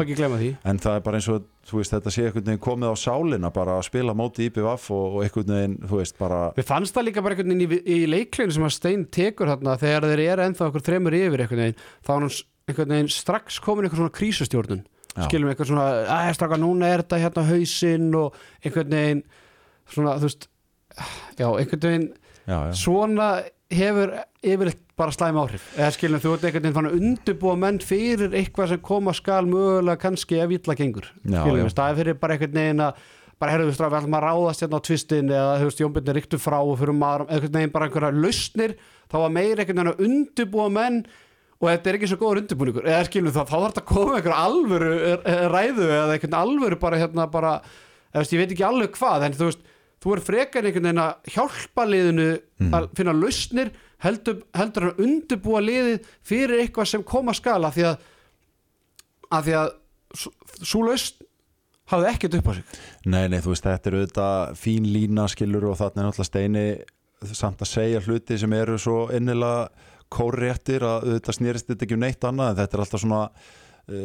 en 0.71 0.79
það 0.85 0.99
er 1.01 1.05
bara 1.09 1.19
eins 1.19 1.29
og 1.33 1.49
veist, 1.71 1.93
þetta 1.95 2.13
sé 2.15 2.25
einhvern 2.29 2.47
veginn 2.47 2.63
komið 2.63 2.93
á 2.93 2.97
sálina 3.01 3.51
bara 3.55 3.79
að 3.81 3.87
spila 3.89 4.15
móti 4.19 4.47
IPVF 4.51 4.87
og, 4.95 5.17
og 5.17 5.25
einhvern 5.27 5.51
veginn, 5.57 5.77
þú 5.91 5.99
veist, 6.03 6.17
bara 6.21 6.39
Við 6.57 6.69
fannst 6.71 6.95
það 6.97 7.09
líka 7.09 7.25
bara 7.27 7.35
einhvern 7.39 7.53
veginn 7.57 7.75
í, 7.79 7.81
í 7.97 7.99
leikleginu 8.11 8.55
sem 8.59 8.69
að 8.69 8.75
Stein 8.77 9.05
tekur 9.19 9.51
þarna 9.51 9.77
þegar 9.83 10.07
þeir 10.13 10.23
eru 10.29 10.47
ennþá 10.47 10.69
okkur 10.71 10.87
þremur 10.91 11.19
yfir 11.21 11.45
einhvern 11.47 11.65
veginn 11.65 11.83
þá 12.07 12.11
er 12.15 12.17
hann 12.21 12.31
s- 12.31 12.45
einhvern 12.71 12.95
veginn 12.95 13.13
strax 13.17 13.59
komin 13.65 13.87
einhver 13.89 13.99
svona 14.05 14.15
krísustjórnun. 14.21 14.85
Já. 15.11 15.25
skilum 15.27 15.49
eitthvað 15.51 15.67
svona, 15.73 15.85
að 16.07 16.35
straka 16.39 16.57
núna 16.63 16.87
er 16.95 17.01
þetta 17.03 17.19
hérna 17.19 17.43
hausinn 17.49 18.13
og 18.15 18.37
einhvern 18.63 18.93
veginn 18.95 19.23
svona, 19.91 20.13
þú 20.23 20.29
veist 20.29 20.47
já, 21.41 21.49
einhvern 21.51 21.83
veginn 21.83 22.05
já, 22.47 22.55
já, 22.55 22.77
svona 22.79 23.31
hefur 23.71 24.13
yfirleitt 24.43 24.83
bara 24.99 25.15
slæm 25.15 25.39
áhrif. 25.41 25.65
Eða 25.79 25.93
skilum 25.95 26.21
þú 26.23 26.35
ert 26.35 26.45
einhvern 26.49 26.67
veginn 26.67 26.77
fann 26.77 26.91
að 26.91 26.99
undirbúa 26.99 27.55
menn 27.61 27.79
fyrir 27.85 28.35
eitthvað 28.37 28.75
sem 28.75 28.83
koma 28.85 29.15
skal 29.17 29.49
mögulega 29.49 30.01
kannski 30.03 30.41
ef 30.43 30.53
illa 30.59 30.77
gengur. 30.77 31.09
Skilum 31.25 31.63
við, 31.63 31.73
staðið 31.73 32.03
fyrir 32.03 32.21
bara 32.21 32.37
einhvern 32.37 32.59
veginn 32.59 32.85
að 32.85 33.01
bara 33.41 33.55
herrðu 33.55 33.71
við 33.71 33.77
strafið, 33.79 33.95
við 33.95 34.03
ætlum 34.03 34.17
að 34.19 34.25
ráðast 34.27 34.63
hérna 34.65 34.79
á 34.81 34.85
tvistin 34.85 35.33
eða 35.33 35.53
þú 35.57 35.69
veist, 35.71 35.81
Jónbjörn 35.81 36.11
er 36.13 36.19
ríktu 36.19 36.41
frá 36.41 36.59
og 36.61 36.75
fyrir 36.77 36.97
maður, 37.01 37.25
einhvern 37.31 37.55
veginn 37.57 37.73
bara 37.73 37.87
einhverja 37.89 38.11
lausnir 38.13 38.75
þá 39.09 39.17
var 39.17 39.33
meira 39.33 39.65
einhvern 39.65 39.81
veginn 39.81 39.93
að 39.95 40.03
undirbúa 40.09 40.67
menn 40.75 40.99
og 41.61 41.69
þetta 41.71 41.91
er 41.91 41.97
ekki 41.99 42.11
svo 42.11 42.19
góður 42.21 42.43
undirbúningur. 42.43 42.89
Eða 42.89 43.07
skilum 43.09 43.33
þá, 43.33 43.41
þá 43.41 43.55
þarf 43.55 43.65
þetta 43.71 43.83
að 43.85 43.89
koma 43.95 44.19
einhver 44.19 44.37
alvöru 44.37 44.93
ræðu 45.55 45.89
eða 45.89 46.15
einhvern 46.19 46.39
alvöru 46.41 46.81
bara 46.85 47.01
hérna 47.01 47.27
bara, 47.33 47.55
eða 48.13 48.29
ég 48.29 48.43
veit 48.43 48.55
ekki 48.55 48.69
alveg 48.69 48.95
hvað 48.97 49.27
en 49.27 49.37
þú 49.41 49.49
veist, 49.49 49.65
þú 50.01 50.15
er 50.15 50.23
frekar 50.25 50.67
einhvern 50.67 50.89
veginn 50.89 51.03
að 51.03 51.33
hjálpa 51.35 51.87
liðinu 51.89 52.29
að 52.77 52.89
finna 52.97 53.15
lausnir 53.17 53.73
heldur, 54.05 54.41
heldur 54.57 54.91
að 54.91 55.03
undirbúa 55.05 55.61
liðið 55.65 56.07
fyrir 56.27 56.63
eitthvað 56.63 56.93
sem 56.93 57.05
koma 57.07 57.35
skala 57.37 57.73
því 57.75 57.87
að, 57.91 58.07
að 59.31 59.49
því 59.49 59.59
að 59.61 59.75
svo 60.65 60.85
lausn 60.87 61.27
hafði 61.91 62.11
ekkert 62.13 62.39
upp 62.39 62.51
á 62.51 62.53
sig. 62.55 62.81
Nei, 63.11 63.25
nei, 63.29 63.41
þú 63.43 63.53
veist, 63.53 63.67
þetta 63.67 63.91
er 63.91 63.99
auðvitað 63.99 64.59
fín 64.61 64.89
lína 64.95 65.27
skilur 65.31 65.71
og 65.71 65.79
þarna 65.81 66.03
er 66.03 66.09
náttúrulega 66.09 66.31
steini 66.31 66.67
samt 67.37 67.65
að 67.65 67.73
segja 67.73 68.03
hluti 68.05 68.39
sem 68.41 68.53
eru 68.57 68.79
svo 68.81 69.01
innilega 69.13 69.69
kórréttir 70.11 70.85
að 70.87 71.09
auðvitað 71.09 71.37
snýrist 71.37 71.69
þetta 71.69 71.87
ekki 71.87 71.99
um 71.99 72.05
neitt 72.05 72.27
annað 72.27 72.53
en 72.53 72.61
þetta 72.61 72.77
er 72.77 72.85
alltaf 72.85 73.03
svona 73.05 73.25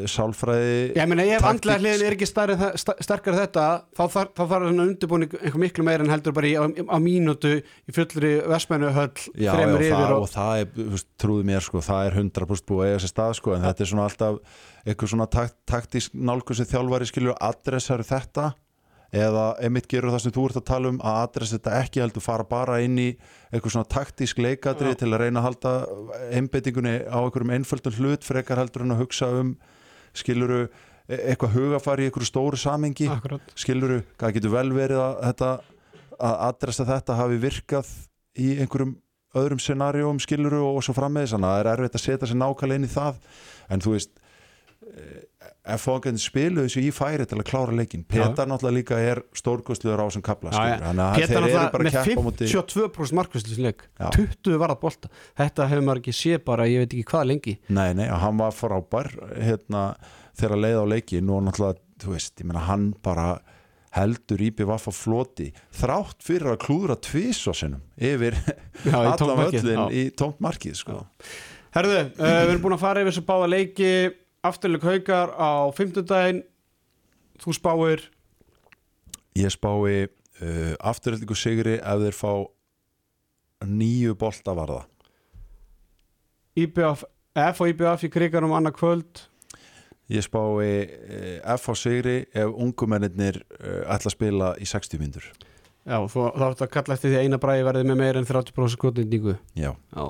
sálfræði 0.10 0.96
Ég 0.98 1.10
meina 1.12 1.26
ef 1.38 1.46
andlega 1.46 1.80
hliðin 1.82 2.06
er 2.08 2.16
ekki 2.16 2.28
stærri, 2.30 2.56
sta- 2.82 2.96
sterkari 3.06 3.40
þetta 3.44 3.66
þá 3.98 4.04
þarf, 4.16 4.32
svona 4.42 4.86
undirbúning 4.88 5.36
einhver 5.42 5.62
miklu 5.62 5.86
meira 5.88 6.06
en 6.06 6.12
heldur 6.14 6.36
bara 6.36 6.50
í, 6.50 6.56
á, 6.58 6.66
á 6.66 6.98
mínútu 7.04 7.52
í 7.62 7.96
fullri 7.96 8.34
vestmennu 8.50 8.92
höll 8.96 9.14
Já, 9.36 9.52
já, 9.54 9.70
það, 9.94 10.16
og 10.18 10.30
það 10.34 10.64
er, 10.64 11.00
trúðu 11.22 11.48
mér 11.52 11.66
sko, 11.66 11.84
það 11.86 12.10
er 12.10 12.20
100% 12.24 12.68
búið 12.72 12.84
að 12.86 12.92
eiga 12.92 13.04
sér 13.06 13.14
stað 13.14 13.38
sko, 13.40 13.56
en 13.56 13.66
þetta 13.68 13.86
er 13.86 13.92
svona 13.94 14.08
alltaf 14.10 14.62
eitthvað 14.86 15.14
svona 15.16 15.30
takt, 15.38 15.58
taktísk 15.70 16.14
nálgun 16.18 16.58
sem 16.60 16.70
þjálfari 16.70 17.10
skilur 17.10 17.38
adressar 17.42 18.04
þetta 18.06 18.52
eða 19.16 19.46
einmitt 19.64 19.88
gerur 19.92 20.12
það 20.14 20.24
sem 20.26 20.34
þú 20.36 20.48
ert 20.50 20.60
að 20.60 20.68
tala 20.70 20.92
um 20.92 20.98
að 21.00 21.20
adressa 21.22 21.58
þetta 21.58 21.76
ekki 21.84 22.02
heldur 22.04 22.26
fara 22.26 22.48
bara 22.50 22.80
inn 22.84 22.98
í 23.00 23.10
eitthvað 23.52 23.76
svona 23.76 23.92
taktísk 23.96 24.42
leikadri 24.44 24.96
til 25.00 25.12
að 25.12 25.22
reyna 25.24 25.42
að 25.42 25.48
halda 25.48 25.76
einbeitingunni 26.36 26.98
á 27.08 27.18
einhverjum 27.22 27.54
einföldum 27.56 27.96
hlut 28.00 28.28
frekar 28.28 28.60
heldur 28.60 28.84
en 28.84 28.96
að 28.96 29.06
hugsa 29.06 29.30
um 29.40 29.56
skiluru 30.16 30.66
eitthvað 31.06 31.56
hugafari 31.56 32.06
í 32.06 32.10
einhverju 32.10 32.28
stóru 32.28 32.60
samengi 32.60 33.08
skiluru, 33.56 34.02
það 34.20 34.38
getur 34.40 34.56
vel 34.56 34.70
verið 34.76 35.02
að 35.04 35.18
þetta 35.30 35.52
að 36.16 36.38
adressa 36.50 36.86
þetta 36.88 37.18
hafi 37.20 37.40
virkað 37.44 37.90
í 38.40 38.52
einhverjum 38.64 38.96
öðrum 39.36 39.60
scenarióm 39.60 40.20
skiluru 40.24 40.62
og 40.64 40.84
svo 40.86 40.96
frammeðis 40.96 41.34
þannig 41.36 41.50
að 41.50 41.56
það 41.56 41.62
er 41.62 41.72
erfitt 41.74 41.98
að 41.98 42.04
setja 42.06 42.30
sér 42.30 42.40
nákvæmlega 42.40 42.80
inn 42.80 42.88
í 42.88 42.92
það. 42.92 43.18
En 43.72 43.84
þú 43.84 43.96
veist 43.96 44.14
ef 45.66 45.82
fóðan 45.82 46.20
spilu 46.22 46.66
þessu 46.66 46.84
í 46.86 46.92
færi 46.94 47.26
til 47.28 47.40
að 47.40 47.48
klára 47.50 47.74
leikin 47.76 48.04
Petar 48.08 48.50
náttúrulega 48.50 48.76
líka 48.78 49.00
er 49.02 49.22
stórkostluður 49.36 50.04
á 50.04 50.06
þessum 50.06 50.26
kapla 50.26 50.52
eru 50.54 50.92
náttúrulega 51.00 51.64
með 51.82 51.98
keppa 51.98 52.22
á 52.22 52.26
móti 52.26 52.50
52% 52.52 53.18
markvæslisleik 53.20 53.86
Já. 53.98 54.10
20 54.14 54.60
var 54.62 54.76
að 54.76 54.82
bolta. 54.84 55.12
Þetta 55.40 55.68
hefur 55.72 55.88
maður 55.88 56.04
ekki 56.04 56.16
sé 56.16 56.38
bara, 56.44 56.68
ég 56.70 56.84
veit 56.84 56.94
ekki 56.94 57.08
hvað 57.10 57.26
lengi. 57.32 57.56
Nei, 57.74 57.90
nei, 57.98 58.06
hann 58.10 58.40
var 58.42 58.54
frábær 58.56 59.12
hérna, 59.34 59.84
þegar 60.38 60.56
að 60.58 60.64
leiða 60.68 60.86
á 60.86 60.92
leikin 60.94 61.34
og 61.34 61.44
náttúrulega, 61.48 61.82
þú 62.04 62.14
veist, 62.14 62.36
ég 62.42 62.50
meina 62.50 62.66
hann 62.70 62.88
bara 63.06 63.28
heldur 63.96 64.44
íbjöf 64.44 64.90
á 64.90 64.92
floti 64.92 65.50
þrátt 65.80 66.20
fyrir 66.26 66.52
að 66.52 66.62
klúðra 66.66 66.98
tvísosinum 67.00 67.84
yfir 67.96 68.36
allan 68.92 69.40
völlin 69.46 69.86
í 69.96 70.10
tómt 70.18 70.42
markið 70.44 70.78
sko. 70.82 71.02
Herðu, 71.76 71.98
uh, 72.20 72.38
við 72.44 72.54
erum 72.54 72.62
búin 72.64 72.78
að 72.78 72.84
fara 72.86 73.02
yfir 73.04 73.14
þessu 73.14 73.26
báða 73.28 73.50
leiki 73.52 73.92
afturleik 74.48 74.86
haukar 74.86 75.34
á 75.36 75.70
fimmtudaginn. 75.76 76.44
Þú 77.42 77.56
spáir? 77.58 78.04
Ég 79.36 79.52
spái 79.52 80.08
uh, 80.08 80.74
afturhaldingu 80.80 81.36
sigri 81.36 81.80
ef 81.80 82.04
þeir 82.06 82.16
fá 82.16 82.32
nýju 83.66 84.16
bolta 84.20 84.54
varða 84.56 84.84
IBF, 86.56 87.04
F 87.36 87.64
og 87.64 87.72
IBF 87.72 88.06
í 88.08 88.10
kriganum 88.14 88.54
annað 88.56 88.78
kvöld. 88.78 89.26
Ég 90.12 90.24
spái 90.24 90.40
uh, 90.40 91.58
F 91.58 91.68
á 91.68 91.74
sigri 91.76 92.22
ef 92.32 92.54
ungumennir 92.54 93.42
uh, 93.60 93.84
ætla 93.92 94.14
að 94.14 94.16
spila 94.16 94.54
í 94.62 94.70
60 94.70 95.02
myndur 95.02 95.28
Já, 95.86 96.00
þú, 96.10 96.30
þá 96.34 96.46
ertu 96.48 96.66
að 96.66 96.72
kalla 96.74 96.96
eftir 96.96 97.12
því 97.12 97.18
að 97.20 97.26
eina 97.28 97.38
bræði 97.42 97.66
verði 97.68 97.84
með 97.86 98.00
meira 98.00 98.22
en 98.22 98.26
30% 98.26 98.74
skotnýtingu. 98.74 99.36
Já, 99.54 99.70
Já, 99.94 100.06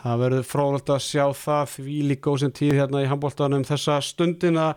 það 0.00 0.22
verður 0.24 0.48
frólægt 0.48 0.90
að 0.94 1.04
sjá 1.04 1.24
það 1.36 1.74
því 1.74 1.98
líka 2.10 2.32
ósinn 2.32 2.56
tíð 2.56 2.74
hérna 2.78 3.04
í 3.04 3.10
handbóltanum 3.10 3.66
þessa 3.68 3.98
stundina. 4.04 4.70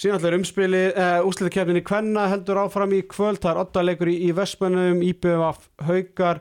Síðan 0.00 0.20
allir 0.20 0.38
umspili, 0.38 0.84
uh, 0.94 1.18
úsliðakefninni 1.28 1.82
Kvenna 1.84 2.28
heldur 2.30 2.62
áfram 2.62 2.94
í 2.96 3.02
kvöld, 3.10 3.42
það 3.42 3.50
er 3.52 3.62
ottaleikur 3.66 4.08
í, 4.08 4.16
í 4.28 4.30
Vestmennum, 4.36 5.02
IBF 5.10 5.66
Haukar 5.84 6.40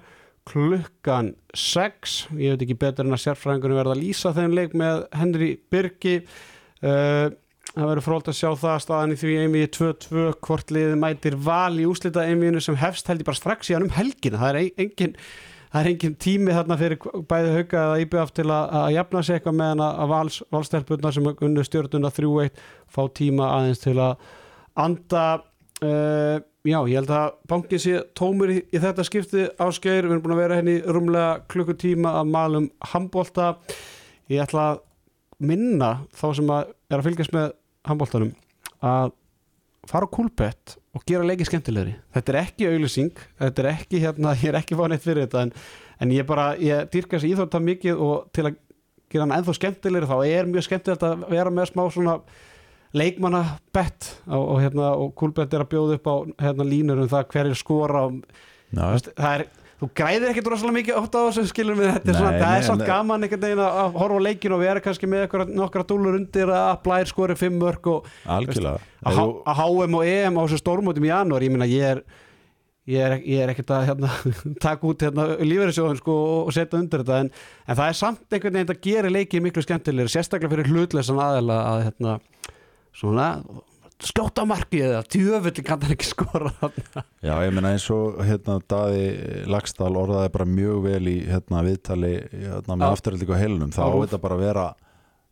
klukkan 0.49 1.34
6 1.53 2.15
ég 2.39 2.55
veit 2.55 2.63
ekki 2.65 2.77
betur 2.80 3.05
en 3.05 3.13
að 3.13 3.21
sérfræðingunum 3.25 3.77
verða 3.82 3.93
að 3.93 4.01
lýsa 4.01 4.32
þeim 4.34 4.55
leik 4.57 4.73
með 4.77 5.03
Henry 5.19 5.49
Birgi 5.69 6.15
uh, 6.23 7.27
það 7.75 7.86
verður 7.91 8.05
frólægt 8.07 8.32
að 8.32 8.38
sjá 8.39 8.49
það 8.63 8.80
staðan 8.86 9.13
í 9.13 9.19
því 9.19 9.36
einvið 9.43 9.67
2-2 9.77 10.23
hvort 10.47 10.73
liðið 10.73 10.97
mætir 11.03 11.38
val 11.45 11.75
í 11.77 11.86
úslita 11.89 12.25
einviðinu 12.25 12.63
sem 12.65 12.80
hefst 12.82 13.11
held 13.11 13.21
ég 13.21 13.30
bara 13.30 13.39
strax 13.39 13.69
síðan 13.69 13.86
um 13.89 13.93
helgina. 13.93 14.39
Það 14.41 14.49
er 14.49 14.59
ein- 14.63 14.84
engin 14.86 15.15
það 15.70 15.82
er 15.82 15.89
engin 15.91 16.17
tími 16.22 16.55
þarna 16.55 16.78
fyrir 16.80 16.99
bæði 17.30 17.53
hauka 17.55 17.84
eða 17.84 18.01
IBF 18.03 18.34
til 18.38 18.47
að, 18.47 18.76
að 18.82 18.91
jafna 18.95 19.24
sig 19.26 19.38
eitthvað 19.38 19.57
meðan 19.59 19.86
að 19.86 20.11
vals, 20.13 20.39
valstelpurnar 20.55 21.15
sem 21.15 21.30
unnu 21.32 21.65
stjórnuna 21.65 22.13
3-1 22.15 22.63
fá 22.89 23.01
tíma 23.20 23.51
aðeins 23.57 23.84
til 23.84 23.95
að 24.01 24.30
anda 24.80 25.26
uh, 25.86 26.39
já, 26.65 26.80
ég 26.89 26.97
held 26.97 27.13
að 27.13 27.38
bankin 27.51 27.84
sé 27.84 28.01
tómur 28.17 28.53
í, 28.53 28.59
í 28.65 28.82
þetta 28.82 29.05
skipti 29.07 29.45
áskeir, 29.61 30.07
við 30.07 30.17
erum 30.17 30.26
búin 30.26 30.36
að 30.36 30.43
vera 30.43 30.59
henni 30.59 30.78
rúmlega 30.86 31.39
klukkutíma 31.51 32.17
að 32.20 32.34
malum 32.34 32.70
handbólta 32.93 33.53
ég 34.32 34.43
ætla 34.43 34.72
að 34.74 34.84
minna 35.39 35.93
þá 36.17 36.28
sem 36.36 36.51
að 36.51 36.74
er 36.89 36.99
að 36.99 37.07
fylgjast 37.07 37.36
með 37.36 37.51
handbóltanum 37.88 38.34
að 38.86 39.13
fara 39.89 40.09
á 40.09 40.13
kúlbett 40.13 40.76
og 40.96 41.06
gera 41.08 41.28
leiki 41.28 41.46
skemmtilegri. 41.48 41.94
Þetta 42.16 42.34
er 42.34 42.40
ekki 42.42 42.70
auðlýsing, 42.70 43.24
þetta 43.42 43.64
er 43.64 43.70
ekki 43.74 44.02
hérna, 44.04 44.34
ég 44.42 44.52
er 44.52 44.60
ekki 44.62 44.78
fáin 44.80 44.96
eitt 44.96 45.06
fyrir 45.06 45.28
þetta 45.28 45.46
en, 45.48 45.54
en 46.02 46.14
ég 46.16 46.28
bara, 46.30 46.52
ég 46.62 46.90
dýrka 46.94 47.18
þessi 47.18 47.34
íþrótta 47.34 47.62
mikið 47.64 48.04
og 48.06 48.30
til 48.36 48.50
að 48.50 48.60
gera 49.10 49.26
hann 49.26 49.36
ennþá 49.40 49.58
skemmtilegri 49.58 50.10
þá 50.10 50.18
er 50.28 50.50
mjög 50.50 50.68
skemmtilegt 50.68 51.06
að 51.06 51.26
vera 51.32 51.54
með 51.54 51.72
smá 51.72 51.84
svona 51.94 52.20
leikmanna 52.98 53.44
bett 53.74 54.12
og, 54.26 54.44
og, 54.44 54.56
hérna, 54.64 54.94
og 54.98 55.14
kúlbett 55.18 55.54
er 55.54 55.66
að 55.66 55.72
bjóða 55.74 55.98
upp 56.00 56.10
á 56.10 56.16
hérna, 56.46 56.66
línur 56.66 57.04
um 57.04 57.10
það 57.10 57.28
hver 57.34 57.50
er 57.52 57.58
skora 57.58 58.06
og, 58.10 58.22
veist, 58.74 59.12
það 59.18 59.36
er 59.36 59.46
Þú 59.80 59.88
græðir 59.95 60.32
ekkert 60.34 60.47
rosalega 60.51 60.75
mikið 60.75 60.97
oft 60.99 61.13
á 61.15 61.19
þessu 61.23 61.43
skilur 61.47 61.77
við 61.80 61.91
þetta 61.93 62.10
er 62.10 62.15
Nei, 62.15 62.19
svona, 62.19 62.31
það 62.35 62.49
nei, 62.49 62.57
er 62.60 62.65
samt 62.68 62.81
en- 62.84 62.89
gaman 62.89 63.23
einhvern 63.23 63.43
veginn 63.45 63.61
að 63.64 63.93
horfa 64.01 64.18
á 64.19 64.26
leikin 64.27 64.56
og 64.57 64.60
vera 64.65 64.81
kannski 64.84 65.07
með 65.07 65.35
nokkra 65.56 65.85
dúlur 65.88 66.18
undir 66.19 66.51
að 66.51 66.72
blær 66.84 67.07
skori 67.07 67.38
fimm 67.39 67.56
mörg 67.61 67.88
og 67.93 68.10
að 68.27 68.49
HM 69.56 69.95
og 69.95 70.03
EM 70.06 70.39
á 70.39 70.41
þessu 70.43 70.60
stórmótum 70.60 71.06
í 71.07 71.11
janúar 71.14 71.45
ég 71.45 71.53
meina 71.53 71.69
ég 71.69 71.85
er 71.93 72.01
ég 72.89 73.06
er, 73.06 73.15
ég 73.22 73.43
er 73.45 73.51
ekkert 73.53 73.69
að 73.76 73.84
hérna, 73.91 74.10
taka 74.65 74.88
út 74.89 75.03
hérna, 75.06 75.27
lífeyrissjóðun 75.45 75.99
sko, 75.99 76.14
og 76.47 76.53
setja 76.56 76.80
undir 76.80 77.03
þetta. 77.03 77.19
En, 77.22 77.27
en 77.69 77.77
það 77.77 77.91
er 77.91 77.97
samt 77.99 78.34
einhvern 78.34 78.56
veginn 78.57 78.73
að 78.73 78.80
gera 78.88 79.11
leikið 79.14 79.43
miklu 79.45 79.61
skemmtilegri 79.61 80.10
sérstaklega 80.10 80.49
fyrir 80.56 80.72
hlutlesan 80.73 81.22
aðeila 81.22 81.57
að 81.76 81.84
hérna, 81.85 82.15
svona 82.97 83.27
skjóta 83.99 84.45
markið 84.47 84.85
eða 84.88 85.01
tjöfulli 85.11 85.63
kann 85.65 85.81
hann 85.84 85.95
ekki 85.95 86.07
skora. 86.07 86.51
Já, 87.26 87.34
ég 87.43 87.51
meina 87.55 87.73
eins 87.76 87.88
og 87.91 88.21
hérna 88.23 88.59
Daði 88.71 89.03
Lagstall 89.51 89.91
orðaði 89.99 90.31
bara 90.35 90.47
mjög 90.47 90.85
vel 90.88 91.01
í 91.11 91.17
hérna 91.27 91.63
viðtali 91.67 92.13
hérna, 92.31 92.77
með 92.80 92.95
á 92.95 93.41
heilunum 93.41 93.76
þá 93.76 93.84
á 93.84 93.91
þetta 93.97 94.21
bara 94.23 94.39
að 94.39 94.45
vera 94.45 94.65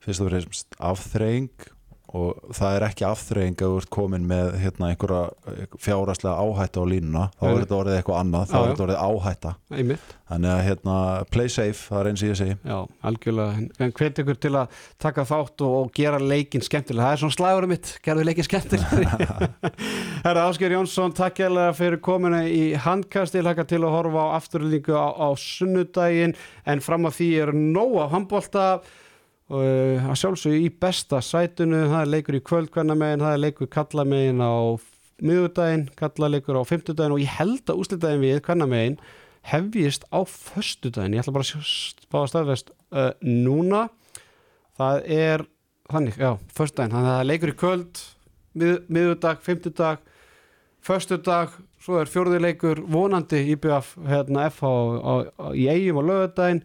fyrst 0.04 0.24
og 0.24 0.32
fremst 0.32 0.80
afþreying 0.92 1.70
og 2.16 2.54
það 2.56 2.76
er 2.78 2.86
ekki 2.88 3.04
afþreying 3.08 3.58
að 3.60 3.72
þú 3.74 3.80
ert 3.82 3.90
komin 3.92 4.28
með 4.30 4.54
hérna, 4.62 4.92
einhverja 4.94 5.66
fjáraslega 5.84 6.36
áhætta 6.40 6.80
á 6.80 6.86
línuna. 6.88 7.24
Þá 7.36 7.48
er 7.50 7.58
þetta 7.64 7.78
orðið 7.82 7.98
eitthvað 7.98 8.20
annað, 8.22 8.46
þá 8.52 8.56
er 8.62 8.70
þetta 8.70 8.86
orðið 8.86 9.02
áhætta. 9.08 9.52
Einmitt. 9.76 10.14
Þannig 10.28 10.52
að 10.52 10.62
hérna, 10.68 10.96
play 11.32 11.52
safe, 11.52 11.82
það 11.88 12.00
er 12.02 12.10
eins 12.12 12.24
og 12.24 12.30
ég 12.32 12.38
segi. 12.40 12.56
Já, 12.68 12.78
algjörlega, 13.10 13.66
en- 13.80 13.94
hvet 14.00 14.22
ykkur 14.24 14.40
til 14.44 14.52
að 14.60 14.80
taka 15.04 15.26
þátt 15.28 15.64
og, 15.68 15.76
og 15.82 15.92
gera 15.96 16.20
leikin 16.20 16.64
skemmtilega 16.66 17.08
það 17.08 17.16
er 17.18 17.22
svona 17.24 17.38
slagurum 17.38 17.72
mitt, 17.72 17.92
gerðu 18.04 18.26
leikin 18.28 18.48
skemmtilega 18.48 19.50
Herra 20.26 20.46
Ásker 20.50 20.76
Jónsson 20.76 21.16
takk 21.16 21.40
hérlega 21.44 21.76
fyrir 21.78 22.02
komuna 22.04 22.44
í 22.48 22.74
handkasti 22.84 23.44
laka 23.46 23.64
til 23.68 23.80
að 23.84 23.96
horfa 23.96 24.28
á 24.28 24.36
afturlýningu 24.42 24.96
á, 25.00 25.08
á 25.16 25.28
sunnudaginn, 25.40 26.36
en 26.68 26.84
fram 26.84 27.08
að 27.08 27.20
því 27.22 27.30
er 27.46 27.54
nóg 27.56 27.96
af 28.04 28.16
handbólta 28.16 28.68
að 29.48 30.18
sjálfsögðu 30.20 30.64
í 30.66 30.72
besta 30.82 31.22
sætunu 31.24 31.86
það 31.88 32.02
er 32.02 32.10
leikur 32.12 32.38
í 32.38 32.44
kvöldkvæmna 32.50 32.98
það 33.22 33.30
er 33.32 33.44
leikur 33.46 33.70
kalla 33.72 34.04
megin 34.08 34.44
á 34.44 34.76
miðudaginn, 35.24 35.88
kalla 35.98 36.30
leikur 36.30 36.60
á 36.60 36.64
fimmtudaginn 36.68 37.16
og 37.16 37.24
ég 37.24 37.38
held 37.40 37.72
að 37.72 37.80
úslitaðin 37.82 38.26
við 38.26 38.42
kvæmna 38.46 38.68
megin 38.70 39.00
hefjist 39.48 40.04
á 40.12 40.20
föstudaginn. 40.28 41.16
Ég 41.16 41.24
ætla 41.24 41.38
bara 41.38 41.48
að 41.48 42.04
fá 42.12 42.20
að 42.20 42.28
staðvest 42.34 42.74
uh, 42.92 43.14
núna. 43.24 43.88
Það 44.78 45.08
er 45.16 45.46
þannig, 45.90 46.20
já, 46.20 46.34
föstudaginn. 46.54 46.94
Þannig 46.94 47.08
að 47.08 47.16
það 47.16 47.24
er 47.24 47.32
leikur 47.32 47.54
í 47.54 47.58
kvöld 47.64 48.04
mið, 48.58 48.76
miðudag, 48.92 49.42
fimmtudag 49.46 50.04
föstudag, 50.88 51.56
svo 51.84 52.00
er 52.02 52.12
fjórði 52.12 52.42
leikur 52.42 52.82
vonandi 52.88 53.42
IBF 53.54 53.96
hérna 54.08 54.48
FH 54.52 54.70
í 55.58 55.68
eigum 55.72 56.00
á 56.00 56.04
lögudaginn 56.10 56.62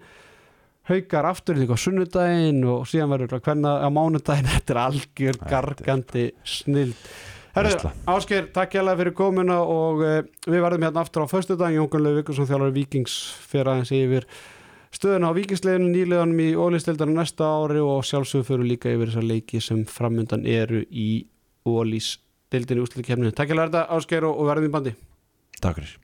haukar 0.92 1.28
aftur 1.32 1.58
líka 1.58 1.76
á 1.76 1.82
sunnudaginn 1.82 2.62
og 2.68 2.86
síðan 2.90 3.12
verður 3.14 3.42
hvernig 3.42 3.84
á 3.84 3.88
mánudaginn. 3.92 4.50
Þetta 4.54 4.74
er 4.76 4.82
algjör 4.86 5.38
gargandi 5.50 6.26
snild 6.44 7.12
Herru. 7.52 7.90
Ásker, 8.08 8.46
takk 8.54 8.78
hérlega 8.78 8.96
fyrir 9.02 9.14
komuna 9.16 9.58
og 9.60 10.00
uh, 10.00 10.22
við 10.48 10.62
verðum 10.64 10.86
hérna 10.86 11.02
aftur 11.04 11.26
á 11.28 11.28
föstudaginn. 11.28 11.82
Jón 11.82 11.90
Gunnar 11.92 12.16
Vikursson 12.16 12.48
þjálfur 12.48 12.72
Víkings 12.78 13.16
fyrir 13.44 13.72
aðeins 13.74 13.92
yfir 13.92 14.28
stöðuna 14.92 15.32
á 15.32 15.36
Víkingsleginu 15.36 15.90
nýleganum 15.92 16.40
í 16.40 16.48
ólistildar 16.56 17.12
næsta 17.12 17.48
ári 17.60 17.82
og 17.84 18.06
sjálfsögur 18.08 18.48
fyrir 18.48 18.70
líka 18.72 18.92
yfir 18.92 19.12
þessar 19.12 19.28
leiki 19.28 19.60
sem 19.60 19.84
framundan 19.88 20.48
eru 20.48 20.80
í 20.88 21.26
ólís 21.68 22.14
dildinni 22.52 22.86
úslutikefninu. 22.86 23.34
Takk 23.36 23.52
hérlega 23.52 23.68
þetta 23.68 23.98
Ásker 23.98 24.28
og, 24.28 24.40
og 24.40 24.48
verðum 24.48 24.70
í 24.70 24.76
bandi. 24.78 24.96
Takk 25.60 25.82
fyrir 25.82 25.98